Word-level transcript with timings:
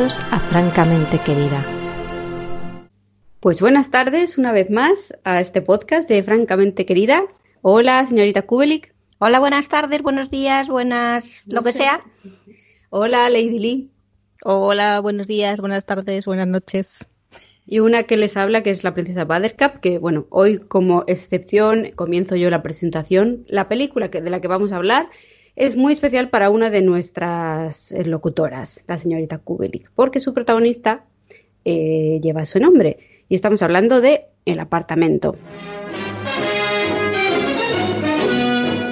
Bienvenidos 0.00 0.32
a 0.32 0.40
Francamente 0.48 1.18
Querida. 1.18 1.62
Pues 3.40 3.60
buenas 3.60 3.90
tardes 3.90 4.38
una 4.38 4.50
vez 4.50 4.70
más 4.70 5.12
a 5.24 5.42
este 5.42 5.60
podcast 5.60 6.08
de 6.08 6.22
Francamente 6.22 6.86
Querida. 6.86 7.24
Hola, 7.60 8.06
señorita 8.06 8.40
Kubelik. 8.46 8.94
Hola, 9.18 9.40
buenas 9.40 9.68
tardes, 9.68 10.02
buenos 10.02 10.30
días, 10.30 10.70
buenas, 10.70 11.42
lo 11.44 11.62
que 11.62 11.74
sea. 11.74 12.02
Hola, 12.88 13.28
Lady 13.28 13.58
Lee. 13.58 13.90
Hola, 14.42 15.00
buenos 15.00 15.26
días, 15.26 15.60
buenas 15.60 15.84
tardes, 15.84 16.24
buenas 16.24 16.48
noches. 16.48 17.06
Y 17.66 17.80
una 17.80 18.04
que 18.04 18.16
les 18.16 18.38
habla, 18.38 18.62
que 18.62 18.70
es 18.70 18.82
la 18.82 18.94
princesa 18.94 19.26
Buttercup, 19.26 19.80
que 19.82 19.98
bueno, 19.98 20.26
hoy 20.30 20.60
como 20.60 21.04
excepción 21.08 21.90
comienzo 21.94 22.36
yo 22.36 22.48
la 22.48 22.62
presentación. 22.62 23.44
La 23.48 23.68
película 23.68 24.10
que, 24.10 24.22
de 24.22 24.30
la 24.30 24.40
que 24.40 24.48
vamos 24.48 24.72
a 24.72 24.76
hablar 24.76 25.08
es 25.60 25.76
muy 25.76 25.92
especial 25.92 26.30
para 26.30 26.48
una 26.48 26.70
de 26.70 26.80
nuestras 26.80 27.92
eh, 27.92 28.06
locutoras, 28.06 28.82
la 28.88 28.96
señorita 28.96 29.36
Kubelik, 29.36 29.90
porque 29.94 30.18
su 30.18 30.32
protagonista 30.32 31.04
eh, 31.66 32.18
lleva 32.22 32.46
su 32.46 32.58
nombre. 32.58 32.96
Y 33.28 33.34
estamos 33.34 33.62
hablando 33.62 34.00
de 34.00 34.22
El 34.46 34.58
apartamento. 34.58 35.36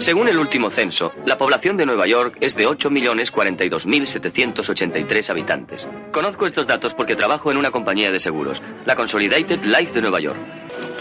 Según 0.01 0.29
el 0.29 0.39
último 0.39 0.69
censo, 0.69 1.13
la 1.25 1.39
población 1.39 1.79
de 1.79 1.87
Nueva 1.87 2.07
York 2.07 2.37
es 2.43 2.55
de 2.55 2.67
8.042.783 2.67 5.31
habitantes. 5.31 5.89
Conozco 6.13 6.45
estos 6.45 6.67
datos 6.67 6.93
porque 6.93 7.17
trabajo 7.17 7.51
en 7.51 7.57
una 7.57 7.71
compañía 7.71 8.13
de 8.13 8.21
seguros, 8.21 8.61
la 8.85 8.95
Consolidated 8.95 9.65
Life 9.65 9.95
de 9.95 10.03
Nueva 10.03 10.21
York. 10.21 10.39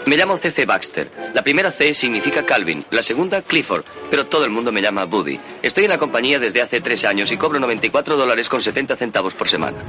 Me 0.07 0.15
llamo 0.15 0.37
C.C. 0.37 0.65
Baxter. 0.65 1.11
La 1.33 1.41
primera 1.43 1.69
C 1.69 1.93
significa 1.93 2.45
Calvin, 2.45 2.85
la 2.91 3.03
segunda 3.03 3.41
Clifford, 3.41 3.83
pero 4.09 4.25
todo 4.27 4.45
el 4.45 4.51
mundo 4.51 4.71
me 4.71 4.81
llama 4.81 5.03
Buddy. 5.03 5.37
Estoy 5.61 5.83
en 5.83 5.89
la 5.89 5.97
compañía 5.97 6.39
desde 6.39 6.61
hace 6.61 6.79
tres 6.79 7.03
años 7.03 7.29
y 7.29 7.35
cobro 7.35 7.59
94 7.59 8.15
dólares 8.15 8.47
con 8.47 8.61
70 8.61 8.95
centavos 8.95 9.33
por 9.33 9.49
semana. 9.49 9.83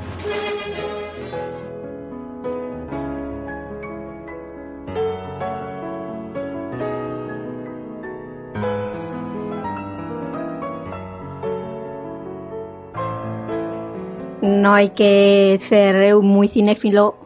No 14.43 14.75
hay 14.75 14.91
que 14.91 15.59
ser 15.60 16.16
muy 16.16 16.48
cinéfilo 16.48 17.16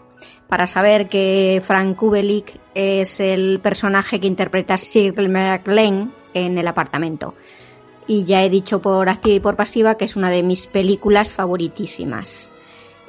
para 0.46 0.66
saber 0.66 1.08
que 1.08 1.62
Frank 1.64 1.96
Kubelik 1.96 2.61
es 2.74 3.20
el 3.20 3.60
personaje 3.60 4.20
que 4.20 4.26
interpreta 4.26 4.76
Shirley 4.76 5.28
MacLaine 5.28 6.10
en 6.34 6.58
el 6.58 6.68
apartamento. 6.68 7.34
Y 8.06 8.24
ya 8.24 8.44
he 8.44 8.50
dicho 8.50 8.80
por 8.82 9.08
activa 9.08 9.36
y 9.36 9.40
por 9.40 9.56
pasiva 9.56 9.96
que 9.96 10.06
es 10.06 10.16
una 10.16 10.30
de 10.30 10.42
mis 10.42 10.66
películas 10.66 11.30
favoritísimas. 11.30 12.48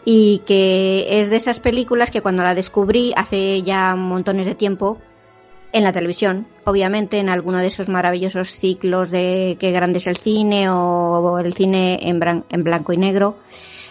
Y 0.06 0.42
que 0.46 1.20
es 1.20 1.30
de 1.30 1.38
esas 1.38 1.60
películas 1.60 2.12
que 2.12 2.22
cuando 2.22 2.44
la 2.44 2.56
descubrí 2.56 3.14
hace 3.16 3.64
ya 3.64 3.96
montones 3.96 4.46
de 4.46 4.56
tiempo, 4.56 5.00
en 5.74 5.84
la 5.84 5.92
televisión, 5.92 6.46
obviamente 6.66 7.18
en 7.18 7.30
alguno 7.30 7.58
de 7.58 7.68
esos 7.68 7.90
maravillosos 7.90 8.52
ciclos 8.52 9.10
de 9.10 9.58
qué 9.60 9.72
grande 9.72 9.98
es 9.98 10.06
el 10.06 10.18
cine 10.18 10.70
o 10.70 11.40
el 11.40 11.54
cine 11.56 12.00
en, 12.02 12.64
blanco 12.64 12.94
y 12.94 12.98
negro, 12.98 13.38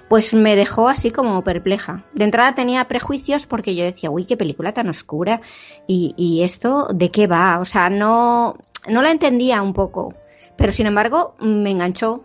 pues 0.09 0.35
me 0.35 0.57
dejó 0.57 0.89
así 0.89 1.11
como 1.11 1.43
perpleja. 1.43 2.05
De 2.13 2.25
entrada 2.25 2.55
tenía 2.55 2.87
prejuicios 2.89 3.47
porque 3.47 3.75
yo 3.75 3.85
decía, 3.85 4.11
uy, 4.11 4.25
qué 4.25 4.37
película 4.37 4.73
tan 4.73 4.89
oscura. 4.89 5.41
Y, 5.87 6.43
esto, 6.43 6.89
¿de 6.93 7.11
qué 7.11 7.27
va? 7.27 7.59
O 7.61 7.65
sea, 7.65 7.89
no, 7.91 8.57
no 8.89 9.03
la 9.03 9.11
entendía 9.11 9.62
un 9.62 9.73
poco. 9.73 10.15
Pero 10.57 10.73
sin 10.73 10.87
embargo, 10.87 11.35
me 11.41 11.71
enganchó. 11.71 12.25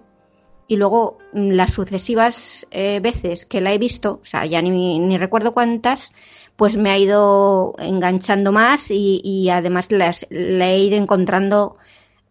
Y 0.67 0.75
luego, 0.75 1.17
las 1.31 1.71
sucesivas 1.71 2.67
eh, 2.71 2.99
veces 3.01 3.45
que 3.45 3.61
la 3.61 3.73
he 3.73 3.77
visto, 3.77 4.19
o 4.21 4.25
sea, 4.25 4.45
ya 4.45 4.61
ni, 4.61 4.99
ni 4.99 5.17
recuerdo 5.17 5.53
cuántas, 5.53 6.11
pues 6.57 6.75
me 6.75 6.89
ha 6.91 6.97
ido 6.97 7.75
enganchando 7.77 8.51
más 8.51 8.91
y, 8.91 9.21
y 9.23 9.49
además 9.49 9.91
las, 9.91 10.27
he 10.29 10.79
ido 10.79 10.97
encontrando 10.97 11.77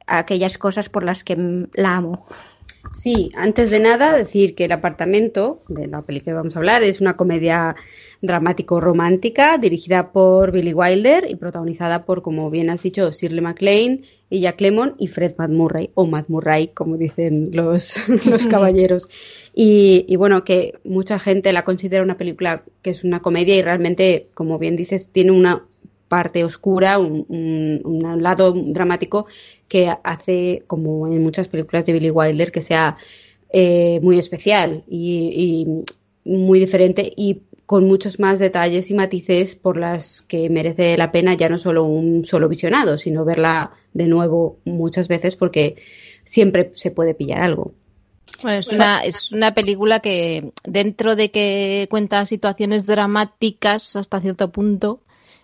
aquellas 0.07 0.59
cosas 0.59 0.89
por 0.89 1.05
las 1.05 1.25
que 1.25 1.67
la 1.73 1.97
amo. 1.97 2.27
Sí, 2.93 3.31
antes 3.37 3.71
de 3.71 3.79
nada 3.79 4.17
decir 4.17 4.55
que 4.55 4.65
El 4.65 4.73
apartamento, 4.73 5.63
de 5.69 5.87
la 5.87 6.03
película 6.03 6.33
que 6.33 6.37
vamos 6.37 6.57
a 6.57 6.59
hablar, 6.59 6.83
es 6.83 7.01
una 7.01 7.17
comedia 7.17 7.77
dramático-romántica 8.23 9.59
dirigida 9.59 10.13
por 10.13 10.51
Billy 10.53 10.73
Wilder 10.73 11.27
y 11.29 11.37
protagonizada 11.37 12.05
por, 12.05 12.23
como 12.23 12.51
bien 12.51 12.71
has 12.71 12.83
dicho, 12.83 13.11
Shirley 13.11 13.41
MacLaine, 13.41 14.03
Jack 14.31 14.61
Lemmon 14.61 14.95
y 14.99 15.09
Fred 15.09 15.35
Matt 15.39 15.51
Murray, 15.51 15.91
o 15.95 16.07
Matt 16.07 16.29
Murray, 16.29 16.69
como 16.69 16.97
dicen 16.97 17.51
los, 17.53 17.95
los 18.25 18.47
caballeros. 18.47 19.09
Y, 19.55 20.05
y, 20.09 20.17
bueno, 20.17 20.45
que 20.45 20.75
mucha 20.85 21.19
gente 21.19 21.53
la 21.53 21.65
considera 21.65 22.03
una 22.03 22.19
película 22.19 22.65
que 22.83 22.91
es 22.91 23.05
una 23.05 23.21
comedia 23.21 23.57
y 23.57 23.63
realmente, 23.63 24.29
como 24.35 24.59
bien 24.59 24.77
dices, 24.77 25.09
tiene 25.13 25.33
una 25.33 25.63
parte 26.09 26.45
oscura, 26.45 26.99
un, 26.99 28.21
lado 28.21 28.53
dramático 28.53 29.27
que 29.69 29.93
hace, 30.03 30.65
como 30.67 31.07
en 31.09 31.23
muchas 31.23 31.49
películas 31.49 31.87
de 31.87 31.93
Billy 31.93 32.11
Wilder, 32.11 32.53
que 32.53 32.61
sea 32.61 32.97
eh, 33.51 34.01
muy 34.03 34.19
especial 34.19 34.85
y, 34.89 35.65
y, 36.25 36.29
muy 36.29 36.59
diferente 36.59 37.13
y 37.17 37.43
con 37.67 37.87
muchos 37.87 38.19
más 38.19 38.39
detalles 38.39 38.91
y 38.91 38.95
matices 38.95 39.55
por 39.55 39.77
las 39.77 40.23
que 40.23 40.49
merece 40.49 40.97
la 40.97 41.13
pena 41.13 41.35
ya 41.35 41.49
no 41.49 41.59
solo 41.59 41.85
un 41.85 42.25
solo 42.25 42.49
visionado, 42.49 42.99
sino 42.99 43.25
verla 43.25 43.73
de 43.93 44.07
nuevo 44.07 44.59
muchas 44.65 45.09
veces 45.09 45.37
porque 45.37 45.77
siempre 46.25 46.73
se 46.75 46.91
puede 46.91 47.15
pillar 47.15 47.43
algo. 47.43 47.73
Bueno, 48.43 48.59
es 48.59 48.69
una, 48.69 49.01
es 49.01 49.33
una 49.33 49.55
película 49.55 50.01
que 50.01 50.53
dentro 50.65 51.17
de 51.17 51.31
que 51.31 51.87
cuenta 51.91 52.27
situaciones 52.27 52.87
dramáticas 52.87 53.97
hasta 53.97 54.21
cierto 54.21 54.51
punto, 54.51 55.01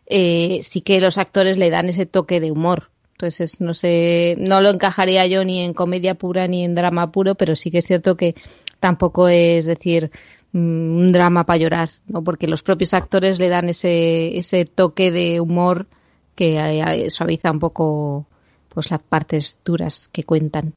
eh, 0.06 0.60
sí 0.62 0.80
que 0.80 1.00
los 1.00 1.18
actores 1.18 1.58
le 1.58 1.70
dan 1.70 1.88
ese 1.88 2.06
toque 2.06 2.40
de 2.40 2.50
humor. 2.50 2.90
Entonces, 3.12 3.60
no 3.60 3.74
sé, 3.74 4.34
no 4.38 4.60
lo 4.60 4.70
encajaría 4.70 5.26
yo 5.26 5.44
ni 5.44 5.60
en 5.60 5.74
comedia 5.74 6.14
pura 6.14 6.48
ni 6.48 6.64
en 6.64 6.74
drama 6.74 7.12
puro, 7.12 7.34
pero 7.36 7.54
sí 7.54 7.70
que 7.70 7.78
es 7.78 7.86
cierto 7.86 8.16
que 8.16 8.34
tampoco 8.80 9.28
es 9.28 9.66
decir 9.66 10.10
mm, 10.52 10.96
un 10.96 11.12
drama 11.12 11.44
para 11.44 11.58
llorar, 11.58 11.90
¿no? 12.06 12.24
Porque 12.24 12.48
los 12.48 12.62
propios 12.62 12.94
actores 12.94 13.38
le 13.38 13.48
dan 13.48 13.68
ese, 13.68 14.36
ese 14.38 14.64
toque 14.64 15.12
de 15.12 15.40
humor 15.40 15.86
que 16.34 16.58
eh, 16.58 17.10
suaviza 17.10 17.50
un 17.50 17.60
poco 17.60 18.26
pues 18.68 18.90
las 18.90 19.02
partes 19.02 19.58
duras 19.64 20.08
que 20.12 20.24
cuentan. 20.24 20.74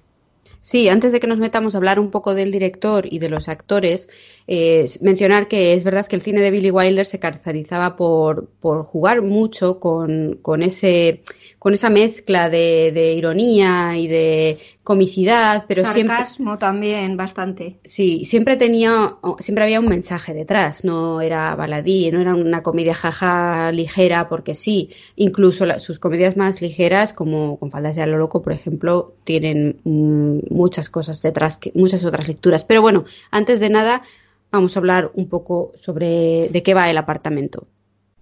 Sí, 0.66 0.90
antes 0.90 1.14
de 1.14 1.20
que 1.20 1.28
nos 1.28 1.38
metamos 1.38 1.76
a 1.76 1.78
hablar 1.78 2.00
un 2.00 2.10
poco 2.10 2.34
del 2.34 2.52
director 2.52 3.06
y 3.08 3.20
de 3.20 3.30
los 3.30 3.48
actores, 3.50 4.10
eh, 4.48 4.86
mencionar 5.00 5.48
que 5.48 5.76
es 5.76 5.84
verdad 5.84 6.08
que 6.08 6.16
el 6.16 6.24
cine 6.24 6.42
de 6.42 6.50
Billy 6.50 6.72
Wilder 6.72 7.06
se 7.06 7.20
caracterizaba 7.20 7.96
por, 7.96 8.50
por 8.62 8.84
jugar 8.86 9.22
mucho 9.22 9.80
con, 9.80 10.40
con, 10.42 10.64
ese, 10.64 11.22
con 11.60 11.76
esa 11.76 11.92
mezcla 11.92 12.50
de, 12.50 12.92
de 12.92 13.14
ironía 13.14 13.96
y 13.96 14.08
de 14.08 14.58
comicidad, 14.86 15.66
pero 15.68 15.82
Sarcasmo 15.82 16.60
también, 16.60 17.18
bastante. 17.18 17.80
Sí, 17.86 18.24
siempre 18.24 18.56
tenía, 18.56 19.16
siempre 19.40 19.64
había 19.64 19.80
un 19.80 19.88
mensaje 19.90 20.34
detrás, 20.36 20.84
no 20.84 21.22
era 21.22 21.56
baladí, 21.56 22.12
no 22.12 22.22
era 22.22 22.36
una 22.36 22.62
comedia 22.62 22.94
jaja 22.94 23.72
ligera 23.72 24.30
porque 24.30 24.54
sí, 24.54 24.92
incluso 25.16 25.66
sus 25.80 25.98
comedias 25.98 26.38
más 26.38 26.62
ligeras, 26.62 27.14
como 27.14 27.58
con 27.58 27.72
faldas 27.72 27.96
de 27.96 28.04
a 28.04 28.06
lo 28.06 28.20
loco, 28.20 28.44
por 28.44 28.54
ejemplo, 28.54 29.16
tienen 29.24 29.80
mm, 29.84 30.54
muchas 30.54 30.88
cosas 30.90 31.20
detrás, 31.24 31.58
que, 31.58 31.72
muchas 31.74 32.06
otras 32.06 32.28
lecturas. 32.28 32.64
Pero 32.64 32.84
bueno, 32.84 33.06
antes 33.32 33.60
de 33.60 33.72
nada, 33.72 34.04
vamos 34.52 34.78
a 34.78 34.80
hablar 34.80 35.10
un 35.16 35.28
poco 35.28 35.72
sobre 35.84 36.50
de 36.50 36.62
qué 36.62 36.76
va 36.76 36.92
el 36.92 37.00
apartamento. 37.00 37.66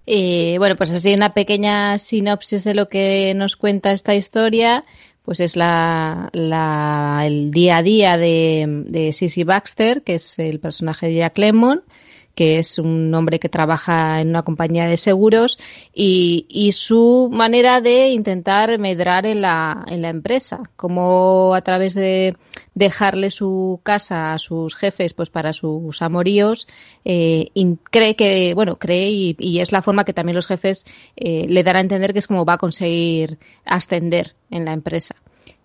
Eh, 0.05 0.55
bueno, 0.57 0.75
pues 0.75 0.91
así 0.91 1.13
una 1.13 1.33
pequeña 1.33 1.97
sinopsis 1.97 2.63
de 2.63 2.73
lo 2.73 2.87
que 2.87 3.33
nos 3.35 3.55
cuenta 3.55 3.93
esta 3.93 4.15
historia, 4.15 4.83
pues 5.23 5.39
es 5.39 5.55
la, 5.55 6.29
la 6.33 7.23
el 7.25 7.51
día 7.51 7.77
a 7.77 7.83
día 7.83 8.17
de, 8.17 8.65
de 8.85 9.13
Sissy 9.13 9.43
Baxter, 9.43 10.03
que 10.03 10.15
es 10.15 10.37
el 10.37 10.59
personaje 10.59 11.07
de 11.07 11.15
Jack 11.15 11.37
Lemmon, 11.37 11.83
que 12.35 12.57
es 12.57 12.79
un 12.79 13.13
hombre 13.13 13.39
que 13.39 13.49
trabaja 13.49 14.19
en 14.19 14.29
una 14.29 14.43
compañía 14.43 14.85
de 14.85 14.97
seguros 14.97 15.59
y, 15.93 16.45
y 16.49 16.71
su 16.71 17.29
manera 17.31 17.79
de 17.81 18.09
intentar 18.09 18.79
medrar 18.79 19.25
en 19.25 19.41
la, 19.41 19.85
en 19.87 20.01
la 20.01 20.09
empresa, 20.09 20.61
como 20.75 21.53
a 21.53 21.61
través 21.61 21.93
de 21.93 22.35
dejarle 22.73 23.29
su 23.29 23.79
casa 23.83 24.33
a 24.33 24.39
sus 24.39 24.75
jefes 24.75 25.13
pues 25.13 25.29
para 25.29 25.53
sus 25.53 26.01
amoríos, 26.01 26.67
eh, 27.05 27.49
cree 27.91 28.15
que, 28.15 28.53
bueno, 28.55 28.77
cree 28.77 29.09
y, 29.11 29.59
es 29.59 29.71
la 29.71 29.81
forma 29.81 30.03
que 30.03 30.13
también 30.13 30.35
los 30.35 30.47
jefes 30.47 30.85
eh, 31.15 31.45
le 31.47 31.63
dan 31.63 31.75
a 31.75 31.81
entender 31.81 32.13
que 32.13 32.19
es 32.19 32.27
como 32.27 32.45
va 32.45 32.53
a 32.53 32.57
conseguir 32.57 33.37
ascender 33.65 34.33
en 34.49 34.65
la 34.65 34.73
empresa. 34.73 35.15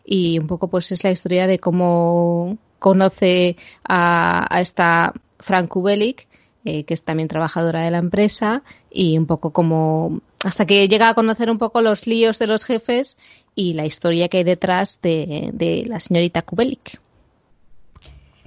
Y 0.05 0.39
un 0.39 0.47
poco 0.47 0.69
pues 0.69 0.93
es 0.93 1.05
la 1.05 1.11
historia 1.11 1.47
de 1.47 1.59
cómo 1.59 2.59
conoce 2.79 3.57
a, 3.85 4.55
a 4.55 4.61
esta 4.61 5.13
Frank 5.39 5.69
Kubelik 5.69 6.28
eh, 6.69 6.85
que 6.85 6.93
es 6.93 7.03
también 7.03 7.29
trabajadora 7.29 7.81
de 7.81 7.91
la 7.91 7.99
empresa, 7.99 8.63
y 8.91 9.17
un 9.17 9.25
poco 9.27 9.53
como 9.53 10.21
hasta 10.45 10.67
que 10.67 10.87
llega 10.87 11.09
a 11.09 11.15
conocer 11.15 11.51
un 11.51 11.57
poco 11.57 11.81
los 11.81 12.07
líos 12.07 12.39
de 12.39 12.47
los 12.47 12.65
jefes 12.65 13.17
y 13.55 13.73
la 13.73 13.87
historia 13.87 14.29
que 14.29 14.39
hay 14.39 14.45
detrás 14.45 15.01
de, 15.01 15.85
la 15.87 15.99
señorita 15.99 16.43
Kubelik. 16.43 17.01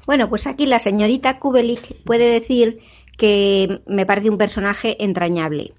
Bueno, 0.06 0.29
pues 0.29 0.45
aquí 0.45 0.68
la 0.68 0.77
señorita 0.77 1.39
Kubelik 1.39 2.03
puede 2.03 2.31
decir 2.31 2.79
que 3.18 3.81
me 3.88 4.06
parece 4.06 4.29
un 4.29 4.38
personaje 4.38 5.03
entrañable. 5.03 5.74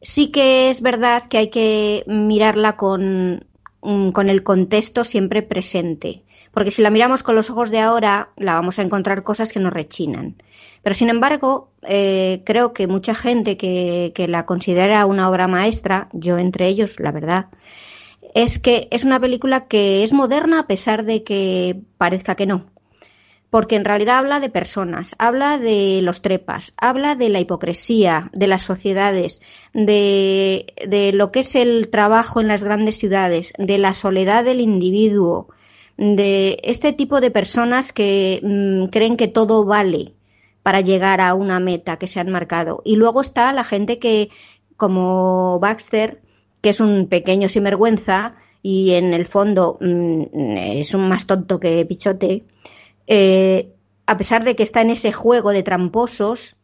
Sí 0.00 0.28
que 0.28 0.70
es 0.70 0.80
verdad 0.80 1.24
que 1.28 1.38
hay 1.38 1.50
que 1.50 2.04
mirarla 2.06 2.76
con, 2.76 3.46
mm, 3.82 4.10
con 4.10 4.28
el 4.28 4.44
contexto 4.44 5.02
siempre 5.02 5.42
presente, 5.42 6.22
porque 6.52 6.70
si 6.70 6.82
la 6.82 6.90
miramos 6.90 7.24
con 7.24 7.34
los 7.34 7.50
ojos 7.50 7.70
de 7.70 7.80
ahora, 7.80 8.30
la 8.36 8.54
vamos 8.54 8.78
a 8.78 8.82
encontrar 8.82 9.24
cosas 9.24 9.52
que 9.52 9.60
nos 9.60 9.72
rechinan. 9.72 10.36
Pero 10.84 10.94
sin 10.94 11.08
embargo, 11.08 11.70
eh, 11.82 12.42
creo 12.44 12.74
que 12.74 12.86
mucha 12.86 13.14
gente 13.14 13.56
que, 13.56 14.12
que 14.14 14.28
la 14.28 14.44
considera 14.44 15.06
una 15.06 15.30
obra 15.30 15.48
maestra, 15.48 16.08
yo 16.12 16.36
entre 16.36 16.68
ellos, 16.68 17.00
la 17.00 17.10
verdad, 17.10 17.46
es 18.34 18.58
que 18.58 18.88
es 18.90 19.02
una 19.04 19.18
película 19.18 19.66
que 19.66 20.04
es 20.04 20.12
moderna 20.12 20.60
a 20.60 20.66
pesar 20.66 21.06
de 21.06 21.24
que 21.24 21.80
parezca 21.96 22.34
que 22.34 22.44
no. 22.44 22.66
Porque 23.48 23.76
en 23.76 23.86
realidad 23.86 24.18
habla 24.18 24.40
de 24.40 24.50
personas, 24.50 25.14
habla 25.18 25.56
de 25.56 26.00
los 26.02 26.20
trepas, 26.20 26.74
habla 26.76 27.14
de 27.14 27.30
la 27.30 27.40
hipocresía, 27.40 28.30
de 28.34 28.46
las 28.46 28.62
sociedades, 28.62 29.40
de, 29.72 30.66
lo 31.14 31.32
que 31.32 31.40
es 31.40 31.54
el 31.54 31.88
trabajo 31.88 32.42
en 32.42 32.48
las 32.48 32.62
grandes 32.62 32.98
ciudades, 32.98 33.54
de 33.56 33.78
la 33.78 33.94
soledad 33.94 34.44
del 34.44 34.60
individuo, 34.60 35.48
de 35.96 36.58
este 36.62 36.92
tipo 36.92 37.22
de 37.22 37.30
personas 37.30 37.92
que 37.92 38.40
mm, 38.42 38.90
creen 38.90 39.16
que 39.16 39.28
todo 39.28 39.64
vale 39.64 40.12
para 40.64 40.80
llegar 40.80 41.20
a 41.20 41.34
una 41.34 41.60
meta 41.60 41.98
que 41.98 42.08
se 42.08 42.18
han 42.18 42.30
marcado. 42.32 42.82
Y 42.84 42.96
luego 42.96 43.20
está 43.20 43.52
la 43.52 43.62
gente 43.62 44.00
que, 44.00 44.30
como 44.76 45.60
Baxter, 45.60 46.22
que 46.62 46.70
es 46.70 46.80
un 46.80 47.06
pequeño 47.06 47.48
sinvergüenza 47.48 48.34
y 48.62 48.94
en 48.94 49.12
el 49.12 49.26
fondo 49.26 49.76
mm, 49.78 50.56
es 50.56 50.94
un 50.94 51.06
más 51.06 51.26
tonto 51.26 51.60
que 51.60 51.84
Pichote, 51.84 52.44
eh, 53.06 53.68
a 54.06 54.16
pesar 54.16 54.42
de 54.42 54.56
que 54.56 54.62
está 54.62 54.80
en 54.80 54.88
ese 54.88 55.12
juego 55.12 55.50
de 55.50 55.62
tramposos, 55.62 56.56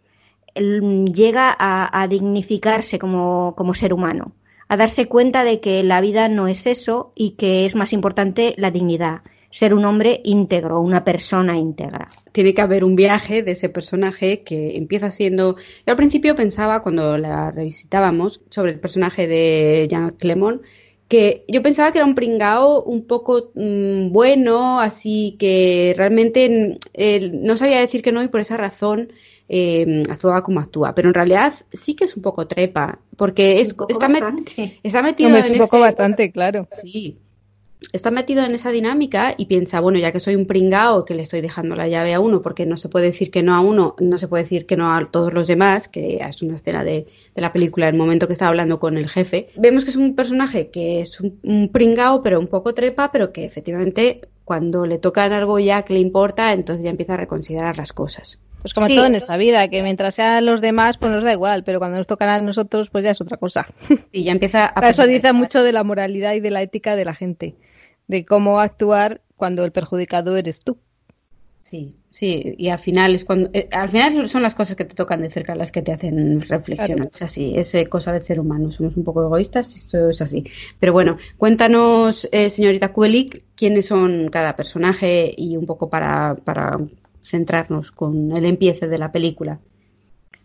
llega 0.55 1.55
a, 1.59 2.07
dignificarse 2.09 2.99
como, 2.99 3.55
ser 3.75 3.93
humano, 3.93 4.33
a 4.67 4.79
darse 4.79 5.07
cuenta 5.07 5.45
de 5.45 5.61
que 5.61 5.83
la 5.83 6.01
vida 6.01 6.29
no 6.29 6.49
es 6.49 6.67
eso 6.67 7.13
y 7.15 7.33
que 7.33 7.67
es 7.67 7.77
más 7.77 7.93
importante 7.93 8.55
la 8.57 8.71
dignidad, 8.71 9.21
ser 9.51 9.75
un 9.75 9.85
hombre 9.85 10.21
íntegro, 10.25 10.81
una 10.81 11.05
persona 11.05 11.59
íntegra. 11.59 12.09
Tiene 12.33 12.55
que 12.55 12.63
haber 12.63 12.85
un 12.85 12.95
viaje 12.95 13.43
de 13.43 13.53
ese 13.53 13.69
personaje 13.69 14.43
que 14.43 14.77
empieza 14.77 15.11
siendo. 15.11 15.57
Yo 15.57 15.91
al 15.91 15.97
principio 15.97 16.37
pensaba, 16.37 16.83
cuando 16.83 17.19
la 17.19 17.51
revisitábamos, 17.51 18.41
sobre 18.49 18.73
el 18.73 18.81
personaje 18.81 19.27
de 19.27 19.89
Jean 19.91 20.11
Clement, 20.11 20.63
que 21.09 21.45
yo 21.49 21.61
pensaba 21.61 21.91
que 21.91 21.99
era 21.99 22.07
un 22.07 22.15
pringao 22.15 22.85
un 22.85 23.05
poco 23.09 23.51
mm, 23.57 24.13
bueno, 24.13 24.79
así 24.79 25.35
que 25.41 25.93
realmente 25.97 26.79
mm, 26.97 27.45
no 27.45 27.57
sabía 27.57 27.81
decir 27.81 28.01
que 28.01 28.13
no 28.13 28.23
y 28.23 28.29
por 28.29 28.41
esa 28.41 28.57
razón 28.57 29.13
eh, 29.49 30.05
actuaba 30.09 30.45
como 30.45 30.61
actúa. 30.61 30.95
Pero 30.95 31.09
en 31.09 31.15
realidad 31.15 31.55
sí 31.73 31.95
que 31.97 32.05
es 32.05 32.17
un 32.17 32.23
poco 32.23 32.47
trepa, 32.47 33.01
porque 33.17 33.61
es, 33.61 33.71
está, 33.89 34.07
está, 34.85 35.03
metido 35.03 35.37
es 35.37 35.51
un 35.51 35.59
poco 35.59 35.81
bastante, 35.81 36.31
claro. 36.31 36.69
Sí, 36.81 37.19
está 37.93 38.11
metido 38.11 38.45
en 38.45 38.55
esa 38.55 38.71
dinámica 38.71 39.35
y 39.37 39.47
piensa, 39.47 39.81
bueno, 39.81 39.99
ya 39.99 40.13
que 40.13 40.21
soy 40.21 40.37
un 40.37 40.47
pringao 40.47 41.05
que 41.05 41.15
le 41.15 41.23
estoy 41.23 41.41
dejando 41.41 41.75
la 41.75 41.89
llave 41.89 42.15
a 42.15 42.21
uno, 42.21 42.43
porque 42.43 42.67
no 42.67 42.77
se 42.77 42.89
puede 42.89 43.07
decir 43.07 43.31
que 43.31 43.43
no 43.43 43.55
a 43.55 43.61
uno, 43.61 43.95
no 43.99 44.19
se 44.19 44.29
puede 44.29 44.45
decir 44.45 44.67
que 44.67 44.77
no 44.77 44.95
a 44.95 45.09
todos 45.11 45.33
los 45.33 45.47
demás, 45.47 45.89
que 45.89 46.17
es 46.17 46.43
una 46.43 46.57
escena 46.57 46.85
de, 46.85 47.07
la 47.35 47.53
película, 47.53 47.89
el 47.89 47.97
momento 47.97 48.27
que 48.27 48.35
está 48.35 48.49
hablando 48.49 48.79
con 48.79 48.99
el 48.99 49.09
jefe, 49.09 49.49
vemos 49.57 49.85
que 49.85 49.91
es 49.91 49.97
un 49.97 50.15
personaje 50.15 50.69
que 50.69 51.01
es 51.01 51.19
un, 51.21 51.71
pringao, 51.73 52.23
pero 52.23 52.39
un 52.39 52.49
poco 52.49 52.75
trepa, 52.75 53.11
pero 53.11 53.33
que 53.33 53.45
efectivamente 53.45 54.21
cuando 54.45 54.85
le 54.85 54.99
tocan 54.99 55.33
algo 55.33 55.59
ya 55.59 55.83
que 55.83 55.95
le 55.95 56.01
importa, 56.01 56.53
entonces 56.53 56.85
ya 56.85 56.91
empieza 56.91 57.15
a 57.15 57.19
reconsiderar 57.19 57.79
las 57.79 57.93
cosas. 57.93 58.39
Pues 58.61 58.75
como 58.75 58.89
todo 58.89 59.07
en 59.07 59.15
esta 59.15 59.39
vida, 59.39 59.67
que 59.69 59.83
mientras 59.83 60.17
sean 60.17 60.45
los 60.45 60.61
demás, 60.61 60.99
pues 60.99 61.11
nos 61.11 61.25
da 61.25 61.33
igual, 61.33 61.65
pero 61.65 61.79
cuando 61.79 61.97
nos 61.97 62.07
tocan 62.07 62.29
a 62.29 62.43
nosotros, 62.43 62.91
pues 62.91 63.05
ya 63.05 63.13
es 63.13 63.21
otra 63.23 63.39
cosa. 63.39 63.67
Y 64.13 64.25
ya 64.25 64.33
empieza 64.33 64.71
a... 64.75 64.87
Eso 64.87 65.07
dice 65.07 65.33
mucho 65.33 65.63
de 65.63 65.73
la 65.73 65.83
moralidad 65.83 66.35
y 66.35 66.41
de 66.41 66.51
la 66.51 66.61
ética 66.61 66.95
de 66.95 67.07
la 67.07 67.15
gente 67.15 67.55
de 68.11 68.25
cómo 68.25 68.59
actuar 68.61 69.21
cuando 69.37 69.65
el 69.65 69.71
perjudicado 69.71 70.37
eres 70.37 70.61
tú. 70.63 70.77
Sí, 71.63 71.95
sí, 72.11 72.57
y 72.59 72.69
al 72.71 72.81
final 72.81 73.15
es 73.15 73.25
cuando 73.25 73.51
eh, 73.53 73.69
al 73.71 73.91
final 73.91 74.29
son 74.29 74.43
las 74.43 74.57
cosas 74.57 74.75
que 74.75 74.85
te 74.85 74.97
tocan 74.97 75.23
de 75.23 75.31
cerca 75.31 75.55
las 75.55 75.71
que 75.71 75.83
te 75.83 75.93
hacen 75.93 76.41
reflexionar. 76.41 77.11
Es 77.15 77.23
así, 77.23 77.53
es 77.57 77.73
eh, 77.77 77.87
cosa 77.87 78.13
del 78.13 78.25
ser 78.25 78.41
humano. 78.41 78.73
Somos 78.73 78.97
un 78.97 79.05
poco 79.05 79.23
egoístas, 79.23 79.73
esto 79.77 80.11
es 80.11 80.21
así. 80.21 80.43
Pero 80.81 80.93
bueno, 80.93 81.19
cuéntanos, 81.39 82.29
eh, 82.33 82.51
señorita 82.51 82.93
Kuelik, 82.93 83.45
quiénes 83.55 83.87
son 83.87 84.29
cada 84.31 84.57
personaje 84.57 85.33
y 85.37 85.57
un 85.57 85.67
poco 85.67 85.89
para, 85.89 86.35
para 86.35 86.79
centrarnos 87.23 87.93
con 87.93 88.37
el 88.37 88.45
empiece 88.45 88.89
de 88.89 88.99
la 88.99 89.13
película. 89.13 89.61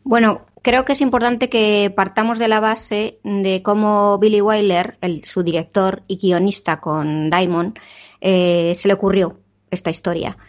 Bueno, 0.04 0.46
creo 0.66 0.84
que 0.84 0.94
es 0.94 1.02
importante 1.02 1.48
que 1.48 1.94
partamos 1.96 2.40
de 2.40 2.48
la 2.48 2.60
base 2.60 3.20
de 3.24 3.62
cómo 3.62 4.18
Billy 4.18 4.42
Wilder, 4.42 4.98
su 5.24 5.44
director 5.44 6.02
y 6.08 6.18
guionista 6.18 6.82
con 6.82 7.30
Diamond, 7.30 7.78
eh, 8.20 8.74
se 8.74 8.88
le 8.88 8.96
ocurrió 8.96 9.38
esta 9.70 9.92
historia. 9.92 10.40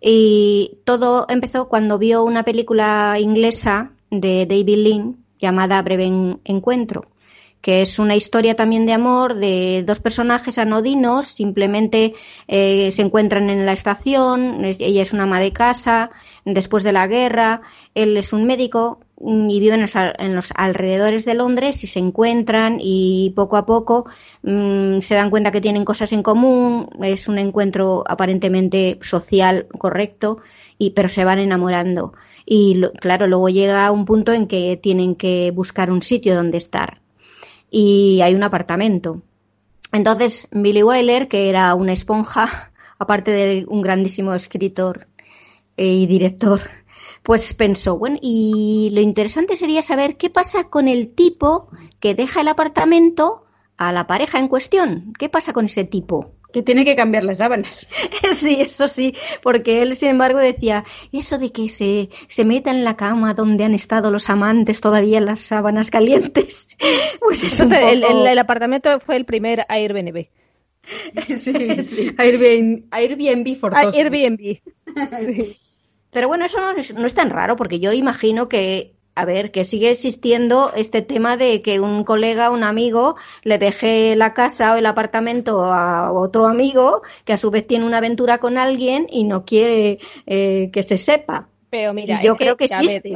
Y 0.00 0.78
todo 0.84 1.26
empezó 1.28 1.68
cuando 1.68 1.98
vio 1.98 2.24
una 2.24 2.42
película 2.42 3.16
inglesa 3.20 3.92
de 4.10 4.44
David 4.44 4.78
Lynn 4.78 5.24
llamada 5.38 5.80
Breve 5.82 6.10
Encuentro 6.42 7.06
que 7.60 7.82
es 7.82 7.98
una 7.98 8.16
historia 8.16 8.56
también 8.56 8.86
de 8.86 8.94
amor 8.94 9.34
de 9.34 9.84
dos 9.86 10.00
personajes 10.00 10.56
anodinos, 10.58 11.26
simplemente 11.26 12.14
eh, 12.48 12.90
se 12.90 13.02
encuentran 13.02 13.50
en 13.50 13.66
la 13.66 13.72
estación, 13.72 14.64
ella 14.64 15.02
es 15.02 15.12
una 15.12 15.24
ama 15.24 15.40
de 15.40 15.52
casa, 15.52 16.10
después 16.44 16.82
de 16.84 16.92
la 16.92 17.06
guerra, 17.06 17.60
él 17.94 18.16
es 18.16 18.32
un 18.32 18.46
médico 18.46 19.00
y 19.20 19.60
viven 19.60 19.84
en 20.18 20.34
los 20.34 20.50
alrededores 20.56 21.26
de 21.26 21.34
Londres 21.34 21.84
y 21.84 21.86
se 21.86 21.98
encuentran 21.98 22.78
y 22.80 23.32
poco 23.36 23.58
a 23.58 23.66
poco 23.66 24.06
mm, 24.42 25.00
se 25.00 25.14
dan 25.14 25.28
cuenta 25.28 25.50
que 25.50 25.60
tienen 25.60 25.84
cosas 25.84 26.12
en 26.12 26.22
común, 26.22 26.88
es 27.02 27.28
un 27.28 27.38
encuentro 27.38 28.02
aparentemente 28.06 28.98
social 29.02 29.66
correcto, 29.78 30.38
y, 30.78 30.90
pero 30.90 31.08
se 31.08 31.24
van 31.24 31.38
enamorando. 31.38 32.14
Y 32.46 32.80
claro, 33.00 33.26
luego 33.26 33.48
llega 33.50 33.90
un 33.90 34.06
punto 34.06 34.32
en 34.32 34.46
que 34.46 34.78
tienen 34.82 35.14
que 35.14 35.50
buscar 35.50 35.90
un 35.90 36.02
sitio 36.02 36.34
donde 36.34 36.58
estar 36.58 37.00
y 37.70 38.20
hay 38.22 38.34
un 38.34 38.42
apartamento. 38.42 39.22
Entonces, 39.92 40.48
Billy 40.50 40.82
Wyler, 40.82 41.28
que 41.28 41.48
era 41.48 41.74
una 41.74 41.92
esponja, 41.92 42.72
aparte 42.98 43.30
de 43.30 43.64
un 43.68 43.82
grandísimo 43.82 44.34
escritor 44.34 45.06
y 45.76 46.06
director, 46.06 46.62
pues 47.22 47.54
pensó, 47.54 47.98
bueno, 47.98 48.18
y 48.20 48.90
lo 48.92 49.00
interesante 49.00 49.56
sería 49.56 49.82
saber 49.82 50.16
qué 50.16 50.30
pasa 50.30 50.64
con 50.68 50.88
el 50.88 51.14
tipo 51.14 51.68
que 52.00 52.14
deja 52.14 52.40
el 52.40 52.48
apartamento 52.48 53.44
a 53.76 53.92
la 53.92 54.06
pareja 54.06 54.38
en 54.38 54.48
cuestión. 54.48 55.12
¿Qué 55.18 55.28
pasa 55.28 55.52
con 55.52 55.66
ese 55.66 55.84
tipo? 55.84 56.32
Que 56.52 56.62
tiene 56.62 56.84
que 56.84 56.96
cambiar 56.96 57.24
las 57.24 57.38
sábanas. 57.38 57.86
sí, 58.36 58.60
eso 58.60 58.88
sí, 58.88 59.14
porque 59.42 59.82
él, 59.82 59.96
sin 59.96 60.10
embargo, 60.10 60.38
decía, 60.38 60.84
eso 61.12 61.38
de 61.38 61.52
que 61.52 61.68
se, 61.68 62.10
se 62.28 62.44
meta 62.44 62.70
en 62.70 62.84
la 62.84 62.96
cama 62.96 63.34
donde 63.34 63.64
han 63.64 63.74
estado 63.74 64.10
los 64.10 64.28
amantes 64.28 64.80
todavía 64.80 65.20
las 65.20 65.40
sábanas 65.40 65.90
calientes. 65.90 66.68
Pues 67.20 67.44
eso 67.44 67.64
el, 67.64 68.38
apartamento 68.38 68.98
fue 69.00 69.16
el 69.16 69.24
primer 69.24 69.64
Airbnb. 69.68 70.26
sí, 71.44 71.82
sí. 71.84 72.10
Airbnb, 72.16 72.86
Airbnb 72.90 73.56
forzoso. 73.60 73.96
Airbnb. 73.96 74.58
Pero 76.10 76.28
bueno, 76.28 76.44
eso 76.44 76.60
no 76.60 76.70
es, 76.72 76.94
no 76.94 77.06
es 77.06 77.14
tan 77.14 77.30
raro, 77.30 77.56
porque 77.56 77.80
yo 77.80 77.92
imagino 77.92 78.48
que 78.48 78.94
a 79.14 79.24
ver, 79.24 79.50
que 79.50 79.64
sigue 79.64 79.90
existiendo 79.90 80.72
este 80.74 81.02
tema 81.02 81.36
de 81.36 81.62
que 81.62 81.80
un 81.80 82.04
colega, 82.04 82.50
un 82.50 82.64
amigo, 82.64 83.16
le 83.42 83.58
deje 83.58 84.16
la 84.16 84.32
casa 84.34 84.72
o 84.72 84.76
el 84.76 84.86
apartamento 84.86 85.64
a 85.64 86.12
otro 86.12 86.46
amigo 86.46 87.02
que 87.24 87.34
a 87.34 87.36
su 87.36 87.50
vez 87.50 87.66
tiene 87.66 87.84
una 87.84 87.98
aventura 87.98 88.38
con 88.38 88.56
alguien 88.56 89.06
y 89.10 89.24
no 89.24 89.44
quiere 89.44 89.98
eh, 90.26 90.70
que 90.72 90.82
se 90.82 90.96
sepa. 90.96 91.48
Pero 91.70 91.92
mira, 91.92 92.22
yo 92.22 92.36
creo 92.36 92.56
que, 92.56 92.64
existe. 92.64 93.12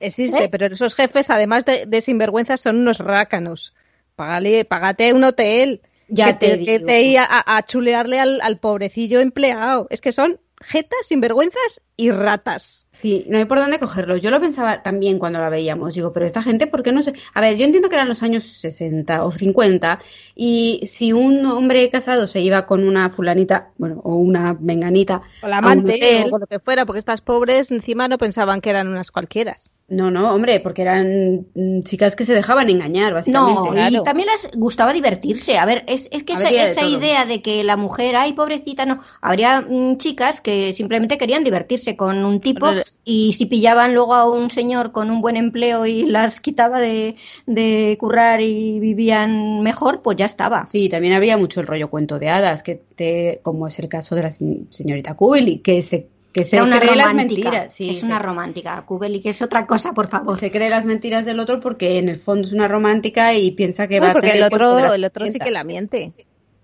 existe, 0.00 0.44
¿Eh? 0.44 0.48
pero 0.48 0.66
esos 0.66 0.94
jefes, 0.94 1.28
además 1.28 1.64
de, 1.64 1.86
de 1.86 2.00
sinvergüenzas, 2.00 2.60
son 2.60 2.76
unos 2.76 2.98
rácanos. 2.98 3.74
Págale, 4.14 4.64
págate 4.64 5.12
un 5.12 5.24
hotel. 5.24 5.82
Ya 6.08 6.38
que 6.38 6.56
te, 6.56 6.82
que 6.84 7.18
a, 7.18 7.62
chulearle 7.66 8.20
al, 8.20 8.40
al 8.40 8.58
pobrecillo 8.58 9.20
empleado. 9.20 9.88
Es 9.90 10.00
que 10.00 10.12
son 10.12 10.38
jetas, 10.60 10.98
sinvergüenzas 11.06 11.82
y 11.96 12.10
ratas. 12.10 12.86
Sí, 12.92 13.26
no 13.28 13.38
hay 13.38 13.44
por 13.44 13.58
dónde 13.58 13.78
cogerlo. 13.78 14.16
Yo 14.16 14.30
lo 14.30 14.40
pensaba 14.40 14.82
también 14.82 15.18
cuando 15.18 15.38
la 15.38 15.50
veíamos. 15.50 15.94
Digo, 15.94 16.12
pero 16.12 16.24
esta 16.24 16.42
gente, 16.42 16.66
¿por 16.66 16.82
qué 16.82 16.92
no 16.92 17.02
sé? 17.02 17.12
A 17.34 17.40
ver, 17.40 17.56
yo 17.56 17.64
entiendo 17.64 17.88
que 17.88 17.96
eran 17.96 18.08
los 18.08 18.22
años 18.22 18.44
60 18.60 19.24
o 19.24 19.32
50 19.32 20.00
y 20.34 20.86
si 20.86 21.12
un 21.12 21.44
hombre 21.46 21.90
casado 21.90 22.26
se 22.26 22.40
iba 22.40 22.66
con 22.66 22.86
una 22.86 23.10
fulanita, 23.10 23.70
bueno, 23.76 24.00
o 24.02 24.14
una 24.14 24.54
menganita. 24.54 25.22
O 25.42 25.48
la 25.48 25.58
amante, 25.58 26.24
o 26.30 26.38
lo 26.38 26.46
que 26.46 26.58
fuera, 26.58 26.86
porque 26.86 27.00
estas 27.00 27.20
pobres 27.20 27.70
encima 27.70 28.08
no 28.08 28.18
pensaban 28.18 28.60
que 28.60 28.70
eran 28.70 28.88
unas 28.88 29.10
cualquieras. 29.10 29.70
No, 29.88 30.10
no, 30.10 30.34
hombre, 30.34 30.58
porque 30.58 30.82
eran 30.82 31.46
mm, 31.54 31.82
chicas 31.84 32.16
que 32.16 32.26
se 32.26 32.34
dejaban 32.34 32.68
engañar, 32.68 33.14
básicamente. 33.14 33.70
No, 33.70 33.88
y 33.88 34.02
también 34.02 34.28
les 34.32 34.50
gustaba 34.56 34.92
divertirse. 34.92 35.58
A 35.58 35.64
ver, 35.64 35.84
es, 35.86 36.08
es 36.10 36.24
que 36.24 36.32
esa, 36.32 36.48
esa 36.48 36.84
idea 36.84 37.24
de 37.24 37.40
que 37.40 37.62
la 37.62 37.76
mujer, 37.76 38.16
ay, 38.16 38.32
pobrecita, 38.32 38.84
no. 38.84 39.00
Habría 39.20 39.60
mm, 39.60 39.98
chicas 39.98 40.40
que 40.40 40.74
simplemente 40.74 41.18
querían 41.18 41.44
divertirse 41.44 41.96
con 41.96 42.24
un 42.24 42.40
tipo 42.40 42.66
y 43.04 43.34
si 43.34 43.46
pillaban 43.46 43.94
luego 43.94 44.14
a 44.14 44.28
un 44.28 44.50
señor 44.50 44.90
con 44.90 45.08
un 45.08 45.20
buen 45.20 45.36
empleo 45.36 45.86
y 45.86 46.02
las 46.06 46.40
quitaba 46.40 46.80
de, 46.80 47.14
de 47.46 47.96
currar 48.00 48.40
y 48.40 48.80
vivían 48.80 49.60
mejor, 49.60 50.02
pues 50.02 50.16
ya 50.16 50.26
estaba. 50.26 50.66
Sí, 50.66 50.88
también 50.88 51.12
había 51.12 51.36
mucho 51.36 51.60
el 51.60 51.68
rollo 51.68 51.90
cuento 51.90 52.18
de 52.18 52.28
hadas, 52.28 52.64
que 52.64 52.82
te, 52.96 53.38
como 53.44 53.68
es 53.68 53.78
el 53.78 53.88
caso 53.88 54.16
de 54.16 54.22
la 54.22 54.34
señorita 54.70 55.14
Kubil, 55.14 55.62
que 55.62 55.84
se 55.84 56.08
que 56.36 56.44
se 56.44 56.60
una 56.60 56.78
cree 56.78 56.94
las 56.94 57.14
mentiras. 57.14 57.72
Sí, 57.72 57.88
es 57.88 58.02
una 58.02 58.18
romántica, 58.18 58.82
Kubeli, 58.84 59.22
que 59.22 59.30
es 59.30 59.40
otra 59.40 59.66
cosa, 59.66 59.94
por 59.94 60.08
favor. 60.08 60.38
Se 60.38 60.50
cree 60.50 60.68
las 60.68 60.84
mentiras 60.84 61.24
del 61.24 61.40
otro 61.40 61.60
porque 61.60 61.96
en 61.96 62.10
el 62.10 62.20
fondo 62.20 62.46
es 62.46 62.52
una 62.52 62.68
romántica 62.68 63.32
y 63.32 63.52
piensa 63.52 63.88
que 63.88 64.00
va 64.00 64.10
a 64.10 64.20
tener 64.20 64.36
el 64.36 64.42
otro, 64.42 64.92
el 64.92 65.04
otro 65.04 65.26
sí 65.30 65.38
que 65.38 65.50
la 65.50 65.64
miente. 65.64 66.12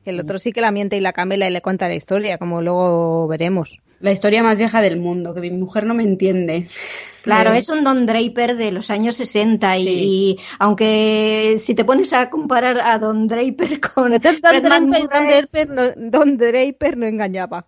El 0.04 0.20
otro 0.20 0.38
sí 0.38 0.52
que 0.52 0.60
la 0.60 0.72
miente 0.72 0.98
y 0.98 1.00
la 1.00 1.14
camela 1.14 1.48
y 1.48 1.50
le 1.50 1.62
cuenta 1.62 1.88
la 1.88 1.94
historia, 1.94 2.36
como 2.36 2.60
luego 2.60 3.26
veremos. 3.28 3.78
La 4.00 4.12
historia 4.12 4.42
más 4.42 4.58
vieja 4.58 4.82
del 4.82 5.00
mundo, 5.00 5.32
que 5.32 5.40
mi 5.40 5.50
mujer 5.50 5.86
no 5.86 5.94
me 5.94 6.02
entiende. 6.02 6.68
Claro, 7.22 7.54
es 7.54 7.70
un 7.70 7.82
Don 7.82 8.04
Draper 8.04 8.56
de 8.56 8.72
los 8.72 8.90
años 8.90 9.16
60 9.16 9.78
y, 9.78 10.38
aunque 10.58 11.54
si 11.56 11.74
te 11.74 11.86
pones 11.86 12.12
a 12.12 12.28
comparar 12.28 12.78
a 12.78 12.98
Don 12.98 13.26
Draper 13.26 13.80
con 13.80 14.10
Don, 14.20 14.90
Draper, 14.90 15.70
no, 15.70 15.82
Don 15.96 16.36
Draper 16.36 16.98
no 16.98 17.06
engañaba. 17.06 17.64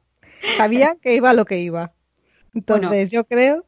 Sabía 0.59 0.97
que 1.01 1.15
iba 1.15 1.33
lo 1.33 1.47
que 1.47 1.61
iba. 1.61 1.94
Entonces, 2.55 3.11
yo 3.11 3.25
creo. 3.25 3.65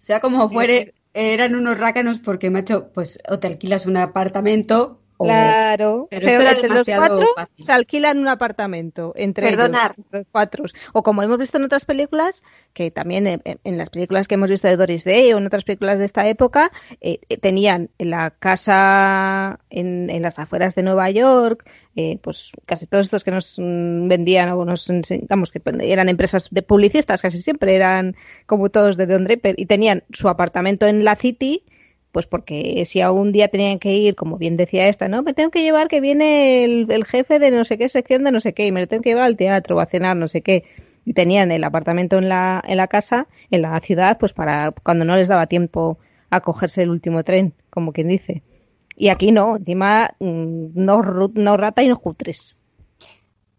Sea 0.00 0.20
como 0.20 0.48
fuere, 0.50 0.94
eran 1.14 1.54
unos 1.54 1.78
rácanos 1.78 2.20
porque, 2.20 2.50
macho, 2.50 2.90
pues 2.94 3.18
o 3.28 3.38
te 3.38 3.46
alquilas 3.46 3.86
un 3.86 3.96
apartamento 3.96 5.01
Claro, 5.18 6.08
pero, 6.10 6.40
entre 6.40 6.68
los 6.68 6.86
cuatro 6.86 7.26
se 7.58 7.72
alquilan 7.72 8.18
un 8.18 8.28
apartamento 8.28 9.12
entre 9.16 9.50
Perdonar. 9.50 9.94
los 10.10 10.26
cuatro. 10.30 10.64
O 10.92 11.02
como 11.02 11.22
hemos 11.22 11.38
visto 11.38 11.58
en 11.58 11.64
otras 11.64 11.84
películas, 11.84 12.42
que 12.72 12.90
también 12.90 13.26
en, 13.44 13.78
las 13.78 13.90
películas 13.90 14.28
que 14.28 14.34
hemos 14.34 14.50
visto 14.50 14.68
de 14.68 14.76
Doris 14.76 15.04
Day 15.04 15.32
o 15.32 15.38
en 15.38 15.46
otras 15.46 15.64
películas 15.64 15.98
de 15.98 16.06
esta 16.06 16.26
época, 16.26 16.72
eh, 17.00 17.20
eh, 17.28 17.38
tenían 17.38 17.90
la 17.98 18.30
casa 18.30 19.60
en, 19.70 20.22
las 20.22 20.38
afueras 20.38 20.74
de 20.74 20.82
Nueva 20.82 21.10
York, 21.10 21.68
eh, 21.96 22.18
pues 22.22 22.52
casi 22.66 22.86
todos 22.86 23.06
estos 23.06 23.24
que 23.24 23.30
nos 23.30 23.56
mm, 23.58 24.08
vendían 24.08 24.50
o 24.50 24.64
nos 24.64 24.88
vamos 25.28 25.52
que 25.52 25.60
eran 25.82 26.08
empresas 26.08 26.48
de 26.50 26.62
publicistas 26.62 27.20
casi 27.20 27.36
siempre 27.36 27.76
eran 27.76 28.16
como 28.46 28.70
todos 28.70 28.96
de 28.96 29.06
Don 29.06 29.24
Draper 29.24 29.56
y 29.58 29.66
tenían 29.66 30.02
su 30.10 30.28
apartamento 30.28 30.86
en 30.86 31.04
la 31.04 31.16
City 31.16 31.64
pues 32.12 32.26
porque 32.26 32.84
si 32.86 33.00
a 33.00 33.10
un 33.10 33.32
día 33.32 33.48
tenían 33.48 33.78
que 33.78 33.92
ir, 33.92 34.14
como 34.14 34.36
bien 34.36 34.56
decía 34.56 34.88
esta, 34.88 35.08
¿no? 35.08 35.22
Me 35.22 35.32
tengo 35.32 35.50
que 35.50 35.62
llevar 35.62 35.88
que 35.88 36.00
viene 36.00 36.64
el, 36.64 37.04
jefe 37.06 37.38
de 37.38 37.50
no 37.50 37.64
sé 37.64 37.78
qué 37.78 37.88
sección 37.88 38.22
de 38.22 38.30
no 38.30 38.40
sé 38.40 38.52
qué, 38.52 38.66
y 38.66 38.72
me 38.72 38.80
lo 38.80 38.86
tengo 38.86 39.02
que 39.02 39.10
llevar 39.10 39.24
al 39.24 39.36
teatro 39.36 39.76
o 39.76 39.80
a 39.80 39.86
cenar, 39.86 40.16
no 40.16 40.28
sé 40.28 40.42
qué. 40.42 40.64
Y 41.06 41.14
tenían 41.14 41.50
el 41.50 41.64
apartamento 41.64 42.18
en 42.18 42.28
la, 42.28 42.62
en 42.66 42.76
la 42.76 42.86
casa, 42.86 43.26
en 43.50 43.62
la 43.62 43.80
ciudad, 43.80 44.18
pues 44.18 44.34
para 44.34 44.72
cuando 44.72 45.04
no 45.04 45.16
les 45.16 45.28
daba 45.28 45.46
tiempo 45.46 45.98
a 46.30 46.40
cogerse 46.40 46.82
el 46.82 46.90
último 46.90 47.24
tren, 47.24 47.54
como 47.70 47.92
quien 47.92 48.08
dice. 48.08 48.42
Y 48.96 49.08
aquí 49.08 49.32
no, 49.32 49.56
encima 49.56 50.14
mm, 50.20 50.66
no, 50.74 51.02
no 51.34 51.56
rata 51.56 51.82
y 51.82 51.88
no 51.88 51.98
cutres. 51.98 52.58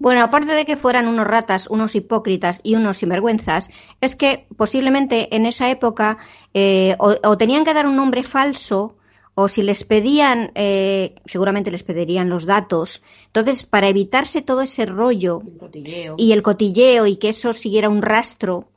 Bueno, 0.04 0.22
aparte 0.22 0.52
de 0.52 0.66
que 0.66 0.76
fueran 0.76 1.08
unos 1.08 1.26
ratas, 1.26 1.70
unos 1.70 1.96
hipócritas 1.96 2.60
y 2.62 2.76
unos 2.76 2.98
sinvergüenzas, 2.98 3.70
es 4.02 4.18
que 4.18 4.48
posiblemente 4.58 5.34
en 5.34 5.46
esa 5.46 5.70
época 5.70 6.18
eh, 6.54 6.98
o, 7.00 7.38
tenían 7.38 7.64
que 7.64 7.74
dar 7.74 7.88
un 7.88 7.96
nombre 7.96 8.24
falso 8.24 8.98
o 9.34 9.48
si 9.48 9.62
les 9.62 9.86
pedían, 9.86 10.52
eh, 10.56 11.16
seguramente 11.24 11.72
les 11.72 11.84
pedirían 11.84 12.28
los 12.28 12.46
datos. 12.46 13.02
Entonces, 13.28 13.64
para 13.64 13.88
evitarse 13.88 14.42
todo 14.42 14.64
ese 14.64 14.86
rollo 14.86 15.42
y 16.18 16.34
el 16.34 16.44
cotilleo 16.44 17.08
y 17.08 17.16
que 17.16 17.30
eso 17.30 17.54
siguiera 17.54 17.88
un 17.88 18.02
rastro, 18.02 18.73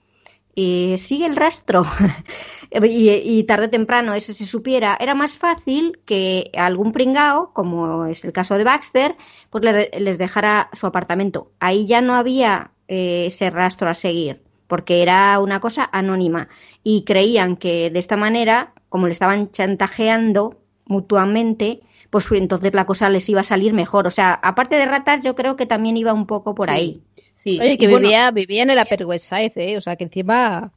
eh, 0.57 0.97
sigue 0.99 1.27
el 1.27 1.37
rastro 1.37 1.85
y, 2.83 3.45
tarde 3.45 3.67
o 3.67 3.71
temprano 3.71 4.15
eso 4.15 4.33
se 4.33 4.47
supiera, 4.47 4.97
era 4.99 5.15
más 5.15 5.37
fácil 5.37 6.01
que 6.07 6.51
algún 6.57 6.93
pringao, 6.93 7.53
como 7.53 8.07
es 8.07 8.25
el 8.25 8.33
caso 8.33 8.57
de 8.57 8.65
Baxter, 8.65 9.17
pues 9.51 9.63
les 9.63 10.19
dejara 10.19 10.71
su 10.73 10.87
apartamento. 10.87 11.51
Ahí 11.61 11.87
ya 11.87 12.01
no 12.01 12.15
había 12.15 12.71
eh, 12.89 13.27
ese 13.27 13.51
rastro 13.51 13.91
a 13.91 13.95
seguir, 13.95 14.41
porque 14.67 15.03
era 15.03 15.39
una 15.41 15.61
cosa 15.61 15.89
anónima 15.93 16.49
y 16.83 17.05
creían 17.05 17.57
que 17.57 17.91
de 17.91 17.99
esta 17.99 18.17
manera, 18.17 18.73
como 18.89 19.07
le 19.07 19.13
estaban 19.13 19.51
chantajeando 19.51 20.59
mutuamente, 20.87 21.81
pues 22.11 22.29
entonces 22.33 22.73
la 22.75 22.87
cosa 22.87 23.11
les 23.11 23.29
iba 23.29 23.41
a 23.41 23.45
salir 23.45 23.75
mejor. 23.75 24.07
O 24.07 24.11
sea, 24.11 24.33
aparte 24.43 24.77
de 24.77 24.87
ratas, 24.87 25.23
yo 25.23 25.35
creo 25.35 25.57
que 25.57 25.67
también 25.67 25.97
iba 25.97 26.15
un 26.15 26.27
poco 26.27 26.55
por 26.55 26.71
ahí. 26.71 27.03
Oye, 27.47 27.79
que 27.79 27.87
vivía, 27.87 28.31
vivía 28.31 28.63
en 28.63 28.71
el 28.71 28.79
Upper 28.79 29.07
West 29.07 29.29
Side, 29.29 29.53
¿eh? 29.57 29.77
O 29.77 29.81
sea, 29.81 29.97
que 29.97 30.05
encima 30.05 30.73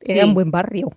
era 0.00 0.26
un 0.26 0.34
buen 0.34 0.50
barrio. 0.50 0.90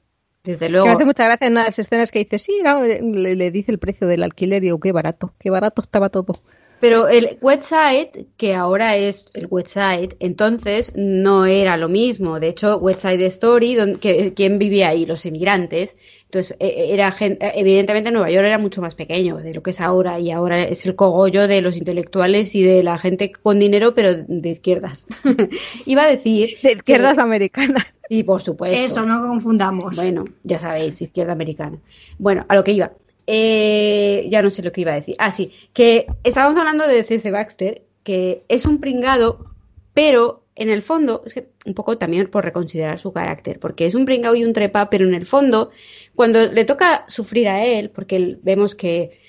Desde 0.44 0.70
luego. 0.70 0.86
Que 0.86 0.92
hace 0.92 1.06
mucha 1.06 1.26
gracia 1.26 1.48
en 1.48 1.54
las 1.54 1.80
escenas 1.80 2.12
que 2.12 2.20
dice, 2.20 2.38
sí, 2.38 2.60
le, 3.02 3.52
dice 3.52 3.72
el 3.72 3.80
precio 3.80 4.08
del 4.08 4.24
alquiler 4.24 4.62
y 4.62 4.68
digo, 4.68 4.80
qué 4.80 4.92
barato, 4.92 5.34
qué 5.40 5.50
barato 5.50 5.82
estaba 5.82 6.10
todo. 6.10 6.42
Pero 6.84 7.08
el 7.08 7.38
website, 7.40 8.28
que 8.36 8.56
ahora 8.56 8.98
es 8.98 9.28
el 9.36 9.48
website, 9.50 10.16
entonces 10.20 10.92
no 10.94 11.46
era 11.46 11.78
lo 11.78 11.88
mismo. 11.88 12.42
De 12.42 12.50
hecho, 12.50 12.76
Website 12.76 13.22
Story, 13.22 13.76
donde, 13.76 14.00
que, 14.00 14.34
¿quién 14.34 14.60
vivía 14.60 14.90
ahí? 14.90 15.06
Los 15.06 15.26
inmigrantes. 15.26 15.96
Entonces, 16.26 16.58
e, 16.60 16.68
e, 16.68 16.94
era 16.94 17.16
evidentemente 17.56 18.12
Nueva 18.12 18.30
York 18.30 18.46
era 18.46 18.58
mucho 18.58 18.82
más 18.82 18.96
pequeño 18.96 19.38
de 19.38 19.54
lo 19.54 19.64
que 19.64 19.72
es 19.72 19.80
ahora 19.80 20.20
y 20.20 20.30
ahora 20.32 20.62
es 20.62 20.86
el 20.86 20.98
cogollo 20.98 21.48
de 21.48 21.62
los 21.62 21.78
intelectuales 21.78 22.54
y 22.54 22.64
de 22.64 22.84
la 22.84 22.98
gente 22.98 23.32
con 23.32 23.60
dinero, 23.60 23.94
pero 23.94 24.16
de 24.18 24.50
izquierdas. 24.50 25.06
Iba 25.86 26.04
a 26.04 26.08
decir... 26.08 26.58
De 26.62 26.74
izquierdas 26.74 27.18
americanas. 27.18 27.86
Sí, 28.10 28.24
por 28.24 28.42
supuesto. 28.42 28.78
Eso, 28.78 29.06
no 29.06 29.26
confundamos. 29.26 29.96
Bueno, 29.96 30.26
ya 30.44 30.60
sabéis, 30.60 31.02
izquierda 31.02 31.32
americana. 31.32 31.78
Bueno, 32.20 32.46
a 32.50 32.56
lo 32.56 32.64
que 32.66 32.74
iba. 32.74 32.92
Eh, 33.28 34.28
ya 34.30 34.42
no 34.42 34.50
sé 34.50 34.62
lo 34.62 34.72
que 34.72 34.82
iba 34.82 34.92
a 34.92 34.96
decir. 34.96 35.16
Ah, 35.20 35.32
sí, 35.32 35.52
que 35.74 36.08
estábamos 36.24 36.58
hablando 36.58 36.88
de 36.88 37.04
C.C. 37.04 37.32
Baxter, 37.32 37.84
que 38.04 38.44
es 38.50 38.66
un 38.66 38.80
pringado, 38.80 39.46
pero 39.94 40.44
en 40.56 40.70
el 40.70 40.84
fondo, 40.84 41.24
es 41.26 41.34
que 41.34 41.50
un 41.66 41.74
poco 41.74 41.98
también 41.98 42.30
por 42.30 42.44
reconsiderar 42.44 43.00
su 43.00 43.12
carácter, 43.12 43.60
porque 43.60 43.86
es 43.86 43.96
un 43.96 44.06
pringao 44.06 44.36
y 44.36 44.44
un 44.44 44.54
trepa, 44.54 44.90
pero 44.90 45.06
en 45.06 45.16
el 45.16 45.26
fondo, 45.26 45.72
cuando 46.16 46.46
le 46.52 46.66
toca 46.66 47.06
sufrir 47.08 47.48
a 47.48 47.66
él, 47.66 47.90
porque 47.90 48.38
vemos 48.44 48.76
que 48.76 49.20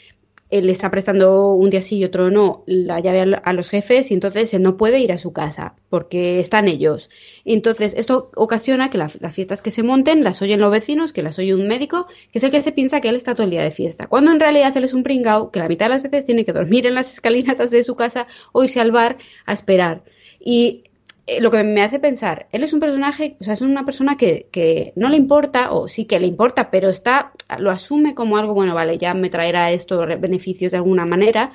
él 0.58 0.70
está 0.70 0.88
prestando 0.88 1.52
un 1.52 1.68
día 1.68 1.82
sí 1.82 1.98
y 1.98 2.04
otro 2.04 2.30
no 2.30 2.62
la 2.66 3.00
llave 3.00 3.36
a 3.42 3.52
los 3.52 3.68
jefes 3.68 4.10
y 4.10 4.14
entonces 4.14 4.54
él 4.54 4.62
no 4.62 4.76
puede 4.76 5.00
ir 5.00 5.10
a 5.10 5.18
su 5.18 5.32
casa 5.32 5.74
porque 5.88 6.38
están 6.38 6.68
ellos. 6.68 7.10
Entonces 7.44 7.92
esto 7.96 8.30
ocasiona 8.36 8.88
que 8.88 8.98
las 8.98 9.34
fiestas 9.34 9.62
que 9.62 9.72
se 9.72 9.82
monten 9.82 10.22
las 10.22 10.40
oyen 10.42 10.60
los 10.60 10.70
vecinos, 10.70 11.12
que 11.12 11.24
las 11.24 11.38
oye 11.40 11.54
un 11.54 11.66
médico, 11.66 12.06
que 12.30 12.38
es 12.38 12.44
el 12.44 12.52
que 12.52 12.62
se 12.62 12.70
piensa 12.70 13.00
que 13.00 13.08
él 13.08 13.16
está 13.16 13.34
todo 13.34 13.44
el 13.44 13.50
día 13.50 13.64
de 13.64 13.72
fiesta. 13.72 14.06
Cuando 14.06 14.30
en 14.30 14.38
realidad 14.38 14.76
él 14.76 14.84
es 14.84 14.94
un 14.94 15.02
pringao 15.02 15.50
que 15.50 15.58
la 15.58 15.68
mitad 15.68 15.86
de 15.86 15.94
las 15.94 16.02
veces 16.04 16.24
tiene 16.24 16.44
que 16.44 16.52
dormir 16.52 16.86
en 16.86 16.94
las 16.94 17.12
escalinatas 17.14 17.70
de 17.70 17.82
su 17.82 17.96
casa 17.96 18.28
o 18.52 18.62
irse 18.62 18.80
al 18.80 18.92
bar 18.92 19.18
a 19.46 19.54
esperar. 19.54 20.04
Y 20.38 20.83
eh, 21.26 21.40
lo 21.40 21.50
que 21.50 21.62
me 21.62 21.82
hace 21.82 21.98
pensar, 21.98 22.46
él 22.52 22.62
es 22.62 22.72
un 22.72 22.80
personaje, 22.80 23.36
o 23.40 23.44
sea, 23.44 23.54
es 23.54 23.60
una 23.60 23.84
persona 23.84 24.16
que, 24.16 24.46
que, 24.52 24.92
no 24.96 25.08
le 25.08 25.16
importa, 25.16 25.72
o 25.72 25.88
sí 25.88 26.04
que 26.04 26.20
le 26.20 26.26
importa, 26.26 26.70
pero 26.70 26.88
está, 26.90 27.32
lo 27.58 27.70
asume 27.70 28.14
como 28.14 28.36
algo, 28.36 28.54
bueno, 28.54 28.74
vale, 28.74 28.98
ya 28.98 29.14
me 29.14 29.30
traerá 29.30 29.72
esto 29.72 30.06
beneficios 30.18 30.72
de 30.72 30.78
alguna 30.78 31.06
manera, 31.06 31.52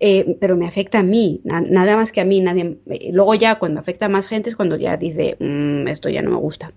eh, 0.00 0.36
pero 0.40 0.56
me 0.56 0.66
afecta 0.66 1.00
a 1.00 1.02
mí, 1.02 1.40
nada 1.44 1.96
más 1.96 2.12
que 2.12 2.20
a 2.20 2.24
mí, 2.24 2.40
nadie. 2.40 2.78
Eh, 2.86 3.10
luego 3.12 3.34
ya 3.34 3.58
cuando 3.58 3.80
afecta 3.80 4.06
a 4.06 4.08
más 4.08 4.28
gente 4.28 4.48
es 4.48 4.56
cuando 4.56 4.76
ya 4.76 4.96
dice, 4.96 5.36
mm, 5.38 5.88
esto 5.88 6.08
ya 6.08 6.22
no 6.22 6.30
me 6.30 6.36
gusta. 6.36 6.72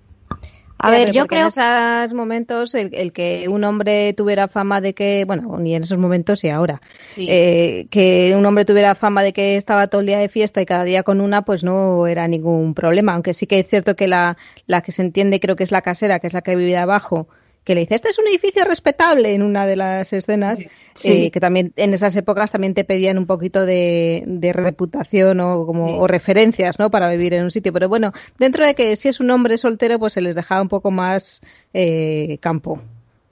A 0.83 0.89
ver, 0.89 1.11
yo 1.11 1.27
creo. 1.27 1.51
En 1.55 2.03
esos 2.03 2.13
momentos, 2.13 2.73
el, 2.73 3.13
que 3.13 3.47
un 3.47 3.63
hombre 3.63 4.13
tuviera 4.13 4.47
fama 4.47 4.81
de 4.81 4.93
que, 4.93 5.25
bueno, 5.25 5.57
ni 5.59 5.75
en 5.75 5.83
esos 5.83 5.97
momentos 5.97 6.43
y 6.43 6.49
ahora, 6.49 6.81
eh, 7.17 7.85
que 7.91 8.33
un 8.35 8.45
hombre 8.45 8.65
tuviera 8.65 8.95
fama 8.95 9.21
de 9.21 9.31
que 9.31 9.57
estaba 9.57 9.87
todo 9.87 10.01
el 10.01 10.07
día 10.07 10.17
de 10.17 10.29
fiesta 10.29 10.61
y 10.61 10.65
cada 10.65 10.83
día 10.83 11.03
con 11.03 11.21
una, 11.21 11.43
pues 11.43 11.63
no 11.63 12.07
era 12.07 12.27
ningún 12.27 12.73
problema. 12.73 13.13
Aunque 13.13 13.33
sí 13.33 13.45
que 13.45 13.59
es 13.59 13.67
cierto 13.67 13.95
que 13.95 14.07
la, 14.07 14.37
la 14.65 14.81
que 14.81 14.91
se 14.91 15.03
entiende, 15.03 15.39
creo 15.39 15.55
que 15.55 15.63
es 15.63 15.71
la 15.71 15.81
casera, 15.81 16.19
que 16.19 16.27
es 16.27 16.33
la 16.33 16.41
que 16.41 16.55
vive 16.55 16.77
abajo, 16.77 17.27
que 17.63 17.75
le 17.75 17.81
dice, 17.81 17.95
este 17.95 18.09
es 18.09 18.17
un 18.17 18.27
edificio 18.27 18.65
respetable 18.65 19.35
en 19.35 19.43
una 19.43 19.67
de 19.67 19.75
las 19.75 20.11
escenas, 20.13 20.59
eh, 21.03 21.29
que 21.29 21.39
también 21.39 21.73
en 21.75 21.93
esas 21.93 22.15
épocas 22.15 22.51
también 22.51 22.73
te 22.73 22.83
pedían 22.83 23.19
un 23.19 23.27
poquito 23.27 23.65
de, 23.65 24.51
reputación 24.53 25.39
o 25.41 25.65
como 25.65 25.97
o 25.97 26.07
referencias, 26.07 26.79
¿no? 26.79 26.89
Para 26.89 27.09
vivir 27.09 27.35
en 27.35 27.43
un 27.43 27.51
sitio. 27.51 27.71
Pero 27.71 27.87
bueno, 27.87 28.13
dentro 28.39 28.65
de 28.65 28.73
que 28.73 28.95
si 28.95 29.09
es 29.09 29.19
un 29.19 29.29
hombre 29.29 29.57
soltero, 29.59 29.99
pues 29.99 30.13
se 30.13 30.21
les 30.21 30.35
dejaba 30.35 30.61
un 30.61 30.69
poco 30.69 30.89
más 30.89 31.41
eh, 31.73 32.39
campo 32.39 32.81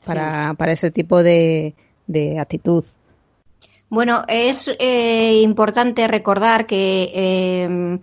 para, 0.06 0.54
para 0.54 0.74
ese 0.74 0.92
tipo 0.92 1.24
de, 1.24 1.74
de 2.06 2.40
actitud. 2.40 2.84
Bueno, 3.90 4.24
es 4.28 4.70
eh, 4.78 5.42
importante 5.42 6.08
recordar 6.08 6.68
que 6.68 8.00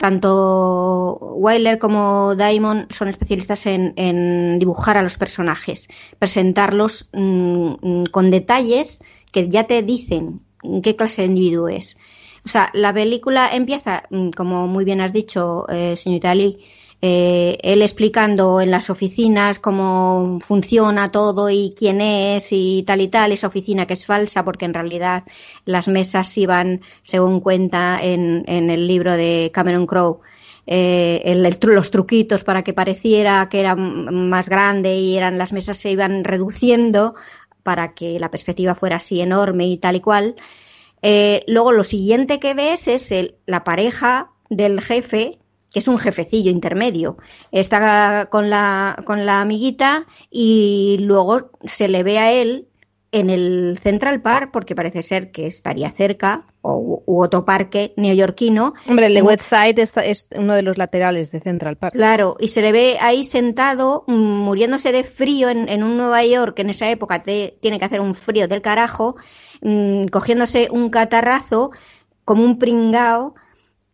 tanto 0.00 1.18
Wyler 1.36 1.78
como 1.78 2.34
Diamond 2.34 2.90
son 2.90 3.08
especialistas 3.08 3.66
en, 3.66 4.58
dibujar 4.58 4.96
a 4.96 5.02
los 5.02 5.18
personajes, 5.18 5.88
presentarlos 6.18 7.10
mm, 7.12 7.72
mm, 7.82 8.04
con 8.06 8.30
detalles 8.30 9.02
que 9.30 9.50
ya 9.50 9.64
te 9.64 9.82
dicen 9.82 10.40
qué 10.82 10.96
clase 10.96 11.20
de 11.20 11.28
individuo 11.28 11.68
es. 11.68 11.98
O 12.46 12.48
sea, 12.48 12.70
la 12.72 12.94
película 12.94 13.50
empieza, 13.52 14.04
mm, 14.08 14.30
como 14.30 14.66
muy 14.66 14.86
bien 14.86 15.02
has 15.02 15.12
dicho, 15.12 15.68
eh, 15.68 15.94
señorita 15.96 16.34
eh, 17.02 17.58
él 17.62 17.80
explicando 17.82 18.60
en 18.60 18.70
las 18.70 18.90
oficinas 18.90 19.58
cómo 19.58 20.38
funciona 20.46 21.10
todo 21.10 21.48
y 21.48 21.74
quién 21.76 22.00
es 22.00 22.48
y 22.52 22.82
tal 22.86 23.00
y 23.00 23.08
tal, 23.08 23.32
esa 23.32 23.46
oficina 23.46 23.86
que 23.86 23.94
es 23.94 24.04
falsa 24.04 24.44
porque 24.44 24.66
en 24.66 24.74
realidad 24.74 25.24
las 25.64 25.88
mesas 25.88 26.36
iban, 26.36 26.82
según 27.02 27.40
cuenta 27.40 28.00
en, 28.02 28.44
en 28.46 28.70
el 28.70 28.86
libro 28.86 29.16
de 29.16 29.50
Cameron 29.52 29.86
Crowe, 29.86 30.20
eh, 30.66 31.50
los 31.62 31.90
truquitos 31.90 32.44
para 32.44 32.62
que 32.62 32.72
pareciera 32.72 33.48
que 33.48 33.58
era 33.58 33.74
más 33.74 34.48
grande 34.48 34.94
y 34.94 35.16
eran 35.16 35.36
las 35.36 35.52
mesas 35.52 35.78
se 35.78 35.90
iban 35.90 36.22
reduciendo 36.22 37.16
para 37.64 37.92
que 37.94 38.20
la 38.20 38.30
perspectiva 38.30 38.76
fuera 38.76 38.96
así 38.96 39.20
enorme 39.20 39.66
y 39.66 39.78
tal 39.78 39.96
y 39.96 40.00
cual. 40.00 40.36
Eh, 41.02 41.42
luego 41.48 41.72
lo 41.72 41.82
siguiente 41.82 42.38
que 42.38 42.54
ves 42.54 42.86
es 42.86 43.10
el, 43.10 43.34
la 43.46 43.64
pareja 43.64 44.30
del 44.48 44.80
jefe 44.80 45.39
que 45.72 45.78
es 45.78 45.88
un 45.88 45.98
jefecillo 45.98 46.50
intermedio. 46.50 47.16
Está 47.52 48.28
con 48.30 48.50
la, 48.50 49.02
con 49.04 49.26
la 49.26 49.40
amiguita 49.40 50.06
y 50.30 50.98
luego 51.00 51.50
se 51.64 51.88
le 51.88 52.02
ve 52.02 52.18
a 52.18 52.32
él 52.32 52.66
en 53.12 53.28
el 53.28 53.78
Central 53.82 54.22
Park, 54.22 54.50
porque 54.52 54.76
parece 54.76 55.02
ser 55.02 55.32
que 55.32 55.46
estaría 55.46 55.90
cerca, 55.90 56.44
o, 56.62 57.02
u 57.06 57.22
otro 57.22 57.44
parque 57.44 57.92
neoyorquino. 57.96 58.74
Hombre, 58.88 59.06
el 59.06 59.14
de 59.14 59.22
Westside 59.22 59.82
es 59.82 60.28
uno 60.36 60.54
de 60.54 60.62
los 60.62 60.78
laterales 60.78 61.30
de 61.30 61.40
Central 61.40 61.76
Park. 61.76 61.94
Claro, 61.94 62.36
y 62.38 62.48
se 62.48 62.62
le 62.62 62.70
ve 62.70 62.98
ahí 63.00 63.24
sentado, 63.24 64.04
mm, 64.06 64.12
muriéndose 64.12 64.92
de 64.92 65.04
frío 65.04 65.48
en, 65.48 65.68
en 65.68 65.82
un 65.82 65.96
Nueva 65.96 66.24
York 66.24 66.54
que 66.54 66.62
en 66.62 66.70
esa 66.70 66.88
época 66.88 67.22
te, 67.22 67.58
tiene 67.60 67.78
que 67.78 67.86
hacer 67.86 68.00
un 68.00 68.14
frío 68.14 68.46
del 68.46 68.62
carajo, 68.62 69.16
mmm, 69.62 70.06
cogiéndose 70.06 70.68
un 70.70 70.90
catarrazo 70.90 71.72
como 72.24 72.44
un 72.44 72.58
pringao 72.58 73.34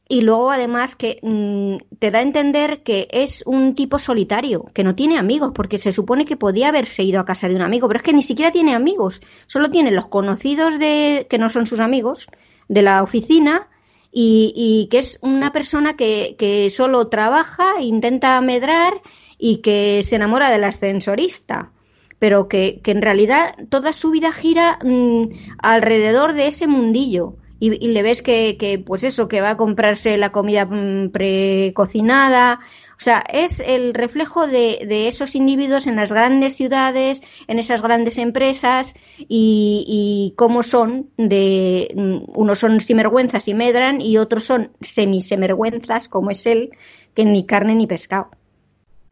y 0.09 0.21
luego 0.21 0.51
además 0.51 0.95
que 0.95 1.19
mm, 1.23 1.97
te 1.99 2.11
da 2.11 2.21
a 2.21 2.23
entender 2.23 2.83
que 2.83 3.09
es 3.11 3.43
un 3.45 3.75
tipo 3.75 3.99
solitario, 3.99 4.67
que 4.73 4.85
no 4.85 4.95
tiene 4.95 5.19
amigos, 5.19 5.53
porque 5.55 5.79
se 5.79 5.93
supone 5.93 6.25
que 6.25 6.37
podía 6.37 6.69
haberse 6.69 7.03
ido 7.03 7.21
a 7.21 7.25
casa 7.25 7.49
de 7.49 7.57
un 7.57 7.63
amigo, 7.63 7.89
pero 7.89 7.99
es 7.99 8.05
que 8.05 8.13
ni 8.13 8.23
siquiera 8.23 8.53
tiene 8.53 8.75
amigos, 8.75 9.21
solo 9.47 9.71
tiene 9.71 9.91
los 9.91 10.09
conocidos 10.09 10.79
de 10.79 11.27
que 11.29 11.39
no 11.39 11.49
son 11.49 11.67
sus 11.67 11.81
amigos 11.81 12.29
de 12.69 12.83
la 12.83 13.03
oficina 13.03 13.69
y, 14.13 14.53
y 14.55 14.89
que 14.91 14.99
es 14.99 15.19
una 15.23 15.53
persona 15.53 15.97
que, 15.97 16.37
que 16.39 16.71
solo 16.71 17.09
trabaja, 17.09 17.81
intenta 17.81 18.41
medrar 18.41 18.95
y 19.39 19.59
que 19.59 20.03
se 20.05 20.17
enamora 20.17 20.51
del 20.51 20.65
ascensorista 20.65 21.73
pero 22.19 22.49
que, 22.49 22.81
que 22.83 22.93
en 22.93 23.03
realidad 23.03 23.55
toda 23.69 23.93
su 23.93 24.11
vida 24.11 24.33
gira 24.33 24.79
mm, 24.83 25.29
alrededor 25.59 26.33
de 26.33 26.49
ese 26.49 26.67
mundillo 26.67 27.37
y, 27.59 27.71
le 27.71 28.03
ves 28.03 28.23
que, 28.23 28.57
que, 28.59 28.79
pues 28.79 29.05
eso, 29.05 29.29
que 29.29 29.41
va 29.41 29.51
a 29.51 29.57
comprarse 29.57 30.17
la 30.17 30.31
comida 30.31 30.67
mm, 30.67 31.11
precocinada. 31.11 32.61
O 32.97 33.01
sea, 33.01 33.25
es 33.31 33.61
el 33.61 33.95
reflejo 33.95 34.47
de, 34.47 34.87
de 34.87 35.09
esos 35.09 35.35
individuos 35.35 35.87
en 35.87 35.97
las 35.97 36.13
grandes 36.13 36.57
ciudades, 36.57 37.23
en 37.47 37.59
esas 37.59 37.83
grandes 37.83 38.19
empresas 38.19 38.95
y, 39.19 39.85
y 39.87 40.35
cómo 40.37 40.63
son 40.63 41.11
de, 41.17 41.93
mm, 41.95 42.39
unos 42.39 42.59
son 42.59 42.81
sinvergüenzas 42.81 43.49
y 43.49 43.55
medran 43.55 44.01
y 44.01 44.19
otros 44.19 44.45
son 44.45 44.73
semisemergüenzas 44.81 46.09
como 46.09 46.31
es 46.31 46.47
él, 46.47 46.71
que 47.15 47.25
ni 47.25 47.47
carne 47.47 47.75
ni 47.75 47.87
pescado. 47.87 48.31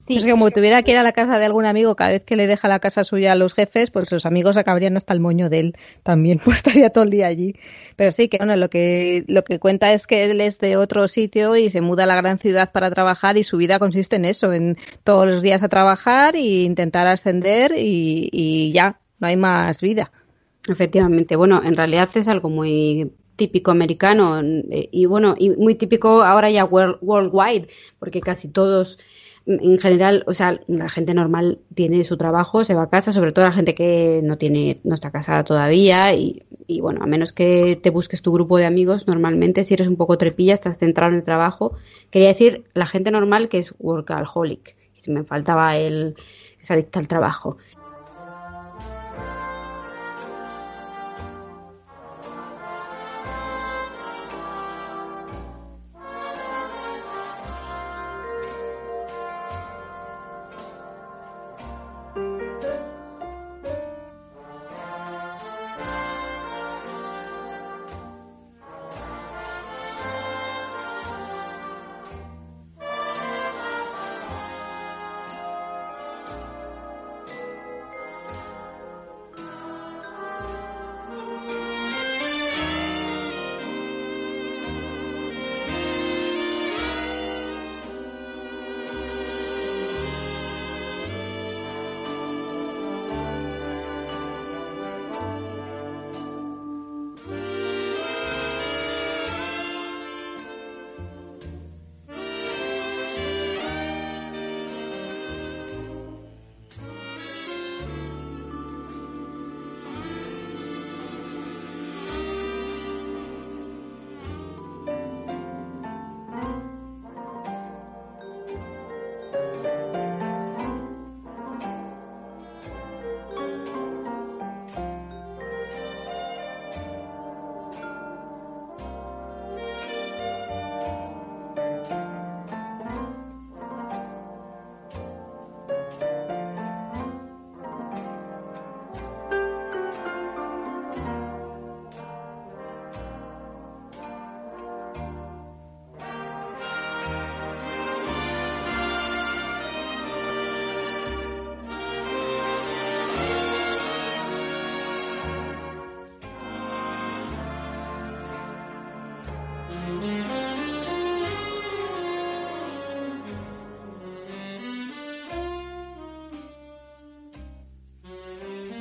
Sí. 0.06 0.18
Es 0.18 0.24
que 0.24 0.32
como 0.32 0.50
tuviera 0.50 0.82
que 0.82 0.90
ir 0.90 0.98
a 0.98 1.02
la 1.02 1.12
casa 1.12 1.38
de 1.38 1.46
algún 1.46 1.64
amigo 1.64 1.96
cada 1.96 2.10
vez 2.10 2.24
que 2.24 2.36
le 2.36 2.46
deja 2.46 2.68
la 2.68 2.78
casa 2.78 3.04
suya 3.04 3.32
a 3.32 3.34
los 3.36 3.54
jefes, 3.54 3.90
pues 3.90 4.12
los 4.12 4.26
amigos 4.26 4.58
acabarían 4.58 4.98
hasta 4.98 5.14
el 5.14 5.20
moño 5.20 5.48
de 5.48 5.60
él 5.60 5.76
también, 6.02 6.38
pues 6.44 6.58
estaría 6.58 6.90
todo 6.90 7.04
el 7.04 7.10
día 7.10 7.26
allí. 7.26 7.56
Pero 7.96 8.10
sí 8.10 8.28
que 8.28 8.36
bueno, 8.36 8.54
lo 8.56 8.68
que 8.68 9.24
lo 9.28 9.44
que 9.44 9.58
cuenta 9.58 9.94
es 9.94 10.06
que 10.06 10.24
él 10.24 10.40
es 10.42 10.58
de 10.58 10.76
otro 10.76 11.08
sitio 11.08 11.56
y 11.56 11.70
se 11.70 11.80
muda 11.80 12.04
a 12.04 12.06
la 12.06 12.16
gran 12.16 12.38
ciudad 12.38 12.70
para 12.70 12.90
trabajar 12.90 13.38
y 13.38 13.44
su 13.44 13.56
vida 13.56 13.78
consiste 13.78 14.16
en 14.16 14.26
eso, 14.26 14.52
en 14.52 14.76
todos 15.04 15.26
los 15.26 15.42
días 15.42 15.62
a 15.62 15.68
trabajar 15.68 16.36
e 16.36 16.64
intentar 16.64 17.06
ascender 17.06 17.72
y, 17.76 18.28
y 18.30 18.72
ya, 18.72 18.98
no 19.20 19.28
hay 19.28 19.36
más 19.36 19.80
vida. 19.80 20.12
Efectivamente, 20.68 21.36
bueno, 21.36 21.62
en 21.64 21.76
realidad 21.76 22.10
es 22.14 22.28
algo 22.28 22.50
muy 22.50 23.10
típico 23.36 23.70
americano 23.70 24.40
eh, 24.42 24.88
y 24.92 25.06
bueno, 25.06 25.34
y 25.38 25.50
muy 25.50 25.74
típico 25.74 26.22
ahora 26.22 26.50
ya 26.50 26.64
worldwide, 26.64 27.68
porque 27.98 28.20
casi 28.20 28.48
todos 28.48 28.98
en 29.46 29.78
general, 29.78 30.24
o 30.26 30.32
sea, 30.32 30.60
la 30.66 30.88
gente 30.88 31.12
normal 31.12 31.58
tiene 31.74 32.04
su 32.04 32.16
trabajo, 32.16 32.64
se 32.64 32.74
va 32.74 32.84
a 32.84 32.90
casa, 32.90 33.12
sobre 33.12 33.32
todo 33.32 33.44
la 33.44 33.52
gente 33.52 33.74
que 33.74 34.20
no 34.22 34.38
tiene, 34.38 34.80
no 34.84 34.94
está 34.94 35.10
casada 35.10 35.44
todavía 35.44 36.14
y, 36.14 36.42
y 36.66 36.80
bueno, 36.80 37.02
a 37.02 37.06
menos 37.06 37.32
que 37.32 37.78
te 37.82 37.90
busques 37.90 38.22
tu 38.22 38.32
grupo 38.32 38.56
de 38.56 38.64
amigos, 38.64 39.06
normalmente 39.06 39.64
si 39.64 39.74
eres 39.74 39.86
un 39.86 39.96
poco 39.96 40.16
trepilla, 40.16 40.54
estás 40.54 40.78
centrado 40.78 41.12
en 41.12 41.18
el 41.18 41.24
trabajo. 41.24 41.76
Quería 42.10 42.28
decir 42.28 42.64
la 42.72 42.86
gente 42.86 43.10
normal 43.10 43.48
que 43.48 43.58
es 43.58 43.74
workaholic, 43.78 44.76
si 45.00 45.10
me 45.10 45.24
faltaba 45.24 45.76
el 45.76 46.16
se 46.64 46.72
adicta 46.72 46.98
al 46.98 47.08
trabajo. 47.08 47.58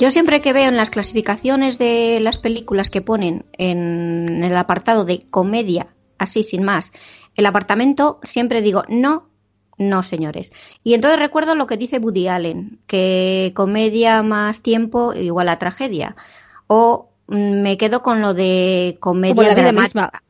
Yo 0.03 0.11
siempre 0.11 0.41
que 0.41 0.51
veo 0.51 0.67
en 0.67 0.75
las 0.75 0.89
clasificaciones 0.89 1.77
de 1.77 2.19
las 2.19 2.37
películas 2.37 2.89
que 2.89 3.01
ponen 3.01 3.45
en 3.53 4.43
el 4.43 4.57
apartado 4.57 5.05
de 5.05 5.25
comedia 5.29 5.95
así 6.17 6.43
sin 6.43 6.61
más. 6.61 6.91
El 7.35 7.45
apartamento 7.45 8.19
siempre 8.23 8.61
digo, 8.61 8.83
no, 8.89 9.29
no, 9.77 10.03
señores. 10.03 10.51
Y 10.83 10.93
entonces 10.93 11.21
recuerdo 11.21 11.55
lo 11.55 11.67
que 11.67 11.77
dice 11.77 11.99
Woody 11.99 12.27
Allen, 12.27 12.79
que 12.85 13.53
comedia 13.55 14.21
más 14.23 14.59
tiempo 14.59 15.13
igual 15.13 15.47
a 15.47 15.57
tragedia. 15.57 16.17
O 16.67 17.07
mm, 17.27 17.61
me 17.61 17.77
quedo 17.77 18.03
con 18.03 18.21
lo 18.21 18.33
de 18.33 18.97
comedia 18.99 19.55
dramática. 19.55 20.21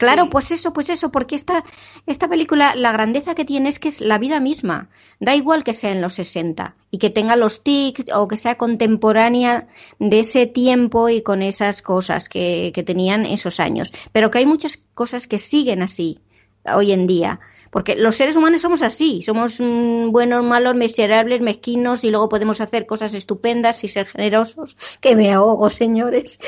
Claro, 0.00 0.30
pues 0.30 0.50
eso, 0.50 0.72
pues 0.72 0.88
eso, 0.88 1.12
porque 1.12 1.36
esta, 1.36 1.62
esta 2.06 2.26
película, 2.26 2.74
la 2.74 2.90
grandeza 2.90 3.34
que 3.34 3.44
tiene 3.44 3.68
es 3.68 3.78
que 3.78 3.88
es 3.88 4.00
la 4.00 4.16
vida 4.16 4.40
misma. 4.40 4.88
Da 5.18 5.34
igual 5.34 5.62
que 5.62 5.74
sea 5.74 5.92
en 5.92 6.00
los 6.00 6.14
60 6.14 6.74
y 6.90 6.96
que 6.96 7.10
tenga 7.10 7.36
los 7.36 7.62
tics 7.62 8.06
o 8.14 8.26
que 8.26 8.38
sea 8.38 8.56
contemporánea 8.56 9.68
de 9.98 10.20
ese 10.20 10.46
tiempo 10.46 11.10
y 11.10 11.20
con 11.20 11.42
esas 11.42 11.82
cosas 11.82 12.30
que, 12.30 12.72
que 12.74 12.82
tenían 12.82 13.26
esos 13.26 13.60
años. 13.60 13.92
Pero 14.10 14.30
que 14.30 14.38
hay 14.38 14.46
muchas 14.46 14.78
cosas 14.94 15.26
que 15.26 15.38
siguen 15.38 15.82
así 15.82 16.18
hoy 16.64 16.92
en 16.92 17.06
día. 17.06 17.38
Porque 17.70 17.94
los 17.94 18.16
seres 18.16 18.36
humanos 18.36 18.62
somos 18.62 18.82
así, 18.82 19.22
somos 19.22 19.60
mm, 19.60 20.10
buenos, 20.10 20.44
malos, 20.44 20.74
miserables, 20.74 21.40
mezquinos 21.40 22.02
y 22.02 22.10
luego 22.10 22.28
podemos 22.28 22.60
hacer 22.60 22.84
cosas 22.84 23.14
estupendas 23.14 23.82
y 23.84 23.88
ser 23.88 24.06
generosos, 24.06 24.76
que 25.00 25.14
me 25.14 25.32
ahogo, 25.32 25.70
señores. 25.70 26.40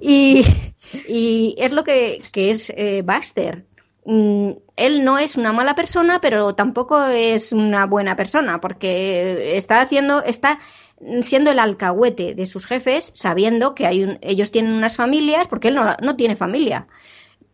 Y, 0.00 0.44
es 1.58 1.72
lo 1.72 1.82
que, 1.82 2.22
que 2.30 2.50
es 2.50 2.70
eh, 2.76 3.02
Baxter. 3.02 3.64
Mm, 4.04 4.50
él 4.76 5.04
no 5.04 5.18
es 5.18 5.36
una 5.36 5.52
mala 5.52 5.74
persona, 5.74 6.20
pero 6.20 6.54
tampoco 6.54 7.06
es 7.06 7.52
una 7.52 7.86
buena 7.86 8.14
persona, 8.14 8.60
porque 8.60 9.56
está 9.56 9.80
haciendo, 9.80 10.22
está 10.22 10.60
siendo 11.22 11.50
el 11.50 11.58
alcahuete 11.58 12.34
de 12.34 12.46
sus 12.46 12.66
jefes, 12.66 13.10
sabiendo 13.14 13.74
que 13.74 13.86
hay 13.86 14.18
ellos 14.20 14.50
tienen 14.50 14.72
unas 14.72 14.96
familias, 14.96 15.48
porque 15.48 15.68
él 15.68 15.74
no, 15.74 15.96
no 16.02 16.16
tiene 16.16 16.36
familia. 16.36 16.86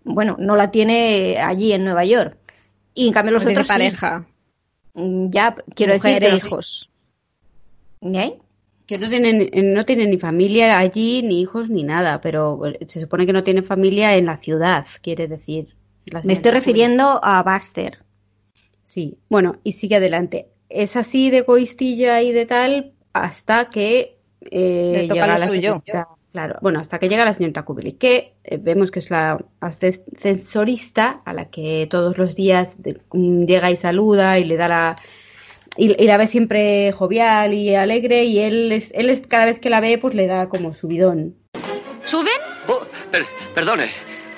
Bueno, 0.04 0.37
no 0.38 0.56
la 0.56 0.72
tiene 0.72 1.38
allí 1.40 1.72
en 1.72 1.85
Nueva 1.85 2.04
York 2.04 2.41
y 2.94 3.07
en 3.07 3.12
cambio 3.12 3.33
los 3.33 3.46
otros 3.46 3.66
pareja. 3.66 4.26
Mm, 4.94 5.31
ya, 5.31 5.57
quiero 5.74 5.94
decir. 5.94 6.22
hijos. 6.35 6.90
¿Eh? 8.02 8.38
Que 8.87 8.98
no 8.98 9.09
tienen, 9.09 9.50
no 9.74 9.85
tienen 9.85 10.11
ni 10.11 10.18
familia 10.18 10.78
allí, 10.78 11.22
ni 11.22 11.40
hijos, 11.40 11.70
ni 11.70 11.85
nada, 11.85 12.20
pero 12.20 12.66
eh, 12.66 12.78
se 12.88 13.00
supone 13.00 13.26
que 13.26 13.33
no 13.33 13.44
tiene 13.44 13.62
familia 13.62 14.16
en 14.16 14.26
la 14.26 14.38
ciudad, 14.38 14.87
quiere 15.02 15.28
decir. 15.28 15.74
Me 16.24 16.33
estoy 16.33 16.50
refiriendo 16.50 17.20
a 17.22 17.42
Baxter. 17.42 17.98
Sí, 18.83 19.18
bueno, 19.28 19.57
y 19.62 19.72
sigue 19.72 19.96
adelante. 19.96 20.48
Es 20.68 20.96
así 20.96 21.31
de 21.31 21.38
egoístilla 21.38 22.22
y 22.22 22.33
de 22.33 22.44
tal 22.46 22.92
hasta 23.12 23.70
que 23.70 24.18
eh, 24.40 25.09
llega 25.11 25.38
la 25.38 25.48
suyo. 25.48 25.83
Claro, 26.33 26.57
bueno, 26.62 26.81
hasta 26.81 26.99
que 26.99 27.11
llega 27.11 27.27
la 27.27 27.35
señorita 27.35 27.62
Kubelik, 27.62 27.99
que 27.99 28.33
eh, 28.42 28.57
vemos 28.59 28.90
que 28.90 29.01
es 29.01 29.11
la 29.11 29.37
ascensorista 29.61 31.21
a 31.27 31.35
la 31.35 31.51
que 31.51 31.87
todos 31.90 32.16
los 32.16 32.35
días 32.35 32.75
mm, 33.12 33.45
llega 33.45 33.71
y 33.71 33.77
saluda 33.77 34.38
y 34.38 34.45
le 34.45 34.57
da 34.57 34.68
la... 34.68 34.97
Y, 35.77 35.88
la 35.88 36.18
ve 36.18 36.27
siempre 36.27 36.92
jovial 36.92 37.55
y 37.55 37.75
alegre 37.75 38.25
y 38.25 38.40
él, 38.40 38.73
es, 38.73 38.90
él 38.95 39.09
es, 39.09 39.27
cada 39.27 39.47
vez 39.47 39.59
que 39.59 39.71
la 39.71 39.81
ve 39.81 39.99
pues 39.99 40.14
le 40.14 40.27
da 40.27 40.49
como 40.49 40.75
subidón. 40.75 41.35
¿Suben? 42.05 42.33
Oh, 42.66 42.81
perdone. 43.55 43.90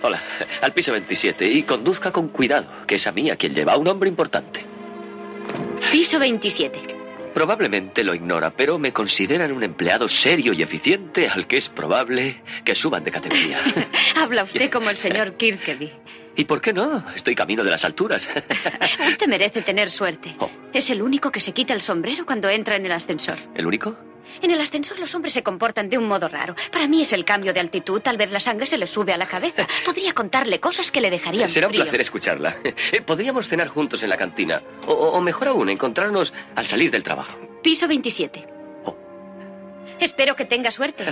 Hola, 0.03 0.21
al 0.63 0.73
piso 0.73 0.93
27 0.93 1.47
y 1.47 1.63
conduzca 1.63 2.13
con 2.13 2.29
cuidado, 2.29 2.67
que 2.87 2.97
es 2.97 3.07
a 3.07 3.13
mí 3.13 3.31
a 3.31 3.37
quien 3.37 3.55
lleva 3.55 3.77
un 3.77 3.89
hombre 3.89 4.09
importante. 4.09 4.65
Piso 5.91 6.19
27. 6.19 6.94
Probablemente 7.35 8.05
lo 8.05 8.14
ignora, 8.14 8.51
pero 8.51 8.79
me 8.79 8.92
consideran 8.92 9.51
un 9.51 9.64
empleado 9.64 10.09
serio 10.09 10.53
y 10.53 10.62
eficiente 10.62 11.29
al 11.29 11.49
que 11.49 11.57
es 11.57 11.68
probable 11.68 12.42
que 12.64 12.77
suban 12.77 13.03
de 13.03 13.11
categoría. 13.11 13.59
Habla 14.16 14.44
usted 14.44 14.70
como 14.70 14.88
el 14.88 14.97
señor 14.97 15.37
Kirkeby. 15.37 15.92
¿Y 16.37 16.44
por 16.44 16.61
qué 16.61 16.73
no? 16.73 17.05
Estoy 17.14 17.35
camino 17.35 17.64
de 17.64 17.70
las 17.70 17.85
alturas. 17.85 18.29
usted 19.09 19.27
merece 19.27 19.62
tener 19.62 19.90
suerte. 19.90 20.35
Oh. 20.38 20.51
Es 20.73 20.90
el 20.90 21.03
único 21.03 21.31
que 21.31 21.40
se 21.40 21.53
quita 21.53 21.75
el 21.75 21.81
sombrero 21.81 22.25
cuando 22.25 22.49
entra 22.49 22.77
en 22.77 22.87
el 22.87 22.92
ascensor. 22.92 23.38
¿El 23.55 23.66
único? 23.66 23.97
En 24.43 24.51
el 24.51 24.61
ascensor 24.61 24.99
los 24.99 25.15
hombres 25.15 25.35
se 25.35 25.43
comportan 25.43 25.89
de 25.89 25.99
un 25.99 26.07
modo 26.07 26.29
raro. 26.29 26.55
Para 26.73 26.87
mí 26.87 27.03
es 27.03 27.13
el 27.13 27.25
cambio 27.25 27.53
de 27.53 27.61
altitud. 27.61 28.01
Tal 28.01 28.17
vez 28.17 28.31
la 28.31 28.41
sangre 28.41 28.67
se 28.67 28.79
le 28.79 28.87
sube 28.87 29.13
a 29.13 29.17
la 29.17 29.27
cabeza. 29.27 29.67
Podría 29.85 30.13
contarle 30.13 30.61
cosas 30.61 30.91
que 30.91 31.01
le 31.01 31.11
dejarían 31.11 31.49
Será 31.49 31.69
un 31.69 31.73
placer 31.73 32.01
escucharla. 32.01 32.57
Eh, 32.65 33.01
podríamos 33.03 33.49
cenar 33.49 33.69
juntos 33.69 34.03
en 34.03 34.09
la 34.09 34.17
cantina. 34.17 34.63
O, 34.87 35.21
mejor 35.21 35.49
aún, 35.49 35.69
encontrarnos 35.69 36.33
al 36.55 36.67
salir 36.67 36.91
del 36.91 37.03
trabajo. 37.03 37.39
Piso 37.63 37.87
27. 37.87 38.47
Espero 40.01 40.35
que 40.37 40.45
tenga 40.45 40.71
suerte. 40.71 41.05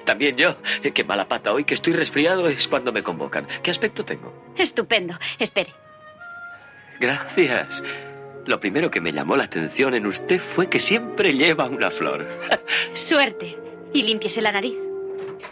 También 0.04 0.36
yo. 0.36 0.56
Qué 0.94 1.04
mala 1.04 1.28
pata 1.28 1.52
hoy 1.52 1.64
que 1.64 1.74
estoy 1.74 1.92
resfriado 1.92 2.48
es 2.48 2.66
cuando 2.68 2.92
me 2.92 3.02
convocan. 3.02 3.46
¿Qué 3.62 3.70
aspecto 3.70 4.04
tengo? 4.04 4.32
Estupendo. 4.56 5.18
Espere. 5.38 5.74
Gracias. 6.98 7.82
Lo 8.50 8.58
primero 8.58 8.90
que 8.90 9.00
me 9.00 9.12
llamó 9.12 9.36
la 9.36 9.44
atención 9.44 9.94
en 9.94 10.06
usted 10.06 10.40
fue 10.56 10.68
que 10.68 10.80
siempre 10.80 11.32
lleva 11.34 11.66
una 11.66 11.88
flor. 11.88 12.26
Suerte. 12.94 13.56
Y 13.92 14.02
límpiese 14.02 14.42
la 14.42 14.50
nariz. 14.50 14.74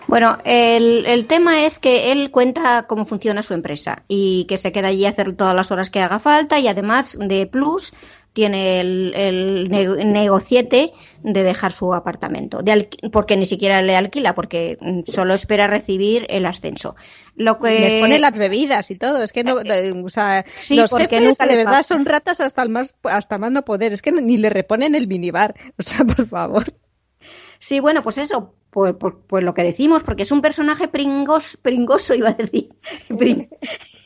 Bueno, 0.09 0.37
el, 0.45 1.07
el, 1.07 1.27
tema 1.27 1.65
es 1.65 1.79
que 1.79 2.11
él 2.11 2.33
cuenta 2.33 2.89
cómo 2.89 3.07
funciona 3.07 3.45
su 3.45 3.55
empresa 3.55 4.03
y 4.09 4.47
que 4.47 4.57
se 4.57 4.73
queda 4.73 4.89
allí 4.89 5.07
a 5.07 5.11
hacer 5.11 5.37
todas 5.37 5.55
las 5.55 5.71
horas 5.71 5.91
que 5.91 6.01
haga 6.01 6.19
falta 6.19 6.59
y 6.59 6.67
además 6.67 7.17
de 7.21 7.47
plus 7.47 7.93
tiene 8.33 8.81
el, 8.81 9.69
negociete 9.71 10.93
de 11.23 11.43
dejar 11.43 11.73
su 11.73 11.93
apartamento, 11.93 12.61
porque 13.13 13.37
ni 13.37 13.47
siquiera 13.47 13.83
le 13.83 13.97
alquila, 13.97 14.35
porque 14.35 14.79
solo 15.07 15.35
espera 15.35 15.67
recibir 15.67 16.27
el 16.29 16.47
ascenso. 16.47 16.95
Lo 17.35 17.59
que... 17.59 17.81
Les 17.81 18.01
pone 18.01 18.19
las 18.19 18.37
bebidas 18.37 18.91
y 18.91 18.99
todo, 18.99 19.23
es 19.23 19.33
que 19.33 19.45
no, 19.45 19.57
o 19.57 20.11
sea, 20.11 20.45
los 20.71 20.91
porque 20.91 21.19
jefes 21.19 21.39
de 21.39 21.57
verdad 21.57 21.83
son 21.83 22.05
ratas 22.05 22.41
hasta 22.41 22.63
el 22.63 22.69
más, 22.69 22.95
hasta 23.05 23.39
más 23.39 23.51
no 23.51 23.65
poder, 23.65 23.93
es 23.93 24.03
que 24.03 24.13
ni 24.13 24.37
le 24.37 24.51
reponen 24.51 24.95
el 24.95 25.09
minibar, 25.09 25.55
o 25.79 25.83
sea, 25.83 26.05
por 26.05 26.27
favor. 26.27 26.73
Sí, 27.59 27.81
bueno, 27.81 28.03
pues 28.03 28.19
eso, 28.19 28.55
pues, 28.71 28.95
pues, 28.99 29.15
pues, 29.27 29.45
lo 29.45 29.55
que 29.55 29.65
decimos, 29.65 30.03
porque 30.03 30.23
es 30.23 30.33
un 30.33 30.43
personaje 30.43 30.89
pringos, 30.89 31.59
pringoso, 31.61 32.15
iba 32.15 32.31
a 32.31 32.35
decir. 32.35 32.69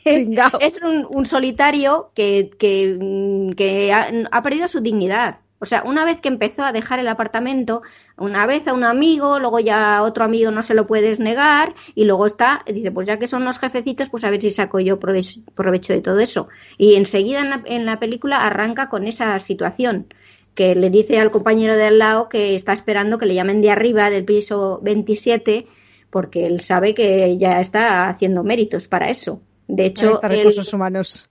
es 0.05 0.81
un, 0.81 1.25
solitario 1.25 2.11
que, 2.15 2.49
que, 2.57 3.93
ha, 3.93 4.43
perdido 4.43 4.67
su 4.67 4.79
dignidad. 4.79 5.39
O 5.59 5.65
sea, 5.65 5.83
una 5.83 6.03
vez 6.03 6.19
que 6.19 6.27
empezó 6.27 6.63
a 6.63 6.73
dejar 6.73 6.99
el 6.99 7.07
apartamento, 7.07 7.83
una 8.17 8.45
vez 8.45 8.67
a 8.67 8.73
un 8.73 8.83
amigo, 8.83 9.39
luego 9.39 9.59
ya 9.59 9.97
a 9.97 10.03
otro 10.03 10.25
amigo 10.25 10.51
no 10.51 10.61
se 10.61 10.73
lo 10.73 10.87
puedes 10.87 11.21
negar, 11.21 11.73
y 11.95 12.03
luego 12.03 12.25
está, 12.25 12.63
dice, 12.65 12.91
pues 12.91 13.07
ya 13.07 13.17
que 13.17 13.27
son 13.27 13.45
los 13.45 13.59
jefecitos, 13.59 14.09
pues 14.09 14.25
a 14.25 14.29
ver 14.29 14.41
si 14.41 14.51
saco 14.51 14.81
yo 14.81 14.99
provecho, 14.99 15.93
de 15.93 16.01
todo 16.01 16.19
eso. 16.19 16.49
Y 16.77 16.95
enseguida 16.95 17.39
en 17.39 17.49
la, 17.49 17.61
en 17.65 17.85
la 17.85 17.99
película 17.99 18.45
arranca 18.45 18.89
con 18.89 19.07
esa 19.07 19.39
situación 19.39 20.07
que 20.55 20.75
le 20.75 20.89
dice 20.89 21.19
al 21.19 21.31
compañero 21.31 21.75
de 21.75 21.85
al 21.85 21.99
lado 21.99 22.29
que 22.29 22.55
está 22.55 22.73
esperando 22.73 23.17
que 23.17 23.25
le 23.25 23.35
llamen 23.35 23.61
de 23.61 23.71
arriba 23.71 24.09
del 24.09 24.25
piso 24.25 24.79
27 24.83 25.67
porque 26.13 26.45
él 26.45 26.61
sabe 26.61 26.93
que 26.93 27.37
ya 27.39 27.59
está 27.59 28.07
haciendo 28.07 28.43
méritos 28.43 28.87
para 28.87 29.09
eso. 29.09 29.41
De 29.67 29.87
hecho, 29.87 30.19
recursos 30.21 30.71
humanos. 30.71 31.29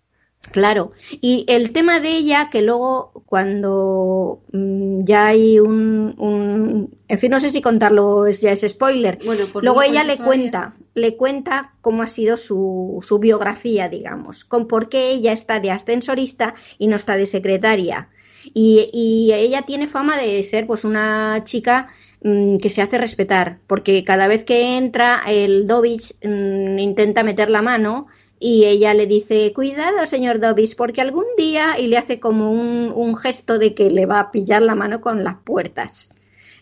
Claro, 0.50 0.90
y 1.20 1.44
el 1.46 1.72
tema 1.72 2.00
de 2.00 2.16
ella, 2.16 2.48
que 2.50 2.62
luego 2.62 3.22
cuando 3.26 4.42
mm, 4.52 5.04
ya 5.04 5.28
hay 5.28 5.60
un, 5.60 6.90
En 7.06 7.18
fin, 7.18 7.30
no 7.30 7.38
sé 7.38 7.50
si 7.50 7.62
contarlo 7.62 8.28
ya 8.28 8.50
es 8.50 8.68
spoiler. 8.68 9.20
luego 9.22 9.82
ella 9.82 10.02
le 10.02 10.18
cuenta, 10.18 10.74
le 10.94 11.16
cuenta 11.16 11.74
cómo 11.80 12.02
ha 12.02 12.08
sido 12.08 12.36
su, 12.36 12.98
su 13.06 13.20
biografía, 13.20 13.88
digamos, 13.88 14.44
con 14.44 14.66
por 14.66 14.88
qué 14.88 15.12
ella 15.12 15.32
está 15.32 15.60
de 15.60 15.70
ascensorista 15.70 16.54
y 16.76 16.88
no 16.88 16.96
está 16.96 17.16
de 17.16 17.26
secretaria. 17.26 18.08
Y, 18.54 18.90
y 18.92 19.32
ella 19.32 19.62
tiene 19.62 19.86
fama 19.86 20.16
de 20.16 20.42
ser 20.44 20.66
pues 20.66 20.84
una 20.84 21.42
chica 21.44 21.88
mm, 22.22 22.58
que 22.58 22.68
se 22.68 22.82
hace 22.82 22.98
respetar, 22.98 23.58
porque 23.66 24.04
cada 24.04 24.28
vez 24.28 24.44
que 24.44 24.76
entra 24.76 25.22
el 25.26 25.66
Dovich 25.66 26.14
mm, 26.24 26.78
intenta 26.78 27.22
meter 27.22 27.50
la 27.50 27.62
mano 27.62 28.06
y 28.38 28.64
ella 28.64 28.92
le 28.92 29.06
dice, 29.06 29.52
cuidado, 29.54 30.04
señor 30.06 30.40
Dovich, 30.40 30.74
porque 30.74 31.00
algún 31.00 31.26
día, 31.36 31.78
y 31.78 31.86
le 31.86 31.96
hace 31.96 32.18
como 32.18 32.50
un, 32.50 32.92
un, 32.92 33.16
gesto 33.16 33.58
de 33.58 33.72
que 33.72 33.88
le 33.88 34.04
va 34.04 34.18
a 34.18 34.30
pillar 34.32 34.62
la 34.62 34.74
mano 34.74 35.00
con 35.00 35.22
las 35.22 35.36
puertas. 35.44 36.10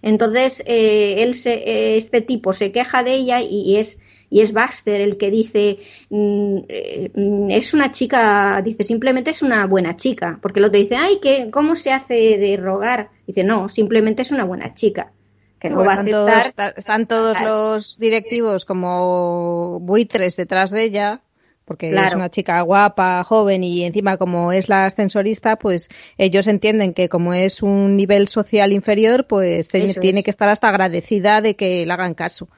Entonces, 0.03 0.63
eh, 0.67 1.23
él 1.23 1.35
se, 1.35 1.97
este 1.97 2.21
tipo 2.21 2.53
se 2.53 2.71
queja 2.71 3.03
de 3.03 3.15
ella 3.15 3.41
y 3.41 3.77
es 3.77 3.99
y 4.31 4.41
es 4.41 4.53
Baxter 4.53 5.01
el 5.01 5.19
que 5.19 5.31
dice 5.31 5.79
mm, 6.09 6.59
eh, 6.69 7.11
es 7.51 7.75
una 7.75 7.91
chica, 7.91 8.63
dice 8.65 8.85
simplemente 8.85 9.31
es 9.31 9.43
una 9.43 9.67
buena 9.67 9.97
chica, 9.97 10.39
porque 10.41 10.61
el 10.61 10.67
otro 10.67 10.81
dice, 10.81 10.97
ay, 10.97 11.19
¿qué, 11.21 11.51
¿cómo 11.51 11.75
se 11.75 11.93
hace 11.93 12.39
de 12.39 12.57
rogar? 12.57 13.11
Dice, 13.27 13.45
no, 13.45 13.69
simplemente 13.69 14.23
es 14.23 14.31
una 14.31 14.45
buena 14.45 14.73
chica. 14.73 15.13
Que 15.59 15.69
no, 15.69 15.85
va 15.85 15.95
a 15.95 16.01
aceptar. 16.01 16.75
están 16.79 17.07
todos 17.07 17.39
los 17.43 17.99
directivos 17.99 18.65
como 18.65 19.79
buitres 19.81 20.37
detrás 20.37 20.71
de 20.71 20.85
ella, 20.85 21.21
porque 21.67 21.91
es 21.91 22.15
una 22.15 22.31
chica 22.31 22.63
guapa, 22.63 23.23
joven 23.25 23.63
y 23.63 23.85
encima 23.85 24.17
como 24.17 24.53
es 24.53 24.71
la 24.71 24.87
ascensorista, 24.87 25.57
pues 25.57 25.91
ellos 26.17 26.47
entienden 26.47 26.95
que 26.95 27.11
como 27.11 27.35
es 27.35 27.63
un 27.63 27.95
nivel 27.95 28.29
social 28.29 28.73
inferior, 28.73 29.27
pues 29.27 29.69
tiene 29.69 30.23
que 30.23 30.31
estar 30.31 30.49
hasta 30.49 30.69
agradecida 30.69 31.43
de 31.43 31.57
que 31.57 31.85
le 31.85 31.93
hagan 31.93 32.15
caso. 32.15 32.49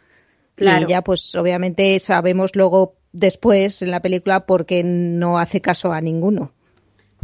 Y 0.56 0.86
ya, 0.86 1.02
pues 1.02 1.34
obviamente 1.34 1.98
sabemos 2.00 2.54
luego 2.54 2.94
después 3.12 3.82
en 3.82 3.90
la 3.90 4.00
película 4.00 4.46
porque 4.46 4.82
no 4.84 5.38
hace 5.38 5.60
caso 5.60 5.92
a 5.92 6.00
ninguno. 6.00 6.52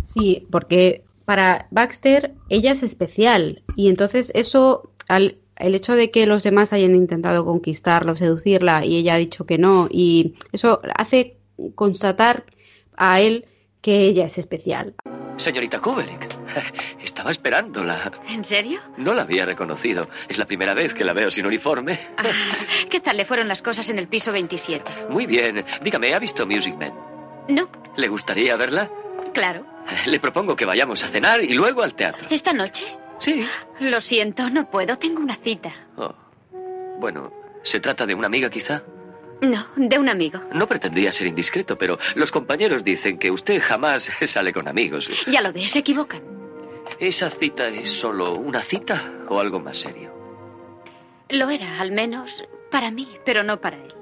Sí, 0.04 0.46
porque 0.50 1.02
para 1.24 1.66
Baxter 1.70 2.32
ella 2.48 2.72
es 2.72 2.82
especial 2.82 3.62
y 3.76 3.88
entonces 3.88 4.32
eso, 4.34 4.90
al, 5.08 5.36
el 5.56 5.74
hecho 5.74 5.94
de 5.94 6.10
que 6.10 6.26
los 6.26 6.42
demás 6.42 6.72
hayan 6.72 6.94
intentado 6.94 7.44
conquistarla 7.44 8.12
o 8.12 8.16
seducirla 8.16 8.84
y 8.84 8.96
ella 8.96 9.14
ha 9.14 9.18
dicho 9.18 9.44
que 9.44 9.58
no 9.58 9.88
y 9.90 10.34
eso 10.52 10.80
hace 10.96 11.36
constatar 11.74 12.44
a 12.96 13.20
él 13.20 13.46
que 13.82 14.02
ella 14.02 14.26
es 14.26 14.38
especial. 14.38 14.94
Señorita 15.36 15.80
Kubelik, 15.80 16.37
estaba 17.02 17.30
esperándola. 17.30 18.12
¿En 18.28 18.44
serio? 18.44 18.80
No 18.96 19.14
la 19.14 19.22
había 19.22 19.44
reconocido. 19.44 20.08
Es 20.28 20.38
la 20.38 20.46
primera 20.46 20.74
vez 20.74 20.94
que 20.94 21.04
la 21.04 21.12
veo 21.12 21.30
sin 21.30 21.46
uniforme. 21.46 22.00
Ah, 22.16 22.24
¿Qué 22.90 23.00
tal 23.00 23.16
le 23.16 23.24
fueron 23.24 23.48
las 23.48 23.62
cosas 23.62 23.88
en 23.88 23.98
el 23.98 24.08
piso 24.08 24.32
27? 24.32 25.06
Muy 25.10 25.26
bien. 25.26 25.64
Dígame, 25.82 26.14
¿ha 26.14 26.18
visto 26.18 26.46
Music 26.46 26.74
Man? 26.76 26.92
No, 27.48 27.68
¿Le 27.96 28.08
gustaría 28.08 28.56
verla? 28.56 28.90
claro. 29.32 29.64
Le 30.06 30.20
propongo 30.20 30.54
que 30.54 30.66
vayamos 30.66 31.02
a 31.02 31.08
cenar 31.08 31.42
y 31.42 31.54
luego 31.54 31.82
al 31.82 31.94
teatro. 31.94 32.26
¿Esta 32.30 32.52
noche? 32.52 32.84
Sí. 33.20 33.46
Lo 33.80 34.00
siento, 34.02 34.50
no 34.50 34.68
puedo. 34.70 34.98
Tengo 34.98 35.20
una 35.22 35.36
cita. 35.36 35.72
Oh. 35.96 36.14
Bueno, 36.98 37.32
¿se 37.62 37.80
trata 37.80 38.04
de 38.04 38.14
una 38.14 38.26
amiga 38.26 38.50
quizá? 38.50 38.82
No, 39.40 39.66
de 39.76 39.98
un 39.98 40.08
amigo. 40.08 40.40
No 40.52 40.66
pretendía 40.66 41.12
ser 41.12 41.28
indiscreto, 41.28 41.78
pero 41.78 41.98
los 42.16 42.30
compañeros 42.30 42.84
dicen 42.84 43.18
que 43.18 43.30
usted 43.30 43.62
jamás 43.62 44.10
sale 44.26 44.52
con 44.52 44.68
amigos. 44.68 45.08
Ya 45.26 45.40
lo 45.40 45.52
ves, 45.52 45.70
se 45.70 45.78
equivocan. 45.78 46.20
¿Esa 47.00 47.30
cita 47.30 47.68
es 47.68 47.90
solo 47.90 48.34
una 48.34 48.62
cita 48.62 49.12
o 49.28 49.38
algo 49.38 49.60
más 49.60 49.78
serio? 49.78 50.12
Lo 51.28 51.48
era, 51.48 51.80
al 51.80 51.92
menos, 51.92 52.44
para 52.70 52.90
mí, 52.90 53.08
pero 53.24 53.44
no 53.44 53.60
para 53.60 53.76
él. 53.76 53.94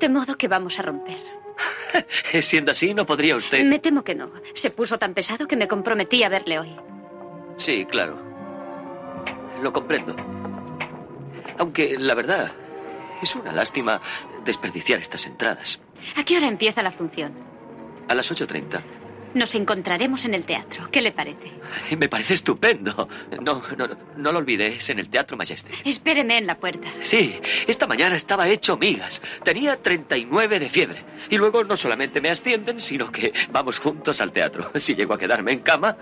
De 0.00 0.08
modo 0.08 0.36
que 0.36 0.48
vamos 0.48 0.78
a 0.78 0.82
romper. 0.82 1.20
Siendo 2.42 2.72
así, 2.72 2.94
¿no 2.94 3.06
podría 3.06 3.36
usted...? 3.36 3.64
Me 3.64 3.78
temo 3.78 4.02
que 4.02 4.14
no. 4.14 4.32
Se 4.54 4.70
puso 4.70 4.98
tan 4.98 5.14
pesado 5.14 5.46
que 5.46 5.56
me 5.56 5.68
comprometí 5.68 6.22
a 6.24 6.28
verle 6.28 6.58
hoy. 6.58 6.76
Sí, 7.58 7.84
claro. 7.84 8.18
Lo 9.62 9.72
comprendo. 9.72 10.16
Aunque, 11.58 11.96
la 11.98 12.14
verdad, 12.14 12.52
es 13.22 13.36
una 13.36 13.52
lástima 13.52 14.00
desperdiciar 14.44 14.98
estas 14.98 15.26
entradas. 15.26 15.78
¿A 16.16 16.24
qué 16.24 16.38
hora 16.38 16.48
empieza 16.48 16.82
la 16.82 16.92
función? 16.92 17.34
A 18.08 18.14
las 18.14 18.32
8.30. 18.32 18.82
Nos 19.34 19.54
encontraremos 19.54 20.24
en 20.24 20.34
el 20.34 20.44
teatro. 20.44 20.88
¿Qué 20.90 21.00
le 21.00 21.12
parece? 21.12 21.52
Me 21.96 22.08
parece 22.08 22.34
estupendo. 22.34 23.08
No, 23.42 23.62
no, 23.76 23.88
no 24.16 24.32
lo 24.32 24.38
olvide, 24.38 24.74
es 24.76 24.90
en 24.90 24.98
el 24.98 25.08
Teatro 25.08 25.36
Majestic. 25.36 25.72
Espéreme 25.84 26.38
en 26.38 26.46
la 26.46 26.56
puerta. 26.58 26.88
Sí, 27.02 27.36
esta 27.66 27.86
mañana 27.86 28.16
estaba 28.16 28.48
hecho 28.48 28.76
migas. 28.76 29.22
Tenía 29.44 29.76
39 29.76 30.58
de 30.58 30.68
fiebre. 30.68 31.04
Y 31.30 31.38
luego 31.38 31.62
no 31.62 31.76
solamente 31.76 32.20
me 32.20 32.30
ascienden, 32.30 32.80
sino 32.80 33.12
que 33.12 33.32
vamos 33.52 33.78
juntos 33.78 34.20
al 34.20 34.32
teatro. 34.32 34.70
Si 34.80 34.94
llego 34.94 35.14
a 35.14 35.18
quedarme 35.18 35.52
en 35.52 35.60
cama, 35.60 35.96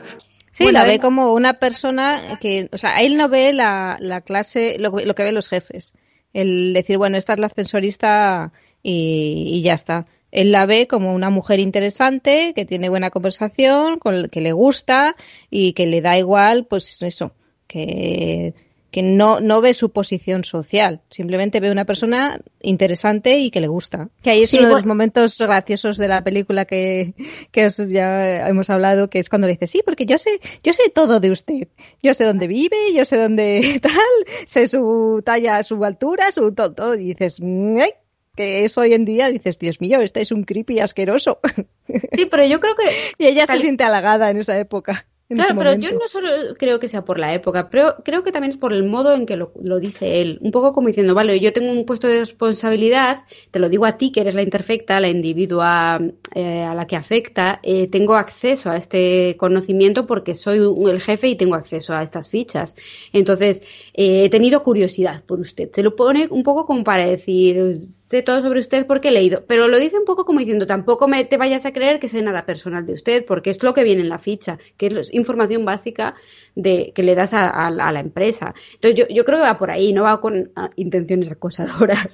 Sí, 0.52 0.64
Bueno, 0.64 0.78
la 0.80 0.86
ve 0.86 0.98
como 0.98 1.34
una 1.34 1.54
persona 1.54 2.36
que, 2.40 2.68
o 2.72 2.78
sea, 2.78 2.94
él 2.96 3.16
no 3.16 3.28
ve 3.28 3.52
la, 3.52 3.96
la 4.00 4.22
clase, 4.22 4.76
lo, 4.80 4.90
lo 4.90 5.14
que 5.14 5.22
ven 5.22 5.34
los 5.34 5.48
jefes. 5.48 5.92
El 6.32 6.72
decir, 6.72 6.98
bueno, 6.98 7.16
esta 7.16 7.34
es 7.34 7.38
la 7.38 7.46
ascensorista 7.46 8.52
y, 8.82 9.44
y 9.52 9.62
ya 9.62 9.74
está. 9.74 10.06
Él 10.30 10.52
la 10.52 10.66
ve 10.66 10.86
como 10.86 11.14
una 11.14 11.30
mujer 11.30 11.60
interesante, 11.60 12.52
que 12.54 12.64
tiene 12.64 12.88
buena 12.88 13.10
conversación, 13.10 13.98
con, 13.98 14.28
que 14.28 14.40
le 14.40 14.52
gusta 14.52 15.16
y 15.50 15.72
que 15.72 15.86
le 15.86 16.00
da 16.00 16.18
igual, 16.18 16.66
pues 16.66 17.00
eso, 17.02 17.32
que, 17.66 18.54
que 18.90 19.02
no, 19.02 19.40
no 19.40 19.60
ve 19.60 19.74
su 19.74 19.90
posición 19.90 20.44
social. 20.44 21.00
Simplemente 21.10 21.60
ve 21.60 21.70
una 21.70 21.84
persona 21.84 22.40
interesante 22.60 23.38
y 23.38 23.50
que 23.50 23.60
le 23.60 23.68
gusta. 23.68 24.08
Que 24.22 24.30
ahí 24.30 24.42
es 24.42 24.50
Sí, 24.50 24.58
uno 24.58 24.68
de 24.68 24.74
los 24.74 24.84
momentos 24.86 25.36
graciosos 25.38 25.96
de 25.98 26.08
la 26.08 26.22
película 26.22 26.64
que, 26.64 27.14
que 27.50 27.68
ya 27.88 28.48
hemos 28.48 28.70
hablado, 28.70 29.08
que 29.10 29.18
es 29.18 29.28
cuando 29.28 29.46
le 29.46 29.54
dice, 29.54 29.66
sí, 29.66 29.82
porque 29.84 30.06
yo 30.06 30.18
sé, 30.18 30.40
yo 30.62 30.72
sé 30.72 30.90
todo 30.94 31.20
de 31.20 31.30
usted. 31.30 31.68
Yo 32.02 32.14
sé 32.14 32.24
dónde 32.24 32.46
vive, 32.48 32.92
yo 32.94 33.04
sé 33.04 33.16
dónde 33.18 33.78
tal, 33.82 34.46
sé 34.46 34.66
su 34.66 35.22
talla, 35.24 35.62
su 35.62 35.84
altura, 35.84 36.32
su 36.32 36.52
todo, 36.54 36.72
todo. 36.74 36.94
Y 36.94 37.08
dices, 37.08 37.40
"Mm, 37.40 37.78
ay", 37.80 37.90
que 38.38 38.64
es 38.64 38.78
hoy 38.78 38.94
en 38.94 39.04
día, 39.04 39.28
dices, 39.28 39.58
Dios 39.58 39.80
mío, 39.82 40.00
este 40.00 40.20
es 40.22 40.32
un 40.32 40.44
creepy 40.44 40.80
asqueroso. 40.80 41.40
Sí, 42.16 42.26
pero 42.30 42.44
yo 42.46 42.60
creo 42.60 42.74
que 42.76 42.84
y 43.18 43.26
ella 43.26 43.42
se 43.42 43.52
Tal- 43.54 43.60
siente 43.62 43.82
halagada 43.84 44.30
en 44.30 44.36
esa 44.38 44.58
época. 44.58 45.06
en 45.30 45.36
Claro, 45.38 45.54
pero 45.58 45.70
momento. 45.70 45.88
yo 45.90 45.98
no 45.98 46.08
solo 46.08 46.28
creo 46.58 46.78
que 46.80 46.88
sea 46.88 47.02
por 47.04 47.18
la 47.18 47.32
época, 47.34 47.68
pero 47.70 47.96
creo 48.04 48.22
que 48.22 48.32
también 48.32 48.50
es 48.52 48.58
por 48.58 48.72
el 48.74 48.84
modo 48.84 49.14
en 49.14 49.24
que 49.26 49.36
lo, 49.36 49.52
lo 49.62 49.78
dice 49.80 50.20
él. 50.20 50.38
Un 50.42 50.50
poco 50.50 50.72
como 50.74 50.88
diciendo, 50.88 51.14
vale, 51.14 51.38
yo 51.40 51.52
tengo 51.52 51.70
un 51.72 51.84
puesto 51.86 52.06
de 52.06 52.20
responsabilidad, 52.26 53.22
te 53.50 53.58
lo 53.58 53.68
digo 53.70 53.86
a 53.86 53.96
ti, 53.98 54.10
que 54.12 54.20
eres 54.20 54.34
la 54.34 54.42
imperfecta, 54.42 55.00
la 55.00 55.08
individua 55.08 56.00
eh, 56.34 56.62
a 56.62 56.74
la 56.74 56.86
que 56.86 56.96
afecta, 56.96 57.60
eh, 57.62 57.88
tengo 57.88 58.14
acceso 58.16 58.70
a 58.70 58.76
este 58.76 59.36
conocimiento 59.38 60.06
porque 60.06 60.34
soy 60.34 60.58
un- 60.60 60.88
el 60.90 61.00
jefe 61.00 61.28
y 61.28 61.36
tengo 61.36 61.54
acceso 61.54 61.94
a 61.94 62.02
estas 62.02 62.28
fichas. 62.28 62.74
Entonces, 63.12 63.60
eh, 63.94 64.24
he 64.24 64.30
tenido 64.30 64.62
curiosidad 64.62 65.24
por 65.24 65.40
usted. 65.40 65.70
Se 65.74 65.82
lo 65.82 65.96
pone 65.96 66.26
un 66.30 66.42
poco 66.42 66.66
como 66.66 66.84
para 66.84 67.06
decir, 67.06 67.86
sé 68.10 68.22
todo 68.22 68.40
sobre 68.42 68.60
usted 68.60 68.86
porque 68.86 69.08
he 69.08 69.10
leído, 69.12 69.44
pero 69.46 69.68
lo 69.68 69.78
dice 69.78 69.98
un 69.98 70.04
poco 70.04 70.24
como 70.24 70.40
diciendo, 70.40 70.66
tampoco 70.66 71.08
me 71.08 71.24
te 71.24 71.36
vayas 71.36 71.64
a 71.66 71.72
creer 71.72 72.00
que 72.00 72.08
sé 72.08 72.22
nada 72.22 72.46
personal 72.46 72.86
de 72.86 72.94
usted, 72.94 73.24
porque 73.26 73.50
es 73.50 73.62
lo 73.62 73.74
que 73.74 73.84
viene 73.84 74.02
en 74.02 74.08
la 74.08 74.18
ficha, 74.18 74.58
que 74.76 74.86
es 74.86 74.92
los- 74.92 75.12
información 75.14 75.64
básica 75.64 76.14
de 76.54 76.92
que 76.94 77.02
le 77.02 77.14
das 77.14 77.32
a, 77.34 77.48
a 77.48 77.70
la- 77.70 77.88
a 77.88 77.92
la 77.92 78.00
empresa. 78.00 78.54
Entonces 78.74 78.98
yo, 78.98 79.14
yo 79.14 79.24
creo 79.24 79.38
que 79.38 79.44
va 79.44 79.58
por 79.58 79.70
ahí, 79.70 79.92
no 79.92 80.04
va 80.04 80.20
con 80.20 80.50
ah, 80.56 80.70
intenciones 80.76 81.30
acosadoras. 81.30 82.08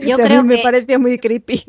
Yo 0.00 0.16
O 0.16 0.16
sea, 0.16 0.26
a 0.26 0.28
mí 0.28 0.40
creo 0.40 0.42
me 0.42 0.58
que, 0.58 0.58
parece 0.58 0.98
muy 0.98 1.18
creepy. 1.18 1.64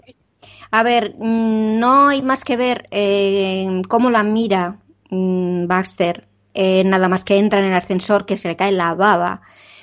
a 0.72 0.84
ver, 0.84 1.16
mm, 1.18 1.80
no 1.80 2.08
hay 2.08 2.22
más 2.22 2.44
que 2.44 2.58
ver 2.58 2.86
eh, 2.92 3.68
cómo 3.88 4.10
la 4.12 4.24
mira 4.24 4.80
mm, 5.10 5.68
Baxter, 5.68 6.28
eh, 6.54 6.84
nada 6.84 7.08
más 7.10 7.24
que 7.24 7.38
entra 7.38 7.60
en 7.60 7.66
el 7.66 7.74
ascensor, 7.74 8.26
que 8.26 8.38
se 8.38 8.50
le 8.50 8.56
cae 8.56 8.72
la 8.72 8.94
baba. 8.94 9.42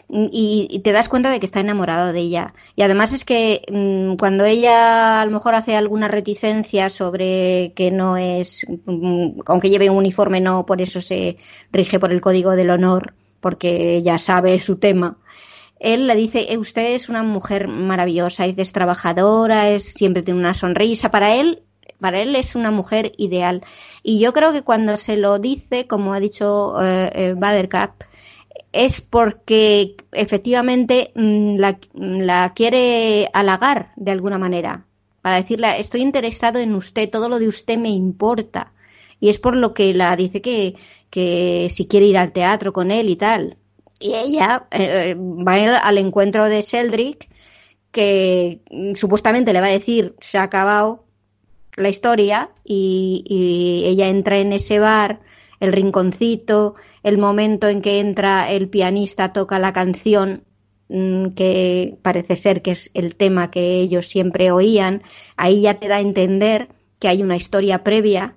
Y, 0.08 0.68
y 0.70 0.78
te 0.80 0.92
das 0.92 1.08
cuenta 1.08 1.30
de 1.30 1.40
que 1.40 1.46
está 1.46 1.58
enamorado 1.60 2.12
de 2.12 2.20
ella. 2.20 2.54
Y 2.76 2.82
además 2.82 3.12
es 3.12 3.24
que 3.24 3.62
mm, 3.70 4.16
cuando 4.16 4.44
ella 4.44 5.20
a 5.20 5.24
lo 5.26 5.32
mejor 5.32 5.54
hace 5.56 5.74
alguna 5.74 6.06
reticencia 6.08 6.90
sobre 6.90 7.72
que 7.74 7.90
no 7.90 8.16
es, 8.16 8.64
mm, 8.86 9.40
aunque 9.46 9.68
lleve 9.70 9.90
un 9.90 9.98
uniforme, 9.98 10.40
no 10.40 10.64
por 10.64 10.80
eso 10.80 11.00
se 11.00 11.38
rige 11.72 11.98
por 11.98 12.12
el 12.12 12.20
código 12.20 12.52
del 12.52 12.70
honor, 12.70 13.14
porque 13.40 13.96
ella 13.96 14.18
sabe 14.18 14.60
su 14.60 14.76
tema. 14.76 15.16
Él 15.80 16.06
le 16.06 16.14
dice, 16.16 16.52
"Eh, 16.52 16.58
usted 16.58 16.94
es 16.94 17.08
una 17.08 17.22
mujer 17.22 17.68
maravillosa, 17.68 18.46
es 18.46 18.72
trabajadora, 18.72 19.70
es, 19.70 19.92
siempre 19.92 20.22
tiene 20.22 20.40
una 20.40 20.54
sonrisa. 20.54 21.10
Para 21.10 21.34
él, 21.34 21.62
para 22.00 22.20
él 22.20 22.36
es 22.36 22.54
una 22.54 22.70
mujer 22.70 23.12
ideal. 23.18 23.64
Y 24.02 24.20
yo 24.20 24.32
creo 24.32 24.52
que 24.52 24.62
cuando 24.62 24.96
se 24.96 25.16
lo 25.16 25.38
dice, 25.38 25.86
como 25.86 26.14
ha 26.14 26.20
dicho 26.20 26.80
eh, 26.82 27.10
eh, 27.14 27.32
Buttercup, 27.34 28.04
es 28.72 29.00
porque 29.00 29.96
efectivamente 30.12 31.12
mm, 31.14 31.56
la, 31.56 31.78
la 31.94 32.52
quiere 32.54 33.28
halagar 33.32 33.92
de 33.96 34.10
alguna 34.10 34.38
manera. 34.38 34.84
Para 35.22 35.36
decirle, 35.36 35.80
estoy 35.80 36.02
interesado 36.02 36.58
en 36.58 36.74
usted, 36.74 37.10
todo 37.10 37.28
lo 37.28 37.38
de 37.38 37.48
usted 37.48 37.78
me 37.78 37.90
importa. 37.90 38.72
Y 39.20 39.28
es 39.28 39.38
por 39.38 39.56
lo 39.56 39.74
que 39.74 39.94
la 39.94 40.14
dice 40.16 40.40
que, 40.42 40.76
que 41.10 41.68
si 41.70 41.86
quiere 41.86 42.06
ir 42.06 42.18
al 42.18 42.32
teatro 42.32 42.72
con 42.72 42.90
él 42.90 43.08
y 43.08 43.16
tal. 43.16 43.56
Y 43.98 44.14
ella 44.14 44.66
eh, 44.70 45.16
va 45.18 45.78
al 45.78 45.98
encuentro 45.98 46.44
de 46.48 46.62
Sheldrick, 46.62 47.28
que 47.92 48.60
mm, 48.70 48.94
supuestamente 48.94 49.52
le 49.52 49.60
va 49.60 49.66
a 49.66 49.70
decir, 49.70 50.14
se 50.20 50.38
ha 50.38 50.42
acabado 50.44 51.04
la 51.76 51.88
historia, 51.88 52.50
y, 52.64 53.24
y 53.26 53.88
ella 53.88 54.08
entra 54.08 54.38
en 54.38 54.52
ese 54.52 54.78
bar, 54.78 55.20
el 55.66 55.72
rinconcito, 55.72 56.74
el 57.02 57.18
momento 57.18 57.68
en 57.68 57.82
que 57.82 58.00
entra 58.00 58.50
el 58.50 58.68
pianista, 58.68 59.32
toca 59.32 59.58
la 59.58 59.72
canción 59.72 60.44
mm, 60.88 61.28
que 61.30 61.98
parece 62.02 62.36
ser 62.36 62.62
que 62.62 62.72
es 62.72 62.90
el 62.94 63.16
tema 63.16 63.50
que 63.50 63.80
ellos 63.80 64.08
siempre 64.08 64.50
oían, 64.50 65.02
ahí 65.36 65.62
ya 65.62 65.78
te 65.78 65.88
da 65.88 65.96
a 65.96 66.00
entender 66.00 66.68
que 67.00 67.08
hay 67.08 67.22
una 67.22 67.36
historia 67.36 67.84
previa 67.84 68.34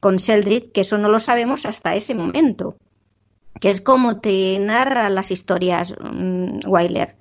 con 0.00 0.16
Sheldrick, 0.16 0.72
que 0.72 0.80
eso 0.80 0.98
no 0.98 1.08
lo 1.08 1.20
sabemos 1.20 1.66
hasta 1.66 1.94
ese 1.94 2.14
momento 2.14 2.76
que 3.60 3.70
es 3.70 3.80
como 3.80 4.20
te 4.20 4.58
narra 4.58 5.10
las 5.10 5.30
historias 5.30 5.94
mm, 6.00 6.60
Wyler. 6.66 7.14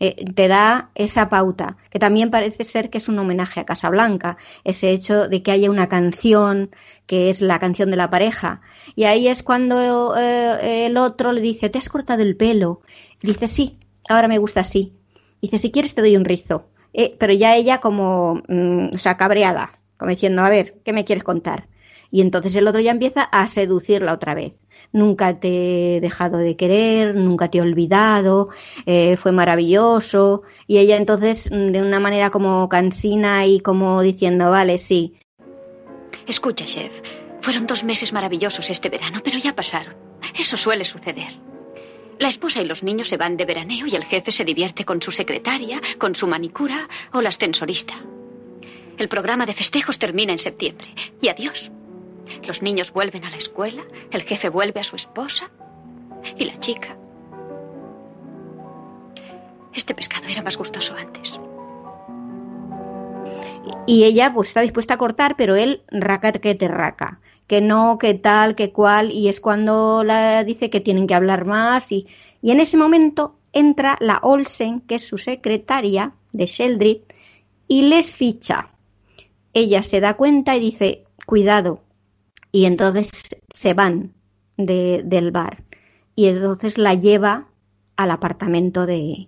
Eh, 0.00 0.24
te 0.34 0.48
da 0.48 0.90
esa 0.94 1.28
pauta, 1.28 1.76
que 1.90 1.98
también 1.98 2.30
parece 2.30 2.64
ser 2.64 2.90
que 2.90 2.98
es 2.98 3.08
un 3.08 3.18
homenaje 3.18 3.60
a 3.60 3.64
Casablanca, 3.64 4.36
ese 4.64 4.90
hecho 4.90 5.28
de 5.28 5.42
que 5.42 5.52
haya 5.52 5.70
una 5.70 5.88
canción 5.88 6.70
que 7.06 7.28
es 7.28 7.40
la 7.40 7.58
canción 7.58 7.90
de 7.90 7.96
la 7.96 8.10
pareja. 8.10 8.60
Y 8.96 9.04
ahí 9.04 9.28
es 9.28 9.42
cuando 9.42 10.16
eh, 10.16 10.86
el 10.86 10.96
otro 10.96 11.32
le 11.32 11.40
dice, 11.40 11.68
¿te 11.70 11.78
has 11.78 11.88
cortado 11.88 12.22
el 12.22 12.36
pelo? 12.36 12.80
Y 13.22 13.28
dice, 13.28 13.48
sí, 13.48 13.78
ahora 14.08 14.28
me 14.28 14.38
gusta 14.38 14.60
así. 14.60 14.94
Dice, 15.40 15.58
si 15.58 15.70
quieres 15.70 15.94
te 15.94 16.00
doy 16.00 16.16
un 16.16 16.24
rizo. 16.24 16.68
Eh, 16.92 17.16
pero 17.18 17.32
ya 17.32 17.56
ella 17.56 17.80
como, 17.80 18.42
mm, 18.48 18.94
o 18.94 18.98
sea, 18.98 19.16
cabreada, 19.16 19.80
como 19.96 20.10
diciendo, 20.10 20.42
a 20.42 20.50
ver, 20.50 20.76
¿qué 20.84 20.92
me 20.92 21.04
quieres 21.04 21.24
contar? 21.24 21.66
Y 22.14 22.20
entonces 22.20 22.54
el 22.54 22.68
otro 22.68 22.80
ya 22.80 22.92
empieza 22.92 23.24
a 23.24 23.48
seducirla 23.48 24.12
otra 24.12 24.34
vez. 24.34 24.52
Nunca 24.92 25.40
te 25.40 25.96
he 25.96 26.00
dejado 26.00 26.38
de 26.38 26.54
querer, 26.54 27.16
nunca 27.16 27.50
te 27.50 27.58
he 27.58 27.60
olvidado, 27.60 28.50
eh, 28.86 29.16
fue 29.16 29.32
maravilloso. 29.32 30.42
Y 30.68 30.78
ella 30.78 30.96
entonces, 30.96 31.50
mm, 31.50 31.72
de 31.72 31.82
una 31.82 31.98
manera 31.98 32.30
como 32.30 32.68
cansina 32.68 33.46
y 33.46 33.58
como 33.58 34.00
diciendo, 34.00 34.48
vale, 34.48 34.78
sí. 34.78 35.14
Escucha, 36.28 36.64
chef, 36.66 36.92
fueron 37.40 37.66
dos 37.66 37.82
meses 37.82 38.12
maravillosos 38.12 38.70
este 38.70 38.90
verano, 38.90 39.20
pero 39.24 39.38
ya 39.38 39.56
pasaron. 39.56 39.96
Eso 40.38 40.56
suele 40.56 40.84
suceder. 40.84 41.32
La 42.20 42.28
esposa 42.28 42.62
y 42.62 42.66
los 42.66 42.84
niños 42.84 43.08
se 43.08 43.16
van 43.16 43.36
de 43.36 43.44
veraneo 43.44 43.88
y 43.88 43.96
el 43.96 44.04
jefe 44.04 44.30
se 44.30 44.44
divierte 44.44 44.84
con 44.84 45.02
su 45.02 45.10
secretaria, 45.10 45.80
con 45.98 46.14
su 46.14 46.28
manicura 46.28 46.88
o 47.12 47.20
la 47.20 47.30
ascensorista. 47.30 47.94
El 48.98 49.08
programa 49.08 49.46
de 49.46 49.54
festejos 49.54 49.98
termina 49.98 50.30
en 50.30 50.38
septiembre. 50.38 50.94
Y 51.20 51.26
adiós. 51.26 51.72
Los 52.46 52.62
niños 52.62 52.92
vuelven 52.92 53.24
a 53.24 53.30
la 53.30 53.36
escuela, 53.36 53.82
el 54.10 54.22
jefe 54.22 54.48
vuelve 54.48 54.80
a 54.80 54.84
su 54.84 54.96
esposa 54.96 55.50
y 56.36 56.44
la 56.44 56.58
chica. 56.60 56.96
Este 59.72 59.94
pescado 59.94 60.26
era 60.26 60.42
más 60.42 60.56
gustoso 60.56 60.94
antes. 60.94 61.38
Y 63.86 64.04
ella 64.04 64.32
pues 64.32 64.48
está 64.48 64.60
dispuesta 64.60 64.94
a 64.94 64.98
cortar, 64.98 65.36
pero 65.36 65.56
él 65.56 65.82
raca 65.90 66.32
que 66.32 66.54
te 66.54 66.68
raca 66.68 67.20
que 67.46 67.60
no, 67.60 67.98
que 67.98 68.14
tal, 68.14 68.54
que 68.54 68.72
cual, 68.72 69.12
y 69.12 69.28
es 69.28 69.40
cuando 69.40 70.02
la 70.02 70.44
dice 70.44 70.70
que 70.70 70.80
tienen 70.80 71.06
que 71.06 71.14
hablar 71.14 71.44
más, 71.44 71.92
y, 71.92 72.06
y 72.42 72.50
en 72.50 72.60
ese 72.60 72.76
momento 72.76 73.36
entra 73.52 73.96
la 74.00 74.18
Olsen, 74.22 74.80
que 74.80 74.96
es 74.96 75.06
su 75.06 75.18
secretaria 75.18 76.12
de 76.32 76.46
Sheldrick, 76.46 77.14
y 77.68 77.82
les 77.82 78.10
ficha. 78.10 78.70
Ella 79.52 79.82
se 79.82 80.00
da 80.00 80.14
cuenta 80.14 80.56
y 80.56 80.60
dice, 80.60 81.04
cuidado, 81.26 81.80
y 82.54 82.66
entonces 82.66 83.10
se 83.52 83.74
van 83.74 84.12
del 84.56 85.32
bar, 85.32 85.64
y 86.14 86.26
entonces 86.26 86.78
la 86.78 86.94
lleva 86.94 87.48
al 87.96 88.12
apartamento 88.12 88.86
de, 88.86 89.26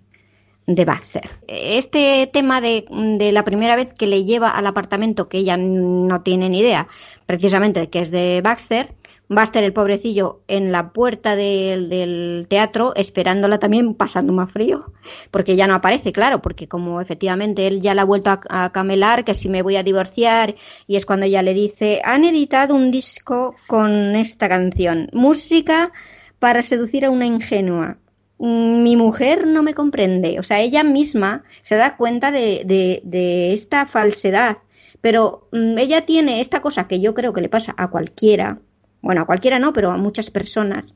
de 0.65 0.85
Baxter. 0.85 1.29
Este 1.45 2.29
tema 2.31 2.61
de, 2.61 2.85
de, 2.89 3.33
la 3.33 3.43
primera 3.43 3.75
vez 3.75 3.91
que 3.91 4.07
le 4.07 4.23
lleva 4.23 4.51
al 4.51 4.65
apartamento 4.65 5.27
que 5.27 5.39
ella 5.39 5.57
no 5.57 6.21
tiene 6.21 6.47
ni 6.47 6.59
idea, 6.59 6.87
precisamente 7.25 7.89
que 7.89 7.99
es 7.99 8.11
de 8.11 8.39
Baxter, 8.41 8.95
Baxter 9.29 9.63
el 9.63 9.73
pobrecillo 9.73 10.41
en 10.47 10.71
la 10.71 10.91
puerta 10.91 11.35
del, 11.35 11.89
del 11.89 12.47
teatro 12.49 12.93
esperándola 12.95 13.59
también 13.59 13.93
pasando 13.93 14.33
más 14.33 14.51
frío, 14.51 14.91
porque 15.31 15.55
ya 15.55 15.67
no 15.67 15.75
aparece, 15.75 16.11
claro, 16.13 16.41
porque 16.41 16.67
como 16.67 17.01
efectivamente 17.01 17.67
él 17.67 17.81
ya 17.81 17.93
la 17.93 18.03
ha 18.03 18.05
vuelto 18.05 18.29
a, 18.29 18.39
a 18.49 18.71
camelar, 18.71 19.25
que 19.25 19.33
si 19.33 19.49
me 19.49 19.61
voy 19.61 19.75
a 19.75 19.83
divorciar, 19.83 20.55
y 20.87 20.95
es 20.95 21.05
cuando 21.05 21.25
ella 21.25 21.41
le 21.41 21.53
dice, 21.53 22.01
han 22.03 22.23
editado 22.23 22.75
un 22.75 22.91
disco 22.91 23.55
con 23.67 24.15
esta 24.15 24.47
canción, 24.47 25.09
música 25.13 25.91
para 26.39 26.61
seducir 26.61 27.05
a 27.05 27.09
una 27.09 27.25
ingenua 27.25 27.97
mi 28.39 28.95
mujer 28.95 29.47
no 29.47 29.63
me 29.63 29.73
comprende. 29.73 30.39
O 30.39 30.43
sea, 30.43 30.59
ella 30.61 30.83
misma 30.83 31.43
se 31.63 31.75
da 31.75 31.97
cuenta 31.97 32.31
de, 32.31 32.61
de, 33.03 33.53
esta 33.53 33.85
falsedad. 33.85 34.57
Pero 35.01 35.47
mm, 35.51 35.77
ella 35.77 36.05
tiene 36.05 36.41
esta 36.41 36.61
cosa 36.61 36.87
que 36.87 36.99
yo 36.99 37.13
creo 37.13 37.33
que 37.33 37.41
le 37.41 37.49
pasa 37.49 37.73
a 37.77 37.89
cualquiera, 37.89 38.59
bueno, 39.01 39.21
a 39.21 39.25
cualquiera 39.25 39.59
no, 39.59 39.73
pero 39.73 39.91
a 39.91 39.97
muchas 39.97 40.29
personas, 40.29 40.93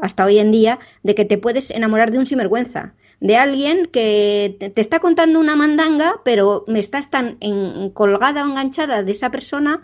hasta 0.00 0.24
hoy 0.24 0.38
en 0.38 0.50
día, 0.50 0.78
de 1.02 1.14
que 1.14 1.24
te 1.24 1.38
puedes 1.38 1.70
enamorar 1.70 2.10
de 2.10 2.18
un 2.18 2.26
sinvergüenza, 2.26 2.94
de 3.20 3.36
alguien 3.36 3.86
que 3.86 4.56
te 4.74 4.80
está 4.80 4.98
contando 4.98 5.38
una 5.38 5.56
mandanga, 5.56 6.20
pero 6.24 6.64
me 6.66 6.80
estás 6.80 7.10
tan 7.10 7.38
colgada 7.92 8.44
o 8.44 8.48
enganchada 8.48 9.02
de 9.02 9.12
esa 9.12 9.30
persona 9.30 9.82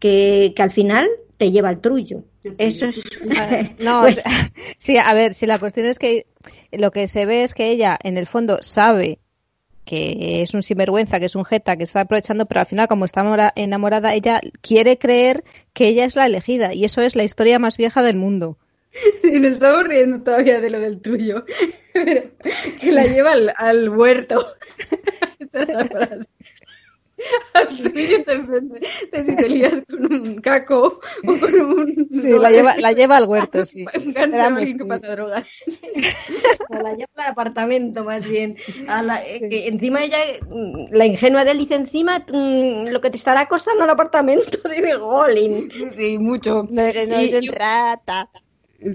que, 0.00 0.52
que 0.56 0.62
al 0.62 0.72
final 0.72 1.08
te 1.36 1.52
lleva 1.52 1.70
el 1.70 1.80
trullo. 1.80 2.24
Eso 2.58 2.86
es. 2.86 3.02
No, 3.78 4.00
pues 4.00 4.20
sí, 4.78 4.96
a 4.98 5.14
ver, 5.14 5.34
si 5.34 5.46
la 5.46 5.58
cuestión 5.58 5.86
es 5.86 5.98
que 5.98 6.26
lo 6.72 6.90
que 6.90 7.08
se 7.08 7.24
ve 7.26 7.44
es 7.44 7.54
que 7.54 7.70
ella, 7.70 7.98
en 8.02 8.18
el 8.18 8.26
fondo, 8.26 8.58
sabe 8.62 9.18
que 9.92 10.40
es 10.40 10.54
un 10.54 10.62
sinvergüenza, 10.62 11.20
que 11.20 11.26
es 11.26 11.36
un 11.36 11.44
jeta, 11.44 11.76
que 11.76 11.82
está 11.82 12.00
aprovechando, 12.00 12.46
pero 12.46 12.60
al 12.60 12.66
final, 12.66 12.88
como 12.88 13.04
está 13.04 13.52
enamorada, 13.56 14.14
ella 14.14 14.40
quiere 14.62 14.96
creer 14.96 15.44
que 15.74 15.88
ella 15.88 16.06
es 16.06 16.16
la 16.16 16.24
elegida. 16.24 16.72
Y 16.72 16.84
eso 16.84 17.02
es 17.02 17.14
la 17.14 17.24
historia 17.24 17.58
más 17.58 17.76
vieja 17.76 18.02
del 18.02 18.16
mundo. 18.16 18.56
Sí, 19.22 19.38
nos 19.38 19.52
estamos 19.52 19.84
riendo 19.84 20.22
todavía 20.22 20.60
de 20.60 20.70
lo 20.70 20.78
del 20.80 21.00
tuyo. 21.00 21.44
que 21.92 22.92
la 22.92 23.04
lleva 23.04 23.32
al, 23.56 23.88
huerto. 23.90 24.46
te, 29.10 29.22
te 29.22 29.48
lías 29.48 29.74
con 29.88 30.12
un 30.12 30.40
caco 30.40 31.00
o 31.26 31.38
con 31.40 31.54
un... 31.54 32.08
la, 32.40 32.50
lleva, 32.50 32.76
la 32.76 32.92
lleva 32.92 33.16
al 33.16 33.26
huerto, 33.26 33.64
sí. 33.66 33.84
Un 33.94 34.14
que 34.14 34.84
pasa 34.84 35.12
drogas. 35.12 35.46
la 36.70 36.92
lleva 36.92 37.10
al 37.16 37.30
apartamento, 37.30 38.04
más 38.04 38.26
bien. 38.26 38.56
A 38.88 39.02
la, 39.02 39.26
eh, 39.26 39.48
que 39.48 39.68
encima 39.68 40.02
ella, 40.04 40.18
mm, 40.48 40.92
la 40.92 41.06
ingenua 41.06 41.44
de 41.44 41.52
él 41.52 41.58
dice 41.58 41.74
encima 41.74 42.20
mm, 42.20 42.88
lo 42.88 43.00
que 43.00 43.10
te 43.10 43.16
estará 43.16 43.46
costando 43.46 43.84
el 43.84 43.90
apartamento 43.90 44.58
de 44.68 44.96
Golin. 44.96 45.70
Sí, 45.96 46.18
mucho. 46.18 46.66
No, 46.70 46.82
no 46.82 47.22
y, 47.22 47.34
es 47.34 47.54
rata. 47.54 48.28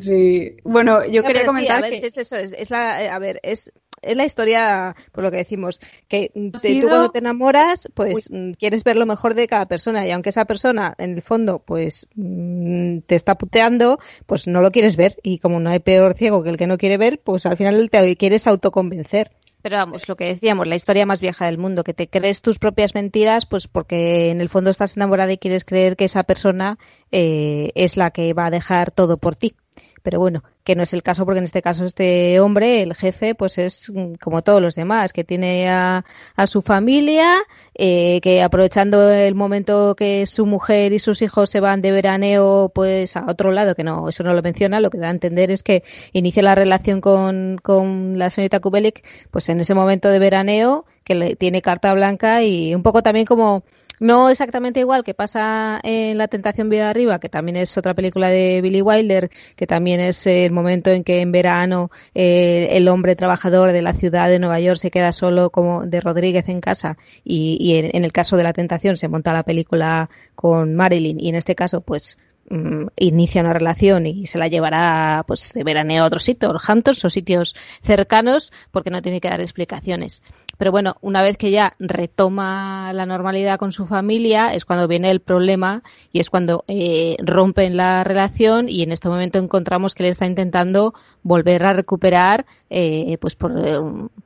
Sí, 0.02 0.58
bueno, 0.63 1.06
yo 1.06 1.24
quería 1.24 1.46
comentar 1.46 1.78
a 1.78 1.82
ver, 1.82 1.92
que... 1.92 2.08
es 2.08 2.18
eso, 2.18 2.36
es, 2.36 2.52
es 2.52 2.70
la, 2.70 3.04
eh, 3.04 3.10
a 3.10 3.20
ver, 3.20 3.40
es 3.42 3.72
es 4.08 4.17
la 4.17 4.26
historia, 4.26 4.96
por 5.12 5.24
lo 5.24 5.32
que 5.32 5.38
decimos, 5.38 5.80
que 6.08 6.32
tú 6.34 6.88
cuando 6.88 7.10
te 7.10 7.20
enamoras, 7.20 7.89
pues 7.93 8.30
mm, 8.32 8.54
quieres 8.54 8.84
ver 8.84 8.96
lo 8.96 9.06
mejor 9.06 9.34
de 9.34 9.48
cada 9.48 9.65
persona 9.65 10.08
y 10.08 10.12
aunque 10.12 10.30
esa 10.30 10.46
persona, 10.46 10.96
en 10.98 11.13
el 11.13 11.22
fondo, 11.22 11.60
pues 11.60 12.08
mm, 12.15 13.00
te 13.06 13.15
está 13.15 13.36
puteando, 13.36 14.00
pues 14.26 14.48
no 14.48 14.62
lo 14.62 14.72
quieres 14.72 14.98
ver. 14.98 15.17
Y 15.24 15.39
como 15.39 15.60
no 15.60 15.70
hay 15.70 15.80
peor 15.80 16.15
ciego 16.15 16.43
que 16.43 16.50
el 16.50 16.58
que 16.58 16.67
no 16.67 16.78
quiere 16.78 16.98
ver, 16.98 17.20
pues 17.24 17.46
al 17.46 17.58
final 17.58 17.89
te 17.89 18.15
quieres 18.15 18.48
autoconvencer. 18.48 19.32
Pero 19.62 19.78
vamos, 19.78 20.08
lo 20.08 20.15
que 20.15 20.26
decíamos, 20.26 20.67
la 20.67 20.76
historia 20.76 21.06
más 21.06 21.20
vieja 21.20 21.46
del 21.46 21.58
mundo, 21.58 21.84
que 21.84 21.93
te 21.93 22.08
crees 22.08 22.41
tus 22.41 22.60
propias 22.60 22.93
mentiras, 22.93 23.46
pues 23.46 23.67
porque 23.67 24.30
en 24.30 24.39
el 24.39 24.50
fondo 24.50 24.70
estás 24.70 24.96
enamorada 24.96 25.34
y 25.34 25.38
quieres 25.38 25.65
creer 25.65 25.98
que 25.98 26.06
esa 26.06 26.24
persona 26.24 26.78
eh, 27.12 27.72
es 27.76 27.98
la 27.98 28.12
que 28.12 28.34
va 28.34 28.46
a 28.46 28.52
dejar 28.52 28.91
todo 28.91 29.17
por 29.17 29.36
ti. 29.36 29.56
Pero 30.04 30.20
bueno, 30.20 30.43
que 30.67 30.75
no 30.75 30.84
es 30.84 30.93
el 30.93 31.01
caso 31.01 31.23
porque 31.23 31.38
en 31.38 31.45
este 31.45 31.62
caso 31.62 31.86
este 31.86 32.41
hombre, 32.41 32.82
el 32.82 32.93
jefe, 32.93 33.36
pues 33.36 33.58
es 33.58 33.89
como 34.19 34.41
todos 34.41 34.62
los 34.62 34.75
demás, 34.75 35.13
que 35.13 35.23
tiene 35.23 35.69
a, 35.69 36.03
a 36.36 36.45
su 36.45 36.62
familia, 36.62 37.38
eh, 37.73 38.19
que 38.21 38.43
aprovechando 38.43 39.10
el 39.10 39.34
momento 39.34 39.95
que 39.95 40.25
su 40.25 40.45
mujer 40.45 40.91
y 40.91 40.99
sus 40.99 41.21
hijos 41.21 41.51
se 41.51 41.62
van 41.62 41.82
de 41.82 41.91
veraneo 41.91 42.69
pues 42.75 43.15
a 43.15 43.23
otro 43.30 43.53
lado, 43.53 43.75
que 43.75 43.86
no, 43.86 44.10
eso 44.10 44.23
no 44.23 44.34
lo 44.34 44.41
menciona, 44.41 44.82
lo 44.82 44.89
que 44.89 44.97
da 44.97 45.08
a 45.08 45.12
entender 45.12 45.51
es 45.51 45.63
que 45.63 45.84
inicia 46.12 46.43
la 46.43 46.53
relación 46.53 46.99
con, 46.99 47.60
con 47.63 48.19
la 48.19 48.30
señorita 48.30 48.60
Kubelik, 48.60 49.06
pues 49.32 49.47
en 49.47 49.62
ese 49.62 49.73
momento 49.73 50.10
de 50.10 50.19
veraneo, 50.19 50.84
que 51.06 51.15
le, 51.15 51.38
tiene 51.38 51.62
carta 51.62 51.93
blanca 51.93 52.43
y 52.43 52.75
un 52.75 52.84
poco 52.84 53.01
también 53.01 53.25
como 53.25 53.63
no 53.99 54.29
exactamente 54.29 54.79
igual 54.79 55.03
que 55.03 55.13
pasa 55.13 55.79
en 55.83 56.17
La 56.17 56.27
Tentación 56.27 56.69
Viva 56.69 56.89
Arriba, 56.89 57.19
que 57.19 57.29
también 57.29 57.57
es 57.57 57.77
otra 57.77 57.93
película 57.93 58.29
de 58.29 58.62
Billy 58.62 58.81
Wilder, 58.81 59.29
que 59.55 59.65
también 59.67 59.99
es 59.99 60.27
el 60.27 60.51
momento 60.51 60.91
en 60.91 61.03
que 61.03 61.21
en 61.21 61.31
verano 61.31 61.89
eh, 62.13 62.69
el 62.71 62.87
hombre 62.87 63.15
trabajador 63.15 63.71
de 63.71 63.81
la 63.81 63.93
ciudad 63.93 64.29
de 64.29 64.39
Nueva 64.39 64.60
York 64.60 64.77
se 64.77 64.91
queda 64.91 65.12
solo 65.12 65.50
como 65.50 65.85
de 65.85 66.02
Rodríguez 66.02 66.48
en 66.50 66.62
casa 66.62 66.98
y, 67.23 67.75
en, 67.75 68.04
el 68.04 68.12
caso 68.12 68.37
de 68.37 68.43
La 68.43 68.54
Tentación 68.54 68.98
se 68.98 69.08
monta 69.08 69.33
la 69.33 69.43
película 69.43 70.10
con 70.35 70.75
Marilyn 70.75 71.19
y 71.19 71.29
en 71.29 71.35
este 71.35 71.56
caso 71.56 71.81
pues 71.81 72.17
mm, 72.50 72.87
inicia 72.98 73.41
una 73.41 73.54
relación 73.54 74.06
y 74.06 74.27
se 74.27 74.37
la 74.37 74.48
llevará 74.48 75.23
pues 75.27 75.54
de 75.54 75.63
veraneo 75.63 76.04
a 76.04 76.08
otro 76.08 76.19
sitio, 76.19 76.56
Hamptons 76.65 77.04
o 77.06 77.10
sitios 77.10 77.56
cercanos 77.81 78.52
porque 78.71 78.89
no 78.89 79.02
tiene 79.02 79.21
que 79.21 79.29
dar 79.29 79.41
explicaciones. 79.41 80.21
Pero 80.58 80.71
bueno, 80.71 80.95
una 81.02 81.21
vez 81.21 81.37
que 81.37 81.52
ya 81.52 81.73
retoma 81.79 82.91
la 82.93 83.06
normalidad 83.06 83.60
con 83.60 83.71
su 83.71 83.85
familia, 83.85 84.54
es 84.54 84.65
cuando 84.65 84.87
viene 84.87 85.12
el 85.12 85.19
problema 85.19 85.83
y 86.12 86.19
es 86.19 86.29
cuando 86.29 86.63
eh, 86.67 87.15
rompen 87.19 87.77
la 87.77 88.04
relación 88.04 88.67
y 88.67 88.81
en 88.81 88.91
este 88.91 89.08
momento 89.08 89.37
encontramos 89.37 89.93
que 89.93 90.04
le 90.04 90.10
está 90.10 90.25
intentando 90.25 90.93
volver 91.21 91.63
a 91.63 91.73
recuperar, 91.73 92.45
eh, 92.69 93.17
pues 93.21 93.35
por, 93.35 93.54
eh, 93.56 93.79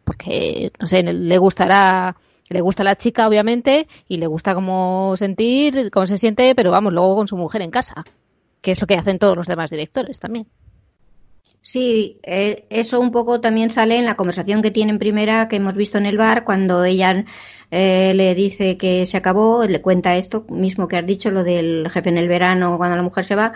porque, 0.05 0.71
no 0.79 0.87
sé, 0.87 1.03
le 1.03 1.37
gustará 1.37 2.15
le 2.51 2.61
gusta 2.61 2.83
la 2.83 2.95
chica, 2.95 3.27
obviamente, 3.27 3.87
y 4.07 4.17
le 4.17 4.27
gusta 4.27 4.53
cómo 4.53 5.15
sentir, 5.17 5.89
cómo 5.91 6.07
se 6.07 6.17
siente, 6.17 6.55
pero 6.55 6.71
vamos, 6.71 6.93
luego 6.93 7.15
con 7.15 7.27
su 7.27 7.37
mujer 7.37 7.61
en 7.61 7.71
casa, 7.71 8.03
que 8.61 8.71
es 8.71 8.81
lo 8.81 8.87
que 8.87 8.95
hacen 8.95 9.19
todos 9.19 9.35
los 9.35 9.47
demás 9.47 9.71
directores 9.71 10.19
también. 10.19 10.47
Sí, 11.63 12.19
eh, 12.23 12.65
eso 12.71 12.99
un 12.99 13.11
poco 13.11 13.39
también 13.39 13.69
sale 13.69 13.97
en 13.97 14.05
la 14.05 14.15
conversación 14.15 14.63
que 14.63 14.71
tienen 14.71 14.97
primera 14.97 15.47
que 15.47 15.57
hemos 15.57 15.75
visto 15.75 15.99
en 15.99 16.07
el 16.07 16.17
bar 16.17 16.43
cuando 16.43 16.83
ella 16.83 17.23
eh, 17.69 18.13
le 18.15 18.33
dice 18.33 18.77
que 18.77 19.05
se 19.05 19.15
acabó, 19.17 19.65
le 19.67 19.79
cuenta 19.81 20.17
esto 20.17 20.45
mismo 20.49 20.87
que 20.87 20.97
has 20.97 21.05
dicho, 21.05 21.29
lo 21.29 21.43
del 21.43 21.87
jefe 21.91 22.09
en 22.09 22.17
el 22.17 22.27
verano 22.27 22.77
cuando 22.77 22.95
la 22.95 23.03
mujer 23.03 23.25
se 23.25 23.35
va, 23.35 23.53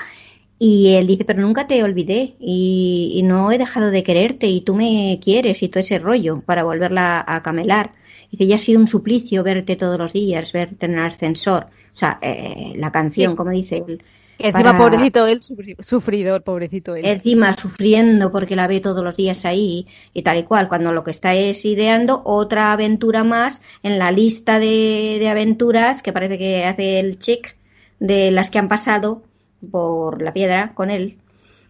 y 0.57 0.95
él 0.95 1.07
dice, 1.07 1.25
pero 1.25 1.41
nunca 1.41 1.67
te 1.67 1.83
olvidé 1.83 2.35
y, 2.39 3.21
no 3.25 3.51
he 3.51 3.57
dejado 3.57 3.91
de 3.91 4.03
quererte 4.03 4.47
y 4.47 4.61
tú 4.61 4.75
me 4.75 5.19
quieres 5.21 5.61
y 5.63 5.69
todo 5.69 5.81
ese 5.81 5.99
rollo 5.99 6.41
para 6.41 6.63
volverla 6.63 7.23
a 7.27 7.43
camelar. 7.43 7.91
Dice, 8.35 8.47
ya 8.47 8.55
ha 8.55 8.59
sido 8.59 8.81
un 8.81 8.87
suplicio 8.87 9.43
verte 9.43 9.77
todos 9.77 9.97
los 9.97 10.11
días, 10.11 10.51
verte 10.51 10.87
en 10.87 10.95
el 10.95 11.05
ascensor. 11.05 11.67
O 11.93 11.97
sea, 11.97 12.19
eh, 12.21 12.73
la 12.75 12.91
canción, 12.91 13.35
como 13.35 13.51
dice 13.51 13.83
él 13.87 14.01
Encima, 14.37 14.77
pobrecito 14.77 15.25
él, 15.27 15.39
sufridor, 15.79 16.43
pobrecito 16.43 16.95
él. 16.95 17.05
Encima 17.05 17.53
sufriendo 17.53 18.31
porque 18.31 18.57
la 18.57 18.67
ve 18.67 18.81
todos 18.81 19.01
los 19.01 19.15
días 19.15 19.45
ahí 19.45 19.87
y 20.13 20.23
tal 20.23 20.39
y 20.39 20.43
cual, 20.43 20.67
cuando 20.67 20.91
lo 20.91 21.05
que 21.05 21.11
está 21.11 21.33
es 21.33 21.63
ideando 21.63 22.21
otra 22.25 22.73
aventura 22.73 23.23
más 23.23 23.61
en 23.81 23.97
la 23.97 24.11
lista 24.11 24.59
de, 24.59 25.17
de 25.19 25.29
aventuras 25.29 26.01
que 26.01 26.11
parece 26.11 26.37
que 26.37 26.65
hace 26.65 26.99
el 26.99 27.17
chick 27.17 27.55
de 27.99 28.31
las 28.31 28.49
que 28.49 28.59
han 28.59 28.67
pasado 28.67 29.23
por 29.71 30.21
la 30.21 30.33
piedra 30.33 30.73
con 30.73 30.91
él. 30.91 31.17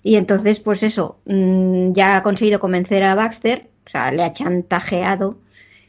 Y 0.02 0.16
entonces, 0.16 0.60
pues 0.60 0.82
eso, 0.82 1.20
mm, 1.26 1.94
ya 1.94 2.18
ha 2.18 2.24
conseguido 2.24 2.60
convencer 2.60 3.04
a 3.04 3.14
Baxter, 3.14 3.70
o 3.86 3.90
sea, 3.90 4.12
le 4.12 4.24
ha 4.24 4.34
chantajeado 4.34 5.38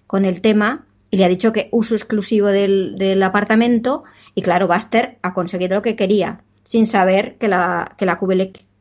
con 0.06 0.24
el 0.24 0.40
tema 0.40 0.86
y 1.10 1.16
le 1.18 1.24
ha 1.24 1.28
dicho 1.28 1.52
que 1.52 1.68
uso 1.72 1.94
exclusivo 1.94 2.48
del, 2.48 2.96
del 2.96 3.22
apartamento 3.22 4.04
y 4.34 4.42
claro, 4.42 4.66
Baxter 4.66 5.16
ha 5.22 5.32
conseguido 5.32 5.76
lo 5.76 5.82
que 5.82 5.96
quería, 5.96 6.40
sin 6.64 6.86
saber 6.86 7.36
que 7.38 7.48
la, 7.48 7.94
que 7.96 8.06
la 8.06 8.18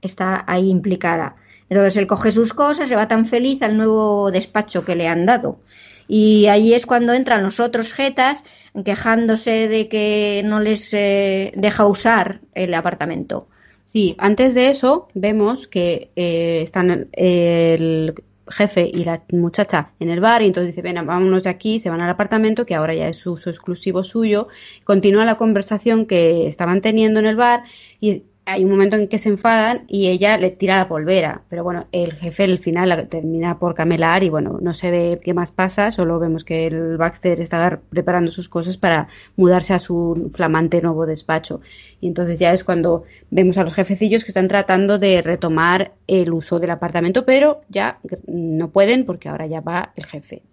está 0.02 0.44
ahí 0.48 0.70
implicada. 0.70 1.36
Entonces 1.70 1.98
él 1.98 2.08
coge 2.08 2.32
sus 2.32 2.54
cosas, 2.54 2.90
se 2.90 2.96
va 2.96 3.08
tan 3.08 3.26
feliz 3.26 3.62
al 3.62 3.78
nuevo 3.78 4.32
despacho 4.32 4.84
que 4.86 4.96
le 4.96 5.08
han 5.08 5.26
dado. 5.26 5.60
Y 6.08 6.46
ahí 6.48 6.74
es 6.74 6.86
cuando 6.86 7.14
entran 7.14 7.42
los 7.42 7.60
otros 7.60 7.94
jetas 7.94 8.44
quejándose 8.84 9.68
de 9.68 9.88
que 9.88 10.44
no 10.46 10.60
les 10.60 10.94
eh, 10.94 11.54
deja 11.56 11.88
usar 11.88 12.42
el 12.54 12.74
apartamento. 12.74 13.48
Sí, 13.86 14.16
antes 14.20 14.54
de 14.54 14.70
eso 14.70 15.08
vemos 15.14 15.68
que 15.68 16.10
eh, 16.16 16.62
están 16.64 17.08
el 17.14 18.14
jefe 18.50 18.90
y 18.92 19.04
la 19.04 19.24
muchacha 19.32 19.92
en 20.00 20.10
el 20.10 20.20
bar 20.20 20.42
y 20.42 20.48
entonces 20.48 20.76
dice, 20.76 20.82
ven, 20.82 21.06
vámonos 21.06 21.44
de 21.44 21.50
aquí, 21.50 21.80
se 21.80 21.90
van 21.90 22.02
al 22.02 22.10
apartamento 22.10 22.66
que 22.66 22.76
ahora 22.76 22.94
ya 22.94 23.08
es 23.08 23.26
uso 23.26 23.50
exclusivo 23.50 24.04
suyo. 24.04 24.48
Continúa 24.84 25.26
la 25.26 25.36
conversación 25.36 26.06
que 26.06 26.48
estaban 26.48 26.82
teniendo 26.82 27.20
en 27.20 27.26
el 27.26 27.36
bar 27.36 27.64
y 28.00 28.24
hay 28.46 28.64
un 28.64 28.72
momento 28.72 28.96
en 28.96 29.08
que 29.08 29.18
se 29.18 29.30
enfadan 29.30 29.86
y 29.88 30.08
ella 30.08 30.38
le 30.38 30.52
tira 30.52 30.78
la 30.78 30.88
polvera, 30.88 31.42
pero 31.50 31.64
bueno, 31.64 31.88
el 31.92 32.14
jefe 32.14 32.44
al 32.44 32.60
final 32.60 33.08
termina 33.10 33.58
por 33.58 33.74
camelar 33.74 34.24
y 34.24 34.30
bueno, 34.30 34.60
no 34.62 34.74
se 34.74 34.92
ve 34.92 35.20
qué 35.24 35.34
más 35.34 35.52
pasa, 35.52 35.92
solo 35.92 36.20
vemos 36.20 36.44
que 36.44 36.68
el 36.68 36.98
Baxter 36.98 37.42
está 37.42 37.80
preparando 37.90 38.32
sus 38.32 38.48
cosas 38.48 38.78
para 38.78 39.08
mudarse 39.36 39.74
a 39.74 39.80
su 39.80 40.32
flamante 40.34 40.82
nuevo 40.82 41.06
despacho. 41.06 41.62
Y 42.00 42.08
entonces 42.08 42.38
ya 42.38 42.54
es 42.54 42.64
cuando 42.64 43.04
vemos 43.32 43.58
a 43.58 43.64
los 43.64 43.74
jefecillos 43.74 44.24
que 44.24 44.32
están 44.32 44.48
tratando 44.48 45.00
de 45.00 45.22
retomar 45.22 45.94
el 46.08 46.32
uso 46.32 46.60
del 46.60 46.70
apartamento, 46.70 47.26
pero 47.26 47.62
ya 47.70 48.00
no 48.28 48.70
pueden 48.70 49.06
porque 49.06 49.30
ahora 49.30 49.48
ya 49.48 49.62
va 49.62 49.92
el 49.96 50.06
jefe. 50.06 50.44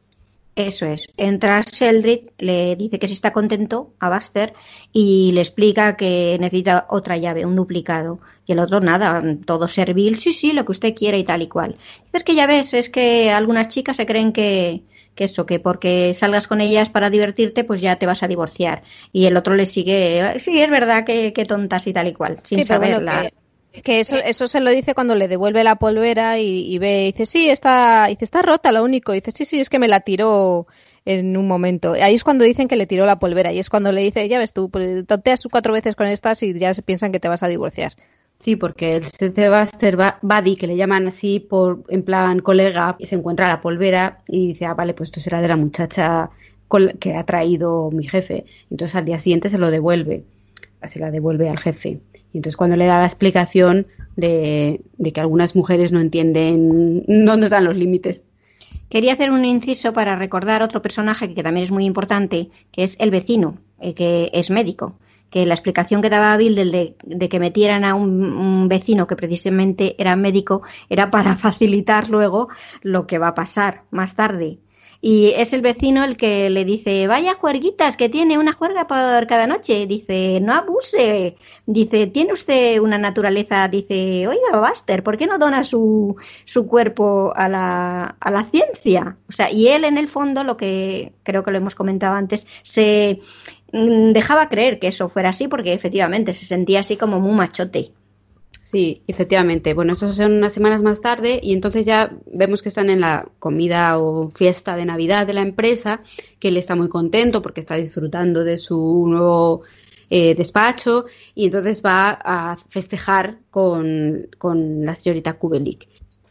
Eso 0.55 0.85
es. 0.85 1.09
Entra 1.17 1.63
Sheldrick, 1.63 2.33
le 2.39 2.77
dice 2.77 2.99
que 2.99 3.09
si 3.09 3.15
está 3.15 3.33
contento 3.33 3.95
a 3.99 4.11
Buster 4.11 4.53
y 4.93 5.33
le 5.33 5.41
explica 5.41 5.97
que 5.97 6.37
necesita 6.39 6.87
otra 6.91 7.17
llave, 7.17 7.47
un 7.47 7.57
duplicado. 7.57 8.21
Y 8.47 8.53
el 8.53 8.59
otro, 8.59 8.81
nada, 8.81 9.23
todo 9.47 9.67
servil, 9.67 10.19
sí, 10.19 10.33
sí, 10.35 10.53
lo 10.53 10.65
que 10.67 10.73
usted 10.73 10.95
quiera 10.95 11.17
y 11.17 11.25
tal 11.25 11.43
y 11.43 11.49
cual. 11.49 11.77
Dices 12.05 12.25
que 12.25 12.35
ya 12.35 12.47
ves, 12.47 12.75
es 12.75 12.91
que 12.91 13.31
algunas 13.31 13.69
chicas 13.69 13.97
se 13.97 14.05
creen 14.05 14.33
que, 14.33 14.83
que 15.15 15.25
eso, 15.25 15.47
que 15.47 15.59
porque 15.59 16.13
salgas 16.13 16.47
con 16.47 16.61
ellas 16.61 16.91
para 16.91 17.09
divertirte, 17.09 17.65
pues 17.65 17.81
ya 17.81 17.97
te 17.97 18.07
vas 18.07 18.23
a 18.23 18.29
divorciar. 18.29 18.83
Y 19.11 19.25
el 19.25 19.39
otro 19.39 19.55
le 19.55 19.65
sigue, 19.65 20.39
sí, 20.41 20.61
es 20.61 20.71
verdad 20.71 21.05
que, 21.07 21.33
que 21.33 21.47
tontas 21.47 21.87
y 21.87 21.95
tal 21.95 22.09
y 22.09 22.13
cual, 22.13 22.41
sin 22.43 22.67
saberla. 22.67 23.31
Que 23.83 24.01
eso, 24.01 24.17
eso 24.17 24.49
se 24.49 24.61
lo 24.61 24.71
dice 24.71 24.95
cuando 24.95 25.15
le 25.15 25.29
devuelve 25.29 25.65
la 25.65 25.77
polvera 25.77 26.39
y, 26.39 26.79
ve, 26.79 27.05
y 27.05 27.13
dice, 27.13 27.27
sí, 27.27 27.49
está, 27.49 28.07
dice, 28.09 28.25
está 28.25 28.43
rota, 28.43 28.71
lo 28.71 28.85
único. 28.85 29.13
Y 29.13 29.21
dice, 29.21 29.31
sí, 29.31 29.45
sí, 29.45 29.61
es 29.61 29.71
que 29.71 29.79
me 29.79 29.89
la 29.89 30.01
tiró 30.01 30.67
en 31.05 31.37
un 31.37 31.49
momento. 31.49 31.95
Ahí 31.95 32.15
es 32.15 32.25
cuando 32.25 32.45
dicen 32.45 32.69
que 32.69 32.77
le 32.77 32.87
tiró 32.87 33.07
la 33.07 33.19
polvera 33.19 33.53
y 33.53 33.59
es 33.59 33.71
cuando 33.71 33.91
le 33.91 34.03
dice, 34.03 34.29
ya 34.29 34.39
ves 34.39 34.53
tú, 34.53 34.69
pues, 34.69 35.07
tonteas 35.07 35.47
cuatro 35.51 35.73
veces 35.73 35.97
con 35.97 36.07
estas 36.07 36.43
y 36.43 36.59
ya 36.59 36.75
se 36.75 36.83
piensan 36.83 37.13
que 37.13 37.21
te 37.21 37.29
vas 37.29 37.43
a 37.43 37.49
divorciar. 37.49 37.93
Sí, 38.39 38.57
porque 38.57 38.95
el 38.95 39.07
Sebastian 39.07 40.15
Buddy, 40.21 40.57
que 40.57 40.67
le 40.67 40.77
llaman 40.77 41.07
así 41.07 41.39
por 41.39 41.85
en 41.89 42.03
plan 42.03 42.41
colega, 42.41 42.97
y 42.99 43.07
se 43.07 43.15
encuentra 43.15 43.49
la 43.49 43.61
polvera 43.61 44.19
y 44.27 44.49
dice, 44.49 44.67
ah, 44.67 44.75
vale, 44.75 44.95
pues 44.95 45.11
esto 45.11 45.21
será 45.21 45.41
de 45.41 45.49
la 45.49 45.57
muchacha 45.57 46.31
que 46.99 47.15
ha 47.15 47.25
traído 47.25 47.91
mi 47.93 48.07
jefe. 48.09 48.45
Entonces 48.71 48.97
al 48.97 49.05
día 49.05 49.19
siguiente 49.19 49.49
se 49.49 49.59
lo 49.59 49.71
devuelve, 49.71 50.25
se 50.89 50.99
la 50.99 51.11
devuelve 51.11 51.49
al 51.49 51.59
jefe. 51.59 52.01
Y 52.33 52.39
entonces 52.39 52.57
cuando 52.57 52.77
le 52.77 52.87
da 52.87 52.99
la 52.99 53.07
explicación 53.07 53.87
de, 54.17 54.81
que 55.13 55.21
algunas 55.21 55.55
mujeres 55.55 55.93
no 55.93 56.01
entienden 56.01 57.05
dónde 57.27 57.47
están 57.47 57.65
los 57.65 57.77
límites. 57.77 58.23
Quería 58.89 59.15
hacer 59.15 59.31
un 59.31 59.45
inciso 59.45 59.93
para 59.93 60.17
recordar 60.17 60.63
otro 60.63 60.83
personaje 60.83 61.35
que 61.35 61.43
también 61.43 61.65
es 61.65 61.71
muy 61.71 61.87
importante, 61.87 62.51
que 62.73 62.83
es 62.83 62.97
el 62.99 63.11
vecino, 63.11 63.57
eh, 63.81 63.95
que 63.95 64.31
es 64.35 64.51
médico. 64.51 64.97
Que 65.31 65.47
la 65.47 65.55
explicación 65.55 66.03
que 66.03 66.11
daba 66.11 66.37
Bill 66.37 66.55
de, 66.55 66.95
de 67.03 67.29
que 67.31 67.41
metieran 67.41 67.85
a 67.87 67.95
un, 67.95 68.69
vecino 68.69 69.07
que 69.07 69.17
precisamente 69.17 69.95
era 69.99 70.15
médico 70.15 70.63
era 70.91 71.11
para 71.11 71.37
facilitar 71.39 72.11
luego 72.11 72.49
lo 72.83 73.07
que 73.07 73.19
va 73.19 73.29
a 73.29 73.35
pasar 73.35 73.85
más 73.91 74.15
tarde. 74.15 74.59
Y 75.05 75.33
es 75.37 75.53
el 75.53 75.63
vecino 75.63 76.05
el 76.05 76.17
que 76.17 76.49
le 76.49 76.65
dice, 76.65 77.09
vaya 77.09 77.35
juerguitas, 77.35 77.97
que 77.97 78.09
tiene 78.09 78.39
una 78.39 78.53
juerga 78.53 78.87
por 78.87 79.27
cada 79.27 79.49
noche. 79.49 79.85
Dice, 79.89 80.39
no 80.41 80.55
abuse. 80.55 81.37
Dice, 81.67 82.07
tiene 82.07 82.33
usted 82.33 82.79
una 82.79 82.99
naturaleza. 82.99 83.67
Dice, 83.67 84.29
oiga, 84.29 84.61
Buster, 84.61 85.03
¿por 85.03 85.17
qué 85.17 85.27
no 85.27 85.39
dona 85.39 85.65
su, 85.65 86.15
su 86.45 86.69
cuerpo 86.69 87.33
a 87.35 87.49
la, 87.49 88.17
a 88.21 88.31
la 88.31 88.45
ciencia? 88.45 89.17
O 89.29 89.33
sea, 89.33 89.51
y 89.51 89.67
él 89.69 89.85
en 89.85 89.99
el 89.99 90.09
fondo, 90.09 90.45
lo 90.45 90.57
que 90.57 91.13
creo 91.25 91.43
que 91.43 91.51
lo 91.51 91.59
hemos 91.59 91.75
comentado 91.75 92.15
antes, 92.15 92.47
se 92.63 93.19
mm, 93.73 94.13
dejaba 94.13 94.49
creer 94.49 94.79
que 94.79 94.87
eso 94.89 95.09
fuera 95.09 95.31
así 95.31 95.49
porque 95.49 95.73
efectivamente 95.73 96.33
se 96.33 96.47
sentía 96.47 96.79
así 96.79 96.97
como 96.97 97.19
muy 97.19 97.35
machote. 97.35 97.93
Sí, 98.73 99.03
efectivamente. 99.07 99.75
Bueno, 99.75 99.93
eso 99.93 100.15
son 100.15 100.33
unas 100.33 100.55
semanas 100.55 100.81
más 100.81 101.03
tarde 101.03 101.39
y 101.43 101.53
entonces 101.53 101.85
ya 101.85 102.11
vemos 102.25 102.63
que 102.63 102.71
están 102.71 102.89
en 102.89 103.03
la 103.03 103.29
comida 103.39 103.99
o 103.99 104.31
fiesta 104.31 104.77
de 104.77 104.87
Navidad 104.87 105.27
de 105.27 105.35
la 105.35 105.43
empresa, 105.43 106.01
que 106.41 106.49
él 106.49 106.57
está 106.57 106.75
muy 106.75 106.89
contento 106.89 107.43
porque 107.43 107.61
está 107.61 107.75
disfrutando 107.75 108.45
de 108.45 108.57
su 108.57 109.05
nuevo 109.07 109.61
eh, 110.09 110.35
despacho 110.35 111.05
y 111.35 111.45
entonces 111.45 111.83
va 111.85 112.13
a 112.13 112.57
festejar 112.71 113.37
con, 113.51 114.29
con 114.39 114.87
la 114.87 114.95
señorita 114.95 115.35
Kubelik. 115.35 115.87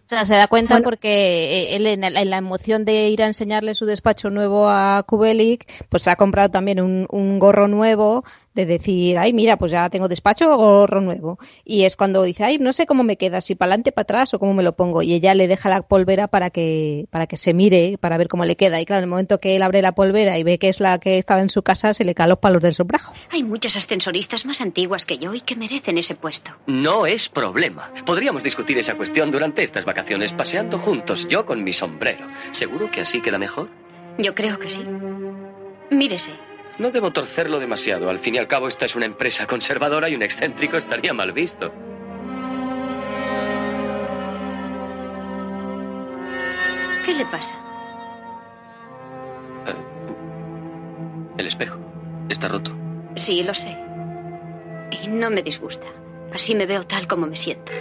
O 0.05 0.09
sea, 0.09 0.25
se 0.25 0.33
da 0.33 0.47
cuenta 0.47 0.79
porque 0.83 1.67
eh, 1.69 1.75
él 1.75 1.85
en 1.85 2.01
la, 2.01 2.37
emoción 2.37 2.85
de 2.85 3.07
ir 3.09 3.21
a 3.21 3.27
enseñarle 3.27 3.75
su 3.75 3.85
despacho 3.85 4.31
nuevo 4.31 4.67
a 4.67 5.03
Kubelik, 5.03 5.71
pues 5.89 6.07
ha 6.07 6.15
comprado 6.15 6.49
también 6.49 6.81
un, 6.81 7.05
un 7.11 7.37
gorro 7.37 7.67
nuevo 7.67 8.25
de 8.53 8.65
decir, 8.65 9.17
ay, 9.17 9.33
mira, 9.33 9.57
pues 9.57 9.71
ya 9.71 9.89
tengo 9.89 10.07
despacho 10.07 10.51
o 10.51 10.57
gorro 10.57 11.01
nuevo. 11.01 11.39
Y 11.63 11.83
es 11.83 11.95
cuando 11.95 12.23
dice, 12.23 12.43
ay, 12.43 12.57
no 12.57 12.73
sé 12.73 12.85
cómo 12.85 13.03
me 13.03 13.17
queda, 13.17 13.41
si 13.41 13.55
para 13.55 13.71
adelante, 13.71 13.91
para 13.91 14.03
atrás 14.03 14.33
o 14.33 14.39
cómo 14.39 14.53
me 14.53 14.63
lo 14.63 14.75
pongo. 14.75 15.01
Y 15.01 15.13
ella 15.13 15.33
le 15.33 15.47
deja 15.47 15.69
la 15.69 15.81
polvera 15.81 16.27
para 16.27 16.49
que, 16.49 17.07
para 17.11 17.27
que 17.27 17.37
se 17.37 17.53
mire, 17.53 17.97
para 17.97 18.17
ver 18.17 18.27
cómo 18.27 18.45
le 18.45 18.55
queda. 18.55 18.81
Y 18.81 18.85
claro, 18.85 18.99
en 18.99 19.03
el 19.05 19.09
momento 19.09 19.39
que 19.39 19.55
él 19.55 19.61
abre 19.61 19.81
la 19.81 19.93
polvera 19.93 20.37
y 20.37 20.43
ve 20.43 20.59
que 20.59 20.69
es 20.69 20.79
la 20.79 20.99
que 20.99 21.17
estaba 21.17 21.41
en 21.41 21.49
su 21.49 21.63
casa, 21.63 21.93
se 21.93 22.03
le 22.03 22.13
caen 22.13 22.29
los 22.29 22.39
palos 22.39 22.61
del 22.61 22.73
sombrajo. 22.73 23.13
Hay 23.29 23.43
muchas 23.43 23.75
ascensoristas 23.77 24.45
más 24.45 24.61
antiguas 24.61 25.05
que 25.05 25.17
yo 25.17 25.33
y 25.33 25.41
que 25.41 25.55
merecen 25.55 25.97
ese 25.97 26.15
puesto. 26.15 26.51
No 26.67 27.05
es 27.05 27.29
problema. 27.29 27.91
Podríamos 28.05 28.43
discutir 28.43 28.77
esa 28.77 28.95
cuestión 28.95 29.31
durante 29.31 29.63
estas 29.63 29.85
vacaciones, 29.85 30.33
paseando 30.33 30.77
juntos, 30.77 31.27
yo 31.29 31.45
con 31.45 31.63
mi 31.63 31.73
sombrero. 31.73 32.27
¿Seguro 32.51 32.91
que 32.91 33.01
así 33.01 33.21
queda 33.21 33.37
mejor? 33.37 33.69
Yo 34.17 34.35
creo 34.35 34.59
que 34.59 34.69
sí. 34.69 34.81
Mírese, 35.89 36.31
no 36.82 36.91
debo 36.91 37.11
torcerlo 37.11 37.59
demasiado. 37.59 38.09
Al 38.09 38.19
fin 38.19 38.36
y 38.36 38.38
al 38.39 38.47
cabo, 38.47 38.67
esta 38.67 38.86
es 38.86 38.95
una 38.95 39.05
empresa 39.05 39.47
conservadora 39.47 40.09
y 40.09 40.15
un 40.15 40.23
excéntrico 40.23 40.77
estaría 40.77 41.13
mal 41.13 41.32
visto. 41.32 41.71
¿Qué 47.05 47.13
le 47.13 47.25
pasa? 47.25 47.55
Eh, 49.67 49.75
el 51.38 51.47
espejo. 51.47 51.79
Está 52.29 52.47
roto. 52.47 52.71
Sí, 53.15 53.43
lo 53.43 53.53
sé. 53.53 53.77
Y 55.03 55.07
no 55.07 55.29
me 55.29 55.43
disgusta. 55.43 55.86
Así 56.34 56.55
me 56.55 56.65
veo 56.65 56.86
tal 56.86 57.07
como 57.07 57.27
me 57.27 57.36
siento. 57.36 57.71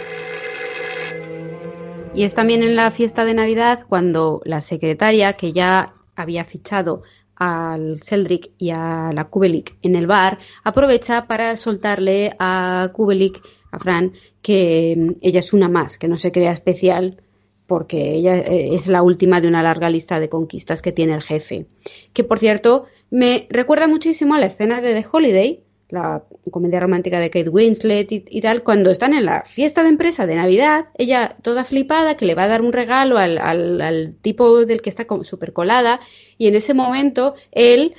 Y 2.13 2.23
es 2.23 2.35
también 2.35 2.61
en 2.61 2.75
la 2.75 2.91
fiesta 2.91 3.25
de 3.25 3.33
Navidad 3.33 3.85
cuando 3.87 4.41
la 4.43 4.61
secretaria, 4.61 5.33
que 5.33 5.53
ya 5.53 5.93
había 6.15 6.43
fichado 6.43 7.03
al 7.43 7.99
Seldrick 8.03 8.51
y 8.59 8.69
a 8.69 9.11
la 9.15 9.23
Kubelik 9.25 9.75
en 9.81 9.95
el 9.95 10.05
bar, 10.05 10.37
aprovecha 10.63 11.25
para 11.25 11.57
soltarle 11.57 12.35
a 12.37 12.91
Kubelik, 12.93 13.41
a 13.71 13.79
Fran, 13.79 14.13
que 14.43 14.95
mm, 14.95 15.11
ella 15.21 15.39
es 15.39 15.51
una 15.51 15.67
más, 15.67 15.97
que 15.97 16.07
no 16.07 16.17
se 16.17 16.31
crea 16.31 16.51
especial 16.51 17.17
porque 17.65 18.13
ella 18.13 18.37
eh, 18.37 18.75
es 18.75 18.85
la 18.85 19.01
última 19.01 19.41
de 19.41 19.47
una 19.47 19.63
larga 19.63 19.89
lista 19.89 20.19
de 20.19 20.29
conquistas 20.29 20.83
que 20.83 20.91
tiene 20.91 21.15
el 21.15 21.23
jefe. 21.23 21.65
Que 22.13 22.23
por 22.23 22.37
cierto, 22.37 22.85
me 23.09 23.47
recuerda 23.49 23.87
muchísimo 23.87 24.35
a 24.35 24.39
la 24.39 24.45
escena 24.45 24.79
de 24.79 24.93
The 24.93 25.07
Holiday, 25.11 25.63
la 25.91 26.23
comedia 26.49 26.79
romántica 26.79 27.19
de 27.19 27.29
Kate 27.29 27.49
Winslet 27.49 28.07
y, 28.09 28.41
tal, 28.41 28.63
cuando 28.63 28.91
están 28.91 29.13
en 29.13 29.25
la 29.25 29.43
fiesta 29.43 29.83
de 29.83 29.89
empresa 29.89 30.25
de 30.25 30.35
Navidad, 30.35 30.85
ella 30.97 31.35
toda 31.41 31.65
flipada 31.65 32.15
que 32.15 32.25
le 32.25 32.35
va 32.35 32.43
a 32.43 32.47
dar 32.47 32.61
un 32.61 32.73
regalo 32.73 33.17
al, 33.17 33.37
al, 33.37 34.15
tipo 34.21 34.65
del 34.65 34.81
que 34.81 34.89
está 34.89 35.05
súper 35.23 35.53
colada 35.53 35.99
y 36.37 36.47
en 36.47 36.55
ese 36.55 36.73
momento 36.73 37.35
él 37.51 37.93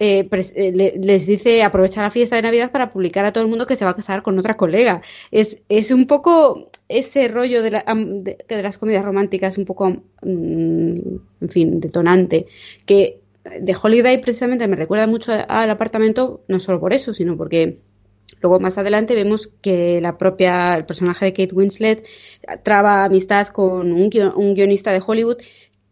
eh, 0.00 0.28
eh, 0.30 0.92
les 0.96 1.26
dice 1.26 1.62
aprovecha 1.62 2.02
la 2.02 2.10
fiesta 2.10 2.36
de 2.36 2.42
Navidad 2.42 2.72
para 2.72 2.92
publicar 2.92 3.24
a 3.24 3.32
todo 3.32 3.44
el 3.44 3.50
mundo 3.50 3.66
que 3.66 3.76
se 3.76 3.84
va 3.84 3.92
a 3.92 3.96
casar 3.96 4.22
con 4.22 4.38
otra 4.38 4.56
colega. 4.56 5.02
Es, 5.30 5.56
es 5.68 5.90
un 5.90 6.06
poco 6.06 6.70
ese 6.88 7.28
rollo 7.28 7.62
de, 7.62 7.70
de, 7.70 8.62
las 8.62 8.78
comedias 8.78 9.04
románticas, 9.04 9.56
un 9.56 9.64
poco, 9.64 9.90
mm, 9.90 10.98
en 11.40 11.48
fin, 11.48 11.80
detonante, 11.80 12.46
que 12.86 13.20
de 13.60 13.76
Holiday 13.80 14.20
precisamente 14.20 14.66
me 14.68 14.76
recuerda 14.76 15.06
mucho 15.06 15.32
al 15.32 15.70
apartamento, 15.70 16.42
no 16.48 16.60
solo 16.60 16.80
por 16.80 16.92
eso, 16.92 17.14
sino 17.14 17.36
porque 17.36 17.78
Luego 18.40 18.60
más 18.60 18.78
adelante 18.78 19.14
vemos 19.14 19.48
que 19.62 20.00
la 20.00 20.18
propia, 20.18 20.76
el 20.76 20.84
personaje 20.84 21.26
de 21.26 21.32
Kate 21.32 21.54
Winslet 21.54 22.04
traba 22.62 23.04
amistad 23.04 23.48
con 23.48 23.92
un, 23.92 24.10
guionista 24.54 24.92
de 24.92 25.02
Hollywood 25.06 25.38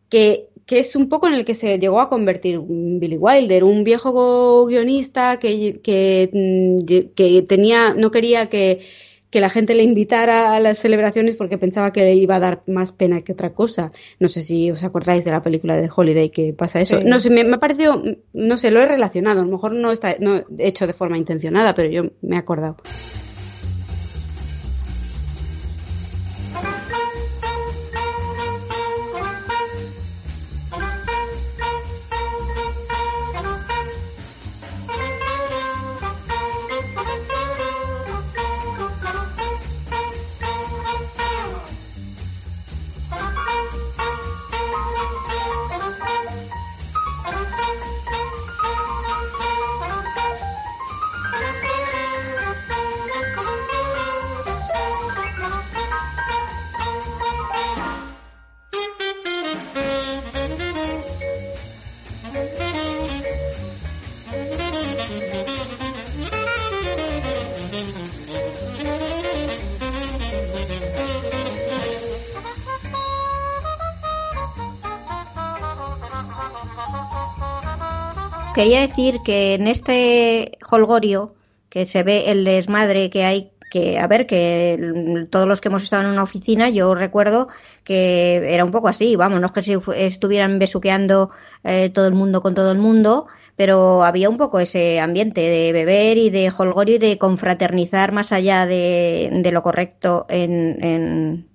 que, 0.09 0.49
que, 0.67 0.81
es 0.81 0.97
un 0.97 1.09
poco 1.09 1.29
en 1.29 1.35
el 1.35 1.45
que 1.45 1.55
se 1.55 1.79
llegó 1.79 2.01
a 2.01 2.09
convertir 2.09 2.61
Billy 2.61 3.17
Wilder, 3.17 3.65
un 3.65 3.85
viejo 3.85 4.67
guionista 4.67 5.39
que, 5.39 5.81
que, 5.83 6.31
mm, 6.33 7.15
que 7.15 7.43
tenía, 7.49 7.95
no 7.95 8.11
quería 8.11 8.49
que 8.51 8.87
que 9.33 9.41
la 9.41 9.49
gente 9.49 9.75
le 9.75 9.83
invitara 9.83 10.55
a 10.55 10.61
las 10.61 10.79
celebraciones 10.79 11.37
porque 11.37 11.57
pensaba 11.57 11.91
que 11.91 12.03
le 12.03 12.15
iba 12.15 12.37
a 12.37 12.39
dar 12.39 12.63
más 12.67 12.93
pena 12.93 13.23
que 13.23 13.33
otra 13.33 13.55
cosa. 13.55 13.91
No 14.21 14.29
sé 14.29 14.43
si 14.43 14.71
os 14.71 14.85
acordáis 14.85 15.25
de 15.25 15.31
la 15.31 15.43
película 15.43 15.75
de 15.75 15.89
Holiday 15.95 16.29
que 16.29 16.53
pasa 16.53 16.81
eso. 16.81 17.01
No 17.03 17.19
sé, 17.19 17.31
me, 17.31 17.43
me, 17.43 17.57
ha 17.57 17.59
parecido, 17.59 18.03
no 18.35 18.59
sé, 18.59 18.71
lo 18.71 18.81
he 18.81 18.87
relacionado. 18.87 19.41
A 19.41 19.45
lo 19.45 19.51
mejor 19.51 19.73
no 19.73 19.91
está 19.91 20.17
no 20.21 20.43
hecho 20.59 20.87
de 20.87 20.93
forma 20.93 21.17
intencionada, 21.17 21.75
pero 21.75 21.91
yo 21.91 22.11
me 22.21 22.37
he 22.37 22.39
acordado. 22.39 22.77
Quería 78.55 78.81
decir 78.81 79.17
que 79.25 79.55
en 79.55 79.67
este 79.67 80.59
holgorio 80.71 81.35
que 81.69 81.85
se 81.85 82.03
ve 82.03 82.31
el 82.31 82.45
desmadre 82.45 83.11
que 83.11 83.25
hay 83.25 83.51
que 83.71 83.99
a 83.99 84.07
ver 84.07 84.27
que 84.27 85.27
todos 85.31 85.49
los 85.49 85.61
que 85.61 85.69
hemos 85.69 85.83
estado 85.83 86.03
en 86.03 86.11
una 86.11 86.23
oficina 86.23 86.69
yo 86.69 86.95
recuerdo 86.95 87.49
que 87.85 88.43
era 88.53 88.65
un 88.65 88.71
poco 88.71 88.89
así 88.89 89.17
vamos 89.17 89.41
no 89.41 89.47
es 89.47 89.53
que 89.53 89.63
si 89.63 89.77
estuvieran 89.97 90.59
besuqueando 90.59 91.31
eh, 91.65 91.91
todo 91.91 92.07
el 92.07 92.15
mundo 92.15 92.43
con 92.43 92.55
todo 92.55 92.71
el 92.73 92.79
mundo 92.79 93.27
pero 93.57 94.03
había 94.03 94.29
un 94.29 94.39
poco 94.39 94.61
ese 94.61 95.01
ambiente 95.01 95.41
de 95.41 95.73
beber 95.73 96.19
y 96.19 96.31
de 96.31 96.53
holgorio 96.57 96.97
y 96.97 96.99
de 96.99 97.19
confraternizar 97.19 98.13
más 98.13 98.33
allá 98.33 98.67
de, 98.67 99.51
lo 99.53 99.63
correcto 99.63 100.27
en, 100.29 100.83
en, 100.83 101.47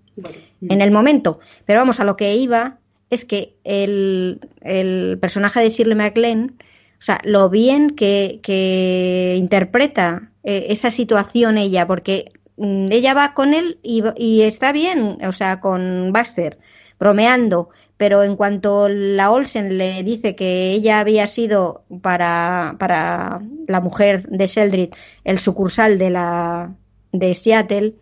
en, 0.69 0.81
el 0.81 0.91
momento. 0.91 1.39
Pero 1.65 1.79
vamos 1.79 1.99
a 1.99 2.03
lo 2.03 2.15
que 2.15 2.35
iba 2.35 2.77
es 3.09 3.25
que 3.25 3.55
el, 3.63 4.39
el 4.61 5.17
personaje 5.19 5.59
de 5.59 5.69
Shirley 5.69 5.95
MacLaine 5.95 6.53
o 6.99 7.01
sea, 7.01 7.21
lo 7.23 7.49
bien 7.49 7.95
que, 7.95 9.35
interpreta 9.37 10.31
eh, 10.43 10.67
esa 10.69 10.91
situación 10.91 11.57
ella, 11.57 11.85
porque 11.85 12.29
mm, 12.57 12.91
ella 12.91 13.13
va 13.13 13.33
con 13.33 13.53
él 13.53 13.79
y, 13.83 14.41
está 14.41 14.71
bien, 14.71 15.19
o 15.25 15.31
sea, 15.31 15.59
con 15.59 16.11
Baxter, 16.11 16.57
bromeando, 16.99 17.69
pero 17.97 18.23
en 18.23 18.35
cuanto 18.35 18.87
la 18.89 19.31
Olsen 19.31 19.77
le 19.77 20.03
dice 20.03 20.35
que 20.35 20.71
ella 20.71 20.99
había 20.99 21.27
sido 21.27 21.83
para, 22.01 22.75
para 22.79 23.41
la 23.67 23.79
mujer 23.81 24.27
de 24.29 24.47
Sheldrick 24.47 24.95
el 25.23 25.39
sucursal 25.39 25.97
de 25.97 26.09
la 26.09 26.73
de 27.11 27.35
Seattle, 27.35 27.95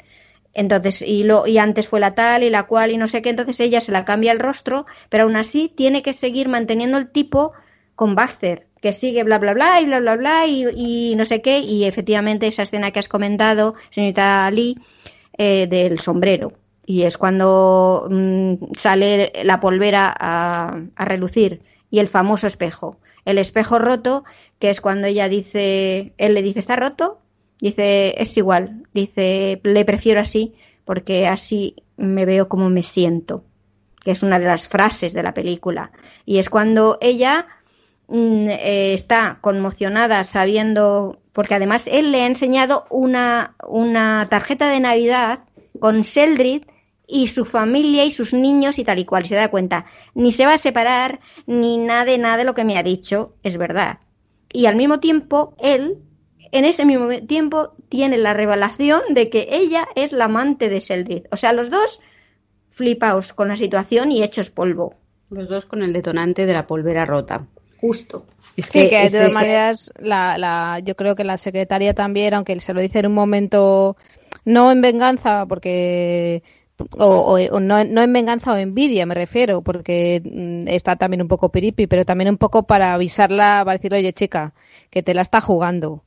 entonces, 0.53 1.01
y, 1.01 1.23
lo, 1.23 1.45
y 1.47 1.57
antes 1.57 1.87
fue 1.89 1.99
la 1.99 2.15
tal 2.15 2.43
y 2.43 2.49
la 2.49 2.63
cual 2.63 2.91
y 2.91 2.97
no 2.97 3.07
sé 3.07 3.21
qué, 3.21 3.29
entonces 3.29 3.59
ella 3.59 3.81
se 3.81 3.91
la 3.91 4.05
cambia 4.05 4.31
el 4.31 4.39
rostro, 4.39 4.85
pero 5.09 5.25
aún 5.25 5.35
así 5.35 5.69
tiene 5.75 6.01
que 6.01 6.13
seguir 6.13 6.47
manteniendo 6.47 6.97
el 6.97 7.09
tipo 7.11 7.51
con 7.95 8.15
Baxter 8.15 8.67
que 8.85 8.93
sigue 8.93 9.23
bla 9.23 9.39
bla 9.39 9.55
bla 9.55 9.81
y 9.81 9.85
bla 9.85 9.99
bla 9.99 10.15
bla 10.15 10.45
y, 10.45 11.15
no 11.15 11.25
sé 11.25 11.41
qué 11.41 11.57
y 11.57 11.85
efectivamente 11.85 12.45
esa 12.45 12.61
escena 12.61 12.91
que 12.91 12.99
has 12.99 13.07
comentado 13.07 13.73
señorita 13.89 14.51
Lee 14.51 14.77
eh, 15.39 15.65
del 15.67 16.01
sombrero. 16.01 16.53
Y 16.85 17.01
es 17.01 17.17
cuando 17.17 18.07
mm, 18.07 18.75
sale 18.77 19.31
la 19.43 19.59
polvera 19.59 20.15
a, 20.15 20.81
relucir 20.97 21.61
y 21.89 21.97
el 21.97 22.09
famoso 22.09 22.45
espejo. 22.45 22.99
El 23.25 23.39
espejo 23.39 23.79
roto 23.79 24.23
que 24.59 24.69
es 24.69 24.81
cuando 24.81 25.07
ella 25.07 25.29
dice 25.29 26.13
él 26.19 26.35
le 26.35 26.43
dice 26.43 26.59
está 26.59 26.75
roto 26.75 27.17
dice 27.59 28.13
es 28.21 28.37
igual. 28.37 28.83
Dice 28.93 29.61
le 29.63 29.83
prefiero 29.83 30.21
así 30.21 30.53
porque 30.83 31.25
así 31.25 31.75
me 31.97 32.25
veo 32.25 32.47
como 32.47 32.69
me 32.69 32.83
siento 32.83 33.45
que 34.03 34.11
es 34.11 34.21
una 34.21 34.37
de 34.37 34.45
las 34.45 34.67
frases 34.67 35.13
de 35.13 35.23
la 35.23 35.33
película. 35.33 35.91
Y 36.23 36.37
es 36.37 36.51
cuando 36.51 36.99
ella 37.01 37.47
eh, 38.07 38.93
está 38.93 39.39
conmocionada 39.41 40.23
sabiendo, 40.23 41.19
porque 41.33 41.55
además 41.55 41.87
él 41.87 42.11
le 42.11 42.21
ha 42.21 42.27
enseñado 42.27 42.85
una, 42.89 43.55
una 43.67 44.27
tarjeta 44.29 44.69
de 44.69 44.79
Navidad 44.79 45.39
con 45.79 46.01
Sheldrick 46.01 46.67
y 47.07 47.27
su 47.27 47.45
familia 47.45 48.05
y 48.05 48.11
sus 48.11 48.33
niños 48.33 48.79
y 48.79 48.83
tal 48.83 48.99
y 48.99 49.05
cual. 49.05 49.25
Y 49.25 49.29
se 49.29 49.35
da 49.35 49.49
cuenta, 49.49 49.85
ni 50.13 50.31
se 50.31 50.45
va 50.45 50.53
a 50.53 50.59
separar, 50.59 51.19
ni 51.47 51.77
nada 51.77 52.05
de 52.05 52.17
nada 52.17 52.37
de 52.37 52.43
lo 52.43 52.53
que 52.53 52.63
me 52.63 52.77
ha 52.77 52.83
dicho 52.83 53.33
es 53.43 53.57
verdad. 53.57 53.99
Y 54.51 54.67
al 54.67 54.75
mismo 54.75 54.99
tiempo, 54.99 55.55
él, 55.59 55.97
en 56.51 56.65
ese 56.65 56.85
mismo 56.85 57.09
tiempo, 57.27 57.73
tiene 57.89 58.17
la 58.17 58.33
revelación 58.33 59.01
de 59.09 59.29
que 59.29 59.49
ella 59.51 59.87
es 59.95 60.13
la 60.13 60.25
amante 60.25 60.69
de 60.69 60.79
Sheldrick. 60.79 61.27
O 61.31 61.37
sea, 61.37 61.53
los 61.53 61.69
dos 61.69 62.01
flipaos 62.69 63.33
con 63.33 63.47
la 63.47 63.55
situación 63.55 64.11
y 64.11 64.23
hechos 64.23 64.49
polvo. 64.49 64.95
Los 65.31 65.49
dos 65.49 65.65
con 65.65 65.81
el 65.81 65.91
detonante 65.91 66.45
de 66.45 66.53
la 66.53 66.67
polvera 66.67 67.05
rota 67.05 67.47
justo. 67.79 68.25
sí, 68.55 68.89
que, 68.89 69.09
de 69.09 69.11
todas 69.11 69.33
maneras, 69.33 69.93
la, 69.99 70.37
la, 70.37 70.79
yo 70.83 70.95
creo 70.95 71.15
que 71.15 71.23
la 71.23 71.37
secretaria 71.37 71.93
también, 71.93 72.33
aunque 72.33 72.59
se 72.59 72.73
lo 72.73 72.81
dice 72.81 72.99
en 72.99 73.07
un 73.07 73.13
momento, 73.13 73.97
no 74.45 74.71
en 74.71 74.81
venganza, 74.81 75.45
porque 75.47 76.43
o, 76.97 77.59
no, 77.59 77.83
no, 77.83 78.01
en 78.01 78.13
venganza 78.13 78.53
o 78.53 78.57
envidia, 78.57 79.05
me 79.05 79.15
refiero, 79.15 79.61
porque 79.61 80.21
mm, 80.23 80.67
está 80.67 80.95
también 80.95 81.21
un 81.21 81.27
poco 81.27 81.49
piripi, 81.49 81.87
pero 81.87 82.03
también 82.03 82.29
un 82.29 82.37
poco 82.37 82.63
para 82.63 82.93
avisarla, 82.93 83.61
para 83.63 83.77
decirle, 83.77 83.99
oye, 83.99 84.13
chica, 84.13 84.53
que 84.89 85.01
te 85.01 85.13
la 85.13 85.21
está 85.21 85.39
jugando. 85.41 86.03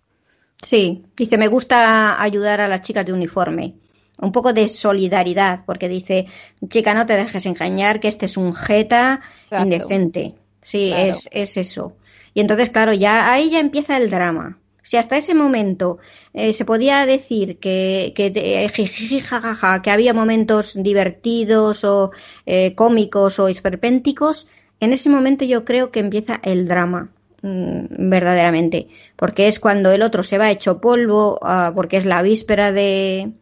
Sí, 0.62 1.04
dice, 1.16 1.38
me 1.38 1.48
gusta 1.48 2.20
ayudar 2.20 2.60
a 2.60 2.68
las 2.68 2.82
chicas 2.82 3.06
de 3.06 3.12
uniforme. 3.12 3.74
Un 4.20 4.32
poco 4.32 4.52
de 4.52 4.68
solidaridad, 4.68 5.60
porque 5.64 5.88
dice, 5.88 6.26
chica, 6.68 6.92
no 6.92 7.06
te 7.06 7.14
dejes 7.14 7.46
engañar, 7.46 8.00
que 8.00 8.08
este 8.08 8.26
es 8.26 8.36
un 8.36 8.52
jeta 8.52 9.20
indecente. 9.50 10.34
Sí, 10.62 10.92
es, 10.94 11.28
es 11.32 11.56
eso. 11.56 11.94
Y 12.34 12.40
entonces, 12.40 12.70
claro, 12.70 12.92
ya 12.92 13.32
ahí 13.32 13.50
ya 13.50 13.60
empieza 13.60 13.96
el 13.96 14.10
drama. 14.10 14.58
Si 14.82 14.96
hasta 14.96 15.18
ese 15.18 15.34
momento 15.34 15.98
eh, 16.32 16.54
se 16.54 16.64
podía 16.64 17.04
decir 17.04 17.58
que, 17.58 18.12
que, 18.14 18.32
que 18.32 19.90
había 19.90 20.14
momentos 20.14 20.74
divertidos 20.74 21.84
o 21.84 22.10
eh, 22.46 22.74
cómicos 22.74 23.38
o 23.38 23.48
esperpénticos, 23.48 24.48
en 24.80 24.94
ese 24.94 25.10
momento 25.10 25.44
yo 25.44 25.64
creo 25.66 25.90
que 25.90 26.00
empieza 26.00 26.40
el 26.42 26.66
drama, 26.66 27.10
mm, 27.42 28.08
verdaderamente. 28.08 28.88
Porque 29.16 29.46
es 29.48 29.60
cuando 29.60 29.90
el 29.90 30.00
otro 30.00 30.22
se 30.22 30.38
va 30.38 30.50
hecho 30.50 30.80
polvo, 30.80 31.38
ah, 31.42 31.72
porque 31.74 31.98
es 31.98 32.06
la 32.06 32.22
víspera 32.22 32.72
de, 32.72 33.32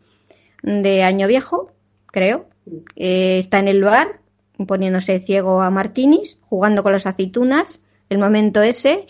de 0.63 1.03
Año 1.05 1.29
Viejo, 1.29 1.71
creo. 2.07 2.49
Eh, 2.97 3.39
está 3.39 3.61
en 3.61 3.69
el 3.69 3.85
bar 3.85 4.19
poniéndose 4.67 5.21
ciego 5.21 5.63
a 5.63 5.71
Martinis, 5.71 6.39
jugando 6.43 6.83
con 6.83 6.93
las 6.93 7.07
aceitunas, 7.07 7.81
el 8.09 8.19
momento 8.19 8.63
ese, 8.63 9.07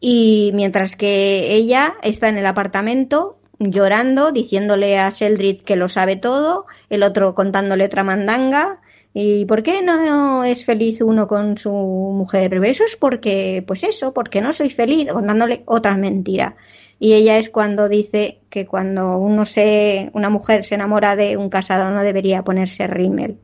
y 0.00 0.52
mientras 0.54 0.96
que 0.96 1.54
ella 1.54 1.94
está 2.02 2.28
en 2.28 2.38
el 2.38 2.46
apartamento 2.46 3.38
llorando, 3.58 4.30
diciéndole 4.30 4.98
a 4.98 5.10
Sheldrick 5.10 5.64
que 5.64 5.76
lo 5.76 5.88
sabe 5.88 6.16
todo, 6.16 6.66
el 6.90 7.02
otro 7.02 7.34
contándole 7.34 7.84
otra 7.84 8.04
mandanga, 8.04 8.80
¿Y 9.14 9.46
por 9.46 9.62
qué 9.62 9.82
no 9.82 10.44
es 10.44 10.64
feliz 10.64 11.00
uno 11.00 11.26
con 11.26 11.58
su 11.58 11.72
mujer? 11.72 12.54
Eso 12.64 12.84
es 12.84 12.94
porque, 12.94 13.64
pues 13.66 13.82
eso, 13.82 14.12
porque 14.12 14.40
no 14.40 14.52
soy 14.52 14.70
feliz, 14.70 15.08
contándole 15.12 15.62
otra 15.66 15.96
mentira. 15.96 16.56
Y 17.00 17.14
ella 17.14 17.38
es 17.38 17.50
cuando 17.50 17.88
dice 17.88 18.40
que 18.50 18.66
cuando 18.66 19.18
uno 19.18 19.44
se, 19.44 20.10
una 20.14 20.30
mujer 20.30 20.64
se 20.64 20.74
enamora 20.74 21.16
de 21.16 21.36
un 21.36 21.48
casado 21.48 21.90
no 21.90 22.02
debería 22.02 22.42
ponerse 22.42 22.86
rímel. 22.86 23.38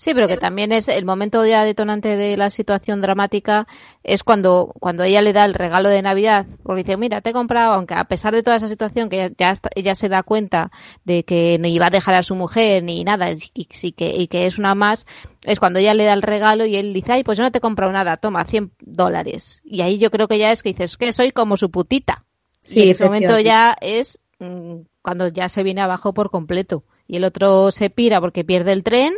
Sí, 0.00 0.14
pero 0.14 0.28
que 0.28 0.38
también 0.38 0.72
es 0.72 0.88
el 0.88 1.04
momento 1.04 1.44
ya 1.44 1.62
detonante 1.62 2.16
de 2.16 2.34
la 2.38 2.48
situación 2.48 3.02
dramática 3.02 3.66
es 4.02 4.24
cuando, 4.24 4.72
cuando 4.80 5.04
ella 5.04 5.20
le 5.20 5.34
da 5.34 5.44
el 5.44 5.52
regalo 5.52 5.90
de 5.90 6.00
Navidad, 6.00 6.46
porque 6.62 6.84
dice, 6.84 6.96
mira, 6.96 7.20
te 7.20 7.28
he 7.28 7.32
comprado, 7.34 7.74
aunque 7.74 7.92
a 7.92 8.04
pesar 8.04 8.32
de 8.32 8.42
toda 8.42 8.56
esa 8.56 8.66
situación 8.66 9.10
que 9.10 9.34
ya 9.36 9.52
ella 9.74 9.94
se 9.94 10.08
da 10.08 10.22
cuenta 10.22 10.70
de 11.04 11.24
que 11.24 11.58
no 11.60 11.68
iba 11.68 11.88
a 11.88 11.90
dejar 11.90 12.14
a 12.14 12.22
su 12.22 12.34
mujer 12.34 12.82
ni 12.82 13.04
nada, 13.04 13.30
y, 13.30 13.66
que, 13.92 14.14
y 14.16 14.28
que 14.28 14.46
es 14.46 14.56
una 14.56 14.74
más, 14.74 15.06
es 15.42 15.60
cuando 15.60 15.80
ella 15.80 15.92
le 15.92 16.04
da 16.04 16.14
el 16.14 16.22
regalo 16.22 16.64
y 16.64 16.76
él 16.76 16.94
dice, 16.94 17.12
ay, 17.12 17.22
pues 17.22 17.36
yo 17.36 17.44
no 17.44 17.52
te 17.52 17.58
he 17.58 17.60
comprado 17.60 17.92
nada, 17.92 18.16
toma, 18.16 18.46
100 18.46 18.72
dólares. 18.80 19.60
Y 19.64 19.82
ahí 19.82 19.98
yo 19.98 20.10
creo 20.10 20.28
que 20.28 20.38
ya 20.38 20.50
es 20.50 20.62
que 20.62 20.70
dices, 20.70 20.96
que 20.96 21.12
soy 21.12 21.30
como 21.32 21.58
su 21.58 21.70
putita. 21.70 22.24
Sí, 22.62 22.80
y 22.80 22.82
en 22.84 22.90
ese 22.92 23.04
momento 23.04 23.38
ya 23.38 23.76
es 23.78 24.18
mm, 24.38 24.76
cuando 25.02 25.28
ya 25.28 25.50
se 25.50 25.62
viene 25.62 25.82
abajo 25.82 26.14
por 26.14 26.30
completo. 26.30 26.84
Y 27.06 27.16
el 27.16 27.24
otro 27.24 27.70
se 27.70 27.90
pira 27.90 28.18
porque 28.18 28.44
pierde 28.44 28.72
el 28.72 28.82
tren 28.82 29.12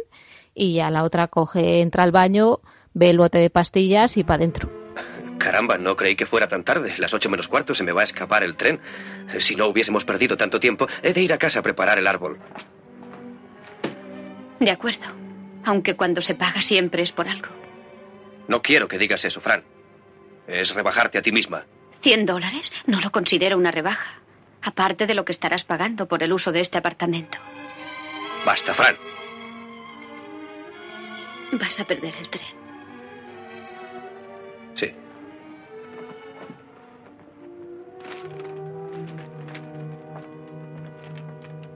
y 0.55 0.74
ya 0.74 0.90
la 0.90 1.05
otra 1.05 1.28
coge, 1.28 1.80
entra 1.80 2.03
al 2.03 2.12
baño, 2.12 2.61
ve 2.94 3.11
el 3.11 3.18
bote 3.18 3.38
de 3.38 3.50
pastillas 3.50 4.16
y 4.16 4.24
para 4.24 4.36
adentro. 4.36 4.70
Caramba, 5.38 5.76
no 5.76 5.96
creí 5.96 6.14
que 6.14 6.26
fuera 6.26 6.46
tan 6.48 6.62
tarde. 6.62 6.94
Las 6.98 7.14
ocho 7.14 7.28
menos 7.28 7.48
cuarto 7.48 7.74
se 7.74 7.82
me 7.82 7.92
va 7.92 8.03
a 8.03 8.05
escapar 8.05 8.44
el 8.44 8.55
tren. 8.55 8.80
Si 9.38 9.57
no 9.57 9.66
hubiésemos 9.66 10.05
perdido 10.05 10.36
tanto 10.36 10.61
tiempo, 10.61 10.86
he 11.03 11.12
de 11.12 11.22
ir 11.22 11.32
a 11.32 11.38
casa 11.38 11.59
a 11.59 11.62
preparar 11.62 11.98
el 11.98 12.07
árbol. 12.07 12.38
De 14.61 14.70
acuerdo. 14.70 15.07
Aunque 15.64 15.96
cuando 15.96 16.22
se 16.22 16.34
paga 16.34 16.61
siempre 16.61 17.03
es 17.03 17.12
por 17.12 17.28
algo. 17.28 17.48
No 18.46 18.62
quiero 18.62 18.86
que 18.86 18.98
digas 18.98 19.24
eso, 19.24 19.40
Fran. 19.40 19.64
Es 20.46 20.74
rebajarte 20.74 21.18
a 21.18 21.22
ti 21.22 21.32
misma. 21.32 21.64
¿Cien 22.03 22.26
dólares? 22.26 22.72
No 22.86 23.00
lo 23.00 23.11
considero 23.11 23.57
una 23.57 23.70
rebaja. 23.70 24.20
Aparte 24.61 25.07
de 25.07 25.14
lo 25.14 25.24
que 25.24 25.32
estarás 25.32 25.64
pagando 25.64 26.07
por 26.07 26.22
el 26.22 26.32
uso 26.32 26.53
de 26.53 26.61
este 26.61 26.78
apartamento. 26.78 27.38
Basta, 28.44 28.74
Fran. 28.74 28.96
Vas 31.53 31.78
a 31.80 31.84
perder 31.84 32.14
el 32.18 32.28
tren. 32.30 32.46
Sí. 34.74 34.92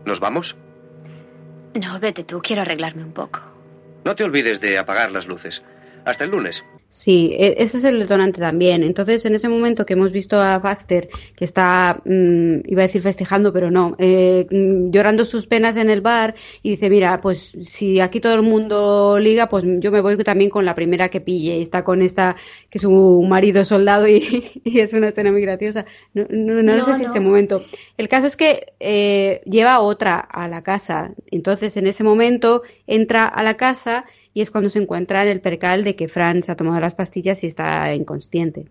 ¿Nos 0.05 0.21
vamos? 0.21 0.57
No, 1.75 2.01
vete 2.01 2.25
tú, 2.25 2.41
quiero 2.43 2.63
arreglarme 2.63 3.05
un 3.05 3.13
poco. 3.13 3.41
No 4.05 4.15
te 4.15 4.25
olvides 4.25 4.61
de 4.61 4.79
apagar 4.79 5.11
las 5.11 5.27
luces. 5.27 5.63
Hasta 6.07 6.23
el 6.23 6.31
lunes. 6.31 6.65
Sí, 6.89 7.33
e, 7.37 7.57
ese 7.59 7.79
es 7.79 7.85
el 7.85 7.99
detonante 7.99 8.41
también. 8.41 8.85
Entonces, 8.85 9.25
en 9.27 9.35
ese 9.35 9.49
momento 9.49 9.85
que 9.85 9.95
hemos 9.95 10.13
visto 10.13 10.41
a 10.41 10.59
Baxter, 10.61 11.09
que 11.35 11.45
está, 11.45 12.01
mm, 12.05 12.61
iba 12.65 12.83
a 12.83 12.87
decir 12.87 13.03
festejando, 13.03 13.53
pero 13.53 13.73
no, 13.73 13.97
eh, 13.99 14.47
mm, 14.49 14.91
llorando 14.93 15.25
sus 15.25 15.49
penas 15.49 15.77
en 15.77 15.91
el 15.91 16.03
bar 16.03 16.37
y 16.63 16.71
dice, 16.71 16.91
mira, 16.91 17.21
pues 17.21 17.51
si 17.61 17.99
aquí 17.99 18.21
todo 18.21 18.35
el 18.35 18.43
mundo 18.43 19.19
liga, 19.19 19.49
pues 19.49 19.65
yo 19.81 19.91
me 19.91 20.01
voy 20.01 20.17
también 20.23 20.49
con 20.49 20.65
la 20.65 20.77
primera 20.77 21.09
que 21.09 21.21
pille. 21.21 21.59
Y 21.59 21.63
está 21.63 21.83
con 21.83 22.03
esta, 22.03 22.37
que 22.71 22.79
su 22.79 23.25
marido 23.29 23.63
es 23.63 23.69
soldado 23.69 24.07
y, 24.09 24.53
es 24.65 24.93
una 24.93 25.09
escena 25.09 25.33
muy 25.33 25.43
graciosa. 25.43 25.87
No, 26.15 26.25
no, 26.63 26.85
sé 26.85 26.95
si 26.95 27.05
ese 27.05 27.19
momento. 27.19 27.65
El 27.99 28.09
caso 28.09 28.29
es 28.29 28.37
que 28.37 28.75
eh, 28.79 29.43
lleva 29.45 29.81
otra 29.81 30.21
a 30.21 30.47
la 30.47 30.63
casa. 30.63 31.11
Entonces, 31.33 31.77
en 31.77 31.89
ese 31.89 32.05
momento 32.05 32.63
entra 32.87 33.27
a 33.27 33.43
la 33.43 33.57
casa 33.57 34.05
y 34.37 34.43
es 34.43 34.51
cuando 34.51 34.69
se 34.69 34.79
encuentra 34.79 35.23
en 35.23 35.31
el 35.31 35.41
percal 35.41 35.83
de 35.83 35.97
que 35.97 36.09
Fran 36.09 36.43
se 36.43 36.53
ha 36.53 36.57
tomado 36.57 36.79
las 36.79 36.95
pastillas 36.95 37.43
y 37.43 37.47
está 37.47 37.95
inconsciente 37.95 38.67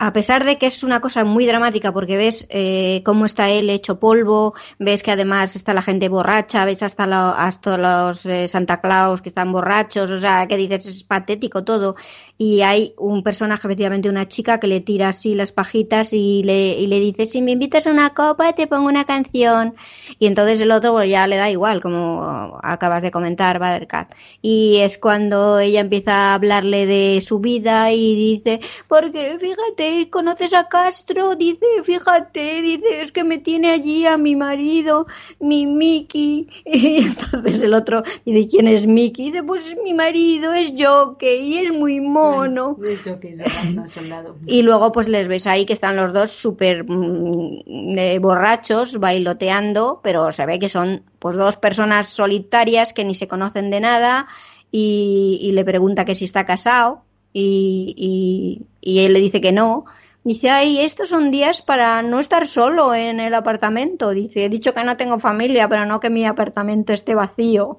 a 0.00 0.12
pesar 0.12 0.44
de 0.44 0.58
que 0.58 0.66
es 0.66 0.84
una 0.84 1.00
cosa 1.00 1.24
muy 1.24 1.44
dramática 1.44 1.92
porque 1.92 2.16
ves 2.16 2.46
eh, 2.50 3.02
cómo 3.04 3.24
está 3.26 3.50
él 3.50 3.68
hecho 3.68 3.98
polvo, 3.98 4.54
ves 4.78 5.02
que 5.02 5.10
además 5.10 5.56
está 5.56 5.74
la 5.74 5.82
gente 5.82 6.08
borracha, 6.08 6.64
ves 6.64 6.84
hasta, 6.84 7.32
hasta 7.32 7.76
los 7.76 8.24
eh, 8.24 8.46
Santa 8.46 8.80
Claus 8.80 9.20
que 9.20 9.30
están 9.30 9.50
borrachos, 9.50 10.10
o 10.12 10.18
sea, 10.18 10.46
que 10.46 10.56
dices 10.56 10.86
es 10.86 11.02
patético 11.02 11.64
todo. 11.64 11.96
Y 12.40 12.60
hay 12.62 12.94
un 12.96 13.24
personaje, 13.24 13.66
efectivamente, 13.66 14.08
una 14.08 14.28
chica 14.28 14.60
que 14.60 14.68
le 14.68 14.80
tira 14.80 15.08
así 15.08 15.34
las 15.34 15.50
pajitas 15.50 16.12
y 16.12 16.44
le, 16.44 16.78
y 16.78 16.86
le 16.86 17.00
dice, 17.00 17.26
si 17.26 17.42
me 17.42 17.50
invitas 17.50 17.88
a 17.88 17.90
una 17.90 18.10
copa 18.10 18.52
te 18.52 18.68
pongo 18.68 18.86
una 18.86 19.04
canción. 19.04 19.74
Y 20.20 20.26
entonces 20.26 20.60
el 20.60 20.70
otro 20.70 20.92
pues, 20.92 21.10
ya 21.10 21.26
le 21.26 21.36
da 21.36 21.50
igual, 21.50 21.80
como 21.80 22.60
acabas 22.62 23.02
de 23.02 23.10
comentar, 23.10 23.58
Badercat. 23.58 24.14
Y 24.40 24.76
es 24.78 24.98
cuando 24.98 25.58
ella 25.58 25.80
empieza 25.80 26.12
a 26.12 26.34
hablarle 26.34 26.86
de 26.86 27.20
su 27.26 27.40
vida 27.40 27.90
y 27.90 28.14
dice, 28.14 28.60
porque 28.86 29.36
fíjate, 29.40 29.87
¿conoces 30.10 30.54
a 30.54 30.68
Castro? 30.68 31.34
Dice, 31.36 31.66
fíjate, 31.82 32.62
dice, 32.62 33.02
es 33.02 33.12
que 33.12 33.24
me 33.24 33.38
tiene 33.38 33.70
allí 33.70 34.06
a 34.06 34.16
mi 34.16 34.36
marido, 34.36 35.06
mi 35.40 35.66
Mickey. 35.66 36.48
Y 36.64 36.98
entonces 36.98 37.62
el 37.62 37.74
otro 37.74 38.02
dice, 38.24 38.48
¿quién 38.48 38.68
es 38.68 38.86
Mickey? 38.86 39.26
Dice, 39.26 39.42
pues 39.42 39.64
mi 39.82 39.94
marido 39.94 40.52
es 40.52 40.72
Jockey 40.76 41.54
y 41.54 41.58
es 41.58 41.72
muy 41.72 42.00
mono. 42.00 42.76
y 44.46 44.62
luego 44.62 44.92
pues 44.92 45.08
les 45.08 45.28
ves 45.28 45.46
ahí 45.46 45.66
que 45.66 45.72
están 45.72 45.96
los 45.96 46.12
dos 46.12 46.30
súper 46.30 46.84
mm, 46.84 47.98
eh, 47.98 48.18
borrachos, 48.20 48.98
bailoteando, 48.98 50.00
pero 50.02 50.30
se 50.32 50.46
ve 50.46 50.58
que 50.58 50.68
son 50.68 51.02
pues 51.18 51.36
dos 51.36 51.56
personas 51.56 52.08
solitarias 52.08 52.92
que 52.92 53.04
ni 53.04 53.14
se 53.14 53.28
conocen 53.28 53.70
de 53.70 53.80
nada 53.80 54.28
y, 54.70 55.38
y 55.42 55.52
le 55.52 55.64
pregunta 55.64 56.04
que 56.04 56.14
si 56.14 56.24
está 56.24 56.44
casado 56.44 57.02
y, 57.32 58.64
y, 58.80 58.98
él 59.00 59.12
le 59.12 59.20
dice 59.20 59.40
que 59.40 59.52
no. 59.52 59.84
Dice, 60.24 60.50
ay, 60.50 60.80
estos 60.80 61.08
son 61.08 61.30
días 61.30 61.62
para 61.62 62.02
no 62.02 62.20
estar 62.20 62.46
solo 62.46 62.94
en 62.94 63.20
el 63.20 63.34
apartamento. 63.34 64.10
Dice, 64.10 64.44
he 64.44 64.48
dicho 64.48 64.74
que 64.74 64.84
no 64.84 64.96
tengo 64.96 65.18
familia, 65.18 65.68
pero 65.68 65.86
no 65.86 66.00
que 66.00 66.10
mi 66.10 66.26
apartamento 66.26 66.92
esté 66.92 67.14
vacío. 67.14 67.78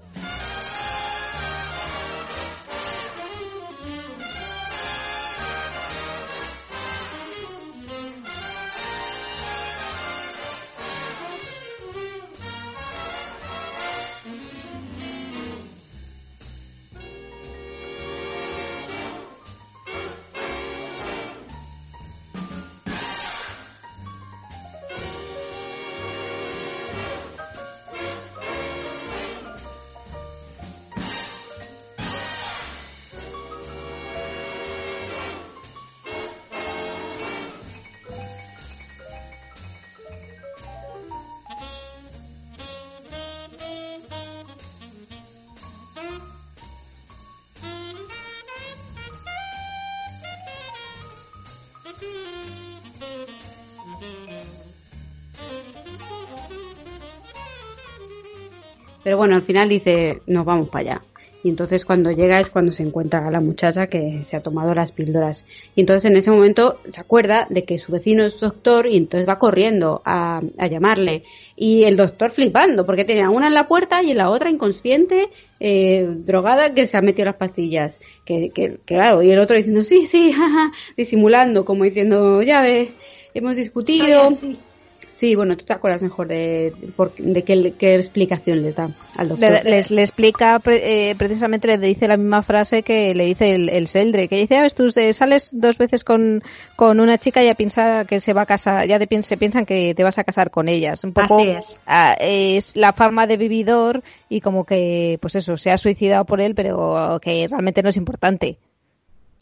Bueno, 59.20 59.36
al 59.36 59.43
final 59.43 59.67
dice, 59.67 60.22
nos 60.28 60.45
vamos 60.45 60.70
para 60.70 60.93
allá. 60.93 61.01
Y 61.43 61.49
entonces 61.49 61.86
cuando 61.86 62.11
llega 62.11 62.39
es 62.39 62.49
cuando 62.49 62.72
se 62.72 62.84
encuentra 62.84 63.26
a 63.26 63.32
la 63.32 63.39
muchacha 63.39 63.88
que 63.88 64.24
se 64.26 64.36
ha 64.36 64.41
tomado 64.41 64.74
las 64.74 64.91
píldoras. 64.91 65.45
Y 65.76 65.82
entonces 65.82 66.09
en 66.09 66.17
ese 66.17 66.32
momento 66.32 66.80
se 66.91 66.99
acuerda 66.99 67.47
de 67.49 67.63
que 67.63 67.80
su 67.80 67.91
vecino 67.91 68.26
es 68.26 68.39
doctor 68.39 68.88
y 68.88 68.97
entonces 68.97 69.28
va 69.28 69.39
corriendo 69.39 70.01
a, 70.05 70.41
llamarle. 70.70 71.24
Y 71.55 71.84
el 71.84 71.95
doctor 71.95 72.32
flipando 72.32 72.86
porque 72.86 73.05
tenía 73.05 73.30
una 73.30 73.47
en 73.47 73.53
la 73.53 73.67
puerta 73.67 74.01
y 74.03 74.11
en 74.11 74.17
la 74.17 74.30
otra 74.30 74.49
inconsciente, 74.49 75.30
eh, 75.59 76.07
drogada, 76.09 76.74
que 76.74 76.88
se 76.88 76.97
ha 76.97 77.01
metido 77.01 77.26
las 77.26 77.36
pastillas. 77.36 77.99
Que, 78.26 78.49
que, 78.49 78.78
claro, 78.86 79.22
y 79.22 79.32
el 79.32 79.39
otro 79.39 79.55
diciendo, 79.55 79.84
sí, 79.84 80.07
sí, 80.07 80.32
jaja, 80.34 80.72
disimulando, 80.97 81.63
como 81.63 81.86
diciendo, 81.86 82.41
ya 82.41 82.61
ves, 82.61 82.89
hemos 83.34 83.55
discutido. 83.55 84.30
Sí, 84.32 84.57
bueno, 85.36 85.57
tú 85.57 85.65
te 85.65 85.74
acuerdas 85.74 86.01
mejor 86.01 86.28
de, 86.28 86.74
de, 87.17 87.43
qué, 87.43 87.95
explicación 87.95 88.61
le 88.61 88.72
da 88.72 88.89
al 89.17 89.30
doctor. 89.30 89.51
Le, 89.51 89.70
les, 89.70 89.91
le 89.91 90.01
explica, 90.01 90.61
eh, 90.65 91.13
precisamente 91.17 91.67
le 91.67 91.78
dice 91.78 92.07
la 92.07 92.15
misma 92.15 92.41
frase 92.41 92.84
que 92.84 93.13
le 93.13 93.26
dice 93.26 93.53
el, 93.53 93.70
el 93.70 93.88
Seldre, 93.88 94.30
que 94.30 94.38
dice, 94.38 94.57
ah, 94.57 94.70
tú 94.70 94.91
eh, 94.95 95.13
sales 95.13 95.49
dos 95.51 95.78
veces 95.78 96.05
con, 96.05 96.41
con 96.78 97.01
una 97.01 97.17
chica 97.17 97.43
y 97.43 97.47
ya 97.47 97.55
piensa 97.55 98.05
que 98.05 98.22
se 98.22 98.32
va 98.32 98.43
a 98.43 98.45
casar, 98.45 98.88
ya 98.88 98.97
de, 98.97 99.07
se 99.22 99.36
piensan 99.36 99.65
que 99.65 99.93
te 99.93 100.03
vas 100.03 100.17
a 100.17 100.24
casar 100.24 100.51
con 100.51 100.70
ellas. 100.70 101.03
Un 101.03 101.11
poco 101.11 101.39
Así 101.39 101.49
es. 101.49 101.80
Ah, 101.86 102.15
es 102.20 102.78
la 102.78 102.93
fama 102.93 103.28
de 103.28 103.36
vividor 103.36 104.03
y 104.30 104.39
como 104.39 104.65
que, 104.65 105.17
pues 105.22 105.36
eso, 105.36 105.57
se 105.57 105.72
ha 105.72 105.78
suicidado 105.78 106.24
por 106.24 106.39
él, 106.39 106.55
pero 106.55 107.20
que 107.22 107.45
realmente 107.49 107.84
no 107.84 107.89
es 107.89 107.97
importante. 107.97 108.57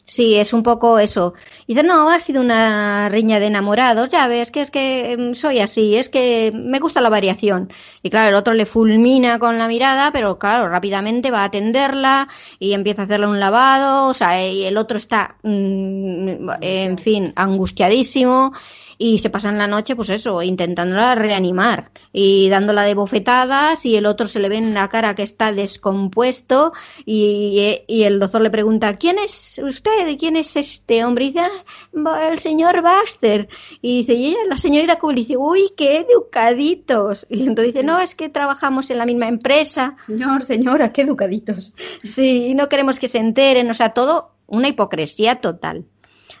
Sí, 0.08 0.36
es 0.36 0.54
un 0.54 0.62
poco 0.62 0.98
eso. 0.98 1.34
Y 1.66 1.74
dice, 1.74 1.86
no, 1.86 2.08
ha 2.08 2.18
sido 2.18 2.40
una 2.40 3.10
riña 3.10 3.38
de 3.40 3.46
enamorados, 3.48 4.10
ya 4.10 4.26
ves, 4.26 4.50
que 4.50 4.62
es 4.62 4.70
que 4.70 5.14
mm, 5.18 5.34
soy 5.34 5.58
así, 5.58 5.96
es 5.96 6.08
que 6.08 6.50
me 6.54 6.78
gusta 6.78 7.02
la 7.02 7.10
variación. 7.10 7.70
Y 8.02 8.08
claro, 8.08 8.30
el 8.30 8.34
otro 8.36 8.54
le 8.54 8.64
fulmina 8.64 9.38
con 9.38 9.58
la 9.58 9.68
mirada, 9.68 10.10
pero 10.10 10.38
claro, 10.38 10.66
rápidamente 10.70 11.30
va 11.30 11.42
a 11.42 11.44
atenderla 11.44 12.26
y 12.58 12.72
empieza 12.72 13.02
a 13.02 13.04
hacerle 13.04 13.26
un 13.26 13.38
lavado, 13.38 14.06
o 14.06 14.14
sea, 14.14 14.42
y 14.50 14.64
el 14.64 14.78
otro 14.78 14.96
está, 14.96 15.36
mm, 15.42 16.50
en 16.62 16.96
fin, 16.98 17.34
angustiadísimo 17.36 18.52
y 18.98 19.20
se 19.20 19.30
pasan 19.30 19.58
la 19.58 19.68
noche, 19.68 19.94
pues 19.94 20.10
eso, 20.10 20.42
intentándola 20.42 21.14
reanimar 21.14 21.92
y 22.12 22.48
dándola 22.48 22.82
de 22.82 22.94
bofetadas 22.94 23.86
y 23.86 23.96
el 23.96 24.06
otro 24.06 24.26
se 24.26 24.40
le 24.40 24.48
ve 24.48 24.56
en 24.56 24.74
la 24.74 24.88
cara 24.88 25.14
que 25.14 25.22
está 25.22 25.52
descompuesto 25.52 26.72
y, 27.06 27.82
y 27.86 28.02
el 28.02 28.18
doctor 28.18 28.40
le 28.40 28.50
pregunta, 28.50 28.96
¿quién 28.96 29.18
es 29.18 29.60
usted? 29.64 30.18
¿Quién 30.18 30.36
es 30.36 30.56
este 30.56 31.04
hombre? 31.04 31.26
Y 31.26 31.28
dice, 31.28 31.40
ah, 31.40 32.28
el 32.30 32.38
señor 32.40 32.82
Baxter. 32.82 33.48
Y 33.80 33.98
dice, 33.98 34.14
y 34.14 34.36
la 34.48 34.58
señorita 34.58 34.98
Cole, 34.98 35.20
dice, 35.20 35.36
uy, 35.36 35.70
qué 35.76 35.98
educaditos. 35.98 37.26
Y 37.30 37.46
entonces 37.46 37.72
dice, 37.74 37.84
no, 37.84 38.00
es 38.00 38.14
que 38.14 38.28
trabajamos 38.28 38.90
en 38.90 38.98
la 38.98 39.06
misma 39.06 39.28
empresa. 39.28 39.96
Señor, 40.06 40.44
señora, 40.44 40.92
qué 40.92 41.02
educaditos. 41.02 41.72
Sí, 42.02 42.48
y 42.48 42.54
no 42.54 42.68
queremos 42.68 42.98
que 42.98 43.06
se 43.06 43.18
enteren, 43.18 43.70
o 43.70 43.74
sea, 43.74 43.90
todo 43.90 44.32
una 44.46 44.68
hipocresía 44.68 45.36
total 45.36 45.84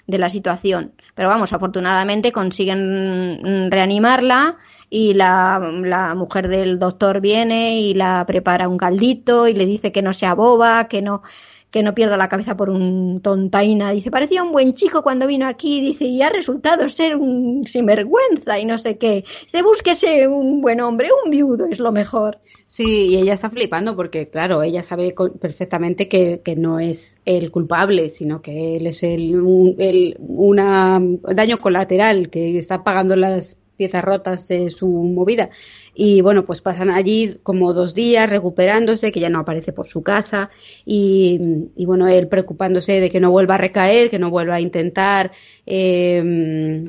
de 0.08 0.18
la 0.18 0.28
situación. 0.28 0.92
Pero 1.14 1.28
vamos, 1.28 1.52
afortunadamente 1.52 2.32
consiguen 2.32 3.70
reanimarla 3.70 4.56
y 4.90 5.14
la, 5.14 5.60
la, 5.84 6.14
mujer 6.14 6.48
del 6.48 6.78
doctor 6.78 7.20
viene 7.20 7.78
y 7.78 7.94
la 7.94 8.24
prepara 8.26 8.68
un 8.68 8.78
caldito 8.78 9.46
y 9.46 9.52
le 9.52 9.66
dice 9.66 9.92
que 9.92 10.02
no 10.02 10.12
sea 10.12 10.34
boba, 10.34 10.88
que 10.88 11.02
no 11.02 11.22
que 11.70 11.82
no 11.82 11.94
pierda 11.94 12.16
la 12.16 12.28
cabeza 12.28 12.56
por 12.56 12.70
un 12.70 13.20
tontaina. 13.20 13.92
Dice, 13.92 14.10
parecía 14.10 14.42
un 14.42 14.52
buen 14.52 14.74
chico 14.74 15.02
cuando 15.02 15.26
vino 15.26 15.46
aquí, 15.46 15.80
dice, 15.80 16.06
y 16.06 16.22
ha 16.22 16.30
resultado 16.30 16.88
ser 16.88 17.16
un 17.16 17.62
sinvergüenza 17.64 18.58
y 18.58 18.64
no 18.64 18.78
sé 18.78 18.96
qué. 18.96 19.24
Dice, 19.44 19.62
búsquese 19.62 20.26
un 20.26 20.62
buen 20.62 20.80
hombre, 20.80 21.10
un 21.24 21.30
viudo 21.30 21.66
es 21.66 21.78
lo 21.78 21.92
mejor. 21.92 22.38
Sí, 22.78 22.84
y 23.08 23.16
ella 23.16 23.34
está 23.34 23.50
flipando 23.50 23.96
porque, 23.96 24.30
claro, 24.30 24.62
ella 24.62 24.82
sabe 24.84 25.12
perfectamente 25.40 26.08
que, 26.08 26.42
que 26.44 26.54
no 26.54 26.78
es 26.78 27.16
el 27.24 27.50
culpable, 27.50 28.08
sino 28.08 28.40
que 28.40 28.76
él 28.76 28.86
es 28.86 29.02
el, 29.02 29.34
un 29.40 29.74
el 29.78 30.14
una 30.20 31.00
daño 31.34 31.58
colateral, 31.58 32.30
que 32.30 32.56
está 32.56 32.84
pagando 32.84 33.16
las 33.16 33.57
piezas 33.78 34.04
rotas 34.04 34.46
de 34.48 34.68
su 34.68 34.88
movida. 34.88 35.48
Y 35.94 36.20
bueno, 36.20 36.44
pues 36.44 36.60
pasan 36.60 36.90
allí 36.90 37.38
como 37.42 37.72
dos 37.72 37.94
días 37.94 38.28
recuperándose, 38.28 39.10
que 39.10 39.20
ya 39.20 39.30
no 39.30 39.40
aparece 39.40 39.72
por 39.72 39.86
su 39.86 40.02
casa. 40.02 40.50
Y, 40.84 41.40
y 41.76 41.86
bueno, 41.86 42.06
él 42.08 42.28
preocupándose 42.28 43.00
de 43.00 43.10
que 43.10 43.20
no 43.20 43.30
vuelva 43.30 43.54
a 43.54 43.58
recaer, 43.58 44.10
que 44.10 44.18
no 44.18 44.30
vuelva 44.30 44.56
a 44.56 44.60
intentar 44.60 45.32
eh, 45.66 46.88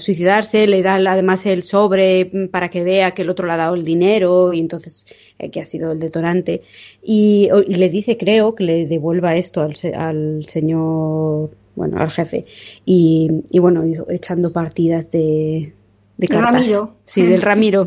suicidarse. 0.00 0.66
Le 0.66 0.82
da 0.82 0.94
además 0.94 1.44
el 1.46 1.64
sobre 1.64 2.48
para 2.50 2.70
que 2.70 2.82
vea 2.82 3.12
que 3.12 3.22
el 3.22 3.30
otro 3.30 3.46
le 3.46 3.52
ha 3.52 3.56
dado 3.56 3.74
el 3.74 3.84
dinero 3.84 4.52
y 4.52 4.60
entonces 4.60 5.04
eh, 5.38 5.50
que 5.50 5.60
ha 5.60 5.66
sido 5.66 5.92
el 5.92 6.00
detonante. 6.00 6.62
Y, 7.02 7.48
le 7.68 7.88
dice, 7.90 8.16
creo, 8.16 8.54
que 8.54 8.64
le 8.64 8.86
devuelva 8.86 9.36
esto 9.36 9.60
al, 9.60 9.76
al 9.94 10.46
señor 10.48 11.50
bueno, 11.78 11.98
al 11.98 12.10
jefe. 12.10 12.44
Y, 12.84 13.30
y 13.50 13.58
bueno, 13.60 13.84
echando 14.08 14.52
partidas 14.52 15.10
de, 15.12 15.72
de 16.18 16.26
Ramiro. 16.26 16.96
Sí, 17.04 17.22
del 17.22 17.42
Ramiro. 17.48 17.86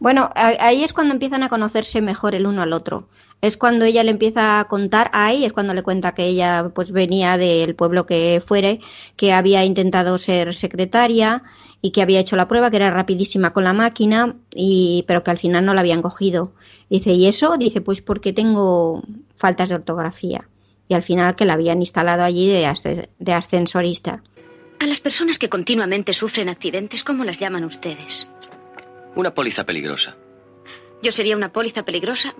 bueno, 0.00 0.30
ahí 0.34 0.82
es 0.82 0.92
cuando 0.92 1.14
empiezan 1.14 1.42
a 1.44 1.48
conocerse 1.48 2.02
mejor 2.02 2.34
el 2.34 2.46
uno 2.46 2.62
al 2.62 2.72
otro. 2.72 3.08
Es 3.40 3.56
cuando 3.56 3.86
ella 3.86 4.04
le 4.04 4.10
empieza 4.10 4.60
a 4.60 4.64
contar, 4.68 5.08
ahí 5.14 5.44
es 5.44 5.52
cuando 5.52 5.72
le 5.72 5.82
cuenta 5.82 6.12
que 6.12 6.26
ella 6.26 6.72
pues 6.74 6.92
venía 6.92 7.38
del 7.38 7.74
pueblo 7.74 8.04
que 8.04 8.42
fuere, 8.44 8.80
que 9.16 9.32
había 9.32 9.64
intentado 9.64 10.18
ser 10.18 10.54
secretaria 10.54 11.42
y 11.80 11.92
que 11.92 12.02
había 12.02 12.20
hecho 12.20 12.36
la 12.36 12.48
prueba, 12.48 12.70
que 12.70 12.76
era 12.76 12.90
rapidísima 12.90 13.54
con 13.54 13.64
la 13.64 13.72
máquina, 13.72 14.36
y, 14.54 15.04
pero 15.06 15.24
que 15.24 15.30
al 15.30 15.38
final 15.38 15.64
no 15.64 15.72
la 15.72 15.80
habían 15.80 16.02
cogido. 16.02 16.52
Dice, 16.90 17.12
¿y 17.12 17.26
eso? 17.26 17.56
Dice, 17.56 17.80
pues 17.80 18.02
porque 18.02 18.34
tengo 18.34 19.02
faltas 19.36 19.70
de 19.70 19.76
ortografía. 19.76 20.46
Y 20.88 20.94
al 20.94 21.04
final 21.04 21.36
que 21.36 21.46
la 21.46 21.54
habían 21.54 21.80
instalado 21.80 22.24
allí 22.24 22.48
de, 22.48 23.08
de 23.18 23.32
ascensorista. 23.32 24.22
A 24.80 24.86
las 24.86 24.98
personas 24.98 25.38
que 25.38 25.50
continuamente 25.50 26.14
sufren 26.14 26.48
accidentes, 26.48 27.04
¿cómo 27.04 27.22
las 27.22 27.38
llaman 27.38 27.64
ustedes? 27.64 28.26
Una 29.14 29.34
póliza 29.34 29.64
peligrosa. 29.66 30.16
Yo 31.02 31.12
sería 31.12 31.36
una 31.36 31.52
póliza 31.52 31.84
peligrosa 31.84 32.34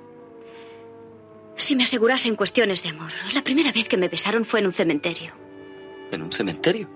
si 1.56 1.76
me 1.76 1.84
asegurasen 1.84 2.36
cuestiones 2.36 2.82
de 2.82 2.88
amor. 2.88 3.10
La 3.34 3.44
primera 3.44 3.72
vez 3.72 3.86
que 3.86 3.98
me 3.98 4.08
besaron 4.08 4.46
fue 4.46 4.60
en 4.60 4.68
un 4.68 4.72
cementerio. 4.72 5.34
¿En 6.10 6.22
un 6.22 6.32
cementerio? 6.32 6.88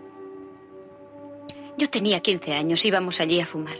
Yo 1.76 1.90
tenía 1.90 2.20
15 2.20 2.54
años, 2.54 2.82
íbamos 2.86 3.20
allí 3.20 3.38
a 3.38 3.46
fumar. 3.46 3.76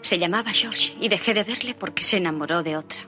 Se 0.00 0.18
llamaba 0.18 0.50
George 0.50 0.96
y 1.00 1.08
dejé 1.08 1.34
de 1.34 1.44
verle 1.44 1.76
porque 1.76 2.02
se 2.02 2.16
enamoró 2.16 2.64
de 2.64 2.76
otra. 2.76 2.98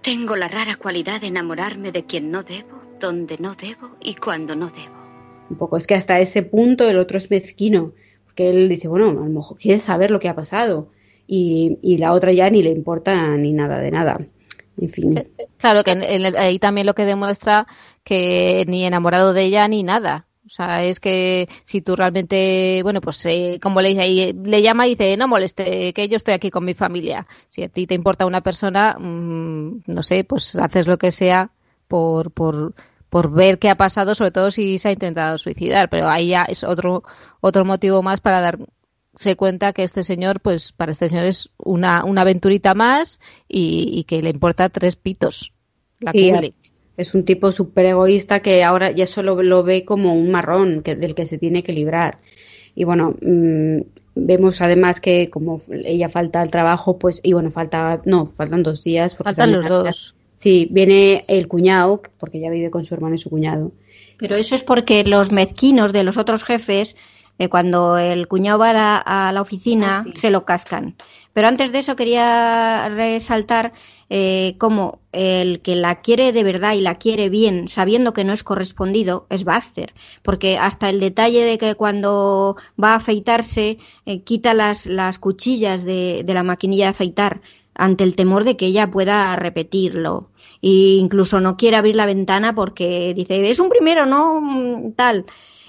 Tengo 0.00 0.36
la 0.36 0.46
rara 0.46 0.76
cualidad 0.76 1.20
de 1.20 1.26
enamorarme 1.26 1.90
de 1.90 2.04
quien 2.04 2.30
no 2.30 2.44
debo, 2.44 2.80
donde 3.00 3.36
no 3.38 3.56
debo 3.56 3.96
y 4.00 4.14
cuando 4.14 4.54
no 4.54 4.68
debo 4.68 4.95
un 5.50 5.56
poco. 5.56 5.76
Es 5.76 5.86
que 5.86 5.94
hasta 5.94 6.20
ese 6.20 6.42
punto 6.42 6.88
el 6.88 6.98
otro 6.98 7.18
es 7.18 7.30
mezquino, 7.30 7.92
porque 8.24 8.50
él 8.50 8.68
dice, 8.68 8.88
bueno, 8.88 9.10
a 9.10 9.12
lo 9.12 9.24
mejor 9.24 9.58
quiere 9.58 9.80
saber 9.80 10.10
lo 10.10 10.20
que 10.20 10.28
ha 10.28 10.34
pasado. 10.34 10.88
Y, 11.26 11.78
y 11.82 11.98
la 11.98 12.12
otra 12.12 12.32
ya 12.32 12.48
ni 12.50 12.62
le 12.62 12.70
importa 12.70 13.36
ni 13.36 13.52
nada 13.52 13.80
de 13.80 13.90
nada. 13.90 14.18
En 14.80 14.90
fin. 14.90 15.16
Eh, 15.16 15.28
eh, 15.38 15.46
claro, 15.58 15.82
que 15.82 15.90
ahí 16.36 16.58
también 16.58 16.86
lo 16.86 16.94
que 16.94 17.04
demuestra 17.04 17.66
que 18.04 18.64
ni 18.68 18.84
enamorado 18.84 19.32
de 19.32 19.44
ella 19.44 19.66
ni 19.68 19.82
nada. 19.82 20.26
O 20.46 20.48
sea, 20.48 20.84
es 20.84 21.00
que 21.00 21.48
si 21.64 21.80
tú 21.80 21.96
realmente, 21.96 22.80
bueno, 22.84 23.00
pues 23.00 23.24
eh, 23.26 23.58
como 23.60 23.80
le 23.80 23.88
dice 23.88 24.00
ahí, 24.02 24.32
le 24.44 24.62
llama 24.62 24.86
y 24.86 24.90
dice, 24.90 25.16
no 25.16 25.26
moleste, 25.26 25.92
que 25.92 26.08
yo 26.08 26.16
estoy 26.16 26.34
aquí 26.34 26.50
con 26.50 26.64
mi 26.64 26.74
familia. 26.74 27.26
Si 27.48 27.64
a 27.64 27.68
ti 27.68 27.88
te 27.88 27.94
importa 27.94 28.26
una 28.26 28.42
persona, 28.42 28.96
mmm, 28.96 29.80
no 29.86 30.02
sé, 30.04 30.22
pues 30.22 30.54
haces 30.56 30.86
lo 30.86 30.98
que 30.98 31.10
sea 31.10 31.50
por, 31.88 32.30
por, 32.30 32.74
por 33.10 33.32
ver 33.32 33.58
qué 33.58 33.68
ha 33.68 33.76
pasado, 33.76 34.14
sobre 34.14 34.30
todo 34.30 34.50
si 34.50 34.78
se 34.78 34.88
ha 34.88 34.92
intentado 34.92 35.38
suicidar. 35.38 35.88
Pero 35.88 36.08
ahí 36.08 36.28
ya 36.28 36.42
es 36.42 36.64
otro, 36.64 37.02
otro 37.40 37.64
motivo 37.64 38.02
más 38.02 38.20
para 38.20 38.40
darse 38.40 39.36
cuenta 39.36 39.72
que 39.72 39.82
este 39.82 40.02
señor, 40.02 40.40
pues 40.40 40.72
para 40.72 40.92
este 40.92 41.08
señor 41.08 41.24
es 41.24 41.50
una, 41.58 42.04
una 42.04 42.22
aventurita 42.22 42.74
más 42.74 43.20
y, 43.48 44.04
que 44.04 44.22
le 44.22 44.30
importa 44.30 44.68
tres 44.68 44.96
pitos. 44.96 45.52
La 46.00 46.12
sí, 46.12 46.32
es 46.96 47.14
un 47.14 47.24
tipo 47.24 47.52
súper 47.52 47.86
egoísta 47.86 48.40
que 48.40 48.64
ahora 48.64 48.90
ya 48.90 49.06
solo 49.06 49.42
lo 49.42 49.62
ve 49.62 49.84
como 49.84 50.14
un 50.14 50.30
marrón 50.30 50.82
que, 50.82 50.96
del 50.96 51.14
que 51.14 51.26
se 51.26 51.38
tiene 51.38 51.62
que 51.62 51.72
librar. 51.72 52.18
Y 52.74 52.84
bueno, 52.84 53.14
mmm, 53.20 53.80
vemos 54.14 54.60
además 54.60 55.00
que 55.00 55.30
como 55.30 55.60
ella 55.68 56.08
falta 56.08 56.40
al 56.40 56.50
trabajo, 56.50 56.98
pues, 56.98 57.20
y 57.22 57.34
bueno, 57.34 57.50
falta, 57.50 58.00
no, 58.04 58.26
faltan 58.36 58.62
dos 58.62 58.82
días. 58.82 59.14
Faltan 59.14 59.52
los 59.52 59.68
dos. 59.68 60.15
Sí, 60.46 60.68
viene 60.70 61.24
el 61.26 61.48
cuñado, 61.48 62.02
porque 62.20 62.38
ya 62.38 62.50
vive 62.50 62.70
con 62.70 62.84
su 62.84 62.94
hermano 62.94 63.16
y 63.16 63.18
su 63.18 63.30
cuñado. 63.30 63.72
Pero 64.16 64.36
eso 64.36 64.54
es 64.54 64.62
porque 64.62 65.02
los 65.02 65.32
mezquinos 65.32 65.92
de 65.92 66.04
los 66.04 66.18
otros 66.18 66.44
jefes, 66.44 66.96
eh, 67.40 67.48
cuando 67.48 67.98
el 67.98 68.28
cuñado 68.28 68.60
va 68.60 68.98
a 68.98 69.32
la, 69.32 69.42
oficina, 69.42 70.04
ah, 70.06 70.12
se 70.14 70.30
lo 70.30 70.44
cascan. 70.44 70.94
Pero 71.32 71.48
antes 71.48 71.72
de 71.72 71.80
eso 71.80 71.96
quería 71.96 72.88
resaltar 72.90 73.72
eh, 74.08 74.54
cómo 74.58 75.00
el 75.10 75.62
que 75.62 75.74
la 75.74 76.00
quiere 76.00 76.30
de 76.30 76.44
verdad 76.44 76.74
y 76.74 76.80
la 76.80 76.94
quiere 76.94 77.28
bien, 77.28 77.66
sabiendo 77.66 78.12
que 78.12 78.22
no 78.22 78.32
es 78.32 78.44
correspondido, 78.44 79.26
es 79.30 79.42
Baxter. 79.42 79.94
Porque 80.22 80.58
hasta 80.58 80.88
el 80.90 81.00
detalle 81.00 81.44
de 81.44 81.58
que 81.58 81.74
cuando 81.74 82.54
va 82.80 82.92
a 82.92 82.98
afeitarse, 82.98 83.78
eh, 84.04 84.20
quita 84.20 84.54
las, 84.54 84.86
las 84.86 85.18
cuchillas 85.18 85.82
de, 85.82 86.22
de 86.24 86.34
la 86.34 86.44
maquinilla 86.44 86.84
de 86.84 86.90
afeitar 86.90 87.40
ante 87.76 88.04
el 88.04 88.14
temor 88.14 88.44
de 88.44 88.56
que 88.56 88.66
ella 88.66 88.90
pueda 88.90 89.34
repetirlo. 89.36 90.30
E 90.62 90.96
incluso 90.98 91.40
no 91.40 91.56
quiere 91.56 91.76
abrir 91.76 91.96
la 91.96 92.06
ventana 92.06 92.54
porque 92.54 93.12
dice, 93.14 93.50
es 93.50 93.58
un 93.58 93.68
primero, 93.68 94.06
no 94.06 94.40
mm, 94.40 94.92
tal. 94.92 95.26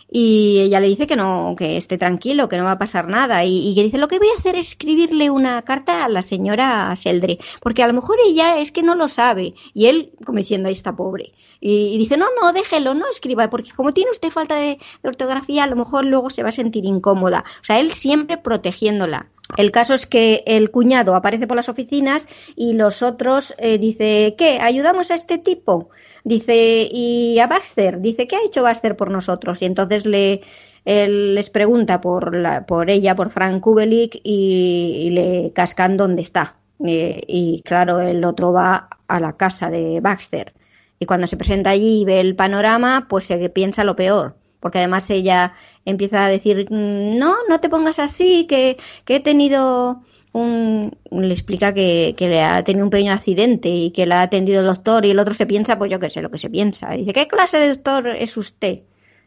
Y 0.10 0.60
ella 0.60 0.80
le 0.80 0.88
dice 0.88 1.06
que 1.06 1.18
no, 1.18 1.56
que 1.58 1.76
esté 1.76 1.98
tranquilo, 1.98 2.48
que 2.48 2.58
no 2.58 2.64
va 2.64 2.72
a 2.72 2.78
pasar 2.78 3.08
nada. 3.08 3.44
Y, 3.44 3.76
que 3.76 3.84
dice, 3.84 3.98
lo 3.98 4.08
que 4.08 4.20
voy 4.20 4.30
a 4.30 4.40
hacer 4.40 4.56
es 4.56 4.70
escribirle 4.70 5.30
una 5.30 5.62
carta 5.64 6.06
a 6.06 6.10
la 6.10 6.22
señora 6.22 6.94
Sheldry, 6.96 7.40
porque 7.62 7.84
a 7.84 7.88
lo 7.88 7.94
mejor 7.94 8.18
ella 8.26 8.60
es 8.60 8.72
que 8.72 8.84
no 8.84 8.96
lo 8.96 9.08
sabe. 9.08 9.54
Y 9.74 9.88
él, 9.88 10.12
como 10.26 10.38
diciendo, 10.38 10.70
ahí 10.70 10.74
está 10.74 10.96
pobre. 10.96 11.34
Y, 11.60 11.98
dice, 11.98 12.18
no, 12.18 12.28
no, 12.40 12.54
déjelo, 12.54 12.94
no 12.94 13.10
escriba, 13.10 13.50
porque 13.50 13.72
como 13.76 13.94
tiene 13.94 14.12
usted 14.12 14.30
falta 14.30 14.56
de, 14.56 14.80
ortografía, 15.04 15.64
a 15.64 15.68
lo 15.68 15.76
mejor 15.76 16.06
luego 16.06 16.30
se 16.30 16.44
va 16.44 16.50
a 16.50 16.54
sentir 16.54 16.86
incómoda. 16.86 17.44
O 17.62 17.64
sea, 17.64 17.80
él 17.80 17.94
siempre 17.94 18.38
protegiéndola. 18.38 19.28
El 19.56 19.72
caso 19.72 19.94
es 19.94 20.06
que 20.06 20.44
el 20.46 20.72
cuñado 20.72 21.16
aparece 21.16 21.48
por 21.48 21.56
las 21.56 21.70
oficinas 21.70 22.28
y 22.56 22.74
los 22.74 23.02
otros 23.02 23.54
eh, 23.58 23.78
dice, 23.78 24.36
¿qué? 24.38 24.60
¿Ayudamos 24.62 25.10
a 25.10 25.16
este 25.16 25.38
tipo? 25.38 25.90
Dice, 26.28 26.90
¿y 26.92 27.40
a 27.40 27.48
Baxter? 27.48 28.02
Dice, 28.02 28.28
¿qué 28.28 28.36
ha 28.36 28.44
hecho 28.46 28.62
Baxter 28.62 28.98
por 28.98 29.10
nosotros? 29.10 29.62
Y 29.62 29.66
entonces 29.66 30.06
le, 30.06 30.42
él 30.84 31.36
les 31.36 31.50
pregunta 31.50 32.02
por, 32.02 32.36
la, 32.36 32.66
por 32.66 32.90
ella, 32.90 33.16
por 33.16 33.30
Frank 33.30 33.62
Kubelik, 33.62 34.20
y, 34.26 35.10
le 35.12 35.54
cascan 35.54 35.96
dónde 35.96 36.24
está. 36.24 36.58
Eh, 36.86 37.22
y 37.28 37.62
claro, 37.62 38.02
el 38.02 38.26
otro 38.26 38.52
va 38.52 38.90
a 39.08 39.20
la 39.22 39.38
casa 39.38 39.70
de 39.70 40.02
Baxter. 40.02 40.54
Y 41.00 41.06
cuando 41.06 41.28
se 41.28 41.38
presenta 41.38 41.70
allí 41.70 42.02
y 42.02 42.06
ve 42.06 42.20
el 42.20 42.36
panorama, 42.36 43.08
pues 43.08 43.24
se 43.24 43.50
piensa 43.50 43.86
lo 43.86 43.96
peor. 43.96 44.36
Porque 44.60 44.80
además 44.80 45.10
ella 45.10 45.54
empieza 45.86 46.26
a 46.26 46.30
decir, 46.30 46.68
mm, 46.70 47.18
no, 47.18 47.38
no 47.48 47.62
te 47.62 47.70
pongas 47.70 48.00
así, 48.00 48.48
que, 48.48 48.76
que 49.06 49.16
he 49.16 49.20
tenido 49.22 50.02
un... 50.38 50.98
Le 51.12 51.34
explica 51.34 51.74
que, 51.74 52.16
que, 52.18 52.28
le 52.28 52.42
ha 52.42 52.64
tenido 52.64 52.86
un 52.86 52.90
pequeño 52.90 53.14
accidente 53.14 53.70
y 53.70 53.92
que 53.92 54.06
la 54.06 54.22
ha 54.22 54.24
atendido 54.24 54.62
el 54.62 54.68
doctor 54.68 55.06
y 55.06 55.12
el 55.12 55.20
otro 55.20 55.34
se 55.34 55.46
piensa, 55.46 55.78
pues 55.78 55.92
yo 55.92 56.00
qué 56.00 56.10
sé 56.10 56.22
lo 56.22 56.32
que 56.32 56.38
se 56.38 56.50
piensa. 56.50 56.92
dice, 56.92 57.14
¿qué 57.14 57.28
clase 57.28 57.58
de 57.58 57.70
doctor 57.70 58.08
es 58.08 58.38
usted? 58.38 58.82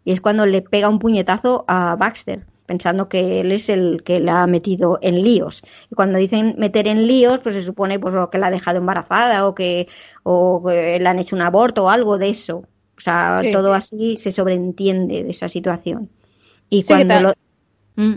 Y 0.04 0.12
es 0.12 0.20
cuando 0.20 0.46
le 0.46 0.62
pega 0.62 0.88
un 0.88 0.98
puñetazo 0.98 1.64
a 1.68 1.96
Baxter, 1.96 2.46
pensando 2.66 3.08
que 3.08 3.40
él 3.40 3.52
es 3.52 3.68
el 3.68 4.02
que 4.04 4.20
la 4.20 4.42
ha 4.42 4.46
metido 4.46 4.98
en 5.02 5.22
líos. 5.22 5.62
Y 5.90 5.94
cuando 5.94 6.18
dicen 6.18 6.54
meter 6.56 6.86
en 6.86 7.06
líos, 7.06 7.40
pues 7.40 7.54
se 7.54 7.62
supone 7.62 7.98
pues, 7.98 8.14
que 8.30 8.38
la 8.38 8.46
ha 8.46 8.50
dejado 8.50 8.78
embarazada 8.78 9.46
o 9.46 9.54
que, 9.54 9.88
o 10.22 10.62
que 10.64 10.98
le 10.98 11.08
han 11.08 11.18
hecho 11.18 11.36
un 11.36 11.42
aborto 11.42 11.84
o 11.84 11.90
algo 11.90 12.16
de 12.16 12.30
eso. 12.30 12.64
O 12.96 13.00
sea, 13.00 13.42
todo 13.52 13.74
así 13.74 14.16
se 14.18 14.30
sobreentiende 14.30 15.24
de 15.24 15.30
esa 15.30 15.48
situación. 15.48 16.10
Y 16.68 16.84
cuando 16.84 17.14
que, 17.14 17.20
lo... 17.20 17.34
¿Mm? 17.96 18.14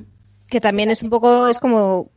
que 0.53 0.61
también 0.61 0.91
es 0.91 1.01
un 1.01 1.09
poco, 1.09 1.47
es 1.47 1.57
como 1.57 2.11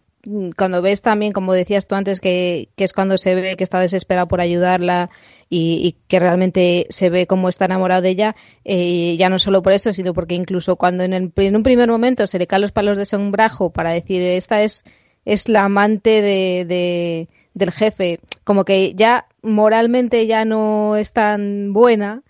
cuando 0.56 0.82
ves 0.82 1.02
también, 1.02 1.32
como 1.32 1.52
decías 1.52 1.86
tú 1.86 1.94
antes, 1.94 2.20
que, 2.20 2.68
es 2.76 2.92
cuando 2.92 3.16
se 3.18 3.34
ve 3.34 3.56
que 3.56 3.64
está 3.64 3.80
desesperado 3.80 4.28
por 4.28 4.40
ayudarla 4.40 5.10
y, 5.48 5.96
que 6.08 6.18
realmente 6.18 6.86
se 6.90 7.10
ve 7.10 7.26
cómo 7.26 7.48
está 7.48 7.66
enamorado 7.66 8.02
de 8.02 8.10
ella, 8.10 8.36
eh, 8.64 9.16
ya 9.18 9.28
no 9.28 9.38
solo 9.38 9.62
por 9.62 9.72
eso, 9.72 9.92
sino 9.92 10.14
porque 10.14 10.34
incluso 10.34 10.76
cuando 10.76 11.04
en, 11.04 11.12
en, 11.12 11.56
un 11.56 11.62
primer 11.62 11.88
momento 11.88 12.26
se 12.26 12.38
le 12.38 12.46
caen 12.46 12.62
los 12.62 12.72
palos 12.72 12.98
de 12.98 13.04
sombrajo 13.04 13.70
para 13.70 13.92
decir, 13.92 14.22
esta 14.22 14.62
es, 14.62 14.84
es 15.24 15.48
la 15.48 15.64
amante 15.64 16.22
de, 16.22 17.28
del 17.54 17.72
jefe, 17.72 18.20
como 18.44 18.64
que 18.64 18.94
ya 18.94 19.26
moralmente 19.42 20.26
ya 20.26 20.44
no 20.44 20.96
es 20.96 21.12
tan 21.12 21.72
buena, 21.72 22.22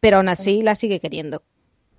pero 0.00 0.18
aún 0.18 0.28
así 0.28 0.62
la 0.62 0.74
sigue 0.74 1.00
queriendo 1.00 1.42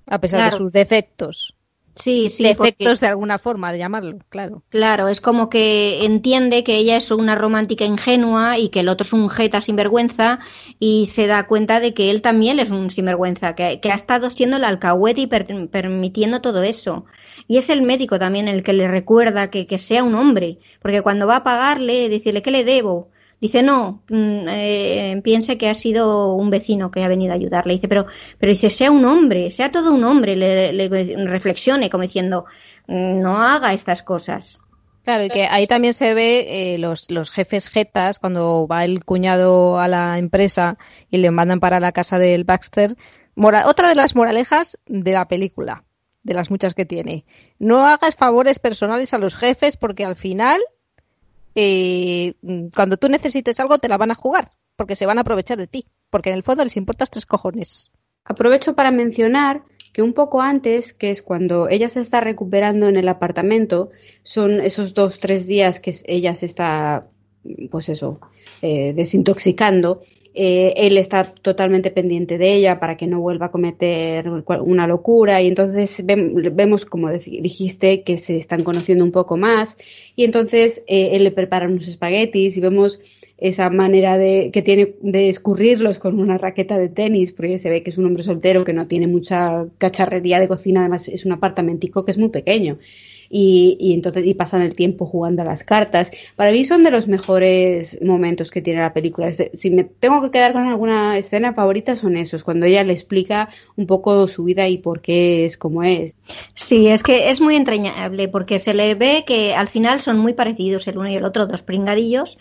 a 0.10 0.20
pesar 0.20 0.52
de 0.52 0.58
sus 0.58 0.72
defectos. 0.72 1.56
Sí, 2.02 2.30
sí. 2.30 2.44
Defectos 2.44 3.02
de 3.02 3.08
alguna 3.08 3.40
forma 3.40 3.74
de 3.74 3.78
llamarlo, 3.78 4.20
claro. 4.30 4.64
Claro, 4.70 5.10
es 5.10 5.20
como 5.20 5.50
que 5.50 6.06
entiende 6.06 6.64
que 6.64 6.78
ella 6.78 6.96
es 6.96 7.12
una 7.12 7.36
romántica 7.36 7.84
ingenua 7.84 8.58
y 8.58 8.70
que 8.70 8.80
el 8.80 8.90
otro 8.90 9.06
es 9.06 9.12
un 9.12 9.30
jeta 9.30 9.60
sinvergüenza 9.60 10.40
y 10.80 11.08
se 11.08 11.28
da 11.28 11.46
cuenta 11.46 11.82
de 11.82 11.94
que 11.94 12.10
él 12.10 12.22
también 12.22 12.60
es 12.60 12.72
un 12.72 12.90
sinvergüenza, 12.90 13.54
que, 13.54 13.80
ha 13.84 13.96
estado 13.96 14.30
siendo 14.30 14.58
el 14.58 14.64
alcahuete 14.64 15.22
y 15.22 15.28
permitiendo 15.28 16.40
todo 16.42 16.64
eso. 16.64 17.06
Y 17.48 17.58
es 17.58 17.70
el 17.70 17.82
médico 17.82 18.18
también 18.18 18.48
el 18.48 18.64
que 18.64 18.74
le 18.74 18.88
recuerda 18.88 19.50
que, 19.50 19.68
que 19.68 19.78
sea 19.78 20.04
un 20.04 20.16
hombre, 20.16 20.60
porque 20.82 21.02
cuando 21.02 21.28
va 21.28 21.38
a 21.38 21.44
pagarle, 21.44 22.08
decirle 22.08 22.42
que 22.42 22.52
le 22.52 22.64
debo, 22.64 23.10
Dice, 23.40 23.64
no, 23.64 24.04
mm, 24.10 24.48
eh, 24.50 25.22
piense 25.24 25.58
que 25.58 25.70
ha 25.70 25.74
sido 25.74 26.34
un 26.34 26.50
vecino 26.50 26.92
que 26.92 27.04
ha 27.04 27.08
venido 27.08 27.32
a 27.32 27.36
ayudarle. 27.36 27.74
Dice, 27.74 27.88
pero, 27.88 28.06
pero 28.38 28.52
dice, 28.52 28.70
sea 28.70 28.92
un 28.92 29.06
hombre, 29.06 29.52
sea 29.52 29.72
todo 29.72 29.94
un 29.94 30.04
hombre, 30.04 30.36
le, 30.36 30.90
reflexione 31.26 31.90
como 31.90 32.04
diciendo, 32.04 32.46
mm, 32.88 33.22
no 33.22 33.42
haga 33.42 33.74
estas 33.74 34.04
cosas. 34.04 34.60
Claro, 35.04 35.24
y 35.24 35.30
que 35.30 35.48
ahí 35.48 35.68
también 35.68 35.94
se 35.94 36.14
ve 36.14 36.74
eh, 36.74 36.78
los, 36.78 37.10
los 37.10 37.32
jefes 37.32 37.70
jetas 37.70 38.20
cuando 38.20 38.68
va 38.68 38.84
el 38.84 39.06
cuñado 39.06 39.80
a 39.80 39.88
la 39.88 40.20
empresa 40.20 40.78
y 41.10 41.18
le 41.18 41.32
mandan 41.32 41.62
para 41.62 41.80
la 41.80 41.94
casa 41.94 42.20
del 42.20 42.44
Baxter. 42.44 42.96
otra 43.66 43.90
de 43.90 43.96
las 43.96 44.16
moralejas 44.16 44.78
de 44.86 45.14
la 45.14 45.30
película, 45.30 45.86
de 46.24 46.34
las 46.34 46.52
muchas 46.52 46.74
que 46.74 46.86
tiene. 46.86 47.26
No 47.58 47.88
hagas 47.88 48.18
favores 48.18 48.60
personales 48.60 49.14
a 49.14 49.18
los 49.18 49.36
jefes 49.36 49.78
porque 49.78 50.04
al 50.04 50.18
final 50.18 50.60
eh, 51.56 52.34
cuando 52.76 52.98
tú 52.98 53.10
necesites 53.10 53.60
algo 53.60 53.80
te 53.80 53.90
la 53.90 53.98
van 53.98 54.12
a 54.12 54.16
jugar, 54.16 54.52
porque 54.76 54.96
se 54.96 55.06
van 55.06 55.18
a 55.18 55.22
aprovechar 55.22 55.58
de 55.58 55.68
ti, 55.68 55.86
porque 56.10 56.30
en 56.30 56.36
el 56.36 56.44
fondo 56.44 56.64
les 56.64 56.78
importas 56.78 57.12
tres 57.12 57.26
cojones. 57.26 57.92
Aprovecho 58.24 58.76
para 58.76 58.92
mencionar 58.92 59.64
que 59.94 60.02
un 60.02 60.14
poco 60.14 60.42
antes, 60.42 60.94
que 60.94 61.10
es 61.10 61.22
cuando 61.22 61.68
ella 61.68 61.90
se 61.90 62.02
está 62.02 62.22
recuperando 62.22 62.88
en 62.88 62.96
el 62.96 63.08
apartamento, 63.08 63.90
son 64.24 64.62
esos 64.62 64.94
dos, 64.94 65.20
tres 65.20 65.48
días 65.48 65.80
que 65.80 65.96
ella 66.06 66.36
se 66.36 66.46
está, 66.46 67.08
pues 67.72 67.90
eso, 67.90 68.20
eh, 68.62 68.94
desintoxicando, 68.94 70.02
eh, 70.42 70.88
él 70.88 70.98
está 70.98 71.34
totalmente 71.42 71.92
pendiente 71.92 72.38
de 72.38 72.54
ella 72.54 72.80
para 72.80 72.96
que 72.96 73.08
no 73.08 73.20
vuelva 73.20 73.48
a 73.48 73.52
cometer 73.52 74.30
una 74.30 74.88
locura. 74.88 75.42
Y 75.42 75.48
entonces 75.48 76.02
vemos, 76.06 76.86
como 76.86 77.10
dijiste, 77.10 78.04
que 78.04 78.18
se 78.18 78.38
están 78.38 78.64
conociendo 78.64 79.04
un 79.04 79.12
poco 79.12 79.36
más. 79.36 79.76
Y 80.16 80.24
entonces 80.24 80.82
eh, 80.88 81.10
él 81.12 81.26
le 81.26 81.32
prepara 81.32 81.68
unos 81.68 81.90
espaguetis 81.90 82.56
y 82.56 82.62
vemos 82.62 83.02
esa 83.38 83.70
manera 83.70 84.18
de 84.18 84.50
que 84.54 84.62
tiene 84.62 84.94
de 85.02 85.28
escurrirlos 85.28 86.00
con 86.00 86.18
una 86.18 86.38
raqueta 86.38 86.78
de 86.78 86.88
tenis, 86.88 87.34
porque 87.34 87.60
se 87.60 87.70
ve 87.70 87.84
que 87.84 87.90
es 87.90 87.98
un 87.98 88.06
hombre 88.06 88.24
soltero 88.24 88.64
que 88.64 88.72
no 88.72 88.88
tiene 88.88 89.08
mucha 89.08 89.68
cacharrería 89.78 90.40
de 90.40 90.48
cocina, 90.48 90.80
además 90.80 91.10
es 91.10 91.26
un 91.26 91.34
apartamentico 91.34 92.06
que 92.06 92.12
es 92.12 92.18
muy 92.18 92.30
pequeño 92.30 92.78
y, 93.30 93.78
y, 93.80 93.94
entonces 93.94 94.26
y 94.26 94.34
pasan 94.34 94.62
el 94.62 94.76
tiempo 94.76 95.06
jugando 95.06 95.44
a 95.44 95.46
las 95.46 95.64
cartas. 95.64 96.10
Para 96.36 96.52
mí 96.52 96.66
son 96.66 96.84
de 96.84 96.92
los 96.92 97.08
mejores 97.08 98.02
momentos 98.02 98.50
que 98.50 98.62
tiene 98.62 98.82
la 98.82 98.94
película. 98.94 99.32
Si 99.32 99.70
me 99.70 99.84
tengo 99.84 100.22
que 100.22 100.32
quedar 100.32 100.54
con 100.54 100.68
alguna 100.68 101.18
escena 101.18 101.54
favorita 101.54 101.96
son 101.96 102.18
esos, 102.18 102.44
cuando 102.44 102.66
ella 102.66 102.84
le 102.84 102.94
explica 102.94 103.50
un 103.76 103.86
poco 103.86 104.28
su 104.28 104.44
vida 104.44 104.68
y 104.68 104.80
por 104.80 105.02
qué 105.02 105.46
es 105.46 105.58
como 105.58 105.84
es. 105.84 106.16
Sí, 106.56 106.88
es 106.88 107.04
que 107.04 107.30
es 107.30 107.40
muy 107.40 107.56
entrañable 107.56 108.28
porque 108.28 108.60
se 108.60 108.74
le 108.74 108.96
ve 108.96 109.24
que 109.26 109.54
al 109.54 109.68
final 109.68 110.02
son 110.02 110.18
muy 110.18 110.34
parecidos 110.34 110.88
el 110.88 110.98
uno 110.98 111.10
y 111.10 111.16
el 111.16 111.26
otro, 111.26 111.46
dos 111.46 111.62
pringadillos. 111.62 112.38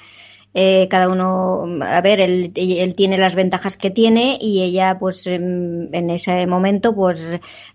Eh, 0.54 0.88
cada 0.88 1.10
uno, 1.10 1.84
a 1.84 2.00
ver, 2.00 2.20
él, 2.20 2.52
tiene 2.96 3.18
las 3.18 3.34
ventajas 3.34 3.76
que 3.76 3.90
tiene 3.90 4.38
y 4.40 4.62
ella, 4.62 4.98
pues, 4.98 5.26
en, 5.26 5.90
en, 5.92 6.08
ese 6.08 6.46
momento, 6.46 6.94
pues, 6.94 7.22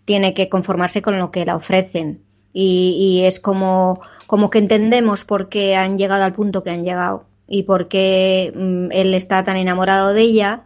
tiene 0.05 0.33
que 0.33 0.49
conformarse 0.49 1.03
con 1.03 1.19
lo 1.19 1.29
que 1.29 1.45
la 1.45 1.55
ofrecen 1.55 2.23
y, 2.53 3.21
es 3.23 3.39
como, 3.39 4.01
como 4.27 4.49
que 4.49 4.59
entendemos 4.59 5.25
por 5.25 5.49
qué 5.49 5.75
han 5.75 5.97
llegado 5.97 6.23
al 6.23 6.33
punto 6.33 6.63
que 6.63 6.69
han 6.69 6.83
llegado 6.83 7.25
y 7.47 7.63
por 7.63 7.87
qué 7.87 8.53
mm, 8.55 8.91
él 8.91 9.13
está 9.15 9.43
tan 9.43 9.57
enamorado 9.57 10.13
de 10.13 10.21
ella 10.21 10.61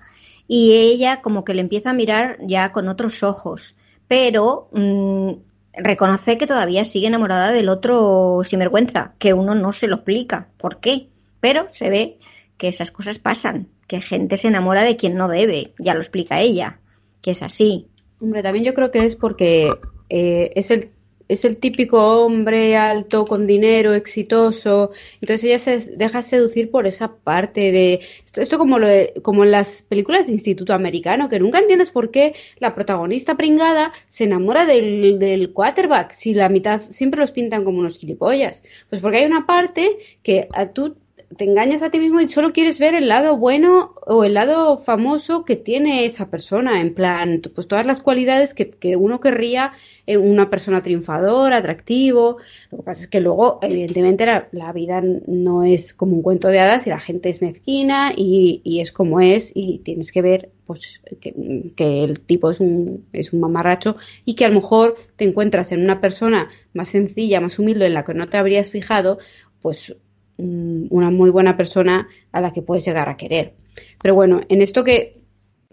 y 0.47 0.73
ella 0.73 1.21
como 1.21 1.43
que 1.43 1.53
le 1.53 1.61
empieza 1.61 1.91
a 1.91 1.93
mirar 1.93 2.37
ya 2.45 2.71
con 2.71 2.89
otros 2.89 3.23
ojos, 3.23 3.75
pero 4.07 4.67
mm, 4.73 5.31
reconoce 5.77 6.37
que 6.37 6.47
todavía 6.47 6.85
sigue 6.85 7.07
enamorada 7.07 7.51
del 7.51 7.69
otro 7.69 8.41
sinvergüenza, 8.43 9.13
que 9.19 9.33
uno 9.33 9.55
no 9.55 9.71
se 9.71 9.87
lo 9.87 9.95
explica 9.95 10.47
por 10.57 10.79
qué, 10.79 11.07
pero 11.39 11.67
se 11.71 11.89
ve 11.89 12.17
que 12.57 12.67
esas 12.67 12.91
cosas 12.91 13.19
pasan, 13.19 13.67
que 13.87 14.01
gente 14.01 14.37
se 14.37 14.47
enamora 14.47 14.83
de 14.83 14.97
quien 14.97 15.15
no 15.15 15.27
debe, 15.27 15.73
ya 15.77 15.93
lo 15.93 16.01
explica 16.01 16.41
ella, 16.41 16.79
que 17.21 17.31
es 17.31 17.43
así. 17.43 17.87
Hombre, 18.19 18.41
también 18.41 18.65
yo 18.65 18.73
creo 18.73 18.91
que 18.91 19.05
es 19.05 19.15
porque 19.15 19.71
eh, 20.09 20.51
es 20.55 20.71
el 20.71 20.91
es 21.27 21.45
el 21.45 21.57
típico 21.57 22.25
hombre 22.25 22.75
alto, 22.75 23.25
con 23.25 23.47
dinero, 23.47 23.93
exitoso. 23.93 24.91
Entonces 25.21 25.43
ella 25.43 25.59
se 25.59 25.91
deja 25.97 26.21
seducir 26.21 26.71
por 26.71 26.87
esa 26.87 27.15
parte 27.15 27.71
de 27.71 28.01
esto, 28.35 28.57
como 28.57 28.79
lo 28.79 28.87
como 29.23 29.43
en 29.43 29.51
las 29.51 29.81
películas 29.83 30.27
de 30.27 30.33
instituto 30.33 30.73
americano, 30.73 31.29
que 31.29 31.39
nunca 31.39 31.59
entiendes 31.59 31.89
por 31.89 32.11
qué 32.11 32.35
la 32.59 32.75
protagonista 32.75 33.35
pringada 33.35 33.93
se 34.09 34.25
enamora 34.25 34.65
del, 34.65 35.19
del 35.19 35.53
quarterback, 35.53 36.13
si 36.13 36.33
la 36.33 36.49
mitad 36.49 36.81
siempre 36.91 37.21
los 37.21 37.31
pintan 37.31 37.63
como 37.63 37.79
unos 37.79 37.97
gilipollas. 37.97 38.63
Pues 38.89 39.01
porque 39.01 39.17
hay 39.17 39.25
una 39.25 39.45
parte 39.45 39.97
que 40.23 40.47
a 40.53 40.67
tú 40.67 40.95
te 41.35 41.43
engañas 41.43 41.83
a 41.83 41.89
ti 41.89 41.99
mismo 41.99 42.21
y 42.21 42.29
solo 42.29 42.53
quieres 42.53 42.79
ver 42.79 42.95
el 42.95 43.09
lado 43.09 43.37
bueno 43.37 43.93
o 44.05 44.23
el 44.23 44.35
lado 44.35 44.79
famoso 44.79 45.43
que 45.43 45.57
tiene 45.57 46.05
esa 46.05 46.29
persona, 46.29 46.79
en 46.79 46.93
plan, 46.93 47.41
pues 47.53 47.67
todas 47.67 47.85
las 47.85 48.01
cualidades 48.01 48.53
que, 48.53 48.69
que 48.69 48.95
uno 48.95 49.19
querría 49.19 49.73
en 50.05 50.21
una 50.21 50.49
persona 50.49 50.81
triunfadora, 50.81 51.57
atractivo. 51.57 52.37
Lo 52.71 52.77
que 52.77 52.83
pasa 52.83 53.01
es 53.01 53.07
que 53.09 53.19
luego, 53.19 53.59
evidentemente, 53.61 54.25
la, 54.25 54.71
vida 54.71 55.01
no 55.27 55.63
es 55.63 55.93
como 55.93 56.15
un 56.15 56.21
cuento 56.21 56.47
de 56.47 56.59
hadas 56.59 56.87
y 56.87 56.91
la 56.91 56.99
gente 56.99 57.29
es 57.29 57.41
mezquina 57.41 58.13
y, 58.15 58.61
y 58.63 58.79
es 58.79 58.93
como 58.93 59.19
es 59.19 59.51
y 59.53 59.79
tienes 59.79 60.11
que 60.11 60.21
ver 60.21 60.49
pues 60.65 61.01
que, 61.21 61.33
que, 61.75 62.03
el 62.03 62.19
tipo 62.21 62.51
es 62.51 62.59
un, 62.59 63.05
es 63.13 63.31
un 63.31 63.39
mamarracho 63.39 63.95
y 64.25 64.35
que 64.35 64.45
a 64.45 64.49
lo 64.49 64.55
mejor 64.55 64.97
te 65.15 65.25
encuentras 65.25 65.71
en 65.71 65.81
una 65.81 66.01
persona 66.01 66.49
más 66.73 66.89
sencilla, 66.89 67.41
más 67.41 67.59
humilde, 67.59 67.87
en 67.87 67.93
la 67.93 68.03
que 68.03 68.13
no 68.13 68.27
te 68.27 68.37
habrías 68.37 68.69
fijado, 68.69 69.17
pues 69.61 69.95
una 70.37 71.09
muy 71.09 71.29
buena 71.29 71.57
persona 71.57 72.07
a 72.31 72.41
la 72.41 72.53
que 72.53 72.61
puedes 72.61 72.85
llegar 72.85 73.09
a 73.09 73.17
querer. 73.17 73.53
Pero 74.01 74.15
bueno, 74.15 74.41
en 74.49 74.61
esto 74.61 74.83
que 74.83 75.17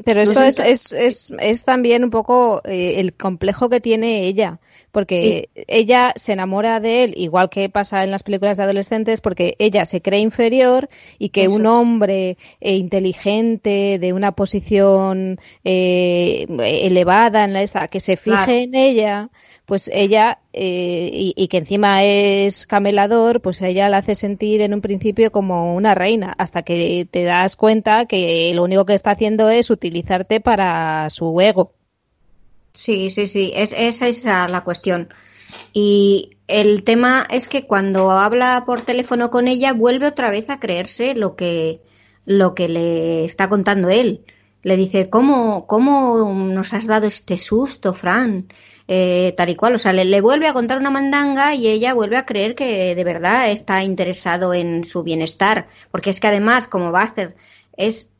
Pero 0.04 0.22
esto 0.22 0.42
es, 0.42 0.58
es, 0.58 0.92
es, 0.92 1.32
es 1.38 1.64
también 1.64 2.02
un 2.02 2.10
poco 2.10 2.60
eh, 2.64 2.94
el 2.98 3.14
complejo 3.14 3.68
que 3.68 3.80
tiene 3.80 4.26
ella, 4.26 4.58
porque 4.90 5.50
ella 5.68 6.12
se 6.16 6.32
enamora 6.32 6.80
de 6.80 7.04
él, 7.04 7.14
igual 7.16 7.48
que 7.48 7.68
pasa 7.68 8.02
en 8.02 8.10
las 8.10 8.22
películas 8.24 8.56
de 8.56 8.64
adolescentes, 8.64 9.20
porque 9.20 9.54
ella 9.58 9.86
se 9.86 10.00
cree 10.02 10.20
inferior 10.20 10.88
y 11.18 11.28
que 11.28 11.44
Eso 11.44 11.54
un 11.54 11.66
hombre 11.66 12.36
eh, 12.60 12.74
inteligente, 12.76 13.98
de 14.00 14.12
una 14.12 14.32
posición 14.32 15.38
eh, 15.62 16.46
elevada 16.48 17.44
en 17.44 17.52
la 17.52 17.88
que 17.88 18.00
se 18.00 18.16
fije 18.16 18.36
Claro. 18.36 18.52
en 18.52 18.74
ella, 18.74 19.30
pues 19.66 19.90
ella, 19.92 20.40
eh, 20.52 21.32
y, 21.36 21.48
que 21.48 21.56
encima 21.56 22.04
es 22.04 22.66
camelador, 22.66 23.40
pues 23.40 23.62
ella 23.62 23.88
la 23.88 23.98
hace 23.98 24.14
sentir 24.14 24.60
en 24.60 24.74
un 24.74 24.82
principio 24.82 25.32
como 25.32 25.74
una 25.74 25.94
reina, 25.94 26.34
hasta 26.36 26.62
que 26.62 27.08
te 27.10 27.24
das 27.24 27.56
cuenta 27.56 28.04
que 28.04 28.52
lo 28.54 28.62
único 28.62 28.84
que 28.84 28.94
está 28.94 29.12
haciendo 29.12 29.48
es 29.48 29.70
utilizarte 29.70 30.40
para 30.40 31.08
su 31.08 31.40
ego. 31.40 31.72
Sí, 32.74 33.10
sí, 33.10 33.26
sí, 33.26 33.52
es, 33.54 33.74
esa 33.76 34.08
es 34.08 34.24
la 34.24 34.62
cuestión. 34.64 35.08
Y 35.72 36.30
el 36.46 36.84
tema 36.84 37.26
es 37.30 37.48
que 37.48 37.66
cuando 37.66 38.10
habla 38.10 38.64
por 38.66 38.82
teléfono 38.82 39.30
con 39.30 39.48
ella, 39.48 39.72
vuelve 39.72 40.06
otra 40.06 40.30
vez 40.30 40.50
a 40.50 40.60
creerse 40.60 41.14
lo 41.14 41.36
que, 41.36 41.80
lo 42.26 42.54
que 42.54 42.68
le 42.68 43.24
está 43.24 43.48
contando 43.48 43.88
él. 43.88 44.24
Le 44.62 44.76
dice, 44.76 45.08
¿cómo, 45.08 45.66
cómo 45.66 46.32
nos 46.34 46.74
has 46.74 46.86
dado 46.86 47.06
este 47.06 47.38
susto, 47.38 47.94
Fran? 47.94 48.48
Eh, 48.86 49.32
tal 49.36 49.48
y 49.48 49.56
cual, 49.56 49.74
o 49.74 49.78
sea, 49.78 49.92
le, 49.94 50.20
vuelve 50.20 50.46
a 50.46 50.52
contar 50.52 50.78
una 50.78 50.90
mandanga 50.90 51.54
y 51.54 51.68
ella 51.68 51.94
vuelve 51.94 52.18
a 52.18 52.26
creer 52.26 52.54
que 52.54 52.94
de 52.94 53.04
verdad 53.04 53.50
está 53.50 53.82
interesado 53.82 54.52
en 54.52 54.84
su 54.84 55.02
bienestar. 55.02 55.68
Porque 55.90 56.10
es 56.10 56.20
que 56.20 56.28
además, 56.28 56.66
como 56.66 56.92
Buster, 56.92 57.34
es, 57.76 58.10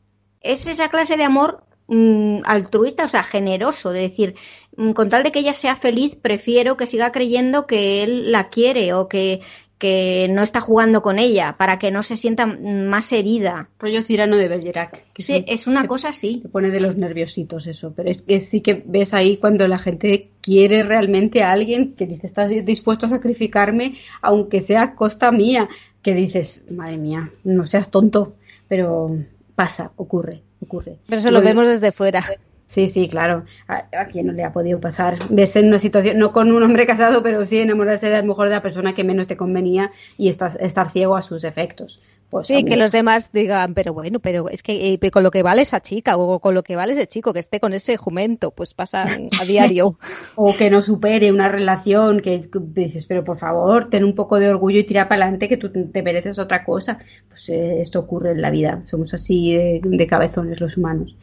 es 0.41 0.67
esa 0.67 0.89
clase 0.89 1.17
de 1.17 1.23
amor 1.23 1.63
mm, 1.87 2.39
altruista, 2.45 3.05
o 3.05 3.07
sea, 3.07 3.23
generoso, 3.23 3.91
de 3.91 4.01
decir, 4.01 4.35
mm, 4.75 4.91
con 4.93 5.09
tal 5.09 5.23
de 5.23 5.31
que 5.31 5.39
ella 5.39 5.53
sea 5.53 5.75
feliz, 5.75 6.15
prefiero 6.15 6.77
que 6.77 6.87
siga 6.87 7.11
creyendo 7.11 7.67
que 7.67 8.03
él 8.03 8.31
la 8.31 8.49
quiere 8.49 8.93
o 8.93 9.07
que, 9.07 9.41
que 9.77 10.27
no 10.29 10.41
está 10.41 10.61
jugando 10.61 11.01
con 11.01 11.19
ella, 11.19 11.55
para 11.57 11.79
que 11.79 11.91
no 11.91 12.01
se 12.01 12.15
sienta 12.15 12.45
más 12.45 13.11
herida. 13.11 13.67
Rollo 13.79 14.03
Cirano 14.03 14.37
de 14.37 14.47
Bergerac. 14.47 15.03
que 15.13 15.21
Sí, 15.21 15.43
es 15.47 15.67
una 15.67 15.81
se- 15.81 15.87
cosa 15.87 16.09
así. 16.09 16.39
Se 16.41 16.49
pone 16.49 16.69
de 16.69 16.79
los 16.79 16.95
nerviositos 16.95 17.67
eso, 17.67 17.91
pero 17.95 18.09
es 18.09 18.21
que 18.21 18.39
sí 18.39 18.61
que 18.61 18.81
ves 18.85 19.13
ahí 19.13 19.37
cuando 19.37 19.67
la 19.67 19.77
gente 19.77 20.29
quiere 20.41 20.83
realmente 20.83 21.43
a 21.43 21.51
alguien 21.51 21.93
que 21.93 22.05
dice, 22.05 22.27
estás 22.27 22.49
dispuesto 22.63 23.05
a 23.07 23.09
sacrificarme 23.09 23.95
aunque 24.21 24.61
sea 24.61 24.81
a 24.83 24.95
costa 24.95 25.31
mía, 25.31 25.67
que 26.01 26.13
dices, 26.13 26.61
madre 26.71 26.97
mía, 26.97 27.29
no 27.43 27.65
seas 27.65 27.91
tonto, 27.91 28.35
pero 28.69 29.09
pasa, 29.55 29.91
ocurre, 29.97 30.41
ocurre. 30.61 30.97
Pero 31.07 31.19
eso 31.19 31.31
lo 31.31 31.41
vemos 31.41 31.67
desde 31.67 31.91
fuera. 31.91 32.23
Sí, 32.67 32.87
sí, 32.87 33.07
claro. 33.09 33.45
A, 33.67 33.85
a 33.97 34.05
quien 34.07 34.27
no 34.27 34.33
le 34.33 34.43
ha 34.43 34.51
podido 34.51 34.79
pasar. 34.79 35.17
Ves 35.29 35.55
en 35.55 35.67
una 35.67 35.79
situación, 35.79 36.17
no 36.17 36.31
con 36.31 36.51
un 36.51 36.63
hombre 36.63 36.85
casado, 36.85 37.23
pero 37.23 37.45
sí 37.45 37.59
enamorarse 37.59 38.09
de 38.09 38.15
a 38.15 38.21
lo 38.21 38.27
mejor 38.27 38.49
de 38.49 38.55
la 38.55 38.61
persona 38.61 38.93
que 38.93 39.03
menos 39.03 39.27
te 39.27 39.37
convenía 39.37 39.91
y 40.17 40.29
estar, 40.29 40.57
estar 40.61 40.91
ciego 40.91 41.15
a 41.15 41.21
sus 41.21 41.43
efectos. 41.43 41.99
Pues, 42.29 42.47
Sí, 42.47 42.65
que 42.65 42.75
los 42.75 42.91
demás 42.91 43.31
digan, 43.31 43.73
pero 43.75 43.93
bueno, 43.93 44.19
pero 44.19 44.49
es 44.49 44.63
que 44.63 44.93
eh, 44.93 45.11
con 45.11 45.23
lo 45.23 45.31
que 45.31 45.43
vale 45.43 45.61
esa 45.61 45.79
chica 45.79 46.17
o 46.17 46.39
con 46.39 46.55
lo 46.55 46.63
que 46.63 46.75
vale 46.75 46.93
ese 46.93 47.07
chico 47.07 47.33
que 47.33 47.39
esté 47.39 47.59
con 47.59 47.71
ese 47.73 47.97
jumento, 47.97 48.51
pues 48.51 48.73
pasa 48.73 49.03
a 49.03 49.45
diario. 49.45 49.97
O 50.35 50.55
que 50.55 50.69
no 50.69 50.81
supere 50.81 51.31
una 51.31 51.49
relación, 51.49 52.19
que, 52.19 52.49
que 52.49 52.59
dices, 52.59 53.05
pero 53.05 53.23
por 53.23 53.37
favor, 53.37 53.89
ten 53.89 54.03
un 54.03 54.15
poco 54.15 54.39
de 54.39 54.49
orgullo 54.49 54.79
y 54.79 54.83
tira 54.83 55.07
para 55.07 55.23
adelante, 55.23 55.47
que 55.47 55.57
tú 55.57 55.69
te 55.71 56.01
mereces 56.01 56.39
otra 56.39 56.65
cosa. 56.65 56.97
Pues 57.29 57.47
eh, 57.49 57.79
esto 57.79 57.99
ocurre 57.99 58.31
en 58.31 58.41
la 58.41 58.49
vida, 58.49 58.81
somos 58.85 59.13
así 59.13 59.53
de, 59.53 59.79
de 59.83 60.07
cabezones 60.07 60.59
los 60.59 60.77
humanos. 60.77 61.15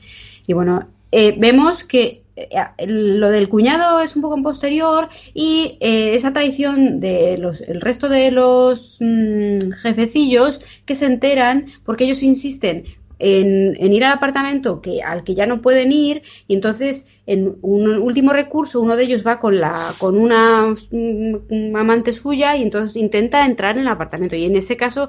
Y 0.47 0.55
bueno, 0.55 0.89
eh, 1.13 1.35
vemos 1.39 1.85
que 1.85 2.23
eh, 2.35 2.49
lo 2.87 3.29
del 3.29 3.51
cuñado 3.51 4.01
es 4.01 4.17
un 4.17 4.23
poco 4.23 4.37
en 4.37 4.43
posterior 4.43 5.11
y 5.35 5.77
eh, 5.81 6.15
esa 6.15 6.33
traición 6.33 6.99
de 6.99 7.37
los, 7.37 7.61
el 7.61 7.83
resto 7.83 8.09
de 8.09 8.31
los 8.31 8.97
mm, 9.01 9.71
jefecillos 9.83 10.61
que 10.87 10.95
se 10.95 11.05
enteran 11.05 11.67
porque 11.85 12.05
ellos 12.05 12.23
insisten 12.23 12.85
en, 13.19 13.77
en 13.79 13.93
ir 13.93 14.05
al 14.05 14.13
apartamento 14.13 14.81
que, 14.81 15.03
al 15.03 15.25
que 15.25 15.35
ya 15.35 15.47
no 15.47 15.63
pueden 15.63 15.93
ir 15.93 16.23
y 16.49 16.55
entonces 16.55 17.07
en 17.27 17.57
un 17.63 17.99
último 17.99 18.33
recurso 18.33 18.81
uno 18.81 18.97
de 18.97 19.05
ellos 19.05 19.25
va 19.25 19.39
con 19.39 19.61
la 19.61 19.95
con 19.99 20.19
una 20.19 20.75
mm, 20.91 21.77
amante 21.77 22.13
suya 22.13 22.57
y 22.57 22.63
entonces 22.63 22.97
intenta 22.97 23.47
entrar 23.47 23.77
en 23.77 23.83
el 23.83 23.89
apartamento. 23.89 24.35
Y 24.35 24.45
en 24.45 24.57
ese 24.57 24.77
caso 24.77 25.09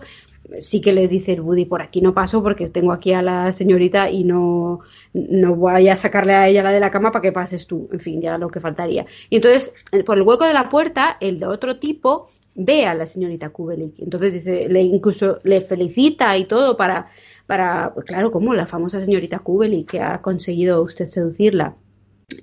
sí 0.61 0.81
que 0.81 0.93
le 0.93 1.07
dice 1.07 1.33
el 1.33 1.41
Woody 1.41 1.65
por 1.65 1.81
aquí 1.81 2.01
no 2.01 2.13
paso 2.13 2.43
porque 2.43 2.67
tengo 2.67 2.91
aquí 2.91 3.13
a 3.13 3.21
la 3.21 3.51
señorita 3.51 4.11
y 4.11 4.23
no 4.23 4.81
no 5.13 5.55
voy 5.55 5.87
a 5.87 5.95
sacarle 5.95 6.33
a 6.33 6.47
ella 6.47 6.63
la 6.63 6.71
de 6.71 6.79
la 6.79 6.91
cama 6.91 7.11
para 7.11 7.23
que 7.23 7.31
pases 7.31 7.65
tú 7.65 7.89
en 7.91 7.99
fin 7.99 8.21
ya 8.21 8.37
lo 8.37 8.49
que 8.49 8.59
faltaría. 8.59 9.05
Y 9.29 9.37
entonces 9.37 9.73
por 10.05 10.17
el 10.17 10.23
hueco 10.23 10.45
de 10.45 10.53
la 10.53 10.69
puerta 10.69 11.17
el 11.19 11.39
de 11.39 11.47
otro 11.47 11.79
tipo 11.79 12.29
ve 12.55 12.85
a 12.85 12.93
la 12.93 13.07
señorita 13.07 13.49
Kubelik. 13.49 13.97
Entonces 13.99 14.33
dice 14.33 14.69
le 14.69 14.81
incluso 14.83 15.39
le 15.43 15.61
felicita 15.61 16.37
y 16.37 16.45
todo 16.45 16.77
para 16.77 17.09
para 17.53 17.93
pues 17.93 18.07
claro 18.07 18.31
como 18.31 18.55
la 18.55 18.65
famosa 18.65 18.99
señorita 18.99 19.37
Kubelik 19.37 19.91
que 19.91 20.01
ha 20.01 20.23
conseguido 20.23 20.81
usted 20.81 21.05
seducirla. 21.05 21.75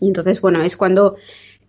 Y 0.00 0.06
entonces 0.06 0.40
bueno 0.40 0.62
es 0.62 0.76
cuando 0.76 1.16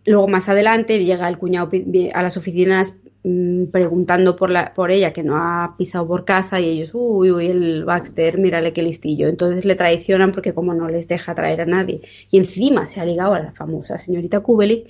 luego 0.05 0.27
más 0.27 0.47
adelante 0.47 1.03
llega 1.03 1.27
el 1.27 1.39
cuñado 1.39 1.71
a 2.13 2.21
las 2.21 2.37
oficinas 2.37 2.93
mm, 3.23 3.65
preguntando 3.71 4.35
por 4.35 4.51
la 4.51 4.75
por 4.75 4.91
ella 4.91 5.11
que 5.11 5.23
no 5.23 5.37
ha 5.37 5.73
pisado 5.75 6.07
por 6.07 6.23
casa 6.23 6.59
y 6.59 6.69
ellos 6.69 6.91
uy 6.93 7.31
uy 7.31 7.47
el 7.47 7.83
Baxter 7.83 8.37
mírale 8.37 8.73
qué 8.73 8.83
listillo 8.83 9.27
entonces 9.27 9.65
le 9.65 9.75
traicionan 9.75 10.33
porque 10.33 10.53
como 10.53 10.75
no 10.75 10.87
les 10.87 11.07
deja 11.07 11.33
traer 11.33 11.61
a 11.61 11.65
nadie. 11.65 12.01
Y 12.29 12.37
encima 12.37 12.85
se 12.85 12.99
ha 12.99 13.05
ligado 13.05 13.33
a 13.33 13.39
la 13.39 13.53
famosa 13.53 13.97
señorita 13.97 14.41
Kubelik 14.41 14.87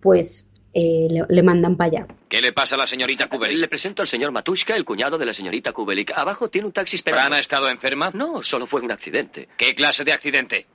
pues 0.00 0.46
eh, 0.72 1.08
le, 1.10 1.24
le 1.28 1.42
mandan 1.42 1.76
para 1.76 1.88
allá 1.88 2.06
¿Qué 2.28 2.40
le 2.40 2.52
pasa 2.52 2.76
a 2.76 2.78
la 2.78 2.86
señorita 2.86 3.28
Kubelik? 3.28 3.58
Le 3.58 3.68
presento 3.68 4.02
al 4.02 4.08
señor 4.08 4.30
Matushka, 4.30 4.76
el 4.76 4.84
cuñado 4.84 5.18
de 5.18 5.26
la 5.26 5.34
señorita 5.34 5.72
Kubelik. 5.72 6.12
Abajo 6.16 6.48
tiene 6.48 6.66
un 6.68 6.72
taxi 6.72 6.96
esperando. 6.96 7.22
¿Fran 7.26 7.32
ha 7.38 7.40
estado 7.40 7.68
enferma? 7.68 8.10
No, 8.14 8.42
solo 8.42 8.66
fue 8.66 8.80
un 8.80 8.92
accidente. 8.92 9.48
¿Qué 9.56 9.74
clase 9.74 10.04
de 10.04 10.12
accidente? 10.12 10.66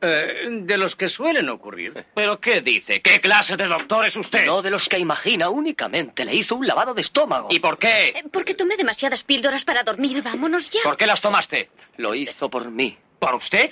Eh, 0.00 0.48
de 0.62 0.76
los 0.78 0.94
que 0.94 1.08
suelen 1.08 1.48
ocurrir. 1.48 2.04
¿Pero 2.14 2.38
qué 2.38 2.60
dice? 2.60 3.00
¿Qué 3.00 3.20
clase 3.20 3.56
de 3.56 3.66
doctor 3.66 4.04
es 4.06 4.14
usted? 4.14 4.46
No 4.46 4.60
de 4.62 4.70
los 4.70 4.88
que 4.88 4.98
imagina, 4.98 5.48
únicamente 5.48 6.24
le 6.24 6.34
hizo 6.34 6.54
un 6.54 6.66
lavado 6.66 6.92
de 6.94 7.00
estómago. 7.00 7.48
¿Y 7.50 7.58
por 7.60 7.78
qué? 7.78 8.08
Eh, 8.08 8.24
Porque 8.30 8.54
tomé 8.54 8.76
demasiadas 8.76 9.24
píldoras 9.24 9.64
para 9.64 9.82
dormir. 9.82 10.22
Vámonos 10.22 10.70
ya. 10.70 10.80
¿Por 10.84 10.96
qué 10.96 11.06
las 11.06 11.20
tomaste? 11.20 11.70
Lo 11.96 12.14
hizo 12.14 12.48
por 12.50 12.70
mí. 12.70 12.96
¿Por 13.18 13.34
usted? 13.34 13.70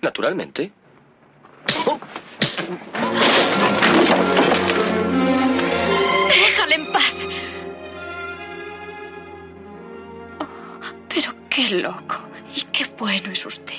Naturalmente. 0.00 0.70
Déjale 1.66 2.00
qué 11.54 11.70
loco. 11.70 12.16
Y 12.54 12.62
qué 12.72 12.86
bueno 12.98 13.32
es 13.32 13.44
usted. 13.44 13.74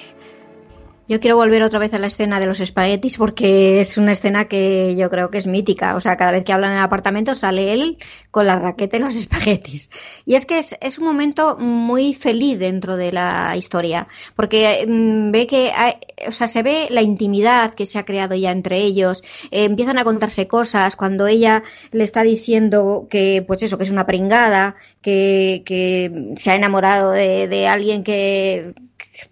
Yo 1.08 1.20
quiero 1.20 1.36
volver 1.36 1.64
otra 1.64 1.80
vez 1.80 1.94
a 1.94 1.98
la 1.98 2.08
escena 2.08 2.40
de 2.40 2.46
los 2.46 2.60
espaguetis 2.60 3.18
porque 3.18 3.82
es 3.82 3.98
una 3.98 4.14
escena 4.14 4.46
que 4.46 4.96
yo 4.96 5.10
creo 5.10 5.30
que 5.30 5.38
es 5.38 5.48
mítica. 5.48 5.96
O 5.96 6.00
sea, 6.00 6.16
cada 6.16 6.32
vez 6.32 6.44
que 6.46 6.54
hablan 6.54 6.72
en 6.72 6.78
el 6.78 6.84
apartamento 6.84 7.36
sale 7.36 7.74
él 7.74 7.98
con 8.34 8.48
la 8.48 8.58
raqueta 8.58 8.98
y 8.98 9.00
los 9.00 9.16
espaguetis. 9.24 9.92
Y 10.26 10.34
es 10.36 10.46
que 10.48 10.58
es, 10.58 10.76
es 10.82 10.98
un 10.98 11.06
momento 11.06 11.56
muy 11.58 12.14
feliz 12.16 12.58
dentro 12.60 12.98
de 12.98 13.12
la 13.12 13.56
historia 13.56 14.08
porque 14.36 14.86
mm, 14.88 15.32
ve 15.32 15.46
que, 15.48 15.72
hay- 15.72 15.98
se 16.32 16.64
ve 16.64 16.88
la 16.90 17.02
intimidad 17.04 17.76
que 17.76 17.86
se 17.86 18.00
ha 18.00 18.06
creado 18.06 18.34
ya 18.36 18.52
entre 18.52 18.80
ellos. 18.80 19.22
Eh, 19.52 19.66
empiezan 19.66 19.98
a 20.00 20.04
contarse 20.04 20.48
cosas 20.48 20.96
cuando 20.96 21.28
ella 21.28 21.64
le 21.92 22.04
está 22.04 22.24
diciendo 22.24 23.08
que, 23.10 23.44
pues 23.48 23.62
eso, 23.64 23.78
que 23.78 23.84
es 23.84 23.92
una 23.92 24.06
pringada, 24.08 24.76
que, 25.02 25.62
que 25.66 26.34
se 26.38 26.50
ha 26.52 26.56
enamorado 26.56 27.12
de, 27.12 27.48
de 27.48 27.68
alguien 27.68 28.04
que, 28.04 28.74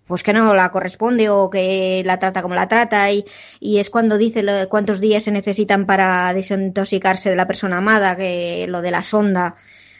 pues 0.05 0.21
que 0.23 0.33
no 0.33 0.53
la 0.53 0.69
corresponde 0.71 1.29
o 1.29 1.49
que 1.49 2.03
la 2.05 2.19
trata 2.19 2.41
como 2.41 2.53
la 2.55 2.67
trata 2.67 3.11
y, 3.11 3.25
y 3.59 3.79
es 3.79 3.89
cuando 3.89 4.17
dice 4.17 4.43
lo- 4.43 4.67
cuántos 4.69 4.99
días 5.01 5.23
se 5.23 5.31
necesitan 5.31 5.85
para 5.85 6.33
desintoxicarse 6.33 7.29
de 7.29 7.35
la 7.35 7.47
persona 7.47 7.77
amada, 7.77 8.15
que 8.15 8.65
lo 8.69 8.81
de 8.81 8.90
la 8.91 9.03
sonda 9.03 9.55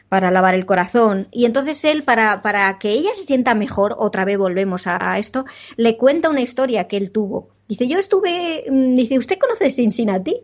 para 0.10 0.30
lavar 0.30 0.56
el 0.56 0.66
corazón. 0.66 1.28
Y 1.32 1.46
entonces 1.46 1.84
él, 1.86 2.04
para, 2.04 2.42
para 2.42 2.78
que 2.80 2.90
ella 2.92 3.12
se 3.16 3.24
sienta 3.24 3.56
mejor, 3.56 3.96
otra 3.98 4.26
vez 4.26 4.38
volvemos 4.38 4.86
a, 4.86 5.14
a 5.14 5.18
esto, 5.18 5.46
le 5.78 5.98
cuenta 5.98 6.30
una 6.30 6.42
historia 6.42 6.88
que 6.88 6.98
él 6.98 7.12
tuvo. 7.12 7.50
Dice, 7.68 7.88
yo 7.88 7.98
estuve, 7.98 8.66
mm, 8.70 8.96
dice, 8.96 9.18
¿usted 9.18 9.40
conoce 9.40 9.72
Cincinnati? 9.72 10.36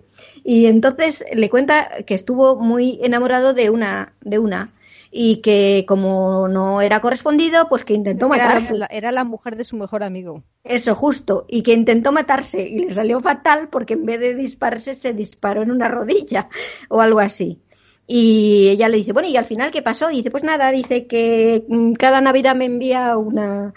Y 0.45 0.67
entonces 0.67 1.25
le 1.33 1.49
cuenta 1.49 1.89
que 2.05 2.13
estuvo 2.13 2.55
muy 2.55 2.99
enamorado 3.03 3.53
de 3.53 3.69
una, 3.69 4.13
de 4.21 4.39
una, 4.39 4.73
y 5.11 5.41
que 5.41 5.83
como 5.87 6.47
no 6.47 6.81
era 6.81 7.01
correspondido, 7.01 7.67
pues 7.69 7.83
que 7.83 7.93
intentó 7.93 8.33
Era 8.33 8.45
matarse. 8.45 8.77
la, 8.77 8.85
era 8.85 9.11
la 9.11 9.23
mujer 9.23 9.55
de 9.55 9.63
su 9.63 9.75
mejor 9.75 10.03
amigo. 10.03 10.43
Eso, 10.63 10.95
justo. 10.95 11.45
Y 11.47 11.63
que 11.63 11.73
intentó 11.73 12.11
matarse 12.11 12.61
y 12.61 12.79
le 12.85 12.93
salió 12.93 13.19
fatal 13.19 13.69
porque 13.69 13.93
en 13.95 14.05
vez 14.05 14.19
de 14.19 14.35
dispararse 14.35 14.93
se 14.93 15.13
disparó 15.13 15.61
en 15.63 15.71
una 15.71 15.87
rodilla 15.87 16.49
o 16.89 17.01
algo 17.01 17.19
así. 17.19 17.59
Y 18.07 18.69
ella 18.69 18.87
le 18.89 18.97
dice, 18.97 19.13
bueno, 19.13 19.27
¿y 19.27 19.35
al 19.37 19.45
final 19.45 19.71
qué 19.71 19.81
pasó? 19.81 20.09
Y 20.11 20.17
dice, 20.17 20.31
pues 20.31 20.43
nada, 20.43 20.71
dice 20.71 21.07
que 21.07 21.63
mm, 21.67 21.93
cada 21.93 22.21
Navidad 22.21 22.55
me 22.55 22.65
envía 22.65 23.17
una, 23.17 23.73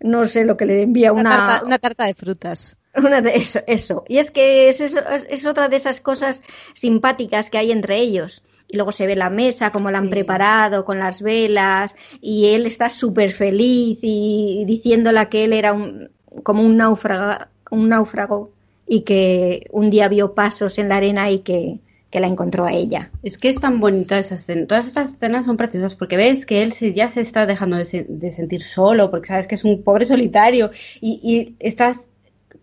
no 0.00 0.26
sé 0.26 0.44
lo 0.44 0.56
que 0.56 0.66
le 0.66 0.82
envía 0.82 1.12
Una, 1.12 1.28
una, 1.28 1.28
tarta, 1.28 1.64
una 1.66 1.78
tarta 1.78 2.04
de 2.06 2.14
frutas. 2.14 2.78
una 2.96 3.20
de 3.20 3.34
eso, 3.36 3.60
eso. 3.66 4.04
Y 4.08 4.18
es 4.18 4.30
que 4.30 4.68
es, 4.68 4.80
eso- 4.80 5.00
es, 5.08 5.26
es 5.28 5.46
otra 5.46 5.68
de 5.68 5.76
esas 5.76 6.00
cosas 6.00 6.42
simpáticas 6.74 7.50
que 7.50 7.58
hay 7.58 7.72
entre 7.72 7.96
ellos. 7.98 8.42
Y 8.68 8.76
luego 8.76 8.92
se 8.92 9.06
ve 9.06 9.14
la 9.16 9.30
mesa, 9.30 9.70
como 9.72 9.90
la 9.90 9.98
han 9.98 10.08
Sí. 10.08 10.10
preparado, 10.10 10.84
con 10.84 10.98
las 10.98 11.20
velas, 11.22 11.94
y 12.20 12.46
él 12.54 12.66
está 12.66 12.88
súper 12.88 13.32
feliz 13.32 13.98
y 14.02 14.64
diciéndola 14.66 15.28
que 15.28 15.44
él 15.44 15.52
era 15.52 15.72
un, 15.74 16.10
como 16.42 16.62
un 16.62 16.76
náufrago, 16.78 17.44
un 17.70 17.88
náufrago 17.90 18.50
y 18.86 19.02
que 19.02 19.66
un 19.70 19.90
día 19.90 20.08
vio 20.08 20.34
pasos 20.34 20.78
en 20.78 20.88
la 20.88 20.96
arena 20.96 21.30
y 21.30 21.40
que, 21.40 21.78
que 22.14 22.20
la 22.20 22.28
encontró 22.28 22.64
a 22.64 22.72
ella. 22.72 23.10
Es 23.22 23.38
que 23.38 23.50
es 23.50 23.60
tan 23.60 23.80
bonita 23.80 24.18
esa 24.18 24.36
escena. 24.36 24.66
Todas 24.68 24.86
esas 24.86 25.14
escenas 25.14 25.44
son 25.46 25.58
preciosas 25.58 25.96
porque 25.96 26.16
ves 26.16 26.46
que 26.46 26.62
él 26.62 26.72
se- 26.72 26.94
ya 26.94 27.08
se 27.10 27.20
está 27.20 27.44
dejando 27.46 27.76
de, 27.76 27.84
se- 27.84 28.06
de 28.08 28.32
sentir 28.32 28.62
solo, 28.62 29.10
porque 29.10 29.28
sabes 29.28 29.46
que 29.48 29.56
es 29.56 29.64
un 29.64 29.82
pobre 29.84 30.06
solitario 30.06 30.70
y, 31.00 31.20
y 31.22 31.56
estás 31.60 32.00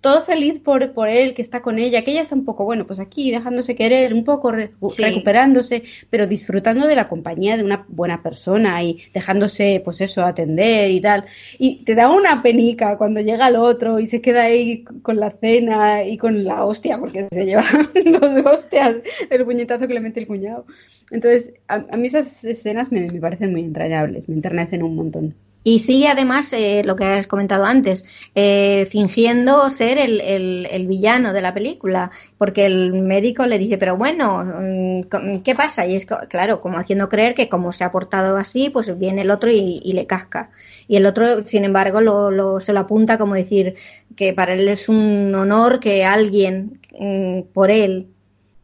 todo 0.02 0.24
feliz 0.24 0.60
por, 0.60 0.94
por 0.94 1.08
él, 1.10 1.34
que 1.36 1.42
está 1.44 1.62
con 1.62 1.78
ella, 1.80 2.04
que 2.04 2.12
ella 2.12 2.22
está 2.22 2.36
un 2.36 2.44
poco, 2.46 2.66
bueno, 2.66 2.88
pues 2.88 3.00
aquí 3.00 3.32
dejándose 3.32 3.76
querer, 3.76 4.14
un 4.14 4.24
poco 4.26 4.52
re- 4.52 4.72
Sí. 4.90 5.04
recuperándose, 5.04 5.84
pero 6.10 6.28
disfrutando 6.28 6.88
de 6.88 6.96
la 6.96 7.08
compañía 7.08 7.56
de 7.56 7.64
una 7.64 7.86
buena 7.88 8.22
persona 8.24 8.82
y 8.84 9.00
dejándose, 9.14 9.82
pues 9.86 10.02
eso, 10.02 10.24
atender 10.26 10.90
y 10.92 11.02
tal. 11.02 11.26
Y 11.60 11.84
te 11.86 11.96
da 11.96 12.12
una 12.12 12.42
penica 12.44 12.98
cuando 12.98 13.22
llega 13.22 13.48
el 13.48 13.56
otro 13.56 14.00
y 14.00 14.08
se 14.08 14.22
queda 14.22 14.44
ahí 14.44 14.84
con 15.04 15.18
la 15.20 15.32
cena 15.32 16.04
y 16.04 16.18
con 16.18 16.44
la 16.44 16.66
hostia, 16.66 16.98
porque 16.98 17.28
se 17.32 17.46
lleva 17.46 17.64
dos 18.20 18.46
hostias, 18.46 18.96
el 19.30 19.46
puñetazo 19.46 19.88
que 19.88 19.94
le 19.94 20.00
mete 20.02 20.20
el 20.22 20.28
cuñado. 20.28 20.66
Entonces, 21.12 21.54
a, 21.68 21.76
a 21.92 21.98
mí 21.98 22.08
esas 22.08 22.44
escenas 22.44 22.92
me, 22.92 23.02
me 23.08 23.20
parecen 23.20 23.52
muy 23.52 23.62
entrañables, 23.62 24.30
me 24.30 24.36
enternecen 24.36 24.82
un 24.84 24.96
montón. 24.96 25.36
Y 25.64 25.80
sigue 25.80 26.08
además 26.08 26.52
eh, 26.54 26.82
lo 26.84 26.96
que 26.96 27.04
has 27.06 27.28
comentado 27.28 27.66
antes, 27.66 28.04
eh, 28.34 28.88
fingiendo 28.90 29.70
ser 29.70 30.00
el, 30.00 30.20
el- 30.22 30.88
villano 30.88 31.34
de 31.34 31.42
la 31.42 31.54
película, 31.54 32.10
porque 32.40 32.66
el 32.66 32.94
médico 32.94 33.46
le 33.46 33.60
dice, 33.60 33.78
pero 33.78 33.96
bueno, 33.96 34.44
mm, 34.44 35.42
¿qué 35.44 35.54
pasa? 35.56 35.86
Y 35.86 35.96
es 35.96 36.06
claro, 36.30 36.62
como 36.62 36.78
haciendo 36.80 37.10
creer 37.10 37.36
que 37.36 37.48
como 37.50 37.72
se 37.72 37.84
ha 37.84 37.92
portado 37.92 38.38
así, 38.38 38.70
pues 38.72 38.98
viene 38.98 39.22
el 39.22 39.30
otro 39.32 39.52
y, 39.52 39.82
y 39.84 39.94
le 39.94 40.08
casca. 40.08 40.50
Y 40.88 40.96
el 40.98 41.06
otro, 41.06 41.44
sin 41.46 41.64
embargo, 41.64 42.02
lo, 42.02 42.32
lo- 42.32 42.60
se 42.60 42.74
lo 42.74 42.80
apunta 42.82 43.18
como 43.20 43.36
decir 43.36 43.76
que 44.16 44.34
para 44.34 44.54
él 44.54 44.68
es 44.68 44.90
un 44.90 45.34
honor 45.36 45.80
que 45.80 46.04
alguien 46.06 46.80
mm, 47.00 47.42
por 47.54 47.70
él 47.72 48.08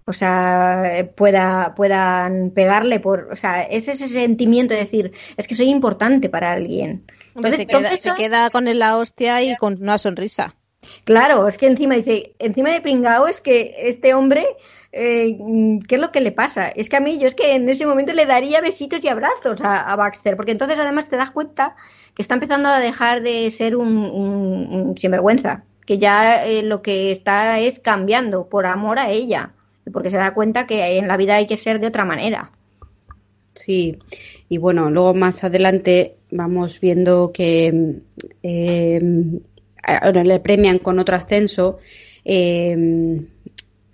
o 0.07 0.13
sea, 0.13 1.09
pueda, 1.15 1.73
puedan 1.75 2.51
pegarle 2.51 2.99
por, 2.99 3.27
o 3.31 3.35
sea, 3.35 3.63
es 3.63 3.87
ese 3.89 4.07
sentimiento 4.07 4.73
de 4.73 4.79
decir, 4.79 5.11
es 5.35 5.47
que 5.47 5.55
soy 5.55 5.69
importante 5.69 6.29
para 6.29 6.53
alguien. 6.53 7.05
Entonces, 7.35 7.57
se, 7.57 7.67
queda, 7.67 7.89
se 7.97 8.09
queda 8.17 8.49
con 8.49 8.65
la 8.79 8.97
hostia 8.97 9.43
y 9.43 9.55
con 9.57 9.81
una 9.81 9.97
sonrisa. 9.97 10.55
Claro, 11.03 11.47
es 11.47 11.57
que 11.57 11.67
encima 11.67 11.95
dice, 11.95 12.33
encima 12.39 12.69
de 12.69 12.81
pringao 12.81 13.27
es 13.27 13.41
que 13.41 13.75
este 13.79 14.13
hombre, 14.13 14.45
eh, 14.93 15.37
¿qué 15.87 15.95
es 15.95 16.01
lo 16.01 16.11
que 16.11 16.21
le 16.21 16.31
pasa? 16.31 16.69
Es 16.69 16.87
que 16.87 16.95
a 16.95 16.99
mí, 17.01 17.19
yo 17.19 17.27
es 17.27 17.35
que 17.35 17.53
en 17.55 17.67
ese 17.67 17.85
momento 17.85 18.13
le 18.13 18.25
daría 18.25 18.61
besitos 18.61 19.03
y 19.03 19.09
abrazos 19.09 19.61
a, 19.61 19.81
a 19.91 19.95
Baxter, 19.97 20.35
porque 20.37 20.51
entonces 20.53 20.79
además 20.79 21.09
te 21.09 21.17
das 21.17 21.31
cuenta 21.31 21.75
que 22.13 22.21
está 22.21 22.35
empezando 22.35 22.69
a 22.69 22.79
dejar 22.79 23.21
de 23.21 23.51
ser 23.51 23.75
un, 23.75 23.97
un- 23.97 24.67
un 24.89 24.97
sinvergüenza, 24.97 25.63
que 25.85 25.97
ya 25.97 26.45
eh, 26.45 26.63
lo 26.63 26.81
que 26.81 27.11
está 27.11 27.59
es 27.59 27.79
cambiando 27.79 28.47
por 28.47 28.65
amor 28.65 28.99
a 28.99 29.09
ella, 29.09 29.51
porque 29.91 30.09
se 30.11 30.17
da 30.17 30.33
cuenta 30.33 30.67
que 30.67 30.97
en 30.97 31.07
la 31.07 31.17
vida 31.17 31.35
hay 31.35 31.47
que 31.47 31.57
ser 31.57 31.79
de 31.79 31.87
otra 31.87 32.05
manera. 32.05 32.51
Sí, 33.55 33.97
y 34.49 34.57
bueno, 34.59 34.89
luego 34.91 35.13
más 35.13 35.43
adelante 35.43 36.15
vamos 36.31 36.79
viendo 36.79 37.31
que 37.33 37.95
eh, 38.43 39.01
le 40.23 40.39
premian 40.39 40.79
con 40.79 40.99
otro 40.99 41.15
ascenso. 41.15 41.79
eh, 42.23 43.25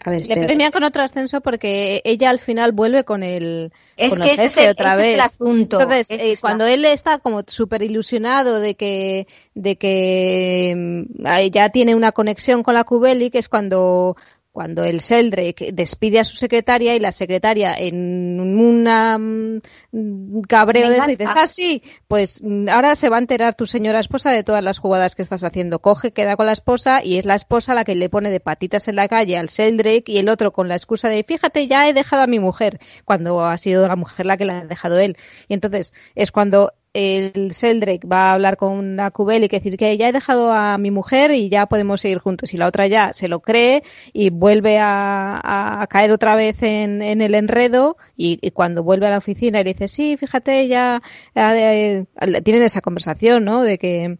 a 0.05 0.09
ver, 0.09 0.27
Le 0.27 0.35
premian 0.45 0.71
con 0.71 0.83
otro 0.83 1.01
ascenso 1.01 1.39
porque 1.39 2.01
ella 2.03 2.29
al 2.29 2.39
final 2.39 2.73
vuelve 2.73 3.05
con 3.05 3.23
el, 3.23 3.71
Es 3.95 4.09
con 4.09 4.21
que 4.21 4.25
el 4.25 4.29
ese 4.31 4.45
es 4.47 4.53
jefe 4.55 4.65
el- 4.65 4.71
otra 4.71 4.93
ese 4.95 5.01
es 5.01 5.07
vez. 5.07 5.13
el 5.15 5.21
asunto. 5.21 5.79
Entonces, 5.79 6.11
eh, 6.11 6.17
es 6.33 6.33
la- 6.35 6.41
cuando 6.41 6.65
él 6.67 6.83
está 6.83 7.19
como 7.19 7.41
súper 7.47 7.83
ilusionado 7.83 8.59
de 8.59 8.75
que, 8.75 9.27
de 9.55 9.77
que 9.77 11.05
ahí 11.23 11.49
ya 11.51 11.69
tiene 11.69 11.95
una 11.95 12.11
conexión 12.11 12.63
con 12.63 12.73
la 12.73 12.83
Cubeli, 12.83 13.29
que 13.31 13.37
es 13.39 13.47
cuando, 13.47 14.17
cuando 14.53 14.83
el 14.83 15.01
Seldrake 15.01 15.71
despide 15.73 16.19
a 16.19 16.23
su 16.23 16.35
secretaria 16.35 16.95
y 16.95 16.99
la 16.99 17.11
secretaria 17.11 17.73
en 17.75 18.39
una 18.39 19.17
mm, 19.17 20.41
cabreo 20.47 20.89
de 20.89 20.93
dices, 20.93 21.17
Venganza. 21.17 21.41
ah, 21.41 21.47
sí, 21.47 21.81
pues 22.07 22.39
mm, 22.43 22.69
ahora 22.69 22.95
se 22.95 23.09
va 23.09 23.15
a 23.15 23.19
enterar 23.19 23.55
tu 23.55 23.65
señora 23.65 23.99
esposa 23.99 24.29
de 24.29 24.43
todas 24.43 24.63
las 24.63 24.77
jugadas 24.77 25.15
que 25.15 25.23
estás 25.23 25.43
haciendo. 25.43 25.79
Coge, 25.79 26.11
queda 26.11 26.37
con 26.37 26.45
la 26.45 26.53
esposa 26.53 27.03
y 27.03 27.17
es 27.17 27.25
la 27.25 27.33
esposa 27.33 27.73
la 27.73 27.83
que 27.83 27.95
le 27.95 28.09
pone 28.09 28.29
de 28.29 28.39
patitas 28.39 28.87
en 28.87 28.95
la 28.95 29.07
calle 29.07 29.39
al 29.39 29.49
Seldrake 29.49 30.11
y 30.11 30.19
el 30.19 30.29
otro 30.29 30.51
con 30.51 30.67
la 30.67 30.75
excusa 30.75 31.09
de, 31.09 31.23
fíjate, 31.23 31.67
ya 31.67 31.89
he 31.89 31.93
dejado 31.93 32.21
a 32.21 32.27
mi 32.27 32.39
mujer, 32.39 32.79
cuando 33.05 33.43
ha 33.43 33.57
sido 33.57 33.87
la 33.87 33.95
mujer 33.95 34.27
la 34.27 34.37
que 34.37 34.45
la 34.45 34.59
ha 34.59 34.65
dejado 34.65 34.99
él. 34.99 35.17
Y 35.47 35.55
entonces 35.55 35.93
es 36.13 36.31
cuando 36.31 36.73
el 36.93 37.53
Seldrake 37.53 38.07
va 38.07 38.29
a 38.29 38.33
hablar 38.33 38.57
con 38.57 38.95
la 38.95 39.11
Cubel 39.11 39.43
y 39.43 39.49
que 39.49 39.57
decir 39.57 39.77
que 39.77 39.97
ya 39.97 40.09
he 40.09 40.11
dejado 40.11 40.51
a 40.51 40.77
mi 40.77 40.91
mujer 40.91 41.31
y 41.31 41.49
ya 41.49 41.65
podemos 41.65 42.01
seguir 42.01 42.19
juntos. 42.19 42.53
Y 42.53 42.57
la 42.57 42.67
otra 42.67 42.87
ya 42.87 43.13
se 43.13 43.27
lo 43.27 43.39
cree 43.41 43.83
y 44.13 44.29
vuelve 44.29 44.79
a, 44.79 45.81
a- 45.81 45.87
caer 45.87 46.11
otra 46.11 46.35
vez 46.35 46.61
en, 46.63 47.01
el 47.01 47.35
enredo 47.35 47.97
y, 48.15 48.51
cuando 48.51 48.83
vuelve 48.83 49.07
a 49.07 49.09
la 49.11 49.17
oficina 49.17 49.59
y 49.61 49.63
le 49.63 49.73
dice, 49.73 49.87
sí, 49.87 50.17
fíjate, 50.17 50.67
ya 50.67 51.01
eh, 51.35 52.05
eh, 52.21 52.41
tienen 52.41 52.63
esa 52.63 52.81
conversación, 52.81 53.43
¿no? 53.45 53.61
De 53.63 53.77
que 53.77 54.17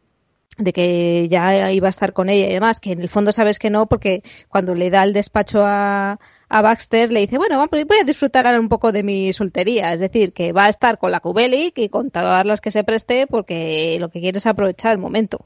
de 0.58 0.74
que 0.74 1.28
ya 1.30 1.72
iba 1.72 1.88
a 1.88 1.90
estar 1.90 2.14
con 2.14 2.30
ella 2.30 2.48
y 2.50 2.54
demás, 2.54 2.80
que 2.80 2.92
en 2.92 3.02
el 3.02 3.10
fondo 3.10 3.32
sabes 3.32 3.60
que 3.60 3.70
no, 3.70 3.88
porque 3.88 4.24
cuando 4.50 4.76
le 4.76 4.90
da 4.90 5.04
el 5.04 5.14
despacho 5.14 5.64
a, 5.64 6.20
a 6.50 6.62
Baxter, 6.62 7.12
le 7.12 7.22
dice, 7.22 7.38
bueno, 7.38 7.66
voy 7.70 7.98
a 8.00 8.06
disfrutar 8.06 8.46
ahora 8.46 8.60
un 8.60 8.70
poco 8.70 8.92
de 8.92 9.04
mi 9.04 9.34
soltería, 9.34 9.94
es 9.94 10.00
decir, 10.00 10.34
que 10.34 10.52
va 10.52 10.66
a 10.66 10.70
estar 10.70 10.98
con 10.98 11.12
la 11.12 11.20
Kubelic 11.20 11.78
y 11.80 11.90
con 11.90 12.12
todas 12.12 12.46
las 12.46 12.62
que 12.62 12.72
se 12.72 12.84
preste, 12.84 13.28
porque 13.28 13.98
lo 14.00 14.10
que 14.10 14.20
quiere 14.20 14.38
es 14.38 14.46
aprovechar 14.46 14.92
el 14.92 15.00
momento. 15.00 15.46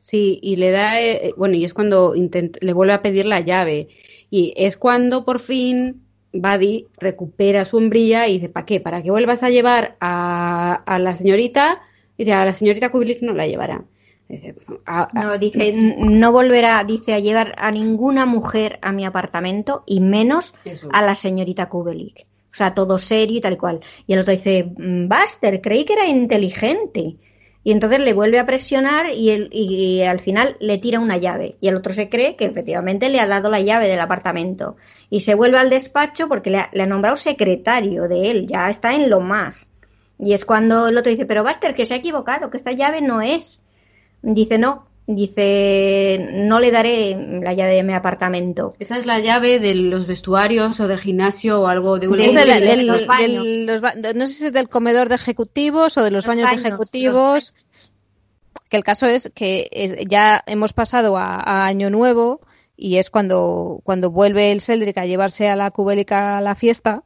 Sí, 0.00 0.38
y 0.42 0.56
le 0.56 0.70
da, 0.70 1.00
eh, 1.02 1.34
bueno, 1.36 1.54
y 1.54 1.66
es 1.66 1.74
cuando 1.74 2.14
le 2.14 2.72
vuelve 2.72 2.94
a 2.94 3.02
pedir 3.02 3.26
la 3.26 3.40
llave. 3.40 3.88
Y 4.30 4.54
es 4.56 4.78
cuando 4.78 5.26
por 5.26 5.40
fin 5.40 6.02
Buddy 6.32 6.86
recupera 6.98 7.66
su 7.66 7.72
sombrilla 7.72 8.26
y 8.26 8.34
dice, 8.34 8.48
¿para 8.48 8.64
qué? 8.64 8.80
¿Para 8.80 9.02
que 9.02 9.10
vuelvas 9.10 9.42
a 9.42 9.50
llevar 9.50 9.96
a, 10.00 10.82
a 10.86 10.98
la 10.98 11.14
señorita? 11.16 11.82
Y 12.16 12.24
dice, 12.24 12.32
a 12.32 12.46
la 12.46 12.54
señorita 12.54 12.90
Kubelik 12.90 13.20
no 13.20 13.34
la 13.34 13.46
llevará. 13.46 13.84
Dice, 14.28 14.54
"A- 14.84 15.08
a- 15.10 15.22
No, 15.24 15.38
dice, 15.38 15.68
"N- 15.70 15.96
no 15.98 16.32
volverá, 16.32 16.84
dice, 16.84 17.14
a 17.14 17.18
llevar 17.18 17.54
a 17.56 17.70
ninguna 17.70 18.26
mujer 18.26 18.78
a 18.82 18.92
mi 18.92 19.06
apartamento 19.06 19.84
y 19.86 20.00
menos 20.00 20.54
Eso. 20.64 20.88
a 20.92 21.00
la 21.02 21.14
señorita 21.14 21.68
Kubelik. 21.68 22.26
O 22.50 22.54
sea, 22.58 22.74
todo 22.74 22.98
serio 22.98 23.38
y 23.38 23.40
tal 23.40 23.54
y 23.54 23.56
cual. 23.56 23.80
Y 24.06 24.12
el 24.14 24.20
otro 24.20 24.32
dice, 24.32 24.64
"Mm, 24.76 25.08
Buster, 25.08 25.60
creí 25.60 25.84
que 25.84 25.94
era 25.94 26.06
inteligente. 26.06 27.16
Y 27.64 27.72
entonces 27.72 27.98
le 28.00 28.12
vuelve 28.14 28.38
a 28.38 28.46
presionar 28.46 29.12
y, 29.12 29.30
el, 29.30 29.48
y 29.52 30.00
al 30.02 30.20
final 30.20 30.56
le 30.60 30.78
tira 30.78 31.00
una 31.00 31.18
llave. 31.18 31.56
Y 31.60 31.68
el 31.68 31.76
otro 31.76 31.92
se 31.92 32.08
cree 32.08 32.34
que 32.36 32.46
efectivamente 32.46 33.08
le 33.10 33.20
ha 33.20 33.26
dado 33.26 33.50
la 33.50 33.60
llave 33.60 33.88
del 33.88 34.00
apartamento. 34.00 34.76
Y 35.10 35.20
se 35.20 35.34
vuelve 35.34 35.58
al 35.58 35.68
despacho 35.68 36.28
porque 36.28 36.50
le 36.50 36.58
ha, 36.58 36.70
le 36.72 36.84
ha 36.84 36.86
nombrado 36.86 37.16
secretario 37.16 38.08
de 38.08 38.30
él, 38.30 38.46
ya 38.46 38.70
está 38.70 38.94
en 38.94 39.10
lo 39.10 39.20
más. 39.20 39.68
Y 40.18 40.32
es 40.32 40.44
cuando 40.44 40.88
el 40.88 40.96
otro 40.96 41.10
dice, 41.10 41.26
pero 41.26 41.44
Buster, 41.44 41.74
que 41.74 41.84
se 41.84 41.94
ha 41.94 41.98
equivocado, 41.98 42.48
que 42.50 42.56
esta 42.56 42.72
llave 42.72 43.00
no 43.02 43.20
es. 43.20 43.60
Dice, 44.22 44.58
no, 44.58 44.86
dice, 45.06 46.28
no 46.32 46.60
le 46.60 46.70
daré 46.70 47.16
la 47.42 47.54
llave 47.54 47.74
de 47.76 47.82
mi 47.82 47.94
apartamento. 47.94 48.74
Esa 48.78 48.98
es 48.98 49.06
la 49.06 49.18
llave 49.20 49.58
de 49.60 49.74
los 49.74 50.06
vestuarios 50.06 50.78
o 50.80 50.88
del 50.88 50.98
gimnasio 51.00 51.62
o 51.62 51.66
algo 51.66 51.98
de 51.98 52.08
un 52.08 52.16
De- 52.16 52.82
los 52.84 53.06
baños. 53.06 53.44
del- 53.44 53.66
los 53.66 53.80
ba- 53.80 53.94
no 54.14 54.26
sé 54.26 54.32
si 54.34 54.46
es 54.46 54.52
del 54.52 54.68
comedor 54.68 55.08
de 55.08 55.14
ejecutivos 55.14 55.96
o 55.96 56.02
de 56.04 56.10
los, 56.10 56.26
Los 56.26 56.36
baños, 56.36 56.50
de 56.50 56.68
ejecutivos. 56.68 57.54
Que 58.68 58.76
el 58.76 58.84
caso 58.84 59.06
es 59.06 59.30
que 59.34 60.04
ya 60.10 60.42
hemos 60.46 60.72
pasado 60.74 61.16
a, 61.16 61.36
a 61.36 61.64
Año 61.66 61.88
Nuevo 61.88 62.40
y 62.76 62.98
es 62.98 63.08
cuando, 63.08 63.80
cuando 63.82 64.10
vuelve 64.10 64.52
el 64.52 64.60
Seldrick 64.60 64.98
a 64.98 65.06
llevarse 65.06 65.48
a 65.48 65.56
la 65.56 65.70
cubélica 65.70 66.36
a 66.36 66.40
la 66.42 66.54
fiesta 66.54 67.02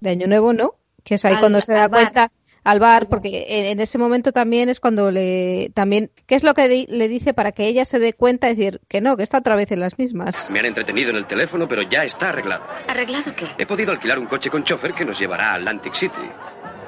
de 0.00 0.10
Año 0.10 0.28
Nuevo, 0.28 0.52
¿no? 0.52 0.74
Que 1.02 1.16
es 1.16 1.24
ahí 1.24 1.34
Al- 1.34 1.40
cuando 1.40 1.60
se 1.62 1.72
da 1.72 1.88
bar. 1.88 2.02
cuenta 2.02 2.30
al 2.62 2.78
bar, 2.80 3.08
porque 3.08 3.70
en, 3.70 3.80
ese 3.80 3.96
momento 3.98 4.32
también 4.32 4.68
es 4.68 4.80
cuando 4.80 5.10
le 5.10 5.70
también 5.74 6.10
qué 6.26 6.34
es 6.34 6.42
lo 6.44 6.52
que 6.54 6.68
di- 6.68 6.86
le 6.88 7.08
dice 7.08 7.32
para 7.34 7.52
que 7.52 7.66
ella 7.66 7.84
se 7.84 7.98
dé 7.98 8.12
cuenta 8.12 8.48
y 8.50 8.54
decir 8.54 8.80
que 8.88 9.00
no, 9.00 9.16
que 9.16 9.22
está 9.22 9.38
otra 9.38 9.56
vez 9.56 9.72
en 9.72 9.80
las 9.80 9.98
mismas. 9.98 10.50
Me 10.50 10.58
han 10.60 10.66
entretenido 10.66 11.10
en 11.10 11.16
el 11.16 11.26
teléfono, 11.26 11.66
pero 11.68 11.82
ya 11.82 12.04
está 12.04 12.28
arreglado. 12.30 12.64
¿Arreglado 12.88 13.34
qué? 13.34 13.46
He 13.58 13.66
podido 13.66 13.92
alquilar 13.92 14.18
un 14.18 14.26
coche 14.26 14.50
con 14.50 14.64
chofer 14.64 14.92
que 14.92 15.04
nos 15.04 15.18
llevará 15.18 15.52
a 15.52 15.54
Atlantic 15.54 15.94
City. 15.94 16.14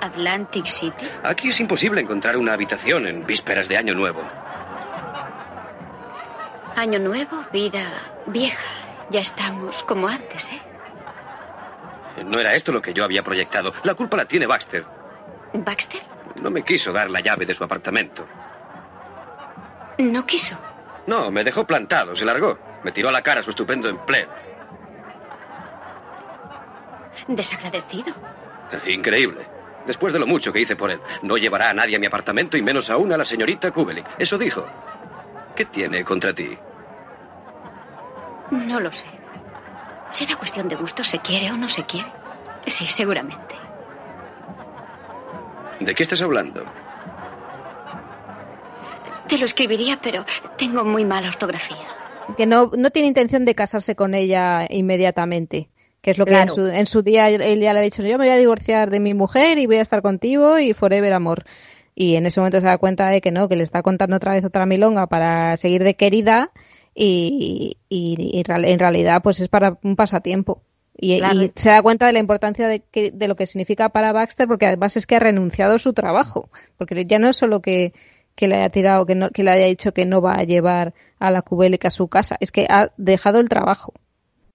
¿Atlantic 0.01 0.66
City? 0.66 1.07
Aquí 1.23 1.49
es 1.49 1.61
imposible 1.61 2.01
encontrar 2.01 2.36
una 2.36 2.53
habitación 2.53 3.07
en 3.07 3.24
vísperas 3.24 3.69
de 3.69 3.77
Año 3.77 3.94
Nuevo. 3.94 4.20
Año 6.77 6.99
nuevo, 6.99 7.44
vida 7.53 7.85
vieja. 8.27 8.65
Ya 9.11 9.20
estamos 9.20 9.82
como 9.85 10.09
antes, 10.09 10.49
¿eh? 10.49 10.61
No 12.24 12.39
era 12.40 12.55
esto 12.55 12.73
lo 12.73 12.81
que 12.81 12.94
yo 12.94 13.05
había 13.05 13.23
proyectado. 13.23 13.73
La 13.85 13.94
culpa 13.94 14.16
la 14.16 14.24
tiene 14.24 14.47
Baxter. 14.47 14.85
¿Baxter? 15.55 16.01
No 16.41 16.51
me 16.51 16.62
quiso 16.62 16.93
dar 16.93 17.11
la 17.11 17.20
llave 17.20 17.47
de 17.47 17.55
su 17.55 17.62
apartamento. 17.65 18.27
No 19.99 20.24
quiso. 20.27 20.57
No, 21.07 21.31
me 21.31 21.45
dejó 21.45 21.66
plantado, 21.66 22.16
se 22.16 22.24
largó. 22.24 22.59
Me 22.85 22.93
tiró 22.93 23.09
a 23.09 23.12
la 23.12 23.23
cara 23.23 23.43
su 23.43 23.51
estupendo 23.51 23.89
empleo. 23.89 24.29
Desagradecido. 27.29 28.15
Increíble. 28.87 29.47
Después 29.87 30.12
de 30.12 30.19
lo 30.19 30.27
mucho 30.27 30.53
que 30.53 30.61
hice 30.61 30.77
por 30.77 30.91
él, 30.91 31.01
no 31.23 31.37
llevará 31.37 31.70
a 31.70 31.74
nadie 31.74 31.97
a 31.97 31.99
mi 31.99 32.07
apartamento 32.07 32.57
y 32.57 32.62
menos 32.62 32.89
aún 32.89 33.12
a 33.12 33.16
la 33.19 33.24
señorita 33.24 33.70
Kubelik. 33.70 34.07
Eso 34.19 34.39
dijo. 34.39 34.65
¿Qué 35.57 35.65
tiene 35.66 36.05
contra 36.05 36.33
ti? 36.33 36.57
No 38.51 38.81
lo 38.81 38.93
sé. 38.93 39.07
Será 40.12 40.37
cuestión 40.37 40.69
de 40.69 40.77
gusto, 40.77 41.03
se 41.05 41.19
quiere 41.19 41.51
o 41.51 41.57
no 41.57 41.69
se 41.69 41.85
quiere. 41.85 42.11
Sí, 42.66 42.87
seguramente. 42.87 43.55
¿De 45.85 45.95
qué 45.95 46.03
estás 46.03 46.23
hablando? 46.23 46.63
Te 49.29 49.39
lo 49.39 49.47
escribiría, 49.47 49.99
pero 50.03 50.25
tengo 50.59 50.85
muy 50.85 51.05
mala 51.05 51.29
ortografía. 51.29 51.77
Que 52.37 52.47
no, 52.47 52.71
no 52.77 52.91
tiene 52.91 53.09
intención 53.09 53.45
de 53.45 53.55
casarse 53.55 53.95
con 53.97 54.15
ella 54.15 54.67
inmediatamente. 54.69 55.69
Que 56.01 56.11
es 56.11 56.19
lo 56.19 56.25
que 56.27 56.33
en, 56.43 56.49
su, 56.55 56.67
en 56.67 56.87
su 56.87 57.03
día 57.03 57.29
él 57.29 57.61
ya 57.61 57.73
le 57.73 57.79
ha 57.79 57.83
dicho, 57.83 58.03
yo 58.03 58.19
me 58.19 58.25
voy 58.25 58.29
a 58.35 58.37
divorciar 58.37 58.91
de 58.91 59.01
mi 59.01 59.15
mujer 59.15 59.59
y 59.59 59.67
voy 59.67 59.77
a 59.77 59.83
estar 59.83 60.03
contigo 60.03 60.59
y 60.59 60.75
forever 60.75 61.13
amor. 61.13 61.45
Y 61.95 62.17
en 62.17 62.27
ese 62.27 62.41
momento 62.41 62.61
se 62.61 62.67
da 62.67 62.79
cuenta 62.79 63.09
de 63.09 63.21
que 63.21 63.31
no, 63.31 63.49
que 63.49 63.57
le 63.57 63.63
está 63.63 63.83
contando 63.83 64.17
otra 64.17 64.33
vez 64.33 64.45
otra 64.45 64.67
milonga 64.67 65.07
para 65.07 65.57
seguir 65.57 65.85
de 65.85 65.95
querida 65.95 66.51
y, 66.95 67.77
y- 67.89 68.17
y 68.19 68.43
en 68.45 68.79
realidad 68.79 69.23
pues 69.23 69.39
es 69.41 69.49
para 69.49 69.79
un 69.85 69.95
pasatiempo. 69.97 70.63
Y, 70.97 71.19
Claro. 71.19 71.43
y 71.43 71.52
se 71.56 71.70
da 71.70 71.82
cuenta 71.82 72.06
de 72.06 72.12
la 72.12 72.19
importancia 72.19 72.69
de, 72.69 72.81
que, 72.81 73.10
de 73.10 73.28
lo 73.28 73.35
que 73.35 73.47
significa 73.47 73.89
para 73.89 74.12
Baxter 74.12 74.47
porque 74.47 74.66
además 74.66 74.97
es 74.97 75.06
que 75.06 75.16
ha 75.16 75.20
renunciado 75.20 75.74
a 75.74 75.78
su 75.78 75.93
trabajo. 75.93 76.51
Porque 76.77 77.06
ya 77.06 77.19
no 77.19 77.28
es 77.28 77.36
solo 77.36 77.60
que, 77.60 77.93
que 78.35 78.48
le 78.48 78.56
haya 78.56 78.70
tirado, 78.70 79.06
que, 79.06 79.14
no, 79.14 79.31
que 79.31 79.43
le 79.43 79.51
haya 79.51 79.66
dicho 79.66 79.93
que 79.93 80.06
no 80.06 80.20
va 80.20 80.35
a 80.35 80.44
llevar 80.44 80.94
a 81.19 81.31
la 81.31 81.43
Kubelika 81.43 81.89
a 81.89 81.93
su 81.93 82.09
casa, 82.09 82.36
es 82.40 82.51
que 82.51 82.66
ha 82.69 82.90
dejado 82.97 83.40
el 83.40 83.48
trabajo. 83.48 83.93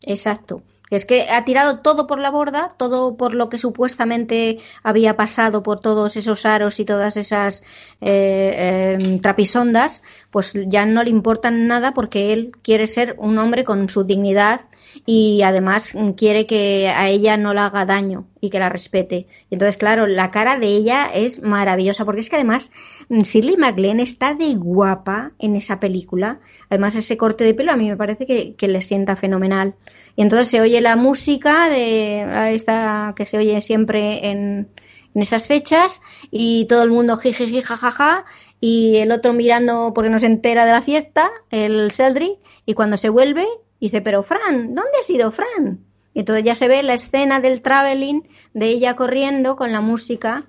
Exacto. 0.01 0.61
Es 0.89 1.05
que 1.05 1.23
ha 1.30 1.43
tirado 1.43 1.80
todo 1.80 2.07
por 2.07 2.19
la 2.19 2.31
borda, 2.31 2.73
todo 2.77 3.18
por 3.18 3.35
lo 3.35 3.49
que 3.49 3.57
supuestamente 3.57 4.59
había 4.84 5.18
pasado 5.18 5.61
por 5.61 5.81
todos 5.81 6.15
esos 6.15 6.45
aros 6.45 6.80
y 6.80 6.85
todas 6.85 7.18
esas 7.18 7.61
eh, 7.99 8.95
eh, 8.97 9.19
trapisondas, 9.22 10.01
pues 10.31 10.53
ya 10.68 10.85
no 10.85 11.03
le 11.03 11.09
importan 11.09 11.68
nada 11.68 11.93
porque 11.93 12.31
él 12.31 12.51
quiere 12.61 12.88
ser 12.88 13.15
un 13.18 13.38
hombre 13.38 13.65
con 13.65 13.89
su 13.89 14.05
dignidad 14.05 14.61
y 15.06 15.41
además 15.41 15.94
quiere 16.15 16.45
que 16.45 16.90
a 16.90 17.10
ella 17.10 17.38
no 17.38 17.53
la 17.53 17.68
haga 17.68 17.86
daño 17.86 18.28
y 18.41 18.49
que 18.49 18.60
la 18.60 18.69
respete. 18.69 19.28
Entonces, 19.49 19.78
claro, 19.78 20.07
la 20.07 20.32
cara 20.32 20.57
de 20.57 20.68
ella 20.68 21.10
es 21.14 21.41
maravillosa 21.41 22.06
porque 22.06 22.22
es 22.22 22.30
que 22.30 22.36
además 22.36 22.72
mm, 23.10 23.22
Shirley 23.22 23.57
MacLaine 23.57 24.02
está 24.02 24.34
de 24.34 24.56
guapa 24.56 25.32
en 25.40 25.56
esa 25.56 25.80
película. 25.80 26.40
Además, 26.69 26.95
ese 26.95 27.18
corte 27.18 27.44
de 27.44 27.53
pelo 27.53 27.72
a 27.72 27.78
mí 27.78 27.90
me 27.90 27.98
parece 27.98 28.26
que, 28.26 28.68
le 28.68 28.82
sienta 28.82 29.15
fenomenal. 29.15 29.76
Y 30.15 30.22
entonces 30.22 30.49
se 30.49 30.61
oye 30.61 30.82
la 30.82 30.95
música 30.95 31.69
de 31.69 32.53
esta 32.53 33.14
que 33.15 33.26
se 33.26 33.38
oye 33.38 33.61
siempre 33.61 34.30
en, 34.30 34.68
esas 35.15 35.48
fechas 35.48 35.99
y 36.30 36.65
todo 36.65 36.84
el 36.84 36.91
mundo 36.91 37.18
jijiji 37.18 37.64
jajaja 37.64 38.26
y 38.61 38.98
el 38.98 39.11
otro 39.11 39.34
mirando 39.34 39.91
porque 39.95 40.11
no 40.11 40.19
se 40.19 40.28
entera 40.28 40.64
de 40.64 40.74
la 40.74 40.84
fiesta, 40.84 41.32
el 41.49 41.90
Seldry, 41.90 42.38
y 42.68 42.76
cuando 42.76 42.98
se 42.98 43.10
vuelve 43.10 43.48
dice, 43.80 44.02
pero 44.02 44.24
Fran, 44.24 44.74
¿dónde 44.74 44.91
has 44.99 45.10
ido 45.10 45.32
Fran? 45.32 45.80
Y 46.14 46.20
entonces 46.20 46.44
ya 46.44 46.56
se 46.56 46.68
ve 46.68 46.82
la 46.84 46.95
escena 46.95 47.40
del 47.40 47.62
traveling 47.62 48.24
de 48.54 48.68
ella 48.68 48.95
corriendo 48.95 49.56
con 49.56 49.72
la 49.72 49.82
música 49.82 50.45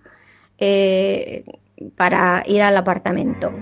eh, 0.59 1.45
para 1.97 2.43
ir 2.47 2.63
al 2.63 2.77
apartamento. 2.77 3.53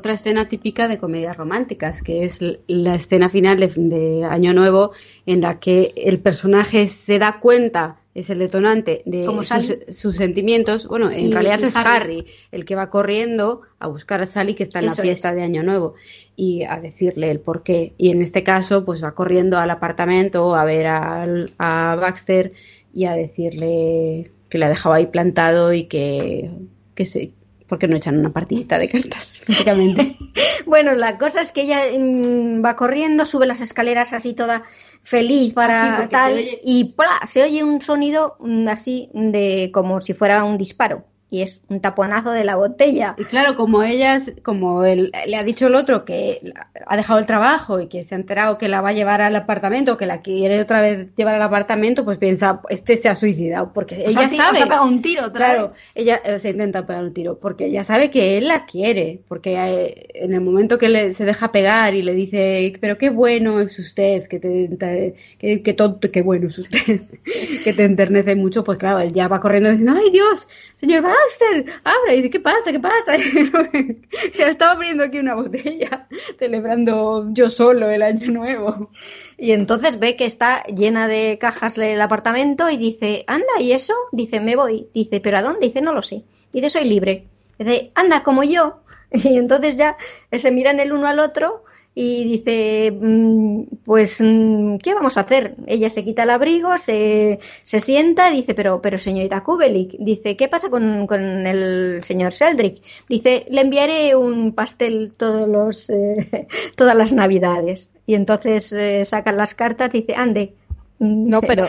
Otra 0.00 0.14
escena 0.14 0.48
típica 0.48 0.88
de 0.88 0.96
comedias 0.96 1.36
románticas, 1.36 2.00
que 2.02 2.24
es 2.24 2.38
la 2.66 2.94
escena 2.94 3.28
final 3.28 3.58
de, 3.58 3.68
de 3.76 4.24
Año 4.24 4.54
Nuevo, 4.54 4.92
en 5.26 5.42
la 5.42 5.60
que 5.60 5.92
el 5.94 6.20
personaje 6.20 6.88
se 6.88 7.18
da 7.18 7.38
cuenta, 7.38 7.98
es 8.14 8.30
el 8.30 8.38
detonante 8.38 9.02
de 9.04 9.26
sus, 9.26 9.76
sus 9.98 10.16
sentimientos. 10.16 10.86
Bueno, 10.88 11.10
en 11.10 11.26
Y- 11.28 11.32
realidad 11.34 11.60
y 11.60 11.64
es 11.64 11.76
Harry. 11.76 11.90
Harry 11.90 12.26
el 12.50 12.64
que 12.64 12.76
va 12.76 12.88
corriendo 12.88 13.60
a 13.78 13.88
buscar 13.88 14.22
a 14.22 14.26
Sally, 14.26 14.54
que 14.54 14.62
está 14.62 14.78
en 14.78 14.86
Eso 14.86 14.96
la 14.96 15.02
fiesta 15.02 15.28
es. 15.28 15.36
de 15.36 15.42
Año 15.42 15.62
Nuevo, 15.62 15.92
y 16.34 16.62
a 16.62 16.80
decirle 16.80 17.30
el 17.30 17.40
por 17.40 17.62
qué. 17.62 17.92
Y 17.98 18.10
en 18.10 18.22
este 18.22 18.42
caso, 18.42 18.86
pues 18.86 19.04
va 19.04 19.12
corriendo 19.12 19.58
al 19.58 19.68
apartamento 19.68 20.54
a 20.54 20.64
ver 20.64 20.86
al- 20.86 21.50
a 21.58 21.94
Baxter 22.00 22.52
y 22.94 23.04
a 23.04 23.12
decirle 23.12 24.30
que 24.48 24.56
le 24.56 24.64
ha 24.64 24.68
dejado 24.70 24.94
ahí 24.94 25.04
plantado 25.08 25.74
y 25.74 25.84
que, 25.84 26.50
que 26.94 27.04
se, 27.04 27.32
porque 27.70 27.88
no 27.88 27.96
echan 27.96 28.18
una 28.18 28.28
partidita 28.30 28.78
de 28.78 28.90
cartas, 28.90 29.32
básicamente. 29.48 30.16
Bueno, 30.66 30.94
la 30.94 31.16
cosa 31.18 31.40
es 31.40 31.50
que 31.52 31.62
ella 31.62 31.80
mm, 31.98 32.62
va 32.64 32.76
corriendo, 32.76 33.24
sube 33.26 33.46
las 33.46 33.60
escaleras 33.62 34.12
así 34.12 34.34
toda 34.34 34.62
feliz 35.02 35.52
Ah, 35.52 35.54
para 35.54 35.96
porque 35.96 36.12
tal 36.12 36.34
oye- 36.34 36.60
y 36.62 36.84
¡plá! 36.92 37.20
se 37.26 37.42
oye 37.42 37.64
un 37.64 37.80
sonido 37.80 38.36
mm, 38.40 38.68
así 38.68 39.08
de 39.14 39.70
como 39.72 40.00
si 40.00 40.12
fuera 40.14 40.44
un 40.44 40.58
disparo 40.58 41.04
y 41.30 41.42
es 41.42 41.60
un 41.68 41.80
taponazo 41.80 42.32
de 42.32 42.44
la 42.44 42.56
botella. 42.56 43.14
Y 43.16 43.24
claro, 43.24 43.54
como 43.56 43.82
ella, 43.82 44.20
como 44.42 44.84
él, 44.84 45.12
le 45.26 45.36
ha 45.36 45.44
dicho 45.44 45.68
el 45.68 45.74
otro 45.76 46.04
que 46.04 46.52
ha 46.86 46.96
dejado 46.96 47.18
el 47.20 47.26
trabajo 47.26 47.80
y 47.80 47.86
que 47.88 48.04
se 48.04 48.14
ha 48.14 48.18
enterado 48.18 48.58
que 48.58 48.68
la 48.68 48.80
va 48.80 48.88
a 48.90 48.92
llevar 48.92 49.20
al 49.20 49.36
apartamento, 49.36 49.96
que 49.96 50.06
la 50.06 50.22
quiere 50.22 50.60
otra 50.60 50.80
vez 50.80 51.08
llevar 51.16 51.36
al 51.36 51.42
apartamento, 51.42 52.04
pues 52.04 52.18
piensa, 52.18 52.60
este 52.68 52.96
se 52.96 53.08
ha 53.08 53.14
suicidado, 53.14 53.72
porque 53.72 54.04
O 54.06 54.10
sea, 54.10 54.22
ella 54.22 54.28
ti- 54.30 54.36
sabe. 54.36 54.58
os 54.58 54.62
ha 54.62 54.64
pegado 54.64 54.84
un 54.86 55.02
tiro 55.02 55.26
otra 55.26 55.46
Claro, 55.52 55.68
vez. 55.68 55.78
ella 55.94 56.20
eh, 56.24 56.38
se 56.38 56.50
intenta 56.50 56.86
pegar 56.86 57.04
un 57.04 57.14
tiro, 57.14 57.38
porque 57.38 57.66
ella 57.66 57.84
sabe 57.84 58.10
que 58.10 58.36
él 58.36 58.48
la 58.48 58.66
quiere, 58.66 59.20
porque 59.28 59.54
eh, 59.56 60.08
en 60.14 60.34
el 60.34 60.40
momento 60.40 60.78
que 60.78 60.88
le, 60.88 61.12
se 61.14 61.24
deja 61.24 61.52
pegar 61.52 61.94
y 61.94 62.02
le 62.02 62.12
dice, 62.14 62.72
pero 62.80 62.98
qué 62.98 63.10
bueno 63.10 63.60
es 63.60 63.78
usted, 63.78 64.26
que 64.28 64.40
te, 64.40 65.14
que, 65.38 65.62
que 65.62 65.72
tonto, 65.74 66.10
qué 66.10 66.22
bueno 66.22 66.48
es 66.48 66.58
usted, 66.58 67.00
que 67.64 67.72
te 67.72 67.84
enternece 67.84 68.34
mucho, 68.34 68.64
pues 68.64 68.78
claro, 68.78 68.98
él 69.00 69.12
ya 69.12 69.28
va 69.28 69.40
corriendo 69.40 69.70
diciendo, 69.70 69.94
ay 69.96 70.10
Dios, 70.10 70.48
señor 70.76 71.02
Baxter, 71.20 71.80
abre, 71.84 72.16
y 72.16 72.22
dice, 72.22 72.30
¿qué 72.30 72.40
pasa? 72.40 72.72
¿Qué 72.72 72.80
pasa? 72.80 73.16
Se 74.34 74.48
estaba 74.48 74.72
abriendo 74.72 75.04
aquí 75.04 75.18
una 75.18 75.34
botella, 75.34 76.06
celebrando 76.38 77.26
yo 77.32 77.50
solo 77.50 77.90
el 77.90 78.02
año 78.02 78.30
nuevo. 78.30 78.90
Y 79.36 79.52
entonces 79.52 79.98
ve 79.98 80.16
que 80.16 80.26
está 80.26 80.64
llena 80.64 81.08
de 81.08 81.38
cajas 81.40 81.78
el 81.78 82.00
apartamento 82.00 82.68
y 82.70 82.76
dice, 82.76 83.24
anda, 83.26 83.60
¿y 83.60 83.72
eso? 83.72 83.94
Dice, 84.12 84.40
me 84.40 84.56
voy. 84.56 84.88
Dice, 84.94 85.20
¿pero 85.20 85.38
a 85.38 85.42
dónde? 85.42 85.66
Dice, 85.66 85.80
no 85.80 85.92
lo 85.92 86.02
sé. 86.02 86.24
Dice, 86.52 86.70
soy 86.70 86.84
libre. 86.84 87.24
Dice, 87.58 87.90
anda, 87.94 88.22
como 88.22 88.42
yo. 88.42 88.80
Y 89.12 89.36
entonces 89.38 89.76
ya 89.76 89.96
se 90.30 90.50
miran 90.52 90.78
el 90.78 90.92
uno 90.92 91.08
al 91.08 91.18
otro 91.18 91.64
y 91.94 92.24
dice, 92.24 92.90
"Mm, 92.92 93.64
pues, 93.84 94.20
mm, 94.20 94.76
¿qué 94.78 94.94
vamos 94.94 95.16
a 95.16 95.20
hacer? 95.22 95.56
Ella 95.66 95.90
se 95.90 96.04
quita 96.04 96.22
el 96.22 96.30
abrigo, 96.30 96.78
se, 96.78 97.40
se 97.64 97.80
sienta 97.80 98.30
y 98.32 98.36
dice, 98.38 98.54
pero, 98.54 98.80
pero 98.80 98.96
señorita 98.98 99.42
Kubelik, 99.42 99.96
dice, 99.98 100.36
¿qué 100.36 100.48
pasa 100.48 100.70
con, 100.70 101.06
con 101.06 101.46
el 101.46 102.02
señor 102.04 102.32
Sheldrick? 102.32 102.82
Dice, 103.08 103.46
le 103.50 103.60
enviaré 103.62 104.14
un 104.16 104.52
pastel 104.54 105.12
todos 105.16 105.48
los, 105.48 105.90
eh, 105.90 106.46
todas 106.76 106.96
las 106.96 107.12
navidades. 107.12 107.90
Y 108.06 108.14
entonces 108.14 108.72
eh, 108.72 109.04
sacan 109.04 109.36
las 109.36 109.54
cartas 109.54 109.90
y 109.94 110.00
dice, 110.00 110.14
ande. 110.14 110.54
No, 110.98 111.40
pero, 111.46 111.68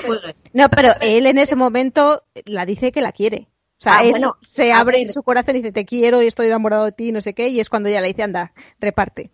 no, 0.53 0.69
pero 0.69 0.91
él 1.01 1.25
en 1.25 1.37
ese 1.39 1.55
momento 1.55 2.23
la 2.45 2.65
dice 2.65 2.91
que 2.91 3.01
la 3.01 3.11
quiere. 3.11 3.47
O 3.79 3.83
sea, 3.83 3.97
Ah, 3.97 4.03
él 4.03 4.11
bueno, 4.11 4.37
se 4.41 4.71
abre 4.71 5.07
su 5.07 5.23
corazón 5.23 5.55
y 5.55 5.59
dice, 5.59 5.71
te 5.71 5.85
quiero 5.85 6.21
y 6.21 6.27
estoy 6.27 6.47
enamorado 6.47 6.85
de 6.85 6.91
ti, 6.91 7.11
no 7.11 7.21
sé 7.21 7.33
qué, 7.33 7.47
y 7.49 7.59
es 7.59 7.69
cuando 7.69 7.89
ella 7.89 8.01
le 8.01 8.09
dice, 8.09 8.21
anda, 8.23 8.53
reparte. 8.79 9.31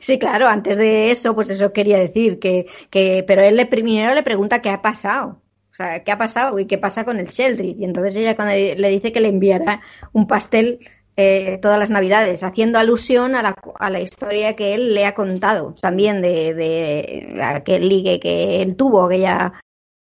Sí, 0.00 0.18
claro, 0.18 0.48
antes 0.48 0.76
de 0.76 1.10
eso, 1.10 1.34
pues 1.34 1.50
eso 1.50 1.72
quería 1.72 1.98
decir, 1.98 2.38
que, 2.38 2.66
que 2.90 3.24
pero 3.26 3.42
él 3.42 3.56
le, 3.56 3.66
primero 3.66 4.14
le 4.14 4.22
pregunta 4.22 4.60
qué 4.60 4.70
ha 4.70 4.82
pasado. 4.82 5.40
O 5.70 5.74
sea, 5.74 6.02
¿qué 6.02 6.10
ha 6.10 6.18
pasado 6.18 6.58
y 6.58 6.66
qué 6.66 6.78
pasa 6.78 7.04
con 7.04 7.20
el 7.20 7.26
Sheldrick? 7.28 7.78
Y 7.78 7.84
entonces 7.84 8.16
ella 8.16 8.34
cuando 8.34 8.54
le 8.54 8.88
dice 8.88 9.12
que 9.12 9.20
le 9.20 9.28
enviará 9.28 9.80
un 10.12 10.26
pastel 10.26 10.80
eh, 11.16 11.58
todas 11.62 11.78
las 11.78 11.90
navidades, 11.90 12.42
haciendo 12.42 12.78
alusión 12.78 13.34
a 13.34 13.42
la, 13.42 13.54
a 13.78 13.90
la 13.90 14.00
historia 14.00 14.54
que 14.56 14.74
él 14.74 14.94
le 14.94 15.04
ha 15.06 15.14
contado 15.14 15.74
también 15.80 16.22
de, 16.22 16.54
de 16.54 17.42
aquel 17.42 17.88
ligue 17.88 18.20
que 18.20 18.62
él 18.62 18.76
tuvo, 18.76 19.04
aquella 19.04 19.52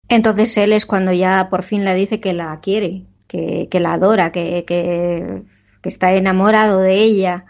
Entonces 0.08 0.56
él 0.56 0.72
es 0.72 0.86
cuando 0.86 1.12
ya 1.12 1.48
por 1.50 1.62
fin 1.62 1.84
le 1.84 1.94
dice 1.94 2.20
que 2.20 2.32
la 2.32 2.60
quiere, 2.60 3.06
que, 3.28 3.68
que 3.70 3.80
la 3.80 3.94
adora, 3.94 4.32
que, 4.32 4.64
que, 4.66 5.42
que 5.82 5.88
está 5.88 6.12
enamorado 6.14 6.80
de 6.80 6.94
ella 6.96 7.44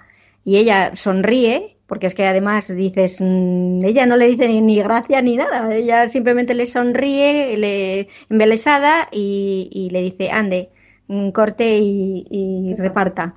y 0.45 0.57
ella 0.59 0.97
sonríe 0.97 1.77
porque 1.91 2.07
es 2.07 2.15
que 2.15 2.25
además 2.25 2.73
dices, 2.73 3.17
mm, 3.21 3.85
ella 3.85 4.07
no 4.07 4.17
le 4.17 4.29
dice 4.29 4.47
ni, 4.47 4.81
gracia 4.81 5.21
ni 5.23 5.37
nada, 5.37 5.75
ella 5.75 6.09
simplemente 6.09 6.55
le 6.55 6.67
sonríe, 6.67 7.57
le 7.59 8.09
embelesada 8.29 9.09
y, 9.11 9.89
le 9.91 10.01
dice, 10.01 10.31
ande, 10.31 10.71
mm, 11.09 11.31
corte 11.31 11.79
y, 11.83 12.75
reparta. 12.79 13.35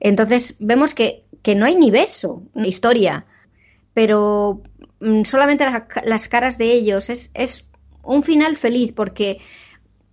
Entonces 0.00 0.56
vemos 0.58 0.92
que, 0.92 1.22
no 1.54 1.66
hay 1.66 1.76
ni 1.76 1.92
beso, 1.92 2.42
ni 2.54 2.68
historia, 2.68 3.26
pero 3.94 4.60
mm, 4.98 5.22
solamente 5.22 5.64
las, 6.04 6.26
caras 6.28 6.58
de 6.58 6.72
ellos 6.72 7.08
es, 7.10 7.30
es 7.32 7.64
un 8.02 8.24
final 8.24 8.56
feliz 8.56 8.92
porque 8.92 9.38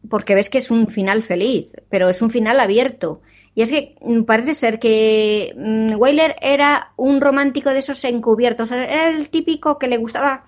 porque 0.07 0.35
ves 0.35 0.51
que 0.51 0.59
es 0.59 0.69
un 0.69 0.87
final 0.87 1.23
feliz, 1.23 1.71
pero 1.89 2.09
es 2.09 2.21
un 2.21 2.29
final 2.29 2.59
abierto. 2.59 3.21
Y 3.53 3.61
es 3.61 3.69
que 3.69 3.95
mm, 4.01 4.23
parece 4.23 4.53
ser 4.53 4.79
que 4.79 5.53
mm, 5.57 5.99
Weiler 5.99 6.35
era 6.41 6.93
un 6.95 7.21
romántico 7.21 7.71
de 7.71 7.79
esos 7.79 8.03
encubiertos. 8.03 8.71
Era 8.71 9.09
el 9.09 9.29
típico 9.29 9.77
que 9.77 9.87
le 9.87 9.97
gustaba 9.97 10.45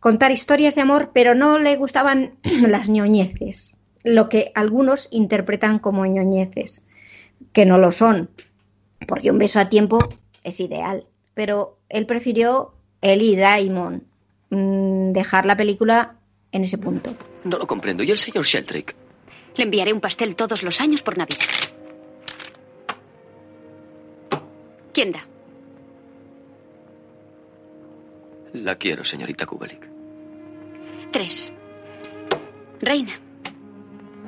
contar 0.00 0.30
historias 0.30 0.74
de 0.74 0.82
amor, 0.82 1.10
pero 1.12 1.34
no 1.34 1.58
le 1.58 1.76
gustaban 1.76 2.34
las 2.66 2.88
ñoñeces. 2.88 3.76
Lo 4.04 4.28
que 4.28 4.52
algunos 4.54 5.08
interpretan 5.10 5.80
como 5.80 6.06
ñoñeces, 6.06 6.82
que 7.52 7.66
no 7.66 7.78
lo 7.78 7.92
son. 7.92 8.30
Porque 9.06 9.30
un 9.30 9.38
beso 9.38 9.58
a 9.58 9.68
tiempo 9.68 9.98
es 10.44 10.60
ideal. 10.60 11.06
Pero 11.34 11.78
él 11.88 12.06
prefirió, 12.06 12.74
él 13.00 13.22
y 13.22 13.36
Daimon, 13.36 14.04
mm, 14.50 15.12
dejar 15.12 15.46
la 15.46 15.56
película 15.56 16.16
en 16.52 16.64
ese 16.64 16.78
punto. 16.78 17.14
No 17.44 17.58
lo 17.58 17.66
comprendo. 17.66 18.02
¿Y 18.02 18.10
el 18.10 18.18
señor 18.18 18.44
Sheltrick? 18.44 18.94
Le 19.56 19.64
enviaré 19.64 19.92
un 19.92 20.00
pastel 20.00 20.36
todos 20.36 20.62
los 20.62 20.80
años 20.80 21.02
por 21.02 21.18
Navidad. 21.18 21.67
¿Quién 24.98 25.12
da? 25.12 25.24
La 28.54 28.74
quiero, 28.74 29.04
señorita 29.04 29.46
Kubelik. 29.46 29.86
Tres. 31.12 31.52
Reina. 32.80 33.12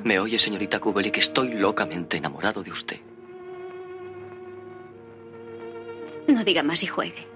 ¿Me 0.05 0.17
oye, 0.17 0.39
señorita 0.39 0.79
Kubelik? 0.79 1.17
Estoy 1.17 1.55
locamente 1.55 2.15
enamorado 2.15 2.63
de 2.63 2.71
usted. 2.71 3.01
No 6.29 6.41
diga 6.45 6.63
más 6.63 6.81
y 6.83 6.87
juegue. 6.87 7.27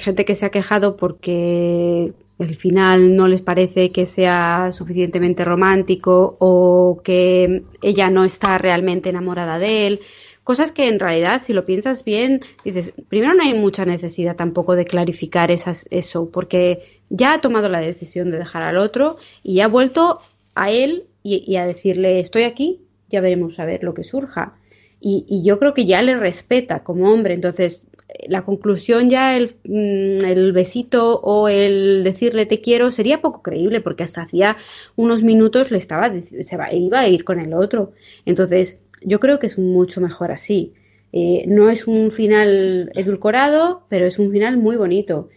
Gente 0.00 0.24
que 0.24 0.34
se 0.34 0.46
ha 0.46 0.50
quejado 0.50 0.96
porque 0.96 2.12
el 2.38 2.56
final 2.56 3.16
no 3.16 3.28
les 3.28 3.42
parece 3.42 3.92
que 3.92 4.06
sea 4.06 4.70
suficientemente 4.72 5.44
romántico 5.44 6.36
o 6.38 7.00
que 7.04 7.64
ella 7.82 8.08
no 8.08 8.24
está 8.24 8.56
realmente 8.58 9.10
enamorada 9.10 9.58
de 9.58 9.86
él. 9.86 10.00
Cosas 10.42 10.72
que 10.72 10.88
en 10.88 10.98
realidad, 10.98 11.42
si 11.44 11.52
lo 11.52 11.66
piensas 11.66 12.02
bien, 12.02 12.40
dices, 12.64 12.94
primero 13.08 13.34
no 13.34 13.42
hay 13.42 13.54
mucha 13.54 13.84
necesidad 13.84 14.36
tampoco 14.36 14.74
de 14.74 14.86
clarificar 14.86 15.50
esas, 15.50 15.86
eso, 15.90 16.30
porque 16.30 17.00
ya 17.10 17.34
ha 17.34 17.40
tomado 17.42 17.68
la 17.68 17.80
decisión 17.80 18.30
de 18.30 18.38
dejar 18.38 18.62
al 18.62 18.78
otro 18.78 19.18
y 19.42 19.60
ha 19.60 19.68
vuelto 19.68 20.20
a 20.54 20.70
él 20.70 21.04
y, 21.22 21.56
a 21.56 21.66
decirle, 21.66 22.20
estoy 22.20 22.44
aquí, 22.44 22.80
ya 23.10 23.20
veremos 23.20 23.58
a 23.60 23.66
ver 23.66 23.84
lo 23.84 23.92
que 23.92 24.04
surja. 24.04 24.54
Y, 24.98 25.26
y, 25.28 25.44
yo 25.44 25.58
creo 25.58 25.74
que 25.74 25.84
ya 25.84 26.00
le 26.02 26.16
respeta 26.16 26.82
como 26.82 27.12
hombre. 27.12 27.34
Entonces, 27.34 27.86
la 28.28 28.42
conclusión 28.42 29.10
ya, 29.10 29.38
mm, 29.38 30.24
el, 30.24 30.52
besito 30.52 31.20
o 31.20 31.48
el 31.48 32.02
decirle 32.04 32.46
te 32.46 32.60
quiero 32.60 32.92
sería 32.92 33.20
poco 33.20 33.42
creíble 33.42 33.80
porque 33.80 34.04
hasta 34.04 34.22
hacía 34.22 34.56
unos 34.96 35.22
minutos 35.22 35.70
le 35.70 35.78
estaba, 35.78 36.10
se 36.10 36.58
iba 36.72 37.00
a 37.00 37.08
ir 37.08 37.24
con 37.24 37.40
el 37.40 37.54
otro. 37.54 37.92
Entonces, 38.26 38.78
yo 39.02 39.20
creo 39.20 39.38
que 39.38 39.46
es 39.46 39.58
mucho 39.58 40.00
mejor 40.00 40.30
así. 40.32 40.72
Eh, 41.12 41.44
no 41.46 41.70
es 41.70 41.86
un 41.86 42.12
final 42.12 42.92
edulcorado, 42.94 43.82
pero 43.88 44.06
es 44.06 44.18
un 44.18 44.30
final 44.30 44.56
muy 44.56 44.76
bonito. 44.76 45.28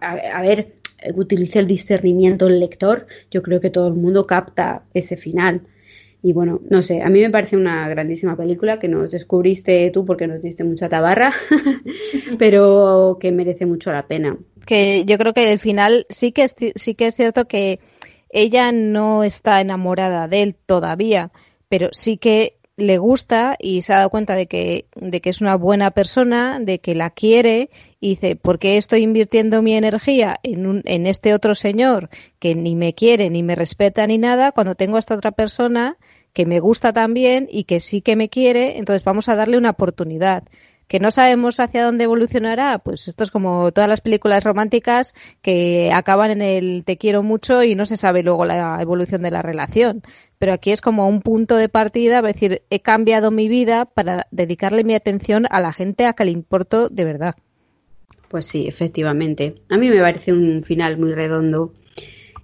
a, 0.00 0.42
ver, 0.42 0.72
utilice 1.14 1.58
el 1.58 1.66
discernimiento 1.66 2.46
del 2.46 2.60
lector, 2.60 3.06
yo 3.30 3.42
creo 3.42 3.60
que 3.60 3.70
todo 3.70 3.88
el 3.88 3.94
mundo 3.94 4.26
capta 4.26 4.82
ese 4.94 5.16
final. 5.16 5.62
Y 6.22 6.32
bueno, 6.34 6.60
no 6.68 6.82
sé, 6.82 7.02
a 7.02 7.08
mí 7.08 7.20
me 7.20 7.30
parece 7.30 7.56
una 7.56 7.88
grandísima 7.88 8.36
película 8.36 8.78
que 8.78 8.88
nos 8.88 9.10
descubriste 9.10 9.90
tú 9.90 10.04
porque 10.04 10.26
nos 10.26 10.42
diste 10.42 10.64
mucha 10.64 10.88
tabarra, 10.88 11.32
pero 12.38 13.16
que 13.18 13.32
merece 13.32 13.64
mucho 13.64 13.90
la 13.90 14.06
pena. 14.06 14.36
Que 14.66 15.04
yo 15.06 15.16
creo 15.16 15.32
que 15.32 15.50
el 15.50 15.58
final 15.58 16.06
sí 16.10 16.32
que 16.32 16.42
es, 16.42 16.54
sí 16.74 16.94
que 16.94 17.06
es 17.06 17.14
cierto 17.14 17.46
que 17.46 17.80
ella 18.28 18.70
no 18.70 19.24
está 19.24 19.60
enamorada 19.60 20.28
de 20.28 20.42
él 20.42 20.56
todavía, 20.66 21.32
pero 21.68 21.88
sí 21.92 22.18
que 22.18 22.59
le 22.80 22.98
gusta 22.98 23.56
y 23.58 23.82
se 23.82 23.92
ha 23.92 23.98
dado 23.98 24.10
cuenta 24.10 24.34
de 24.34 24.46
que, 24.46 24.86
de 24.96 25.20
que 25.20 25.30
es 25.30 25.40
una 25.40 25.56
buena 25.56 25.90
persona, 25.90 26.58
de 26.60 26.78
que 26.78 26.94
la 26.94 27.10
quiere 27.10 27.70
y 28.00 28.10
dice, 28.10 28.36
¿por 28.36 28.58
qué 28.58 28.76
estoy 28.76 29.02
invirtiendo 29.02 29.62
mi 29.62 29.74
energía 29.74 30.38
en, 30.42 30.66
un, 30.66 30.82
en 30.86 31.06
este 31.06 31.34
otro 31.34 31.54
señor 31.54 32.08
que 32.38 32.54
ni 32.54 32.74
me 32.74 32.94
quiere, 32.94 33.30
ni 33.30 33.42
me 33.42 33.54
respeta, 33.54 34.06
ni 34.06 34.18
nada, 34.18 34.52
cuando 34.52 34.74
tengo 34.74 34.96
a 34.96 35.00
esta 35.00 35.14
otra 35.14 35.32
persona 35.32 35.96
que 36.32 36.46
me 36.46 36.60
gusta 36.60 36.92
también 36.92 37.48
y 37.50 37.64
que 37.64 37.80
sí 37.80 38.02
que 38.02 38.16
me 38.16 38.28
quiere, 38.28 38.78
entonces 38.78 39.04
vamos 39.04 39.28
a 39.28 39.36
darle 39.36 39.58
una 39.58 39.70
oportunidad 39.70 40.44
que 40.90 40.98
no 40.98 41.12
sabemos 41.12 41.60
hacia 41.60 41.84
dónde 41.84 42.02
evolucionará, 42.02 42.80
pues 42.80 43.06
esto 43.06 43.22
es 43.22 43.30
como 43.30 43.70
todas 43.70 43.88
las 43.88 44.00
películas 44.00 44.42
románticas 44.42 45.14
que 45.40 45.92
acaban 45.94 46.32
en 46.32 46.42
el 46.42 46.82
te 46.84 46.96
quiero 46.96 47.22
mucho 47.22 47.62
y 47.62 47.76
no 47.76 47.86
se 47.86 47.96
sabe 47.96 48.24
luego 48.24 48.44
la 48.44 48.82
evolución 48.82 49.22
de 49.22 49.30
la 49.30 49.40
relación. 49.40 50.02
Pero 50.40 50.52
aquí 50.52 50.72
es 50.72 50.80
como 50.80 51.06
un 51.06 51.22
punto 51.22 51.54
de 51.54 51.68
partida, 51.68 52.18
es 52.18 52.24
decir, 52.24 52.62
he 52.70 52.80
cambiado 52.80 53.30
mi 53.30 53.48
vida 53.48 53.84
para 53.84 54.26
dedicarle 54.32 54.82
mi 54.82 54.96
atención 54.96 55.46
a 55.50 55.60
la 55.60 55.72
gente 55.72 56.06
a 56.06 56.14
que 56.14 56.24
le 56.24 56.32
importo 56.32 56.88
de 56.88 57.04
verdad. 57.04 57.36
Pues 58.26 58.46
sí, 58.46 58.66
efectivamente. 58.66 59.54
A 59.68 59.76
mí 59.76 59.90
me 59.90 60.00
parece 60.00 60.32
un 60.32 60.64
final 60.64 60.98
muy 60.98 61.14
redondo. 61.14 61.72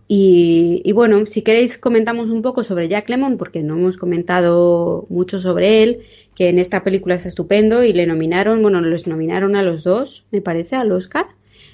Y, 0.08 0.82
y, 0.84 0.92
bueno, 0.92 1.26
si 1.26 1.42
queréis 1.42 1.78
comentamos 1.78 2.30
un 2.30 2.42
poco 2.42 2.62
sobre 2.62 2.88
Jack 2.88 3.08
Lemon, 3.08 3.38
porque 3.38 3.62
no 3.62 3.76
hemos 3.76 3.96
comentado 3.96 5.06
mucho 5.08 5.40
sobre 5.40 5.82
él 5.82 6.02
que 6.36 6.48
en 6.48 6.58
esta 6.58 6.84
película 6.84 7.16
es 7.16 7.26
estupendo 7.26 7.82
y 7.82 7.92
le 7.92 8.06
nominaron, 8.06 8.62
bueno, 8.62 8.80
les 8.82 9.06
nominaron 9.06 9.56
a 9.56 9.62
los 9.62 9.82
dos, 9.82 10.24
me 10.30 10.42
parece, 10.42 10.76
al 10.76 10.92
Oscar. 10.92 11.26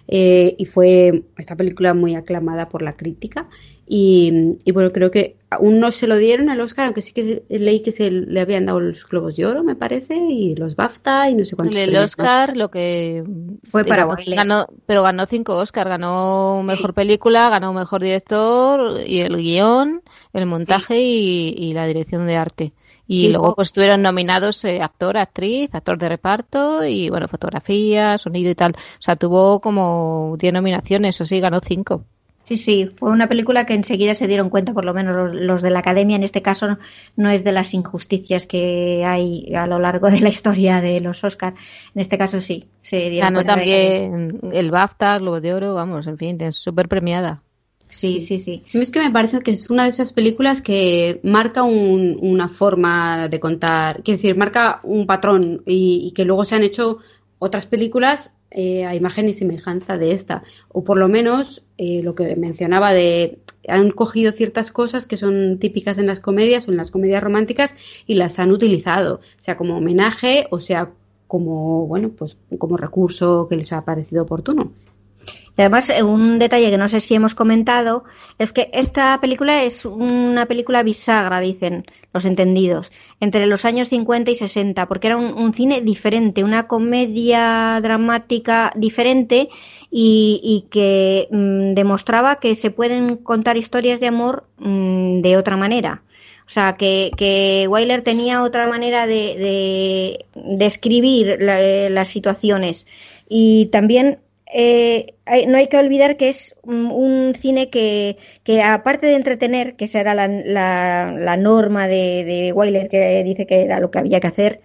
Eh, 0.09 0.55
y 0.59 0.65
fue 0.67 1.25
esta 1.37 1.57
película 1.57 1.95
muy 1.95 2.15
aclamada 2.15 2.69
por 2.69 2.83
la 2.83 2.93
crítica. 2.93 3.49
Y, 3.95 4.73
bueno, 4.73 4.91
creo 4.91 5.11
que 5.11 5.37
aún 5.51 5.79
no 5.79 5.93
se 5.93 6.07
lo 6.07 6.17
dieron 6.17 6.49
al 6.49 6.63
Oscar, 6.63 6.87
aunque 6.87 7.03
sí 7.03 7.13
que 7.13 7.43
leí 7.51 7.83
que 7.83 7.93
se 7.93 8.11
le 8.11 8.41
habían 8.41 8.65
dado 8.65 8.81
los 8.81 9.07
Globos 9.07 9.37
de 9.37 9.45
Oro, 9.45 9.63
me 9.63 9.77
parece, 9.77 10.17
y 10.17 10.55
los 10.55 10.77
BAFTA 10.77 11.29
y 11.29 11.35
no 11.35 11.45
sé 11.45 11.57
cuántos. 11.57 11.77
El 11.79 11.95
Oscar, 11.97 12.57
lo 12.57 12.71
que 12.71 13.23
fue 13.71 13.85
para 13.85 14.09
ganó, 14.29 14.67
pero 14.87 15.03
ganó 15.03 15.27
cinco 15.27 15.57
Oscar, 15.57 15.91
ganó 15.91 16.63
mejor 16.63 16.95
película, 16.95 17.51
ganó 17.51 17.75
mejor 17.75 18.03
director 18.03 18.99
y 19.07 19.21
el 19.21 19.37
guion, 19.37 20.01
el 20.33 20.47
montaje 20.47 20.99
y 20.99 21.75
la 21.75 21.87
dirección 21.87 22.27
de 22.27 22.37
arte. 22.37 22.73
Y 23.07 23.29
luego 23.29 23.55
pues 23.55 23.69
estuvieron 23.69 24.01
nominados 24.01 24.65
eh, 24.65 24.81
actor, 24.81 25.19
actriz, 25.19 25.69
actor 25.75 25.99
de 25.99 26.09
reparto 26.09 26.83
y 26.83 27.11
bueno, 27.11 27.29
fotografía, 27.29 28.17
sonido 28.17 28.51
y 28.51 28.55
tal. 28.55 28.73
O 28.73 29.03
sea, 29.03 29.17
tuvo 29.17 29.61
como 29.61 30.37
10 30.39 30.55
nominaciones, 30.55 31.21
o 31.21 31.27
sí, 31.27 31.39
ganó 31.41 31.61
5. 31.61 32.07
Sí, 32.53 32.59
sí, 32.59 32.91
fue 32.99 33.11
una 33.11 33.29
película 33.29 33.65
que 33.65 33.73
enseguida 33.73 34.13
se 34.13 34.27
dieron 34.27 34.51
cuenta, 34.51 34.75
por 34.75 34.85
lo 34.85 34.93
menos 34.93 35.35
los, 35.35 35.63
de 35.63 35.71
la 35.71 35.79
academia, 35.79 36.17
en 36.17 36.23
este 36.23 36.43
caso 36.43 36.77
no 37.17 37.31
es 37.31 37.45
de 37.45 37.53
las 37.53 37.73
injusticias 37.73 38.47
que 38.47 39.05
hay 39.07 39.55
a 39.55 39.67
lo 39.67 39.79
largo 39.79 40.11
de 40.11 40.21
la 40.21 40.29
historia 40.29 40.83
de 40.83 41.01
los 41.01 41.25
Oscars. 41.25 41.57
En 41.95 42.03
este 42.03 42.19
caso 42.19 42.43
sí, 42.43 42.67
se 42.83 43.09
dieron 43.09 43.33
Ganó 43.33 43.45
también 43.47 44.39
el 44.53 44.71
BAFTA, 44.71 45.19
Globo 45.19 45.41
de 45.41 45.55
Oro, 45.55 45.75
vamos, 45.75 46.07
en 46.07 46.19
fin, 46.19 46.39
es 46.43 46.57
súper 46.57 46.89
premiada. 46.89 47.43
Sí, 47.89 48.21
sí, 48.21 48.39
sí. 48.39 48.65
Es 48.75 48.91
que 48.91 49.01
me 49.01 49.11
parece 49.11 49.41
que 49.41 49.53
es 49.53 49.71
una 49.71 49.85
de 49.85 49.91
esas 49.91 50.13
películas 50.13 50.61
que 50.61 51.21
marca 51.23 51.63
una 51.63 52.51
forma 52.51 53.29
de 53.29 53.41
contar, 53.41 54.03
quiero 54.03 54.19
decir, 54.19 54.37
marca 54.37 54.81
un 54.83 55.07
patrón 55.07 55.63
y, 55.65 56.13
que 56.15 56.27
luego 56.27 56.45
se 56.45 56.57
han 56.57 56.65
hecho 56.65 56.99
otras 57.39 57.65
películas 57.65 58.31
eh, 58.55 58.85
a 58.85 58.95
imagen 58.95 59.29
y 59.29 59.35
semejanza 59.35 59.99
de 59.99 60.13
esta. 60.13 60.43
O 60.69 60.85
por 60.85 60.99
lo 60.99 61.09
menos 61.09 61.63
eh, 61.79 62.03
lo 62.03 62.15
que 62.15 62.37
mencionaba 62.37 62.93
de 62.93 63.39
han 63.69 63.91
cogido 63.91 64.33
ciertas 64.33 64.73
cosas 64.73 65.07
que 65.07 65.17
son 65.17 65.59
típicas 65.59 65.99
en 65.99 66.07
las 66.07 66.21
comedias 66.21 66.67
o 66.67 66.71
en 66.71 66.77
las 66.77 66.91
comedias 66.91 67.23
románticas 67.23 67.71
y 68.07 68.15
las 68.15 68.39
han 68.39 68.51
utilizado, 68.51 69.21
sea 69.41 69.57
como 69.57 69.77
homenaje 69.77 70.47
o 70.51 70.59
sea 70.59 70.91
como, 71.29 71.87
bueno, 71.87 72.11
pues 72.11 72.37
como 72.59 72.77
recurso 72.77 73.47
que 73.49 73.57
les 73.57 73.73
ha 73.73 73.85
parecido 73.87 74.25
oportuno. 74.25 74.73
Y 75.57 75.61
además, 75.61 75.91
eh, 75.91 76.03
un 76.03 76.39
detalle 76.39 76.71
que 76.71 76.79
no 76.79 76.89
sé 76.89 77.01
si 77.01 77.15
hemos 77.15 77.35
comentado 77.35 78.05
es 78.39 78.53
que 78.53 78.71
esta 78.73 79.21
película 79.21 79.65
es 79.65 79.85
una 79.85 80.47
película 80.47 80.83
bisagra, 80.83 81.41
dicen 81.41 81.85
los 82.15 82.25
entendidos, 82.25 82.91
entre 83.21 83.47
los 83.47 83.65
años 83.65 83.89
50 83.89 84.31
y 84.31 84.35
60, 84.35 84.87
porque 84.87 85.09
era 85.09 85.17
un, 85.17 85.55
cine 85.55 85.81
diferente, 85.83 86.45
una 86.45 86.67
comedia 86.67 87.79
dramática 87.83 88.73
diferente 88.77 89.49
y, 89.91 90.67
que 90.71 91.29
mm, 91.31 91.75
demostraba 91.75 92.37
que 92.37 92.57
se 92.57 92.71
pueden 92.71 93.17
contar 93.17 93.57
historias 93.57 94.01
de 94.01 94.09
amor 94.09 94.45
mm, 94.59 95.21
de 95.21 95.37
otra 95.37 95.57
manera. 95.57 96.03
O 96.47 96.51
sea, 96.51 96.77
que, 96.77 97.13
que 97.17 97.67
Weiler 97.69 98.03
tenía 98.03 98.43
otra 98.43 98.67
manera 98.67 99.07
de, 99.07 100.25
de, 100.35 100.67
escribir 100.67 101.39
eh, 101.41 101.89
las 101.91 102.09
situaciones. 102.09 102.87
Y 103.29 103.67
también 103.67 104.19
eh, 104.55 105.15
no 105.49 105.57
hay 105.57 105.69
que 105.69 105.79
olvidar 105.79 106.17
que 106.17 106.29
es 106.29 106.55
un, 106.63 107.35
cine 107.39 107.71
que, 107.71 108.19
que, 108.45 108.63
aparte 108.63 109.07
de 109.07 109.15
entretener, 109.15 109.77
que 109.77 109.87
esa 109.87 110.01
era 110.01 110.15
la, 110.15 110.29
la, 110.29 111.37
norma 111.37 111.89
de, 111.89 112.25
de 112.25 112.53
Weiler, 112.53 112.89
que 112.89 113.23
dice 113.25 113.47
que 113.47 113.63
era 113.63 113.81
lo 113.81 113.91
que 113.91 113.99
había 113.99 114.21
que 114.21 114.27
hacer, 114.27 114.61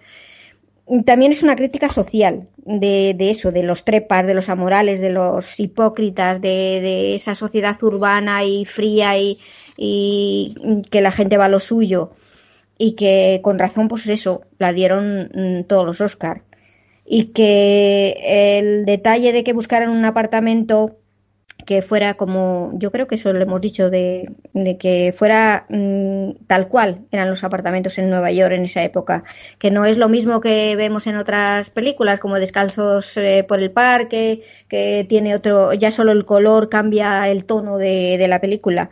también 1.04 1.32
es 1.32 1.42
una 1.42 1.56
crítica 1.56 1.88
social 1.88 2.48
de, 2.56 3.14
de, 3.16 3.30
eso, 3.30 3.52
de 3.52 3.62
los 3.62 3.84
trepas, 3.84 4.26
de 4.26 4.34
los 4.34 4.48
amorales, 4.48 5.00
de 5.00 5.10
los 5.10 5.58
hipócritas, 5.60 6.40
de, 6.40 6.48
de 6.48 7.14
esa 7.14 7.34
sociedad 7.34 7.82
urbana 7.82 8.44
y 8.44 8.64
fría 8.64 9.18
y, 9.18 9.38
y, 9.76 10.82
que 10.90 11.00
la 11.00 11.12
gente 11.12 11.36
va 11.36 11.46
a 11.46 11.50
lo 11.50 11.60
suyo. 11.60 12.12
Y 12.78 12.92
que 12.92 13.40
con 13.42 13.58
razón, 13.58 13.88
pues 13.88 14.06
eso, 14.08 14.42
la 14.58 14.72
dieron 14.72 15.30
mm, 15.34 15.64
todos 15.64 15.84
los 15.84 16.00
Oscars 16.00 16.42
y 17.10 17.26
que 17.26 18.58
el 18.58 18.84
detalle 18.84 19.32
de 19.32 19.42
que 19.42 19.54
buscaran 19.54 19.88
un 19.88 20.04
apartamento 20.04 20.98
que 21.64 21.82
fuera 21.82 22.14
como, 22.14 22.70
yo 22.74 22.90
creo 22.92 23.06
que 23.06 23.16
eso 23.16 23.32
lo 23.32 23.42
hemos 23.42 23.60
dicho, 23.60 23.90
de, 23.90 24.30
que 24.78 25.14
fuera 25.16 25.66
mm, 25.68 26.46
tal 26.46 26.68
cual 26.68 27.06
eran 27.10 27.28
los 27.28 27.44
apartamentos 27.44 27.98
en 27.98 28.08
Nueva 28.10 28.30
York 28.32 28.52
en 28.52 28.64
esa 28.64 28.82
época, 28.82 29.24
que 29.58 29.70
no 29.70 29.84
es 29.84 29.98
lo 29.98 30.08
mismo 30.08 30.40
que 30.40 30.76
vemos 30.76 31.06
en 31.06 31.16
otras 31.16 31.70
películas 31.70 32.20
como 32.20 32.38
Descalzos 32.38 33.16
eh, 33.16 33.44
por 33.46 33.60
el 33.60 33.70
parque, 33.70 34.42
que 34.68 35.04
tiene 35.08 35.34
otro, 35.34 35.72
ya 35.74 35.90
solo 35.90 36.12
el 36.12 36.24
color 36.24 36.68
cambia 36.68 37.28
el 37.28 37.44
tono 37.44 37.76
de, 37.78 38.16
de 38.18 38.28
la 38.28 38.40
película 38.40 38.90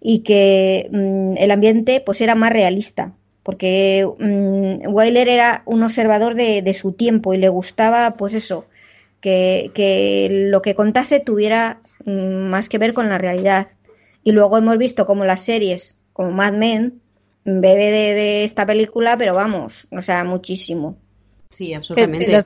y 0.00 0.20
que 0.20 0.88
mm, 0.90 1.36
el 1.38 1.50
ambiente 1.50 2.00
pues 2.04 2.20
era 2.20 2.34
más 2.34 2.52
realista 2.52 3.12
porque 3.46 4.04
um, 4.04 4.80
Weiler 4.92 5.28
era 5.28 5.62
un 5.66 5.84
observador 5.84 6.34
de, 6.34 6.74
su 6.74 6.94
tiempo 6.94 7.32
y 7.32 7.38
le 7.38 7.48
gustaba, 7.48 8.16
pues 8.16 8.34
eso, 8.34 8.66
que, 9.20 10.28
lo 10.50 10.62
que 10.62 10.74
contase 10.74 11.20
tuviera 11.20 11.78
mm, 12.04 12.48
más 12.50 12.68
que 12.68 12.78
ver 12.78 12.92
con 12.92 13.08
la 13.08 13.18
realidad. 13.18 13.68
Y 14.24 14.32
luego 14.32 14.58
hemos 14.58 14.76
visto 14.78 15.06
como 15.06 15.24
las 15.24 15.42
series, 15.42 15.96
como 16.12 16.32
Mad 16.32 16.54
Men, 16.54 17.00
bebe 17.44 17.92
de 17.92 18.42
esta 18.42 18.66
película, 18.66 19.16
pero 19.16 19.32
vamos, 19.36 19.86
o 19.92 20.00
sea, 20.00 20.24
muchísimo. 20.24 20.98
Sí, 21.50 21.72
absolutamente. 21.74 22.38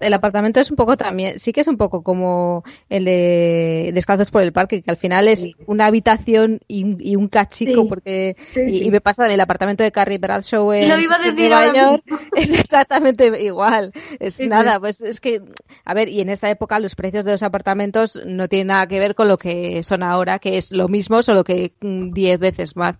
el 0.00 0.14
apartamento 0.14 0.60
es 0.60 0.70
un 0.70 0.76
poco 0.76 0.96
también, 0.96 1.38
sí 1.38 1.52
que 1.52 1.60
es 1.60 1.68
un 1.68 1.76
poco 1.76 2.02
como 2.02 2.64
el 2.88 3.04
de 3.04 3.90
Descalzos 3.94 4.30
por 4.30 4.42
el 4.42 4.52
Parque, 4.52 4.82
que 4.82 4.90
al 4.90 4.96
final 4.96 5.28
es 5.28 5.46
una 5.66 5.86
habitación 5.86 6.60
y, 6.66 7.16
un 7.16 7.28
cachico, 7.28 7.86
porque 7.86 8.36
y, 8.54 8.90
me 8.90 9.00
pasa 9.00 9.32
el 9.32 9.40
apartamento 9.40 9.84
de 9.84 9.92
Carrie 9.92 10.18
Bradshaw 10.18 10.72
en 10.72 10.88
Nueva 10.88 11.72
York, 11.72 12.02
es 12.36 12.50
exactamente 12.50 13.42
igual. 13.42 13.92
Es 14.18 14.40
nada, 14.40 14.80
pues 14.80 15.00
es 15.00 15.20
que, 15.20 15.42
a 15.84 15.94
ver, 15.94 16.08
y 16.08 16.20
en 16.20 16.30
esta 16.30 16.50
época 16.50 16.80
los 16.80 16.94
precios 16.94 17.24
de 17.24 17.32
los 17.32 17.42
apartamentos 17.42 18.20
no 18.24 18.48
tienen 18.48 18.68
nada 18.68 18.86
que 18.86 18.98
ver 18.98 19.14
con 19.14 19.28
lo 19.28 19.38
que 19.38 19.82
son 19.82 20.02
ahora, 20.02 20.38
que 20.38 20.56
es 20.56 20.72
lo 20.72 20.88
mismo, 20.88 21.22
solo 21.22 21.44
que 21.44 21.72
10 21.80 22.38
veces 22.38 22.76
más. 22.76 22.96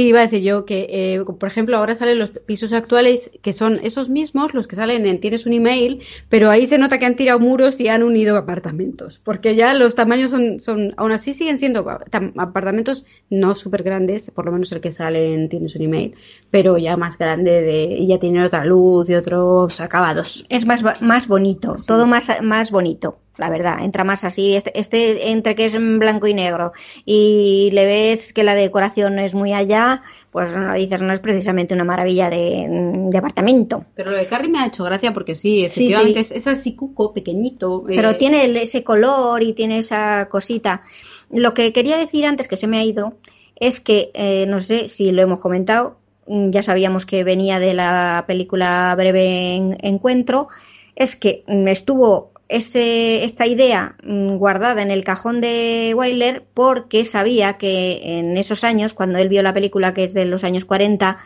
Sí, 0.00 0.06
iba 0.06 0.20
a 0.20 0.22
decir 0.22 0.40
yo 0.40 0.64
que, 0.64 0.86
eh, 0.88 1.22
por 1.38 1.46
ejemplo, 1.46 1.76
ahora 1.76 1.94
salen 1.94 2.18
los 2.18 2.30
pisos 2.30 2.72
actuales 2.72 3.30
que 3.42 3.52
son 3.52 3.80
esos 3.82 4.08
mismos, 4.08 4.54
los 4.54 4.66
que 4.66 4.74
salen 4.74 5.04
en 5.04 5.20
Tienes 5.20 5.44
un 5.44 5.52
email, 5.52 6.00
pero 6.30 6.48
ahí 6.48 6.66
se 6.66 6.78
nota 6.78 6.98
que 6.98 7.04
han 7.04 7.16
tirado 7.16 7.38
muros 7.38 7.78
y 7.78 7.88
han 7.88 8.02
unido 8.02 8.38
apartamentos, 8.38 9.20
porque 9.22 9.56
ya 9.56 9.74
los 9.74 9.94
tamaños 9.94 10.30
son, 10.30 10.58
son 10.60 10.94
aún 10.96 11.12
así 11.12 11.34
siguen 11.34 11.58
siendo 11.58 11.80
apartamentos 11.80 13.04
no 13.28 13.54
súper 13.54 13.82
grandes, 13.82 14.30
por 14.30 14.46
lo 14.46 14.52
menos 14.52 14.72
el 14.72 14.80
que 14.80 14.90
sale 14.90 15.34
en 15.34 15.50
Tienes 15.50 15.76
un 15.76 15.82
email, 15.82 16.14
pero 16.50 16.78
ya 16.78 16.96
más 16.96 17.18
grande 17.18 17.60
de, 17.60 17.98
y 17.98 18.06
ya 18.06 18.18
tiene 18.18 18.42
otra 18.42 18.64
luz 18.64 19.10
y 19.10 19.14
otros 19.14 19.82
acabados. 19.82 20.46
Es 20.48 20.64
más, 20.64 20.82
más 21.02 21.28
bonito, 21.28 21.76
todo 21.86 22.06
más, 22.06 22.30
más 22.40 22.70
bonito 22.70 23.18
la 23.36 23.48
verdad, 23.48 23.78
entra 23.82 24.04
más 24.04 24.22
así, 24.24 24.54
este, 24.54 24.78
este, 24.78 25.30
entre 25.30 25.54
que 25.54 25.64
es 25.64 25.74
en 25.74 25.98
blanco 25.98 26.26
y 26.26 26.34
negro 26.34 26.72
y 27.06 27.70
le 27.72 27.86
ves 27.86 28.32
que 28.32 28.44
la 28.44 28.54
decoración 28.54 29.18
es 29.18 29.32
muy 29.32 29.54
allá, 29.54 30.02
pues 30.30 30.54
no 30.54 30.74
dices, 30.74 31.00
no 31.00 31.12
es 31.12 31.20
precisamente 31.20 31.74
una 31.74 31.84
maravilla 31.84 32.28
de, 32.28 33.10
apartamento. 33.16 33.84
Pero 33.94 34.10
lo 34.10 34.16
de 34.16 34.26
Carrie 34.26 34.50
me 34.50 34.58
ha 34.58 34.66
hecho 34.66 34.84
gracia 34.84 35.12
porque 35.12 35.34
sí, 35.34 35.64
efectivamente 35.64 36.20
Es, 36.20 36.46
así 36.46 36.74
cuco, 36.74 37.12
pequeñito. 37.12 37.84
Pero 37.86 38.10
eh, 38.10 38.14
tiene 38.14 38.44
ese 38.62 38.84
color 38.84 39.42
y 39.42 39.52
tiene 39.52 39.78
esa 39.78 40.28
cosita. 40.30 40.82
Lo 41.30 41.54
que 41.54 41.72
quería 41.72 41.96
decir 41.96 42.26
antes 42.26 42.46
que 42.46 42.56
se 42.56 42.66
me 42.66 42.78
ha 42.78 42.84
ido 42.84 43.14
es 43.56 43.80
que, 43.80 44.10
eh, 44.14 44.46
no 44.48 44.60
sé 44.60 44.88
si 44.88 45.12
lo 45.12 45.22
hemos 45.22 45.40
comentado, 45.40 45.96
ya 46.26 46.62
sabíamos 46.62 47.06
que 47.06 47.24
venía 47.24 47.58
de 47.58 47.74
la 47.74 48.24
película 48.26 48.94
Breve 48.96 49.56
Encuentro, 49.80 50.48
es 50.94 51.16
que 51.16 51.44
estuvo 51.46 52.29
esta 52.50 53.46
idea 53.46 53.94
mm, 54.02 54.36
guardada 54.36 54.82
en 54.82 54.90
el 54.90 55.04
cajón 55.04 55.40
de 55.40 55.92
Weiler 55.96 56.44
porque 56.52 57.04
sabía 57.04 57.54
que 57.54 58.18
en 58.18 58.36
esos 58.36 58.64
años, 58.64 58.92
cuando 58.92 59.18
él 59.18 59.28
vio 59.28 59.42
la 59.42 59.54
película 59.54 59.94
que 59.94 60.04
es 60.04 60.14
de 60.14 60.24
los 60.24 60.42
años 60.42 60.64
40, 60.64 61.18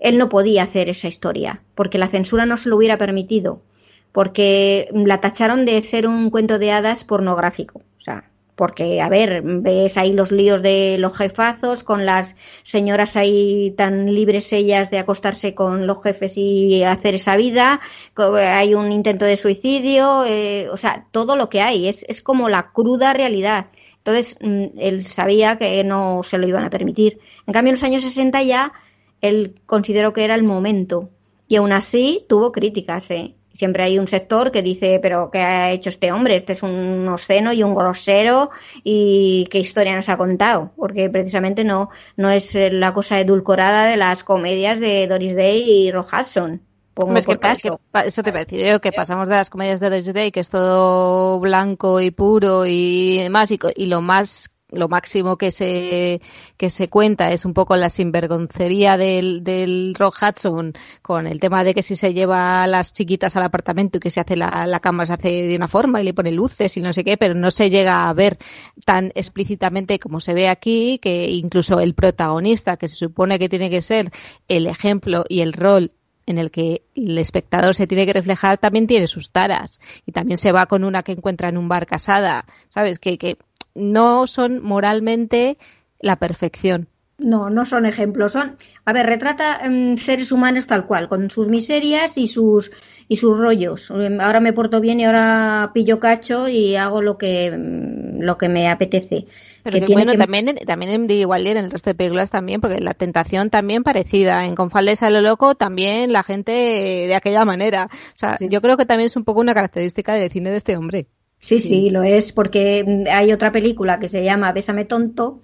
él 0.00 0.18
no 0.18 0.28
podía 0.28 0.64
hacer 0.64 0.88
esa 0.88 1.06
historia, 1.06 1.62
porque 1.76 1.98
la 1.98 2.08
censura 2.08 2.46
no 2.46 2.56
se 2.56 2.68
lo 2.68 2.76
hubiera 2.76 2.98
permitido, 2.98 3.62
porque 4.10 4.88
la 4.92 5.20
tacharon 5.20 5.64
de 5.64 5.80
ser 5.82 6.08
un 6.08 6.30
cuento 6.30 6.58
de 6.58 6.72
hadas 6.72 7.04
pornográfico. 7.04 7.82
O 7.98 8.00
sea, 8.00 8.24
porque, 8.62 9.00
a 9.00 9.08
ver, 9.08 9.42
ves 9.42 9.96
ahí 9.98 10.12
los 10.12 10.30
líos 10.30 10.62
de 10.62 10.96
los 10.96 11.18
jefazos, 11.18 11.82
con 11.82 12.06
las 12.06 12.36
señoras 12.62 13.16
ahí 13.16 13.74
tan 13.76 14.14
libres 14.14 14.52
ellas 14.52 14.88
de 14.88 14.98
acostarse 14.98 15.52
con 15.52 15.88
los 15.88 16.00
jefes 16.00 16.34
y 16.36 16.84
hacer 16.84 17.16
esa 17.16 17.34
vida, 17.34 17.80
hay 18.14 18.74
un 18.74 18.92
intento 18.92 19.24
de 19.24 19.36
suicidio, 19.36 20.24
eh, 20.24 20.68
o 20.70 20.76
sea, 20.76 21.08
todo 21.10 21.34
lo 21.34 21.48
que 21.48 21.60
hay, 21.60 21.88
es, 21.88 22.04
es 22.08 22.20
como 22.22 22.48
la 22.48 22.70
cruda 22.70 23.12
realidad. 23.12 23.66
Entonces, 23.96 24.38
mm, 24.40 24.78
él 24.78 25.06
sabía 25.06 25.58
que 25.58 25.82
no 25.82 26.22
se 26.22 26.38
lo 26.38 26.46
iban 26.46 26.62
a 26.62 26.70
permitir. 26.70 27.18
En 27.48 27.54
cambio, 27.54 27.70
en 27.70 27.74
los 27.74 27.82
años 27.82 28.04
60 28.04 28.44
ya, 28.44 28.72
él 29.20 29.56
consideró 29.66 30.12
que 30.12 30.22
era 30.22 30.36
el 30.36 30.44
momento. 30.44 31.10
Y 31.48 31.56
aún 31.56 31.72
así 31.72 32.24
tuvo 32.28 32.52
críticas, 32.52 33.10
¿eh? 33.10 33.34
Siempre 33.52 33.82
hay 33.82 33.98
un 33.98 34.08
sector 34.08 34.50
que 34.50 34.62
dice, 34.62 34.98
pero 35.02 35.30
¿qué 35.30 35.40
ha 35.40 35.70
hecho 35.70 35.88
este 35.88 36.12
hombre? 36.12 36.36
Este 36.36 36.52
es 36.52 36.62
un 36.62 37.08
obsceno 37.08 37.52
y 37.52 37.62
un 37.62 37.74
grosero 37.74 38.50
y 38.84 39.46
qué 39.50 39.58
historia 39.58 39.94
nos 39.94 40.08
ha 40.08 40.16
contado, 40.16 40.72
porque 40.76 41.08
precisamente 41.10 41.64
no, 41.64 41.90
no 42.16 42.30
es 42.30 42.54
la 42.54 42.92
cosa 42.92 43.20
edulcorada 43.20 43.86
de 43.86 43.96
las 43.96 44.24
comedias 44.24 44.80
de 44.80 45.06
Doris 45.06 45.36
Day 45.36 45.62
y 45.62 45.90
Rock 45.92 46.08
Hudson. 46.12 46.60
Pongo 46.94 47.22
por 47.22 47.40
caso. 47.40 47.80
eso 48.04 48.22
te 48.22 48.30
iba 48.30 48.40
a 48.40 48.44
decir 48.44 48.66
yo, 48.66 48.80
que 48.80 48.92
pasamos 48.92 49.26
de 49.28 49.36
las 49.36 49.48
comedias 49.48 49.80
de 49.80 49.88
Doris 49.88 50.12
Day, 50.12 50.30
que 50.30 50.40
es 50.40 50.50
todo 50.50 51.40
blanco 51.40 52.00
y 52.00 52.10
puro 52.10 52.66
y 52.66 53.18
demás, 53.18 53.50
y, 53.50 53.58
y 53.76 53.86
lo 53.86 54.02
más 54.02 54.51
lo 54.72 54.88
máximo 54.88 55.36
que 55.36 55.50
se, 55.50 56.20
que 56.56 56.70
se 56.70 56.88
cuenta 56.88 57.30
es 57.30 57.44
un 57.44 57.54
poco 57.54 57.76
la 57.76 57.90
sinvergoncería 57.90 58.96
del, 58.96 59.44
del 59.44 59.94
Rock 59.98 60.16
Hudson 60.22 60.72
con 61.02 61.26
el 61.26 61.40
tema 61.40 61.62
de 61.62 61.74
que 61.74 61.82
si 61.82 61.96
se 61.96 62.14
lleva 62.14 62.62
a 62.62 62.66
las 62.66 62.92
chiquitas 62.92 63.36
al 63.36 63.44
apartamento 63.44 63.98
y 63.98 64.00
que 64.00 64.10
se 64.10 64.20
hace 64.20 64.36
la, 64.36 64.66
la 64.66 64.80
cama 64.80 65.06
se 65.06 65.14
hace 65.14 65.28
de 65.28 65.56
una 65.56 65.68
forma 65.68 66.00
y 66.00 66.04
le 66.04 66.14
pone 66.14 66.32
luces 66.32 66.76
y 66.76 66.80
no 66.80 66.92
sé 66.92 67.04
qué, 67.04 67.16
pero 67.16 67.34
no 67.34 67.50
se 67.50 67.70
llega 67.70 68.08
a 68.08 68.12
ver 68.12 68.38
tan 68.84 69.12
explícitamente 69.14 69.98
como 69.98 70.20
se 70.20 70.34
ve 70.34 70.48
aquí, 70.48 70.98
que 70.98 71.30
incluso 71.30 71.80
el 71.80 71.94
protagonista, 71.94 72.76
que 72.76 72.88
se 72.88 72.96
supone 72.96 73.38
que 73.38 73.48
tiene 73.48 73.70
que 73.70 73.82
ser 73.82 74.10
el 74.48 74.66
ejemplo 74.66 75.24
y 75.28 75.40
el 75.40 75.52
rol 75.52 75.92
en 76.26 76.38
el 76.38 76.50
que 76.50 76.82
el 76.94 77.18
espectador 77.18 77.74
se 77.74 77.86
tiene 77.86 78.06
que 78.06 78.12
reflejar 78.12 78.58
también 78.58 78.86
tiene 78.86 79.06
sus 79.06 79.30
taras 79.30 79.80
y 80.06 80.12
también 80.12 80.38
se 80.38 80.52
va 80.52 80.66
con 80.66 80.84
una 80.84 81.02
que 81.02 81.12
encuentra 81.12 81.48
en 81.48 81.58
un 81.58 81.68
bar 81.68 81.86
casada, 81.86 82.44
¿sabes? 82.68 82.98
Que, 82.98 83.18
que 83.18 83.38
no 83.74 84.26
son 84.26 84.62
moralmente 84.62 85.58
la 86.00 86.16
perfección. 86.16 86.88
No, 87.18 87.50
no 87.50 87.64
son 87.64 87.86
ejemplos, 87.86 88.32
son, 88.32 88.56
a 88.84 88.92
ver, 88.92 89.06
retrata 89.06 89.60
em, 89.62 89.96
seres 89.96 90.32
humanos 90.32 90.66
tal 90.66 90.86
cual, 90.86 91.08
con 91.08 91.30
sus 91.30 91.48
miserias 91.48 92.18
y 92.18 92.26
sus 92.26 92.72
y 93.06 93.16
sus 93.16 93.38
rollos. 93.38 93.90
Em, 93.90 94.20
ahora 94.20 94.40
me 94.40 94.52
porto 94.52 94.80
bien 94.80 94.98
y 94.98 95.04
ahora 95.04 95.70
pillo 95.72 96.00
cacho 96.00 96.48
y 96.48 96.74
hago 96.74 97.00
lo 97.02 97.18
que 97.18 97.46
em, 97.46 98.18
lo 98.18 98.38
que 98.38 98.48
me 98.48 98.68
apetece. 98.68 99.26
Pero 99.62 99.86
que 99.86 99.92
bueno, 99.92 100.14
también 100.14 100.56
también 100.66 101.10
igual 101.10 101.46
en 101.46 101.58
el 101.58 101.70
resto 101.70 101.90
de 101.90 101.94
películas 101.94 102.30
también, 102.30 102.60
porque 102.60 102.80
la 102.80 102.94
tentación 102.94 103.50
también 103.50 103.84
parecida. 103.84 104.44
En 104.46 104.54
Confales 104.54 105.02
a 105.02 105.10
lo 105.10 105.20
loco 105.20 105.54
también 105.54 106.12
la 106.12 106.22
gente 106.22 106.52
de 106.52 107.14
aquella 107.14 107.44
manera. 107.44 107.88
O 107.92 108.16
sea, 108.18 108.38
yo 108.40 108.60
creo 108.60 108.76
que 108.76 108.86
también 108.86 109.06
es 109.06 109.16
un 109.16 109.24
poco 109.24 109.40
una 109.40 109.54
característica 109.54 110.14
del 110.14 110.30
cine 110.30 110.50
de 110.50 110.56
este 110.56 110.76
hombre. 110.76 111.06
Sí, 111.42 111.60
sí, 111.60 111.90
lo 111.90 112.02
es, 112.04 112.32
porque 112.32 112.84
mm, 112.86 113.04
hay 113.12 113.32
otra 113.32 113.50
película 113.52 113.98
que 113.98 114.08
se 114.08 114.24
llama 114.24 114.52
Bésame 114.52 114.84
tonto, 114.84 115.42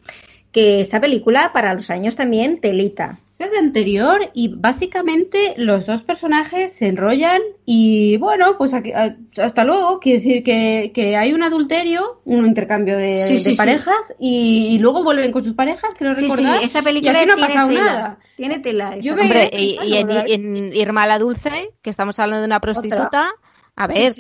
que 0.53 0.81
esa 0.81 1.01
película 1.01 1.51
para 1.53 1.75
los 1.75 1.91
años 1.91 2.17
también 2.17 2.61
telita. 2.61 3.19
Es 3.39 3.53
anterior 3.57 4.31
y 4.35 4.49
básicamente 4.49 5.55
los 5.59 5.87
dos 5.87 6.03
personajes 6.03 6.73
se 6.73 6.89
enrollan 6.89 7.41
y 7.65 8.17
bueno, 8.17 8.57
pues 8.59 8.75
aquí- 8.75 8.91
a- 8.93 9.17
hasta 9.41 9.63
luego. 9.63 10.01
Quiere 10.01 10.19
decir 10.19 10.43
que, 10.43 10.91
que 10.93 11.17
hay 11.17 11.33
un 11.33 11.45
adulterio, 11.45 12.21
un 12.25 12.47
intercambio 12.47 12.97
de, 12.97 13.17
Sí, 13.29 13.35
de 13.35 13.39
sí, 13.39 13.51
sí. 13.51 13.57
parejas 13.57 13.95
y, 14.19 14.69
y 14.71 14.79
luego 14.79 15.05
vuelven 15.05 15.31
con 15.31 15.45
sus 15.45 15.55
parejas, 15.55 15.91
creo 15.97 16.15
Sí, 16.17 16.23
recordar. 16.23 16.59
sí, 16.59 16.65
esa 16.65 16.81
y 16.81 16.83
película 16.83 17.13
aquí 17.21 17.27
no 17.27 17.33
ha 17.35 17.37
tiene 17.37 17.55
pasado 17.55 17.69
tela. 17.69 17.85
nada. 17.85 18.19
Tiene 18.37 18.59
tela. 18.59 18.97
esa 18.97 19.01
Yo 19.01 19.13
Hombre, 19.15 19.51
y, 19.53 19.79
y 19.87 19.95
en, 19.97 20.07
Claro, 20.09 20.29
en 20.29 20.77
Irma 20.77 21.07
la 21.07 21.19
Dulce, 21.21 21.71
que 21.83 21.91
estamos 21.91 22.19
hablando 22.19 22.41
de 22.41 22.47
una 22.47 22.61
prostituta, 22.61 23.31
a 23.77 23.87
ver, 23.87 24.13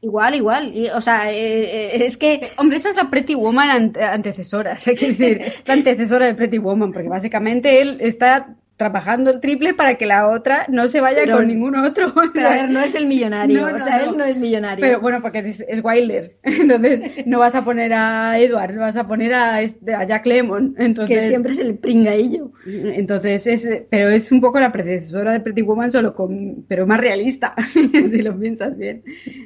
Igual, 0.00 0.34
igual. 0.34 0.76
Y, 0.76 0.88
o 0.90 1.00
sea, 1.00 1.32
eh, 1.32 1.96
eh, 1.96 2.04
es 2.04 2.16
que 2.16 2.50
Hombre, 2.58 2.78
esa 2.78 2.90
es 2.90 2.96
la 2.96 3.10
Pretty 3.10 3.34
Woman 3.34 3.70
ante- 3.70 4.02
antecesora, 4.02 4.76
quiero 4.84 5.08
decir, 5.08 5.52
la 5.64 5.74
antecesora 5.74 6.26
de 6.26 6.34
Pretty 6.34 6.58
Woman, 6.58 6.92
porque 6.92 7.08
básicamente 7.08 7.80
él 7.80 7.98
está 8.00 8.56
trabajando 8.82 9.30
el 9.30 9.40
triple 9.40 9.74
para 9.74 9.94
que 9.94 10.06
la 10.06 10.28
otra 10.28 10.66
no 10.68 10.88
se 10.88 11.00
vaya 11.00 11.20
Pero- 11.24 11.36
con 11.36 11.46
ningún 11.46 11.76
otro. 11.76 12.12
Pero 12.34 12.48
a 12.48 12.50
ver, 12.50 12.70
no 12.70 12.80
es 12.80 12.94
el 12.94 13.06
millonario. 13.06 13.60
No, 13.62 13.70
no, 13.70 13.76
o 13.76 13.80
sea, 13.80 13.98
no. 13.98 14.10
él 14.10 14.16
no 14.18 14.24
es 14.24 14.36
millonario. 14.36 14.80
Pero 14.84 15.00
bueno, 15.00 15.20
porque 15.22 15.38
es, 15.38 15.64
es 15.68 15.84
Wilder. 15.84 16.36
Entonces, 16.42 17.26
no 17.26 17.38
vas 17.38 17.54
a 17.54 17.64
poner 17.64 17.92
a 17.94 18.38
Edward, 18.38 18.76
vas 18.76 18.96
a 18.96 19.06
poner 19.06 19.34
a, 19.34 19.62
este- 19.62 19.94
a 19.94 20.04
Jack 20.04 20.26
Lemmon. 20.26 20.74
Entonces, 20.78 21.18
que 21.22 21.28
siempre 21.28 21.52
es 21.52 21.58
el 21.60 21.76
pringaillo. 21.76 22.50
entonces 22.66 23.46
es, 23.46 23.68
pero 23.90 24.08
es 24.10 24.32
un 24.32 24.40
poco 24.40 24.58
la 24.60 24.72
predecesora 24.72 25.32
de 25.32 25.40
Pretty 25.40 25.62
Woman, 25.62 25.92
solo 25.92 26.14
con, 26.14 26.64
pero 26.68 26.86
más 26.86 27.00
realista, 27.00 27.54
si 27.72 28.22
lo 28.22 28.38
piensas 28.38 28.76
bien. 28.78 29.02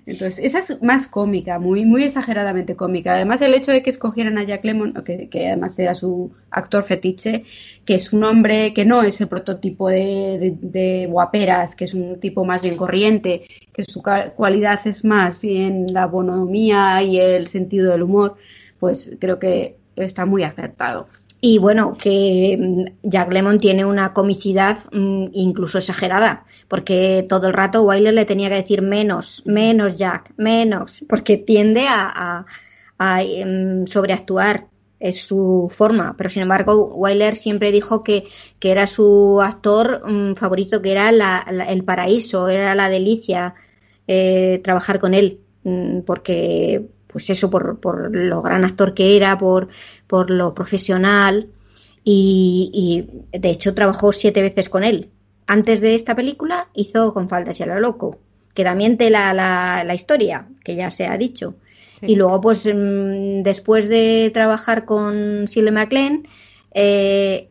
Entonces, 0.07 0.41
esa 0.43 0.59
es 0.61 0.83
más 0.83 1.09
cómica, 1.09 1.59
muy, 1.59 1.85
muy 1.85 2.05
exageradamente 2.05 2.77
cómica. 2.77 3.15
Además, 3.15 3.41
el 3.43 3.55
hecho 3.55 3.73
de 3.73 3.83
que 3.83 3.91
escogieran 3.91 4.39
a 4.39 4.45
Jack 4.45 4.65
Lemmon, 4.65 4.95
que, 5.05 5.29
que 5.29 5.49
además 5.49 5.79
era 5.79 5.95
su 5.95 6.33
actor 6.51 6.85
fetiche, 6.85 7.45
que 7.85 7.95
es 7.97 8.13
un 8.13 8.25
hombre 8.25 8.73
que 8.73 8.85
no 8.85 9.03
es 9.03 9.21
prototipo 9.29 9.89
de, 9.89 11.07
guaperas, 11.09 11.75
que 11.75 11.85
es 11.85 11.95
un 11.95 12.21
tipo 12.21 12.45
más 12.45 12.63
bien 12.63 12.77
corriente, 12.77 13.47
que 13.73 13.85
su 13.85 14.03
cualidad 14.03 14.81
es 14.87 15.05
más 15.05 15.41
bien 15.41 15.93
la 15.93 16.07
bonomía 16.07 17.03
y 17.03 17.19
el 17.19 17.49
sentido 17.49 17.91
del 17.93 18.03
humor, 18.03 18.37
pues 18.79 19.11
creo 19.19 19.39
que 19.39 19.77
está 19.97 20.27
muy 20.27 20.43
acertado. 20.43 21.09
Y 21.41 21.59
bueno, 21.59 21.97
que 22.01 22.57
mm, 22.59 23.09
Jack 23.09 23.33
Lemmon 23.33 23.59
tiene 23.59 23.85
una 23.85 24.13
comicidad 24.13 24.79
mm, 24.93 25.27
incluso 25.33 25.79
exagerada, 25.79 26.45
porque 26.69 27.27
todo 27.29 27.49
el 27.49 27.53
rato 27.53 27.83
Wyler 27.83 28.15
le 28.15 28.25
tenía 28.25 28.49
que 28.49 28.57
decir 28.57 28.83
menos, 28.83 29.43
menos 29.45 29.97
Jack, 29.97 30.33
menos, 30.37 31.05
porque 31.09 31.37
tiende 31.37 31.87
a, 31.89 32.45
em, 33.21 33.87
sobreactuar, 33.87 34.67
es 35.01 35.21
su 35.27 35.71
forma, 35.75 36.15
pero 36.17 36.31
sin 36.31 36.43
embargo 36.43 36.87
Wyler 36.95 37.37
siempre 37.37 37.71
dijo 37.73 38.03
que, 38.03 38.25
que 38.59 38.71
era 38.73 38.87
su 38.87 39.41
actor 39.43 40.03
mm, 40.11 40.35
favorito, 40.37 40.81
que 40.83 40.93
era 40.93 41.13
la- 41.13 41.45
el 41.69 41.85
paraíso, 41.85 42.49
era 42.49 42.75
la 42.75 42.89
delicia 42.89 43.55
eh, 44.09 44.61
trabajar 44.65 45.01
con 45.01 45.15
él, 45.15 45.41
mm, 45.65 46.01
porque 46.03 46.87
pues 47.09 47.29
eso, 47.31 47.51
por, 47.51 47.81
por 47.81 48.15
lo 48.15 48.43
gran 48.43 48.65
actor 48.65 48.95
que 48.95 49.17
era, 49.17 49.39
por, 49.39 49.69
por 50.07 50.31
lo 50.31 50.55
profesional 50.55 51.49
y, 52.05 53.07
de 53.33 53.51
hecho 53.51 53.75
trabajó 53.75 54.13
siete 54.13 54.43
veces 54.43 54.69
con 54.69 54.85
él. 54.85 55.11
Antes 55.47 55.81
de 55.81 55.95
esta 55.95 56.15
película 56.15 56.69
hizo 56.75 57.15
Con 57.15 57.29
faldas 57.29 57.59
y 57.61 57.63
a 57.63 57.67
lo 57.67 57.81
loco, 57.81 58.19
que 58.55 58.65
también 58.65 58.97
te 58.97 59.11
la, 59.11 59.33
la 59.85 59.95
historia, 59.95 60.49
que 60.65 60.75
ya 60.77 60.91
se 60.91 61.07
ha 61.07 61.17
dicho. 61.17 61.55
Sí. 62.01 62.07
Y 62.07 62.17
luego, 62.17 62.41
pues 62.41 62.67
mm, 62.67 63.43
después 63.43 63.89
de 63.89 64.31
trabajar 64.35 64.85
con 64.85 65.47
Shirley 65.47 65.73
MacLaine, 65.73 66.29
eh, 66.73 67.49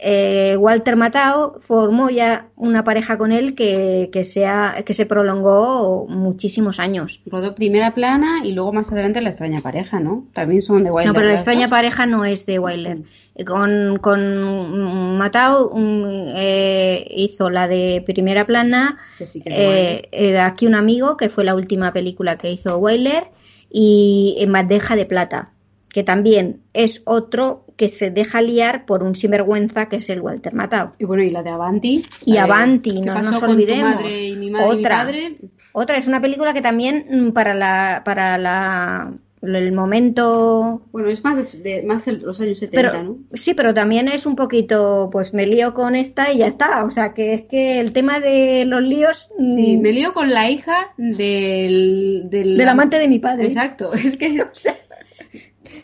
eh, 0.00 0.56
Walter 0.56 0.94
Matthau 0.94 1.58
formó 1.60 2.08
ya 2.08 2.46
una 2.54 2.84
pareja 2.84 3.18
con 3.18 3.32
él 3.32 3.56
que, 3.56 4.10
que, 4.12 4.22
sea, 4.22 4.84
que 4.86 4.94
se 4.94 5.06
prolongó 5.06 6.06
muchísimos 6.08 6.78
años. 6.78 7.20
Rodó 7.26 7.56
primera 7.56 7.94
plana 7.94 8.42
y 8.44 8.52
luego 8.52 8.72
más 8.72 8.92
adelante 8.92 9.20
la 9.20 9.30
extraña 9.30 9.60
pareja, 9.60 9.98
¿no? 9.98 10.24
También 10.34 10.62
son 10.62 10.84
de 10.84 10.90
Wilder. 10.92 11.08
No, 11.08 11.14
pero 11.14 11.26
la 11.26 11.34
extraña 11.34 11.68
pareja 11.68 12.06
no 12.06 12.24
es 12.24 12.46
de 12.46 12.60
Wyler. 12.60 12.98
Con, 13.44 13.98
con 14.00 15.16
Matau 15.18 15.76
mm, 15.76 16.04
eh, 16.36 17.04
hizo 17.16 17.50
la 17.50 17.66
de 17.66 18.02
primera 18.06 18.46
plana, 18.46 18.98
Que 19.18 19.26
sí 19.26 19.40
que 19.40 19.50
Wilder. 19.50 19.68
eh, 19.68 20.08
eh, 20.12 20.38
Aquí 20.38 20.68
un 20.68 20.76
amigo, 20.76 21.16
que 21.16 21.28
fue 21.28 21.44
la 21.44 21.56
última 21.56 21.92
película 21.92 22.38
que 22.38 22.52
hizo 22.52 22.78
Wyler, 22.78 23.24
y 23.70 24.36
En 24.40 24.52
bandeja 24.52 24.96
de 24.96 25.06
plata, 25.06 25.50
que 25.90 26.02
también 26.02 26.60
es 26.72 27.02
otro 27.04 27.64
que 27.76 27.88
se 27.88 28.10
deja 28.10 28.42
liar 28.42 28.86
por 28.86 29.02
un 29.02 29.14
sinvergüenza 29.14 29.88
que 29.88 29.96
es 29.96 30.10
el 30.10 30.20
Walter 30.20 30.52
Matthau. 30.52 30.92
Y 30.98 31.04
bueno, 31.04 31.22
y 31.22 31.30
la 31.30 31.42
de 31.42 31.50
Avanti. 31.50 32.04
Y 32.24 32.36
Avanti, 32.36 32.90
¿Qué 32.90 33.00
no 33.00 33.22
nos 33.22 33.42
olvidemos. 33.42 33.94
madre 33.94 34.26
y 34.26 34.36
mi 34.36 34.50
madre 34.50 34.66
y 34.66 34.76
mi 34.76 34.80
Otra. 34.80 34.96
padre? 34.96 35.36
Otra 35.72 35.96
es 35.96 36.08
una 36.08 36.20
película 36.20 36.52
que 36.52 36.60
también 36.60 37.06
mm, 37.08 37.32
para 37.32 37.54
la 37.54 38.02
para 38.04 38.36
la 38.36 39.12
el 39.42 39.72
momento 39.72 40.82
Bueno, 40.92 41.08
es 41.08 41.22
más 41.24 41.62
de, 41.62 41.82
más 41.82 42.04
de 42.04 42.12
los 42.12 42.40
años 42.40 42.58
70, 42.58 42.90
pero 42.92 43.02
¿no? 43.02 43.16
sí, 43.34 43.54
pero 43.54 43.72
también 43.74 44.08
es 44.08 44.26
un 44.26 44.34
poquito 44.36 45.08
pues 45.12 45.32
me 45.34 45.46
lío 45.46 45.74
con 45.74 45.94
esta 45.94 46.32
y 46.32 46.38
ya 46.38 46.46
está, 46.48 46.84
o 46.84 46.90
sea, 46.90 47.14
que 47.14 47.34
es 47.34 47.42
que 47.42 47.80
el 47.80 47.92
tema 47.92 48.20
de 48.20 48.64
los 48.64 48.82
líos 48.82 49.30
mm, 49.38 49.56
Sí, 49.56 49.76
me 49.76 49.92
lío 49.92 50.12
con 50.12 50.30
la 50.30 50.50
hija 50.50 50.92
del... 50.96 52.28
Del, 52.30 52.56
del 52.56 52.68
amante 52.68 52.98
de 52.98 53.08
mi 53.08 53.18
padre. 53.18 53.46
Exacto, 53.46 53.92
es 53.94 54.16
que... 54.16 54.44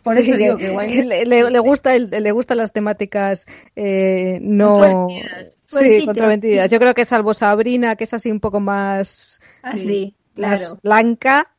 Por 0.02 0.16
eso 0.18 0.32
Sí, 0.32 0.39
digo 0.39 0.56
que 0.56 0.64
que 0.66 0.70
Wilder- 0.72 1.05
le, 1.06 1.24
le- 1.26 1.51
le 1.51 1.59
gusta 1.59 1.94
el- 1.94 2.10
le 2.10 2.31
gustan 2.32 2.59
las 2.59 2.72
temáticas 2.72 3.47
eh, 3.76 4.39
no. 4.43 5.06
Pues 5.70 5.82
sí, 5.82 6.01
sí, 6.01 6.06
controvertidas. 6.06 6.70
Yo 6.70 6.78
creo 6.78 6.94
que 6.94 7.05
salvo 7.05 7.35
Sabrina, 7.35 7.97
que 7.97 8.05
es 8.05 8.14
así 8.14 8.31
un 8.31 8.40
poco 8.40 8.60
más, 8.60 9.40
Así, 9.62 10.14
más 10.36 10.60
claro. 10.60 10.81
blanca, 10.82 11.53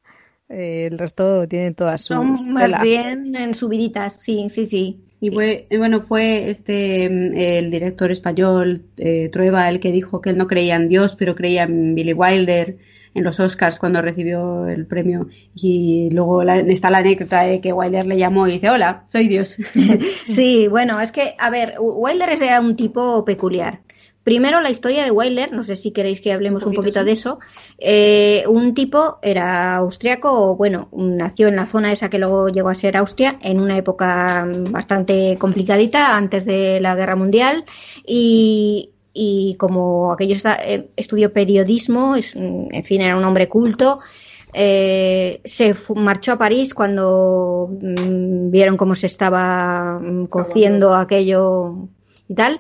eh, 0.50 0.88
el 0.92 0.98
resto 1.00 1.48
tienen 1.48 1.76
todas 1.76 2.02
sus 2.02 2.08
Son 2.08 2.54
más 2.54 2.64
tela. 2.66 2.78
bien 2.78 3.36
en 3.36 3.56
subiditas, 3.56 4.18
sí, 4.22 4.48
sí, 4.50 4.66
sí. 4.66 5.02
Y 5.20 5.32
fue, 5.32 5.66
eh, 5.70 5.78
bueno, 5.78 6.02
fue 6.06 6.50
este 6.50 7.10
mm, 7.10 7.34
el 7.38 7.72
director 7.72 8.12
español 8.12 8.84
eh, 8.98 9.30
Trueba 9.32 9.70
el 9.70 9.80
que 9.80 9.92
dijo 9.92 10.22
que 10.22 10.30
él 10.32 10.38
no 10.38 10.48
creía 10.48 10.76
en 10.76 10.90
Dios, 10.90 11.16
pero 11.18 11.36
creía 11.36 11.64
en 11.64 11.96
Billy 11.96 12.14
Wilder 12.14 12.78
en 13.14 13.24
los 13.24 13.40
Oscars 13.40 13.80
cuando 13.80 14.02
recibió 14.02 14.68
el 14.68 14.86
premio. 14.88 15.28
Y 15.54 16.10
luego 16.12 16.44
la- 16.44 16.60
está 16.60 16.90
la 16.90 16.98
anécdota 17.00 17.44
de 17.44 17.62
que 17.62 17.72
Wilder 17.74 18.06
le 18.06 18.18
llamó 18.18 18.48
y 18.48 18.54
dice, 18.54 18.70
hola, 18.70 19.06
soy 19.10 19.28
Dios. 19.30 19.56
Sí, 20.26 20.68
bueno, 20.68 21.00
es 21.02 21.12
que, 21.12 21.36
a 21.40 21.50
ver, 21.50 21.76
Wilder 21.80 22.30
era 22.30 22.60
un 22.60 22.76
tipo 22.76 23.24
peculiar. 23.26 23.82
Primero 24.26 24.60
la 24.60 24.72
historia 24.72 25.04
de 25.04 25.12
Wilder, 25.12 25.52
no 25.54 25.64
sé 25.64 25.76
si 25.76 25.92
queréis 25.92 26.20
que 26.20 26.34
hablemos 26.34 26.64
un 26.64 26.70
Un 26.70 26.76
poquito, 26.76 27.04
de 27.06 27.12
eso. 27.12 27.38
Eh, 27.78 28.44
un 28.48 28.74
tipo 28.74 29.20
era 29.22 29.76
austriaco, 29.76 30.32
o 30.32 30.56
bueno, 30.56 30.90
nació 30.94 31.48
en 31.48 31.56
la 31.58 31.68
zona 31.68 31.92
esa 31.92 32.10
que 32.10 32.18
luego 32.18 32.50
llegó 32.50 32.70
a 32.70 32.74
ser 32.76 32.98
Austria, 32.98 33.38
en 33.42 33.60
una 33.60 33.78
época 33.78 34.48
bastante 34.72 35.38
complicadita, 35.38 36.18
antes 36.18 36.44
de 36.46 36.80
la 36.82 36.96
Guerra 36.96 37.16
Mundial, 37.16 37.66
y, 38.04 38.90
y 39.14 39.56
como 39.58 40.12
aquello 40.12 40.34
está- 40.34 40.58
eh, 40.60 40.88
estudió 40.96 41.32
periodismo, 41.32 42.16
es, 42.16 42.36
mm, 42.36 42.74
en 42.74 42.84
fin, 42.84 43.02
era 43.02 43.18
un 43.18 43.24
hombre 43.26 43.48
culto, 43.48 44.00
eh, 44.56 45.40
se 45.44 45.76
marchó 45.96 46.32
a 46.32 46.38
París 46.40 46.74
cuando 46.74 47.70
mm, 47.80 48.50
vieron 48.50 48.76
cómo 48.76 48.96
se 48.96 49.06
estaba 49.06 50.00
mm, 50.02 50.26
cociendo 50.28 50.96
aquello 50.96 51.76
y 52.28 52.34
tal, 52.34 52.60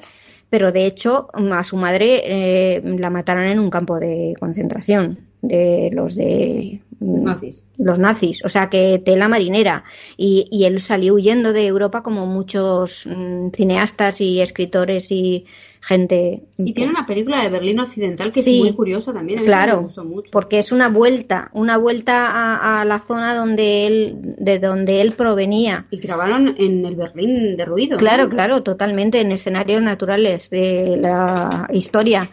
pero 0.50 0.72
de 0.72 0.86
hecho 0.86 1.30
mm, 1.34 1.52
a 1.52 1.64
su 1.64 1.78
madre 1.78 2.22
eh, 2.26 2.82
la 2.84 3.10
mataron 3.10 3.46
en 3.46 3.60
un 3.60 3.70
campo 3.70 4.00
de 4.00 4.36
concentración 4.40 5.20
de 5.42 5.90
los 5.94 6.16
de 6.16 6.82
mm, 7.00 7.24
Nazis. 7.24 7.64
los 7.78 8.00
nazis, 8.00 8.44
o 8.44 8.50
sea 8.50 8.70
que 8.70 9.02
tela 9.04 9.28
marinera 9.28 9.84
y, 10.18 10.48
y 10.52 10.66
él 10.66 10.82
salió 10.82 11.16
huyendo 11.16 11.54
de 11.54 11.68
Europa 11.68 12.04
como 12.04 12.26
muchos 12.26 13.08
mm, 13.08 13.50
cineastas 13.50 14.22
y 14.22 14.42
escritores 14.42 15.12
y 15.12 15.46
gente 15.86 16.42
Y 16.58 16.74
tiene 16.74 16.90
una 16.92 17.06
película 17.06 17.44
de 17.44 17.50
Berlín 17.50 17.80
Occidental 17.80 18.32
que 18.32 18.42
Sí. 18.42 18.58
es 18.58 18.64
muy 18.64 18.74
curiosa 18.74 19.14
también. 19.14 19.40
a 19.40 19.42
mí 19.44 19.48
Claro, 19.48 19.78
me 19.78 19.84
gustó 19.88 20.04
mucho. 20.04 20.30
porque 20.32 20.58
es 20.60 20.72
una 20.72 20.90
vuelta, 20.90 21.50
una 21.54 21.78
vuelta 21.78 22.28
a, 22.32 22.82
a 22.82 22.86
la 22.86 23.00
zona 23.00 23.36
donde 23.36 23.86
él, 23.88 24.16
de 24.38 24.60
donde 24.60 25.02
él 25.02 25.14
provenía. 25.14 25.86
Y 25.92 25.98
grabaron 25.98 26.56
en 26.58 26.86
el 26.86 26.96
Berlín 26.96 27.56
derruido. 27.56 27.98
Claro, 27.98 28.24
¿no? 28.24 28.30
claro, 28.30 28.64
totalmente 28.64 29.22
en 29.22 29.32
escenarios 29.32 29.82
naturales 29.82 30.50
de 30.50 30.98
la 31.00 31.68
historia. 31.72 32.32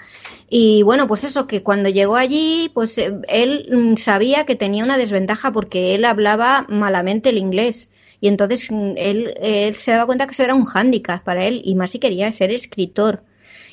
Y 0.49 0.83
bueno, 0.83 1.07
pues 1.09 1.25
eso, 1.25 1.47
que 1.47 1.63
cuando 1.63 1.89
llegó 1.89 2.17
allí, 2.17 2.71
pues 2.75 2.97
eh, 2.99 3.13
él 3.29 3.69
mm, 3.73 3.97
sabía 3.97 4.45
que 4.45 4.55
tenía 4.57 4.85
una 4.85 4.99
desventaja 4.99 5.51
porque 5.53 5.95
él 5.95 6.05
hablaba 6.05 6.67
malamente 6.69 7.31
el 7.31 7.39
inglés. 7.39 7.89
Y 8.21 8.29
entonces 8.29 8.69
mm, 8.71 8.93
él, 8.97 9.35
él 9.41 9.75
se 9.75 9.93
daba 9.93 10.07
cuenta 10.07 10.27
que 10.27 10.33
eso 10.33 10.43
era 10.43 10.55
un 10.55 10.65
hándicap 10.67 11.23
para 11.25 11.47
él, 11.47 11.63
y 11.65 11.75
más 11.75 11.91
si 11.91 11.99
quería 11.99 12.31
ser 12.33 12.51
escritor. 12.51 13.23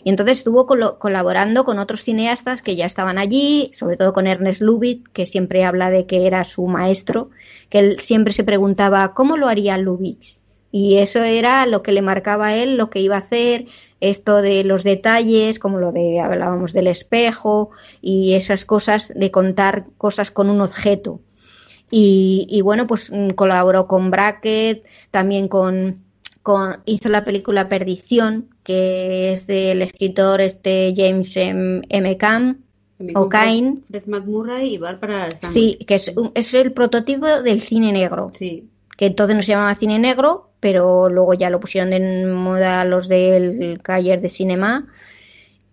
Y 0.03 0.09
entonces 0.09 0.37
estuvo 0.37 0.65
colaborando 0.65 1.63
con 1.63 1.79
otros 1.79 2.03
cineastas 2.03 2.61
que 2.61 2.75
ya 2.75 2.85
estaban 2.85 3.17
allí, 3.17 3.71
sobre 3.73 3.97
todo 3.97 4.13
con 4.13 4.27
Ernest 4.27 4.61
Lubitsch, 4.61 5.07
que 5.11 5.25
siempre 5.25 5.65
habla 5.65 5.89
de 5.89 6.05
que 6.05 6.25
era 6.25 6.43
su 6.43 6.67
maestro, 6.67 7.29
que 7.69 7.79
él 7.79 7.99
siempre 7.99 8.33
se 8.33 8.43
preguntaba 8.43 9.13
cómo 9.13 9.37
lo 9.37 9.47
haría 9.47 9.77
Lubitsch. 9.77 10.39
Y 10.71 10.97
eso 10.97 11.23
era 11.23 11.65
lo 11.65 11.81
que 11.81 11.91
le 11.91 12.01
marcaba 12.01 12.47
a 12.47 12.55
él, 12.55 12.77
lo 12.77 12.89
que 12.89 12.99
iba 12.99 13.15
a 13.15 13.19
hacer, 13.19 13.65
esto 14.01 14.41
de 14.41 14.63
los 14.63 14.83
detalles, 14.83 15.59
como 15.59 15.79
lo 15.79 15.91
de 15.91 16.19
hablábamos 16.19 16.73
del 16.73 16.87
espejo 16.87 17.71
y 18.01 18.35
esas 18.35 18.65
cosas 18.65 19.11
de 19.15 19.31
contar 19.31 19.85
cosas 19.97 20.31
con 20.31 20.49
un 20.49 20.61
objeto. 20.61 21.21
Y, 21.91 22.61
bueno, 22.61 22.85
pues 22.85 23.11
mm, 23.11 23.31
colaboró 23.31 23.87
con 23.87 24.11
Brackett, 24.11 24.85
también 25.09 25.47
con, 25.47 26.03
con, 26.43 26.81
hizo 26.85 27.09
la 27.09 27.23
película 27.23 27.67
Perdición, 27.67 28.49
que 28.69 29.31
es 29.31 29.47
del 29.47 29.81
escritor 29.81 30.41
este 30.41 30.93
James 30.95 31.35
M. 31.35 31.81
M. 31.89 32.17
Camp, 32.17 32.59
o 33.15 33.27
Cain. 33.27 33.83
Murray 34.05 34.75
y 34.75 34.77
Barbara 34.77 35.29
Sí, 35.41 35.79
que 35.87 35.95
es, 35.95 36.13
es 36.35 36.53
el 36.53 36.71
prototipo 36.71 37.25
del 37.41 37.61
cine 37.61 37.91
negro. 37.91 38.31
Sí. 38.37 38.69
Que 38.95 39.07
entonces 39.07 39.35
no 39.35 39.41
se 39.41 39.53
llamaba 39.53 39.73
cine 39.73 39.97
negro, 39.97 40.51
pero 40.59 41.09
luego 41.09 41.33
ya 41.33 41.49
lo 41.49 41.59
pusieron 41.59 41.93
en 41.93 42.31
moda 42.31 42.85
los 42.85 43.07
del 43.07 43.79
Cayer 43.81 44.21
de 44.21 44.29
Cinema. 44.29 44.85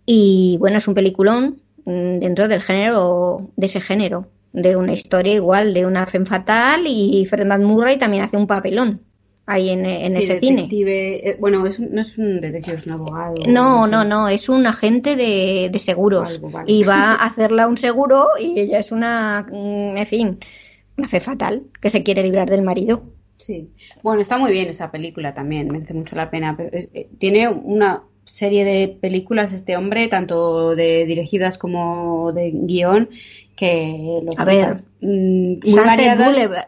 Y 0.06 0.56
bueno, 0.59 0.78
es 0.78 0.89
un 0.89 0.94
peliculón 0.94 1.60
mm, 1.85 2.20
dentro 2.20 2.48
del 2.48 2.62
género, 2.62 3.51
de 3.56 3.66
ese 3.66 3.82
género 3.82 4.28
de 4.55 4.74
una 4.74 4.94
historia 4.94 5.35
igual, 5.35 5.74
de 5.74 5.85
una 5.85 6.06
femme 6.06 6.24
fatal 6.24 6.86
y 6.86 7.27
Fernand 7.27 7.62
Murray 7.62 7.98
también 7.98 8.24
hace 8.24 8.39
un 8.39 8.47
papelón 8.47 9.02
ahí 9.47 9.70
en, 9.70 9.86
ese 9.86 10.40
cine. 10.40 10.68
Eh, 10.70 11.36
bueno, 11.39 11.60
no 11.60 12.01
es 12.01 12.18
un 12.18 12.40
detective, 12.40 12.77
es 12.77 12.86
un 12.86 12.93
abogado. 12.93 13.36
No, 13.47 13.86
no, 13.86 14.05
no, 14.05 14.28
es 14.28 14.48
un 14.48 14.66
agente 14.66 15.16
de, 15.16 15.70
seguros 15.78 16.40
y 16.66 16.85
va 16.85 17.12
a 17.14 17.27
hacerla 17.27 17.68
un 17.68 17.78
seguro 17.78 18.28
y 18.40 18.59
ella 18.59 18.81
es 18.81 18.93
una, 18.93 19.47
mm, 19.51 19.97
en 19.97 20.06
fin, 20.06 20.39
una 20.98 21.09
fe 21.09 21.20
fatal 21.20 21.62
que 21.81 21.90
se 21.90 22.02
quiere 22.02 22.23
librar 22.23 22.51
del 22.51 22.62
marido. 22.62 23.05
Sí, 23.39 23.70
bueno, 24.02 24.23
está 24.23 24.39
muy 24.39 24.51
bien 24.51 24.68
esa 24.68 24.90
película 24.90 25.35
también, 25.35 25.68
merece 25.68 25.94
mucho 25.94 26.16
la 26.16 26.31
pena. 26.31 26.56
Pero 26.56 26.70
eh, 26.73 27.09
tiene 27.18 27.48
una 27.48 28.02
serie 28.24 28.64
de 28.64 28.89
películas 29.01 29.52
este 29.52 29.77
hombre, 29.77 30.09
tanto 30.09 30.74
de 30.74 31.06
dirigidas 31.06 31.59
como 31.59 32.32
de 32.32 32.51
guion, 32.51 33.10
que 33.57 34.20
a 34.37 34.45
ver 34.45 34.85
mm, 35.01 35.61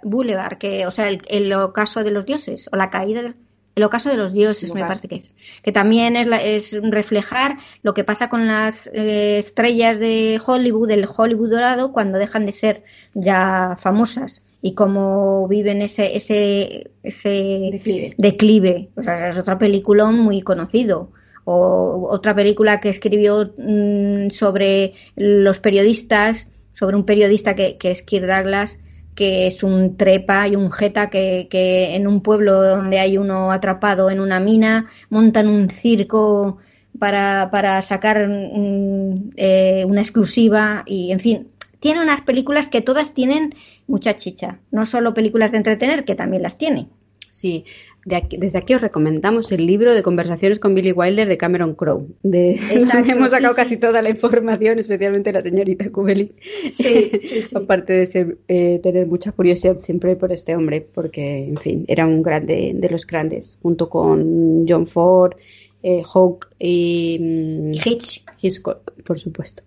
Boulevard, 0.03 0.59
que 0.59 0.87
o 0.87 0.91
sea 0.91 1.09
el, 1.09 1.53
ocaso 1.53 2.03
de 2.03 2.11
los 2.11 2.25
dioses 2.25 2.69
o 2.73 2.77
la 2.77 2.91
caída 2.91 3.35
el 3.77 3.85
ocaso 3.85 4.09
de 4.09 4.17
los 4.17 4.33
dioses 4.33 4.75
me 4.75 4.81
parece 4.81 5.07
que 5.07 5.17
es 5.17 5.35
que 5.63 5.71
también 5.71 6.17
es, 6.17 6.27
es 6.43 6.83
reflejar 6.83 7.59
lo 7.83 7.95
que 7.95 8.05
pasa 8.05 8.29
con 8.29 8.49
las 8.49 8.89
eh, 8.93 9.39
estrellas 9.39 9.99
de 10.01 10.41
Hollywood 10.45 10.89
del 10.89 11.07
Hollywood 11.07 11.51
dorado 11.51 11.93
cuando 11.93 12.19
dejan 12.19 12.47
de 12.47 12.53
ser 12.53 12.83
ya 13.15 13.77
famosas 13.79 14.43
y 14.63 14.75
cómo 14.75 15.47
viven 15.47 15.83
ese 15.83 16.17
ese 16.17 16.91
ese 17.03 17.29
declive, 17.73 18.15
declive. 18.17 18.89
O 18.97 19.03
sea, 19.03 19.29
es 19.29 19.39
otra 19.39 19.59
película 19.59 20.11
muy 20.11 20.43
conocido. 20.43 21.11
O 21.45 22.09
otra 22.11 22.35
película 22.35 22.81
que 22.81 22.91
escribió 22.91 23.55
mm, 23.57 24.31
sobre 24.31 24.93
los 25.17 25.61
periodistas 25.61 26.49
sobre 26.79 26.95
un 26.95 27.05
periodista 27.05 27.57
que, 27.57 27.77
es 27.83 28.03
Kirk 28.05 28.25
Douglas, 28.25 28.79
que 29.17 29.49
es 29.49 29.65
un 29.65 29.97
trepa 29.97 30.47
y 30.47 30.55
un 30.55 30.71
jeta 30.71 31.11
que, 31.11 31.49
en 31.51 32.07
un 32.07 32.23
pueblo 32.23 32.63
donde 32.63 33.01
hay 33.01 33.19
uno 33.19 33.51
atrapado 33.51 34.11
en 34.11 34.21
una 34.21 34.39
mina 34.39 34.87
montan 35.11 35.49
un 35.49 35.71
circo 35.71 36.59
para, 37.01 37.49
para 37.51 37.83
sacar 37.83 38.29
mm, 38.29 39.31
eh, 39.35 39.85
una 39.89 40.03
exclusiva 40.03 40.85
y, 40.87 41.11
en 41.11 41.19
fin, 41.19 41.49
tiene 41.81 42.01
unas 42.01 42.23
películas 42.23 42.69
que 42.69 42.81
todas 42.81 43.13
tienen 43.13 43.57
mucha 43.89 44.15
chicha, 44.15 44.61
no 44.71 44.87
solo 44.87 45.15
películas 45.15 45.51
de 45.51 45.57
entretener, 45.57 46.05
que 46.05 46.15
también 46.15 46.45
las 46.45 46.59
tiene. 46.59 46.87
Sí, 47.33 47.65
desde 48.05 48.59
aquí 48.59 48.75
os 48.75 48.81
recomendamos 48.81 49.53
el 49.53 49.67
libro 49.67 49.95
de 49.95 50.03
conversaciones 50.03 50.59
con 50.59 50.75
Billy 50.75 50.93
Wilder 50.93 51.29
de 51.29 51.37
Cameron 51.37 51.75
Crowe. 51.75 52.07
De, 52.23 52.53
hemos 52.71 53.31
sacado 53.31 53.55
casi 53.55 53.77
toda 53.77 54.01
la 54.03 54.11
información, 54.11 54.79
especialmente 54.79 55.33
la 55.33 55.43
señorita 55.43 55.91
Kubeli. 55.91 56.33
Sí, 56.73 57.11
Aparte 57.55 57.93
de 57.93 58.07
ser, 58.07 58.39
eh, 58.49 58.81
tener 58.83 59.07
mucha 59.07 59.33
curiosidad 59.33 59.79
siempre 59.81 60.17
por 60.17 60.33
este 60.33 60.55
hombre, 60.55 60.81
porque, 60.81 61.45
en 61.45 61.57
fin, 61.59 61.85
era 61.89 62.07
un 62.07 62.23
grande 62.23 62.73
de 62.75 62.89
los 62.89 63.07
grandes, 63.07 63.59
junto 63.63 63.89
con 63.89 64.67
John 64.69 64.87
Ford, 64.87 65.35
eh, 65.83 66.03
Hawke 66.03 66.49
y 66.59 67.19
mm, 67.21 67.73
Hitch. 67.73 68.25
Hitchcock, 68.41 68.93
por 69.05 69.19
supuesto. 69.19 69.63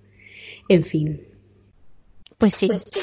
En 0.67 0.83
fin. 0.83 1.21
Pues 2.37 2.53
sí. 2.55 2.67
Pues 2.67 2.83
sí. 2.91 2.99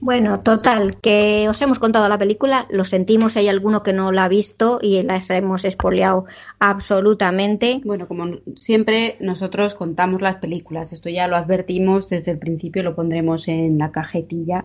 Bueno, 0.00 0.40
total, 0.40 1.00
que 1.00 1.48
os 1.48 1.60
hemos 1.60 1.78
contado 1.78 2.08
la 2.08 2.18
película, 2.18 2.66
lo 2.70 2.84
sentimos, 2.84 3.36
hay 3.36 3.48
alguno 3.48 3.82
que 3.82 3.92
no 3.92 4.12
la 4.12 4.24
ha 4.24 4.28
visto 4.28 4.78
y 4.80 5.02
las 5.02 5.28
hemos 5.30 5.64
espoleado 5.64 6.26
absolutamente. 6.58 7.80
Bueno, 7.84 8.08
como 8.08 8.38
siempre, 8.56 9.16
nosotros 9.20 9.74
contamos 9.74 10.22
las 10.22 10.36
películas, 10.36 10.92
esto 10.92 11.08
ya 11.08 11.28
lo 11.28 11.36
advertimos 11.36 12.08
desde 12.08 12.32
el 12.32 12.38
principio, 12.38 12.82
lo 12.82 12.94
pondremos 12.94 13.48
en 13.48 13.78
la 13.78 13.90
cajetilla 13.90 14.64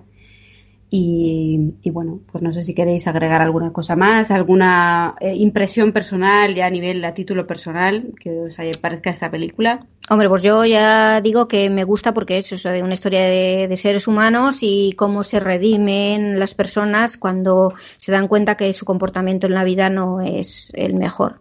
y, 0.93 1.89
bueno, 1.89 2.19
pues 2.30 2.43
no 2.43 2.51
sé 2.51 2.63
si 2.63 2.73
queréis 2.73 3.07
agregar 3.07 3.41
alguna 3.41 3.72
cosa 3.72 3.95
más, 3.95 4.30
alguna 4.30 5.15
eh, 5.22 5.34
impresión 5.38 5.93
personal 5.93 6.53
ya 6.53 6.65
a 6.65 6.69
nivel, 6.69 7.05
a 7.05 7.13
título 7.13 7.47
personal, 7.47 8.13
que 8.19 8.41
os 8.41 8.57
parezca 8.81 9.09
esta 9.09 9.31
película. 9.31 9.88
Hombre, 10.09 10.27
pues 10.27 10.43
yo 10.43 10.65
ya 10.65 11.22
digo 11.22 11.47
que 11.47 11.69
me 11.69 11.85
gusta 11.85 12.13
porque 12.13 12.39
es 12.39 12.51
una 12.65 12.93
historia 12.93 13.22
de, 13.22 13.73
seres 13.77 14.05
humanos 14.05 14.57
y 14.59 14.91
cómo 14.97 15.23
se 15.23 15.39
redimen 15.39 16.38
las 16.39 16.53
personas 16.55 17.15
cuando 17.15 17.73
se 17.97 18.11
dan 18.11 18.27
cuenta 18.27 18.57
que 18.57 18.73
su 18.73 18.84
comportamiento 18.84 19.47
en 19.47 19.53
la 19.53 19.63
vida 19.63 19.89
no 19.89 20.19
es 20.19 20.73
el 20.76 20.95
mejor. 20.95 21.39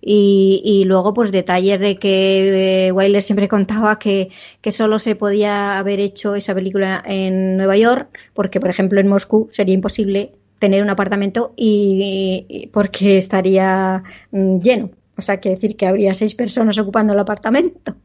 Y, 0.00 0.62
y, 0.64 0.84
luego, 0.84 1.12
pues 1.12 1.32
detalles 1.32 1.80
de 1.80 1.96
que 1.98 2.86
eh, 2.86 2.92
Wilder 2.92 3.22
siempre 3.22 3.48
contaba 3.48 3.98
que, 3.98 4.30
que, 4.60 4.72
solo 4.72 4.98
se 4.98 5.16
podía 5.16 5.78
haber 5.78 6.00
hecho 6.00 6.34
esa 6.34 6.54
película 6.54 7.02
en 7.04 7.56
Nueva 7.56 7.76
York, 7.76 8.16
porque, 8.34 8.60
por 8.60 8.70
ejemplo, 8.70 9.00
en 9.00 9.08
Moscú 9.08 9.48
sería 9.50 9.74
imposible 9.74 10.32
tener 10.58 10.82
un 10.82 10.90
apartamento 10.90 11.52
y, 11.56 12.68
porque 12.72 13.18
estaría 13.18 14.02
mm, 14.30 14.58
lleno. 14.58 14.90
O 15.16 15.20
sea, 15.22 15.40
que 15.40 15.50
decir 15.50 15.76
que 15.76 15.86
habría 15.86 16.14
seis 16.14 16.34
personas 16.34 16.78
ocupando 16.78 17.12
el 17.12 17.18
apartamento. 17.18 17.96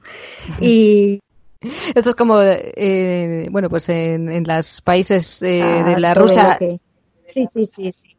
Y, 0.60 1.20
esto 1.94 2.10
es 2.10 2.16
como, 2.16 2.40
eh, 2.42 3.48
bueno, 3.52 3.70
pues 3.70 3.88
en, 3.90 4.30
en 4.30 4.44
los 4.44 4.82
países 4.82 5.42
eh, 5.44 5.62
de 5.62 5.94
ah, 5.94 6.00
la 6.00 6.14
Rusia. 6.14 6.58
Sí, 7.28 7.48
sí, 7.52 7.66
sí, 7.66 7.92
sí. 7.92 8.13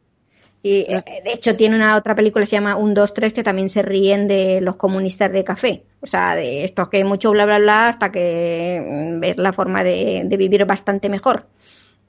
Y 0.65 0.79
eh, 0.91 1.03
de 1.23 1.31
hecho 1.31 1.55
tiene 1.55 1.75
una 1.75 1.95
otra 1.95 2.15
película 2.15 2.41
que 2.41 2.49
se 2.49 2.55
llama 2.55 2.75
Un, 2.75 2.95
dos, 2.95 3.13
tres 3.13 3.33
que 3.33 3.43
también 3.43 3.69
se 3.69 3.83
ríen 3.83 4.27
de 4.27 4.61
los 4.61 4.77
comunistas 4.77 5.31
de 5.31 5.43
café. 5.43 5.83
O 6.01 6.07
sea, 6.07 6.35
de 6.35 6.63
esto 6.63 6.89
que 6.89 7.03
mucho 7.03 7.29
bla 7.29 7.45
bla 7.45 7.59
bla 7.59 7.89
hasta 7.89 8.11
que 8.11 8.83
mm, 8.83 9.19
ves 9.19 9.37
la 9.37 9.53
forma 9.53 9.83
de, 9.83 10.25
vivir 10.27 10.65
bastante 10.65 11.07
mejor. 11.07 11.45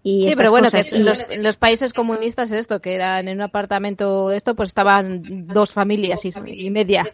Y 0.02 0.30
sí, 0.30 0.36
pero 0.36 0.50
bueno, 0.50 0.70
que 0.70 0.80
en 0.90 1.42
los, 1.42 1.56
países 1.58 1.92
comunistas 1.92 2.50
esto, 2.50 2.80
que 2.80 2.94
eran 2.94 3.28
en 3.28 3.36
un 3.36 3.42
apartamento 3.42 4.32
esto, 4.32 4.54
pues 4.54 4.70
estaban 4.70 5.48
dos 5.48 5.74
familias 5.74 6.22
y 6.24 6.70
media. 6.70 7.04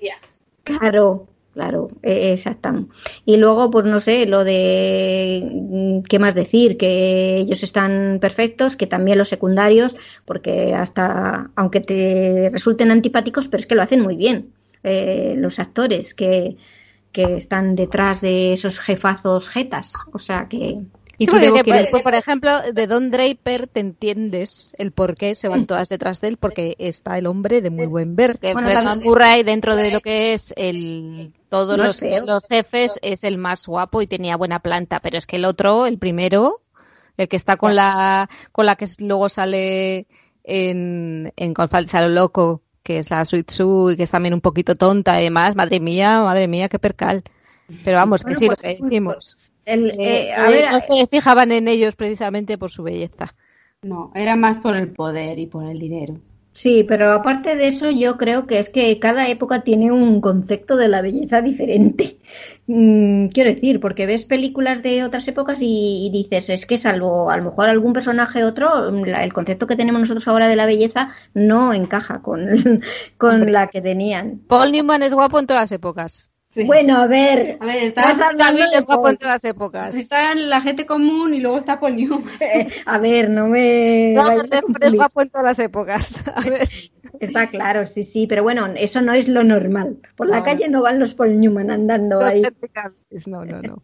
Claro, 0.63 1.27
Claro, 1.53 1.91
exacto. 2.03 2.87
Y 3.27 3.37
luego, 3.37 3.71
pues 3.71 3.85
no 3.85 4.01
sé, 4.01 4.25
lo 4.27 4.43
de 4.43 5.47
mm, 5.53 6.03
qué 6.09 6.19
más 6.19 6.35
decir, 6.35 6.79
que 6.79 7.37
ellos 7.37 7.63
están 7.63 8.19
perfectos, 8.23 8.75
que 8.75 8.87
también 8.87 9.19
los 9.19 9.29
secundarios, 9.29 9.95
porque 10.25 10.75
hasta, 10.75 11.51
aunque 11.55 11.81
te 11.81 12.49
resulten 12.51 12.91
antipáticos, 12.91 13.49
pero 13.49 13.61
es 13.61 13.67
que 13.67 13.75
lo 13.75 13.83
hacen 13.83 14.01
muy 14.01 14.17
bien. 14.17 14.53
Eh, 14.83 15.35
los 15.39 15.59
actores 15.59 16.15
que, 16.15 16.57
que 17.13 17.37
están 17.37 17.77
detrás 17.77 18.23
de 18.23 18.55
esos 18.55 18.81
jefazos 18.81 19.49
jetas. 19.49 19.93
O 20.13 20.19
sea 20.19 20.49
que, 20.49 20.81
y 21.19 21.27
por, 21.27 22.15
ejemplo, 22.15 22.73
de 22.73 22.87
Don 22.87 23.11
Draper 23.11 23.69
te 23.69 23.81
entiendes 23.81 24.73
el 24.79 24.93
por 24.93 25.17
qué 25.17 25.35
se 25.35 25.49
van 25.49 25.67
todas 25.67 25.89
detrás 25.89 26.21
de 26.21 26.29
él, 26.29 26.37
porque 26.37 26.75
está 26.79 27.19
el 27.19 27.27
hombre 27.27 27.61
de 27.61 27.71
muy 27.71 27.87
buen 27.87 28.17
ver. 28.17 28.39
Que 28.39 28.55
bueno, 28.55 28.97
Murray, 28.97 29.43
dentro 29.43 29.77
de 29.77 29.91
lo 29.91 30.01
que 30.01 30.33
es 30.33 30.53
el 30.57 31.33
todos 31.49 31.77
los, 31.77 32.01
los, 32.27 32.47
jefes, 32.47 32.99
es 33.03 33.25
el 33.25 33.39
más 33.39 33.67
guapo 33.67 34.03
y 34.03 34.07
tenía 34.07 34.37
buena 34.37 34.61
planta, 34.61 35.01
pero 35.01 35.19
es 35.19 35.27
que 35.27 35.37
el 35.37 35.45
otro, 35.45 35.87
el 35.87 35.99
primero, 35.99 36.63
el 37.17 37.29
que 37.29 37.37
está 37.37 37.57
con 37.57 37.77
la 37.77 38.29
con 38.51 38.67
la 38.67 38.77
que 38.77 38.87
luego 38.99 39.29
sale 39.29 40.07
en, 40.45 41.33
en 41.37 41.55
Con 41.55 41.69
lo 41.73 42.09
loco, 42.09 42.63
que 42.83 42.99
es 42.99 43.11
la 43.11 43.25
Sweet 43.25 43.51
Sue 43.51 43.93
y 43.93 43.97
que 43.97 44.05
es 44.05 44.11
también 44.11 44.35
un 44.35 44.41
poquito 44.41 44.75
tonta 44.75 45.21
y 45.21 45.25
demás, 45.25 45.55
madre 45.55 45.79
mía, 45.79 46.23
madre 46.23 46.49
mía, 46.49 46.69
qué 46.69 46.79
percal. 46.79 47.23
Pero 47.85 47.99
vamos, 47.99 48.25
que 48.25 48.35
sí, 48.35 48.47
lo 48.47 48.55
pues 48.55 48.63
que 48.63 48.79
decimos. 48.83 49.39
El, 49.65 49.91
eh, 49.91 49.97
eh, 50.03 50.33
a 50.35 50.51
ver, 50.51 50.65
no 50.71 50.81
se 50.81 51.07
fijaban 51.07 51.53
en 51.53 51.69
ellos 51.69 51.95
precisamente 51.97 52.59
por 52.59 52.71
su 52.71 52.83
belleza. 52.83 53.35
No, 53.83 54.13
era 54.15 54.37
más 54.37 54.59
por 54.59 54.77
el 54.77 54.93
poder 54.93 55.39
y 55.39 55.47
por 55.47 55.65
el 55.65 55.79
dinero. 55.79 56.15
Sí, 56.53 56.85
pero 56.87 57.13
aparte 57.13 57.57
de 57.57 57.67
eso, 57.69 57.91
yo 57.91 58.19
creo 58.19 58.47
que 58.47 58.59
es 58.59 58.69
que 58.69 58.99
cada 59.01 59.29
época 59.29 59.63
tiene 59.63 59.91
un 59.91 60.21
concepto 60.21 60.77
de 60.77 60.87
la 60.89 61.01
belleza 61.01 61.41
diferente. 61.41 62.19
Mm, 62.67 63.29
quiero 63.29 63.51
decir, 63.55 63.81
porque 63.81 64.05
ves 64.07 64.25
películas 64.27 64.83
de 64.83 65.03
otras 65.03 65.27
épocas 65.29 65.61
y, 65.63 66.07
y 66.07 66.11
dices, 66.11 66.51
es 66.51 66.67
que 66.67 66.77
salvo 66.77 67.31
a 67.31 67.39
lo 67.39 67.45
mejor 67.45 67.69
algún 67.71 67.95
personaje 67.95 68.45
otro, 68.45 68.91
la- 68.91 69.25
el 69.25 69.33
concepto 69.33 69.67
que 69.67 69.77
tenemos 69.77 70.01
nosotros 70.01 70.29
ahora 70.29 70.49
de 70.49 70.57
la 70.57 70.67
belleza 70.67 71.15
no 71.35 71.73
encaja 71.73 72.21
con, 72.21 72.47
con 73.17 73.51
la 73.51 73.69
que 73.69 73.81
tenían. 73.81 74.41
Paul 74.47 74.73
Newman 74.73 75.03
es 75.03 75.15
guapo 75.15 75.39
en 75.39 75.47
todas 75.47 75.63
las 75.63 75.73
épocas. 75.73 76.32
Sí. 76.55 76.65
Bueno, 76.65 76.99
a 76.99 77.07
ver, 77.07 77.57
a 77.61 77.65
ver, 77.65 77.83
está, 77.85 78.13
de 78.13 78.13
en 78.13 79.17
las 79.23 79.45
épocas. 79.45 79.95
está 79.95 80.35
la 80.35 80.61
gente 80.61 80.85
común 80.85 81.33
y 81.33 81.41
luego 81.41 81.57
está 81.57 81.81
Paul 81.81 81.97
Newman. 81.97 82.25
Eh, 82.41 82.69
a 82.85 82.99
ver, 82.99 83.31
no 83.31 83.49
me 83.49 84.13
No, 84.13 84.31
es 84.33 84.95
guapo 84.95 85.23
en 85.23 85.31
todas 85.31 85.47
las 85.47 85.59
épocas. 85.59 86.23
A 86.35 86.43
ver. 86.43 86.69
Está 87.21 87.49
claro, 87.49 87.87
sí, 87.87 88.03
sí, 88.03 88.27
pero 88.27 88.43
bueno, 88.43 88.67
eso 88.77 89.01
no 89.01 89.13
es 89.13 89.29
lo 89.29 89.45
normal. 89.45 89.97
Por 90.17 90.29
la 90.29 90.43
calle 90.43 90.69
no 90.69 90.83
van 90.83 90.99
los 90.99 91.15
Paul 91.15 91.41
Newman 91.41 91.71
andando 91.71 92.21
Los 92.21 92.29
ahí. 92.29 92.43
No, 93.27 93.45
no, 93.45 93.63
no. 93.63 93.83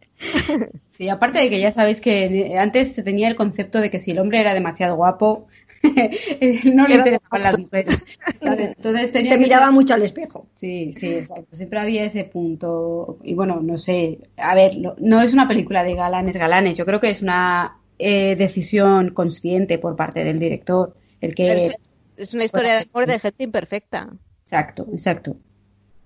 Sí, 0.91 1.09
aparte 1.09 1.39
de 1.39 1.51
que 1.51 1.61
ya 1.61 1.73
sabéis 1.73 2.01
que 2.01 2.57
antes 2.59 2.95
se 2.95 3.03
tenía 3.03 3.29
el 3.29 3.37
concepto 3.37 3.81
de 3.81 3.91
que 3.91 4.01
si 4.01 4.11
el 4.11 4.19
hombre 4.19 4.41
era 4.41 4.55
demasiado 4.55 4.97
guapo, 4.97 5.47
no 6.75 6.89
le 6.89 6.95
interesaban 6.97 7.43
las 7.43 7.59
mujeres. 7.59 8.05
¿sabes? 8.43 8.73
Entonces 8.77 9.13
tenía 9.13 9.31
Se 9.33 9.39
miraba 9.39 9.71
mucho 9.71 9.95
al 9.95 10.03
espejo. 10.03 10.47
Sí, 10.61 10.95
sí, 10.99 11.07
exacto. 11.07 11.57
Siempre 11.57 11.79
había 11.79 12.05
ese 12.05 12.25
punto. 12.25 13.19
Y 13.23 13.35
bueno, 13.35 13.61
no 13.61 13.79
sé. 13.79 14.19
A 14.37 14.55
ver, 14.55 14.75
lo- 14.77 14.97
no 14.99 15.21
es 15.23 15.33
una 15.33 15.49
película 15.49 15.85
de 15.85 15.95
galanes, 15.95 16.37
galanes. 16.37 16.77
Yo 16.77 16.85
creo 16.87 17.01
que 17.01 17.11
es 17.11 17.23
una 17.23 17.79
eh, 17.99 18.37
decisión 18.37 19.11
consciente 19.11 19.79
por 19.79 19.97
parte 19.97 20.25
del 20.25 20.39
director. 20.39 20.95
El 21.21 21.35
que. 21.35 21.67
Es- 21.67 21.73
Es 22.17 22.35
una 22.35 22.45
historia 22.45 22.75
de 22.77 22.87
amor 22.93 23.07
de 23.07 23.19
gente 23.21 23.45
imperfecta. 23.45 24.09
Exacto, 24.45 24.87
exacto. 24.93 25.37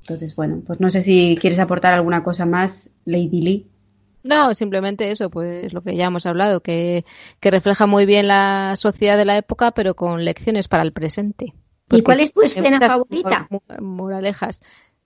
Entonces, 0.03 0.35
bueno, 0.37 0.63
pues 0.67 0.81
no 0.81 0.91
sé 0.91 1.01
si 1.01 1.39
quieres 1.41 1.59
aportar 1.59 1.95
alguna 1.95 2.23
cosa 2.25 2.45
más, 2.45 2.91
Lady 3.05 3.41
Lee. 3.41 3.67
No, 4.23 4.55
simplemente 4.55 5.11
eso, 5.11 5.31
pues 5.31 5.73
lo 5.73 5.83
que 5.83 5.97
ya 5.97 6.07
hemos 6.07 6.27
hablado, 6.27 6.61
que, 6.61 7.05
que 7.41 7.51
refleja 7.51 7.87
muy 7.87 8.07
bien 8.07 8.29
la 8.29 8.75
sociedad 8.77 9.17
de 9.17 9.25
la 9.25 9.37
época, 9.37 9.73
pero 9.73 9.95
con 9.95 10.25
lecciones 10.25 10.69
para 10.69 10.83
el 10.83 10.93
presente. 10.93 11.55
¿Y 11.91 12.03
cuál 12.03 12.21
es 12.21 12.33
tu 12.33 12.43
escena 12.43 12.79
favorita? 12.89 13.49
mor- 13.51 13.81
Moralejas. 13.83 14.63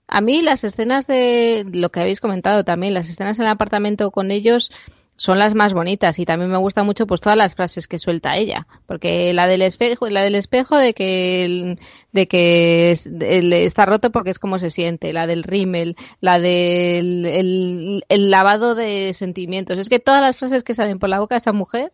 A 0.07 0.21
mí 0.21 0.41
las 0.41 0.63
escenas 0.63 1.05
de 1.07 1.65
lo 1.69 1.89
que 1.89 1.99
habéis 1.99 2.21
comentado 2.21 2.63
también, 2.63 2.93
las 2.93 3.09
escenas 3.09 3.37
en 3.39 3.45
el 3.45 3.51
apartamento 3.51 4.09
con 4.11 4.31
ellos 4.31 4.71
son 5.17 5.39
las 5.39 5.55
más 5.55 5.73
bonitas 5.73 6.19
y 6.19 6.25
también 6.25 6.49
me 6.51 6.57
gusta 6.57 6.83
mucho 6.83 7.07
pues 7.07 7.21
todas 7.21 7.37
las 7.37 7.55
frases 7.55 7.87
que 7.87 7.97
suelta 7.97 8.37
ella, 8.37 8.67
porque 8.85 9.33
la 9.33 9.47
del 9.47 9.63
espejo, 9.63 10.07
la 10.09 10.21
del 10.21 10.35
espejo 10.35 10.77
de 10.77 10.93
que 10.93 11.43
el- 11.43 11.79
de 12.13 12.27
que 12.27 12.91
es- 12.91 13.07
el- 13.07 13.51
está 13.51 13.85
roto 13.85 14.11
porque 14.11 14.29
es 14.29 14.39
como 14.39 14.59
se 14.59 14.69
siente, 14.69 15.11
la 15.13 15.27
del 15.27 15.43
rímel, 15.43 15.95
la 16.21 16.39
del 16.39 17.25
el, 17.25 18.03
el 18.09 18.29
lavado 18.29 18.75
de 18.75 19.13
sentimientos, 19.13 19.77
es 19.79 19.89
que 19.89 19.99
todas 19.99 20.21
las 20.21 20.37
frases 20.37 20.63
que 20.63 20.73
salen 20.73 20.99
por 20.99 21.09
la 21.09 21.19
boca 21.19 21.35
de 21.35 21.39
esa 21.39 21.51
mujer 21.53 21.91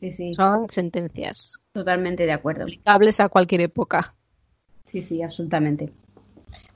Sí, 0.00 0.12
sí, 0.12 0.34
son 0.34 0.68
sentencias 0.70 1.54
totalmente 1.72 2.24
de 2.24 2.32
acuerdo. 2.32 2.62
aplicables 2.64 3.18
a 3.20 3.28
cualquier 3.28 3.62
época. 3.62 4.14
Sí, 4.86 5.02
sí, 5.02 5.22
absolutamente. 5.22 5.92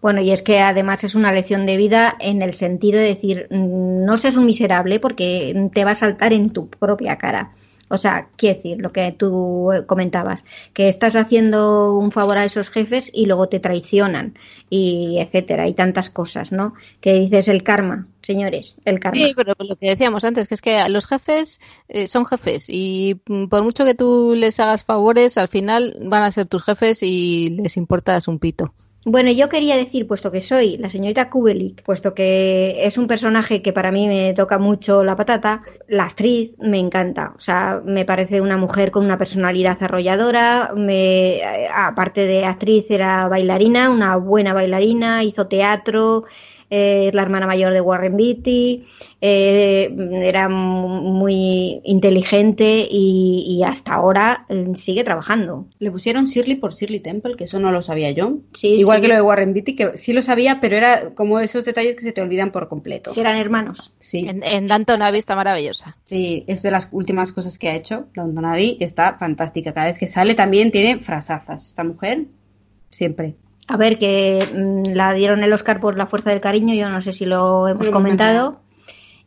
Bueno, 0.00 0.20
y 0.20 0.30
es 0.30 0.42
que 0.42 0.60
además 0.60 1.02
es 1.04 1.14
una 1.14 1.32
lección 1.32 1.66
de 1.66 1.76
vida 1.76 2.16
en 2.20 2.42
el 2.42 2.54
sentido 2.54 2.98
de 2.98 3.06
decir, 3.06 3.46
mm, 3.50 4.04
no 4.04 4.16
seas 4.16 4.36
un 4.36 4.46
miserable 4.46 5.00
porque 5.00 5.70
te 5.72 5.84
va 5.84 5.92
a 5.92 5.94
saltar 5.96 6.32
en 6.32 6.50
tu 6.50 6.68
propia 6.68 7.16
cara. 7.16 7.52
O 7.90 7.96
sea, 7.96 8.28
quiero 8.36 8.56
decir, 8.56 8.78
lo 8.78 8.92
que 8.92 9.12
tú 9.12 9.72
eh, 9.72 9.86
comentabas, 9.86 10.44
que 10.74 10.88
estás 10.88 11.16
haciendo 11.16 11.94
un 11.96 12.12
favor 12.12 12.36
a 12.36 12.44
esos 12.44 12.70
jefes 12.70 13.10
y 13.12 13.26
luego 13.26 13.48
te 13.48 13.60
traicionan 13.60 14.38
y 14.68 15.18
etcétera, 15.18 15.66
y 15.66 15.74
tantas 15.74 16.10
cosas, 16.10 16.52
¿no? 16.52 16.74
Que 17.00 17.14
dices 17.14 17.48
el 17.48 17.62
karma, 17.62 18.06
señores, 18.22 18.76
el 18.84 19.00
karma. 19.00 19.26
Sí, 19.26 19.32
pero 19.34 19.54
lo 19.58 19.76
que 19.76 19.88
decíamos 19.88 20.24
antes, 20.24 20.48
que 20.48 20.54
es 20.54 20.62
que 20.62 20.86
los 20.88 21.06
jefes 21.06 21.60
eh, 21.88 22.08
son 22.08 22.26
jefes 22.26 22.66
y 22.68 23.20
mm, 23.26 23.46
por 23.46 23.62
mucho 23.62 23.84
que 23.84 23.94
tú 23.94 24.34
les 24.36 24.60
hagas 24.60 24.84
favores, 24.84 25.38
al 25.38 25.48
final 25.48 25.96
van 26.04 26.22
a 26.22 26.30
ser 26.30 26.46
tus 26.46 26.64
jefes 26.64 27.02
y 27.02 27.50
les 27.50 27.76
importas 27.78 28.28
un 28.28 28.38
pito. 28.38 28.74
Bueno, 29.04 29.30
yo 29.30 29.48
quería 29.48 29.76
decir, 29.76 30.06
puesto 30.06 30.30
que 30.30 30.40
soy 30.40 30.76
la 30.76 30.90
señorita 30.90 31.30
Kubelik, 31.30 31.82
puesto 31.82 32.14
que 32.14 32.84
es 32.84 32.98
un 32.98 33.06
personaje 33.06 33.62
que 33.62 33.72
para 33.72 33.90
mí 33.92 34.06
me 34.08 34.34
toca 34.34 34.58
mucho 34.58 35.02
la 35.04 35.16
patata, 35.16 35.62
la 35.86 36.04
actriz 36.04 36.50
me 36.58 36.78
encanta. 36.78 37.32
O 37.36 37.40
sea, 37.40 37.80
me 37.84 38.04
parece 38.04 38.40
una 38.40 38.56
mujer 38.58 38.90
con 38.90 39.04
una 39.04 39.16
personalidad 39.16 39.82
arrolladora. 39.82 40.72
Me, 40.76 41.36
eh, 41.38 41.68
aparte 41.72 42.26
de 42.26 42.44
actriz, 42.44 42.90
era 42.90 43.28
bailarina, 43.28 43.88
una 43.90 44.16
buena 44.16 44.52
bailarina, 44.52 45.22
hizo 45.24 45.46
teatro. 45.46 46.24
Eh, 46.70 47.06
es 47.08 47.14
la 47.14 47.22
hermana 47.22 47.46
mayor 47.46 47.72
de 47.72 47.80
Warren 47.80 48.16
Beatty, 48.16 48.84
eh, 49.20 49.94
era 50.22 50.48
muy 50.48 51.80
inteligente 51.84 52.86
y, 52.90 53.44
y 53.48 53.62
hasta 53.62 53.94
ahora 53.94 54.44
eh, 54.48 54.66
sigue 54.74 55.04
trabajando. 55.04 55.66
Le 55.78 55.90
pusieron 55.90 56.26
Shirley 56.26 56.56
por 56.56 56.72
Shirley 56.74 57.00
Temple, 57.00 57.36
que 57.36 57.44
eso 57.44 57.58
no 57.58 57.72
lo 57.72 57.82
sabía 57.82 58.10
yo. 58.10 58.38
Sí, 58.54 58.74
Igual 58.74 58.98
sí. 58.98 59.02
que 59.02 59.08
lo 59.08 59.14
de 59.14 59.22
Warren 59.22 59.52
Beatty, 59.54 59.74
que 59.76 59.96
sí 59.96 60.12
lo 60.12 60.22
sabía, 60.22 60.58
pero 60.60 60.76
era 60.76 61.14
como 61.14 61.40
esos 61.40 61.64
detalles 61.64 61.96
que 61.96 62.02
se 62.02 62.12
te 62.12 62.20
olvidan 62.22 62.52
por 62.52 62.68
completo. 62.68 63.12
que 63.12 63.20
eran 63.20 63.36
hermanos. 63.38 63.92
Sí, 64.00 64.26
En, 64.28 64.42
en 64.42 64.66
Danton 64.68 65.02
Abbey 65.02 65.18
está 65.18 65.34
maravillosa. 65.36 65.96
sí, 66.06 66.44
es 66.46 66.62
de 66.62 66.70
las 66.70 66.88
últimas 66.92 67.32
cosas 67.32 67.58
que 67.58 67.68
ha 67.68 67.74
hecho 67.76 68.06
Downton 68.14 68.44
Abbey, 68.44 68.76
está 68.80 69.14
fantástica. 69.18 69.72
Cada 69.72 69.86
vez 69.88 69.98
que 69.98 70.06
sale 70.06 70.34
también 70.34 70.70
tiene 70.70 70.98
frasazas. 70.98 71.66
Esta 71.66 71.84
mujer, 71.84 72.24
siempre. 72.90 73.34
A 73.68 73.76
ver, 73.76 73.98
que 73.98 74.48
mm, 74.52 74.94
la 74.94 75.12
dieron 75.12 75.44
el 75.44 75.52
Oscar 75.52 75.78
por 75.78 75.96
La 75.96 76.06
Fuerza 76.06 76.30
del 76.30 76.40
Cariño, 76.40 76.74
yo 76.74 76.88
no 76.88 77.00
sé 77.02 77.12
si 77.12 77.26
lo 77.26 77.68
hemos 77.68 77.88
comentado. 77.90 78.60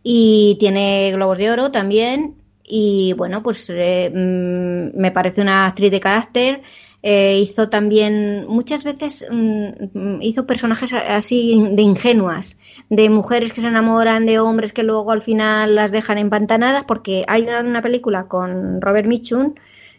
Y 0.03 0.57
tiene 0.59 1.11
Globos 1.13 1.37
de 1.37 1.51
Oro 1.51 1.71
también. 1.71 2.35
Y 2.63 3.13
bueno, 3.13 3.43
pues 3.43 3.69
eh, 3.69 4.09
mm, 4.09 4.99
me 4.99 5.11
parece 5.11 5.41
una 5.41 5.67
actriz 5.67 5.91
de 5.91 5.99
carácter. 5.99 6.63
Eh, 7.03 7.39
hizo 7.39 7.69
también, 7.69 8.47
muchas 8.47 8.83
veces 8.83 9.27
mm, 9.29 10.21
hizo 10.21 10.45
personajes 10.45 10.91
así 10.93 11.67
de 11.71 11.81
ingenuas, 11.81 12.57
de 12.89 13.09
mujeres 13.09 13.53
que 13.53 13.61
se 13.61 13.67
enamoran 13.67 14.25
de 14.27 14.39
hombres 14.39 14.71
que 14.71 14.83
luego 14.83 15.11
al 15.11 15.23
final 15.23 15.75
las 15.75 15.91
dejan 15.91 16.19
empantanadas, 16.19 16.83
porque 16.87 17.25
hay 17.27 17.43
una, 17.43 17.61
una 17.61 17.81
película 17.81 18.25
con 18.25 18.81
Robert 18.81 19.07
Mitchum 19.07 19.55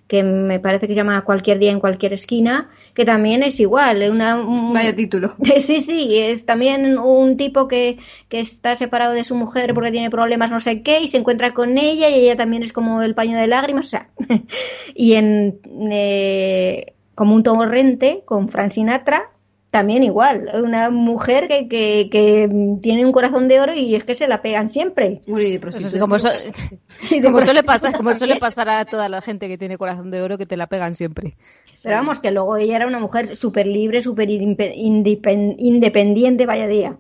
que 0.08 0.22
me 0.22 0.60
parece 0.60 0.86
que 0.86 0.92
se 0.94 0.98
llama 0.98 1.22
Cualquier 1.22 1.58
día 1.58 1.70
en 1.70 1.80
cualquier 1.80 2.12
esquina, 2.12 2.68
que 2.94 3.04
también 3.04 3.42
es 3.42 3.58
igual, 3.60 4.08
una, 4.10 4.36
un- 4.36 4.72
Vaya 4.74 4.94
título. 4.94 5.34
Sí, 5.60 5.80
sí, 5.80 6.18
es 6.18 6.44
también 6.44 6.98
un 6.98 7.36
tipo 7.36 7.66
que, 7.68 7.98
que 8.28 8.40
está 8.40 8.74
separado 8.74 9.12
de 9.14 9.24
su 9.24 9.34
mujer 9.34 9.72
porque 9.74 9.90
tiene 9.90 10.10
problemas 10.10 10.50
no 10.50 10.60
sé 10.60 10.82
qué 10.82 11.00
y 11.00 11.08
se 11.08 11.16
encuentra 11.18 11.54
con 11.54 11.78
ella 11.78 12.08
y 12.10 12.14
ella 12.14 12.36
también 12.36 12.62
es 12.62 12.72
como 12.72 13.02
el 13.02 13.14
paño 13.14 13.38
de 13.38 13.46
lágrimas, 13.46 13.86
o 13.86 13.88
sea, 13.88 14.08
y 14.94 15.14
en 15.14 15.60
eh, 15.90 16.94
como 17.14 17.34
un 17.34 17.42
torrente 17.42 18.22
con 18.24 18.48
Frank 18.48 18.72
Sinatra, 18.72 19.30
también 19.72 20.02
igual, 20.04 20.50
una 20.62 20.90
mujer 20.90 21.48
que, 21.48 21.66
que, 21.66 22.08
que 22.12 22.46
tiene 22.82 23.06
un 23.06 23.10
corazón 23.10 23.48
de 23.48 23.58
oro 23.58 23.72
y 23.74 23.94
es 23.94 24.04
que 24.04 24.14
se 24.14 24.28
la 24.28 24.42
pegan 24.42 24.68
siempre. 24.68 25.22
De 25.26 25.58
Pues 25.60 25.74
así 25.74 25.98
como, 25.98 26.18
so- 26.18 26.28
Y 27.10 27.20
de 27.20 27.26
como 27.26 27.40
suele 27.40 27.62
pasar, 27.64 27.92
como 27.96 28.14
suele 28.14 28.36
pasar 28.36 28.68
a 28.68 28.84
toda 28.84 29.08
la 29.08 29.22
gente 29.22 29.48
que 29.48 29.56
tiene 29.56 29.78
corazón 29.78 30.10
de 30.10 30.20
oro 30.20 30.36
que 30.36 30.44
te 30.44 30.58
la 30.58 30.66
pegan 30.66 30.94
siempre. 30.94 31.36
Pero 31.82 31.96
vamos, 31.96 32.20
que 32.20 32.30
luego 32.30 32.58
ella 32.58 32.76
era 32.76 32.86
una 32.86 33.00
mujer 33.00 33.34
súper 33.34 33.66
libre, 33.66 34.02
súper 34.02 34.28
independiente, 34.30 36.46
vaya 36.46 36.66
día. 36.66 36.96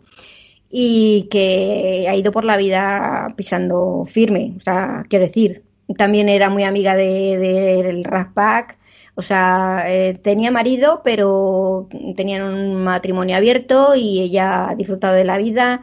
Y 0.70 1.28
que 1.30 2.06
ha 2.08 2.16
ido 2.16 2.32
por 2.32 2.44
la 2.44 2.56
vida 2.56 3.34
pisando 3.36 4.04
firme. 4.06 4.54
O 4.56 4.60
sea, 4.60 5.04
quiero 5.08 5.26
decir, 5.26 5.62
también 5.98 6.30
era 6.30 6.48
muy 6.48 6.64
amiga 6.64 6.96
de- 6.96 7.36
del 7.38 8.04
Rat 8.04 8.32
Pack. 8.32 8.78
O 9.14 9.22
sea, 9.22 9.84
eh, 9.88 10.14
tenía 10.22 10.50
marido, 10.50 11.02
pero 11.04 11.88
tenían 12.16 12.42
un 12.42 12.76
matrimonio 12.82 13.36
abierto 13.36 13.94
y 13.94 14.20
ella 14.22 14.70
ha 14.70 14.74
disfrutado 14.74 15.14
de 15.14 15.24
la 15.24 15.36
vida, 15.38 15.82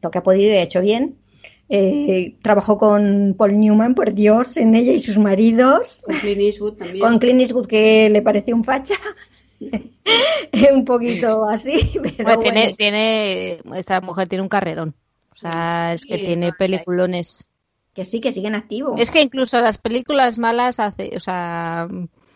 lo 0.00 0.10
que 0.10 0.18
ha 0.18 0.22
podido 0.22 0.52
y 0.52 0.56
ha 0.58 0.62
hecho 0.62 0.80
bien. 0.80 1.16
Eh, 1.70 2.36
trabajó 2.42 2.78
con 2.78 3.34
Paul 3.36 3.58
Newman, 3.60 3.94
por 3.94 4.14
Dios, 4.14 4.56
en 4.56 4.74
ella 4.74 4.92
y 4.92 5.00
sus 5.00 5.18
maridos 5.18 6.00
Con 6.02 6.18
Clint 6.18 6.40
Eastwood 6.40 6.74
también. 6.78 7.04
con 7.04 7.18
Clint 7.18 7.40
Eastwood 7.40 7.66
que 7.66 8.08
le 8.08 8.22
pareció 8.22 8.54
un 8.56 8.64
facha 8.64 8.94
un 10.72 10.84
poquito 10.84 11.44
así 11.48 11.90
pero 12.16 12.36
Bueno, 12.36 12.40
tiene, 12.40 12.60
bueno. 12.62 12.76
tiene, 12.76 13.60
esta 13.76 14.00
mujer 14.00 14.28
tiene 14.28 14.42
un 14.42 14.48
carrerón. 14.48 14.94
O 15.32 15.36
sea, 15.36 15.92
es 15.92 16.04
que 16.06 16.16
Sí, 16.18 16.24
tiene 16.26 16.48
no, 16.48 16.54
peliculones. 16.58 17.48
que 17.94 18.04
sí 18.04 18.20
que 18.20 18.32
siguen 18.32 18.54
activos 18.54 18.98
Es 19.00 19.10
que 19.10 19.20
incluso 19.22 19.60
las 19.60 19.78
películas 19.78 20.38
malas 20.38 20.80
hace, 20.80 21.12
o 21.16 21.20
sea, 21.20 21.86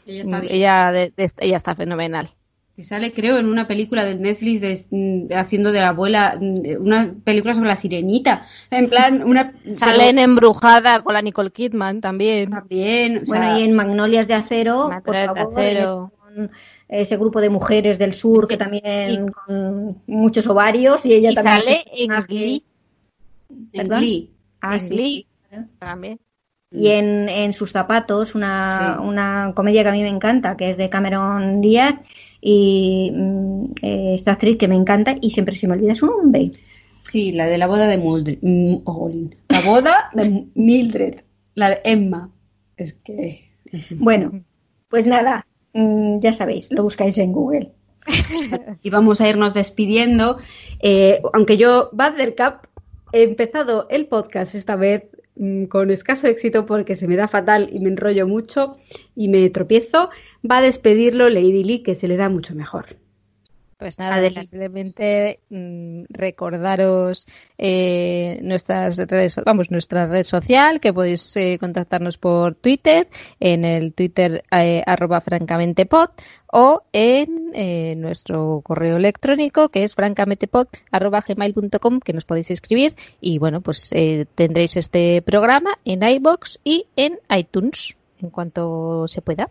Ella 0.06 0.22
está 0.22 0.40
bien. 0.40 0.54
ella, 0.54 0.92
de- 0.92 1.12
de- 1.16 1.30
ella 1.38 1.56
está 1.56 1.74
fenomenal. 1.74 2.30
Que 2.74 2.84
sale, 2.84 3.12
creo, 3.12 3.36
en 3.38 3.46
una 3.46 3.68
película 3.68 4.02
del 4.04 4.22
Netflix 4.22 4.60
de- 4.62 4.86
mm, 4.90 5.32
haciendo 5.34 5.72
de 5.72 5.80
la 5.80 5.88
abuela, 5.88 6.38
mm, 6.40 6.80
una 6.82 7.14
película 7.22 7.54
sobre 7.54 7.68
la 7.68 7.76
sirenita. 7.76 8.46
En 8.70 8.88
plan, 8.88 9.22
una. 9.22 9.52
Sale 9.74 10.08
en 10.08 10.18
Embrujada 10.18 11.02
con 11.02 11.12
la 11.12 11.20
Nicole 11.20 11.50
Kidman 11.50 12.00
también. 12.00 12.48
También. 12.50 13.24
bueno 13.26 13.44
sea, 13.44 13.58
y 13.58 13.64
en 13.64 13.74
Magnolias 13.74 14.26
de 14.26 14.34
acero 14.34 14.84
por 15.04 15.14
Magnolias 15.14 15.34
de 15.34 15.40
favor 15.40 15.58
acero. 15.60 16.12
con 16.18 16.50
ese 16.88 17.16
grupo 17.18 17.40
de 17.42 17.50
mujeres 17.50 17.98
del 17.98 18.14
sur 18.14 18.48
que 18.48 18.56
también 18.56 19.28
con 19.28 19.98
muchos 20.06 20.46
ovarios 20.46 21.04
y 21.04 21.12
ella 21.12 21.30
Y 21.30 21.34
también 21.34 21.56
sale 21.58 21.84
en 21.92 22.22
Glee. 22.26 22.64
En. 23.74 23.88
Glee. 23.88 24.30
Ah, 24.62 24.80
sí, 24.80 24.88
sí. 24.98 25.26
También. 25.78 26.18
Y 26.72 26.88
en, 26.88 27.28
en 27.28 27.52
sus 27.52 27.70
zapatos, 27.72 28.34
una, 28.34 28.96
Sí. 28.98 29.06
una 29.06 29.52
comedia 29.54 29.82
que 29.82 29.88
a 29.90 29.92
mí 29.92 30.02
me 30.02 30.08
encanta, 30.08 30.56
que 30.56 30.70
es 30.70 30.76
de 30.76 30.88
Cameron 30.88 31.60
Díaz, 31.60 31.94
y 32.40 33.10
mm, 33.14 33.64
eh, 33.82 34.12
esta 34.14 34.32
actriz 34.32 34.56
que 34.58 34.68
me 34.68 34.74
encanta 34.74 35.16
y 35.20 35.30
siempre 35.30 35.56
se 35.56 35.66
me 35.68 35.74
olvida 35.74 35.94
su 35.94 36.06
nombre. 36.06 36.52
Sí, 37.02 37.32
la 37.32 37.46
de 37.46 37.58
la 37.58 37.66
boda 37.66 37.86
de 37.86 37.98
Mildred. 37.98 38.38
Mm, 38.40 38.76
oh. 38.84 39.10
La 39.48 39.60
boda 39.60 40.10
de 40.14 40.46
Mildred. 40.54 41.16
La 41.54 41.70
de 41.70 41.80
Emma. 41.84 42.30
Es 42.76 42.94
que. 43.04 43.50
Bueno, 43.90 44.42
pues 44.88 45.06
nada, 45.06 45.46
mm, 45.74 46.20
ya 46.20 46.32
sabéis, 46.32 46.72
lo 46.72 46.82
buscáis 46.82 47.18
en 47.18 47.32
Google. 47.32 47.72
Y 48.82 48.90
vamos 48.90 49.20
a 49.20 49.28
irnos 49.28 49.54
despidiendo. 49.54 50.38
Eh, 50.80 51.20
aunque 51.32 51.56
yo, 51.56 51.90
Buttercup, 51.92 52.66
he 53.12 53.22
empezado 53.22 53.86
el 53.90 54.06
podcast 54.06 54.54
esta 54.54 54.74
vez 54.76 55.04
mm, 55.04 55.21
con 55.68 55.90
escaso 55.90 56.26
éxito 56.26 56.66
porque 56.66 56.94
se 56.94 57.08
me 57.08 57.16
da 57.16 57.28
fatal 57.28 57.68
y 57.72 57.80
me 57.80 57.88
enrollo 57.88 58.26
mucho 58.26 58.76
y 59.16 59.28
me 59.28 59.48
tropiezo, 59.50 60.10
va 60.48 60.58
a 60.58 60.62
despedirlo 60.62 61.28
Lady 61.28 61.64
Lee, 61.64 61.82
que 61.82 61.94
se 61.94 62.08
le 62.08 62.16
da 62.16 62.28
mucho 62.28 62.54
mejor. 62.54 62.86
Pues 63.82 63.98
nada, 63.98 64.14
Adelante. 64.14 64.42
simplemente 64.42 65.40
mm, 65.50 66.04
recordaros 66.08 67.26
eh, 67.58 68.38
nuestras 68.40 68.96
redes, 68.96 69.40
vamos, 69.44 69.72
nuestra 69.72 70.06
red 70.06 70.22
social, 70.22 70.78
que 70.78 70.92
podéis 70.92 71.36
eh, 71.36 71.58
contactarnos 71.58 72.16
por 72.16 72.54
Twitter, 72.54 73.08
en 73.40 73.64
el 73.64 73.92
Twitter 73.92 74.44
eh, 74.52 74.84
arroba 74.86 75.20
francamentepod 75.20 76.10
o 76.52 76.84
en 76.92 77.50
eh, 77.54 77.96
nuestro 77.96 78.60
correo 78.62 78.98
electrónico 78.98 79.68
que 79.68 79.82
es 79.82 79.96
francamentepod 79.96 80.68
arroba 80.92 81.20
gmail.com 81.26 81.98
que 81.98 82.12
nos 82.12 82.24
podéis 82.24 82.52
escribir 82.52 82.94
y 83.20 83.38
bueno, 83.38 83.62
pues 83.62 83.88
eh, 83.90 84.26
tendréis 84.36 84.76
este 84.76 85.22
programa 85.22 85.76
en 85.84 86.04
iBox 86.04 86.60
y 86.62 86.86
en 86.94 87.18
iTunes 87.36 87.96
en 88.20 88.30
cuanto 88.30 89.08
se 89.08 89.22
pueda. 89.22 89.50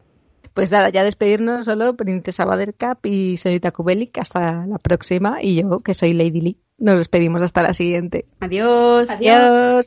Pues 0.53 0.71
nada, 0.71 0.89
ya 0.89 1.03
despedirnos 1.03 1.65
solo, 1.65 1.95
Princesa 1.95 2.45
Buttercup 2.45 3.05
y 3.05 3.37
señorita 3.37 3.71
Kubelik, 3.71 4.17
hasta 4.17 4.65
la 4.65 4.77
próxima, 4.77 5.41
y 5.41 5.61
yo, 5.61 5.79
que 5.79 5.93
soy 5.93 6.13
Lady 6.13 6.41
Lee. 6.41 6.57
Nos 6.77 6.97
despedimos 6.97 7.41
hasta 7.41 7.61
la 7.61 7.73
siguiente. 7.73 8.25
Adiós. 8.39 9.09
Adiós. 9.09 9.85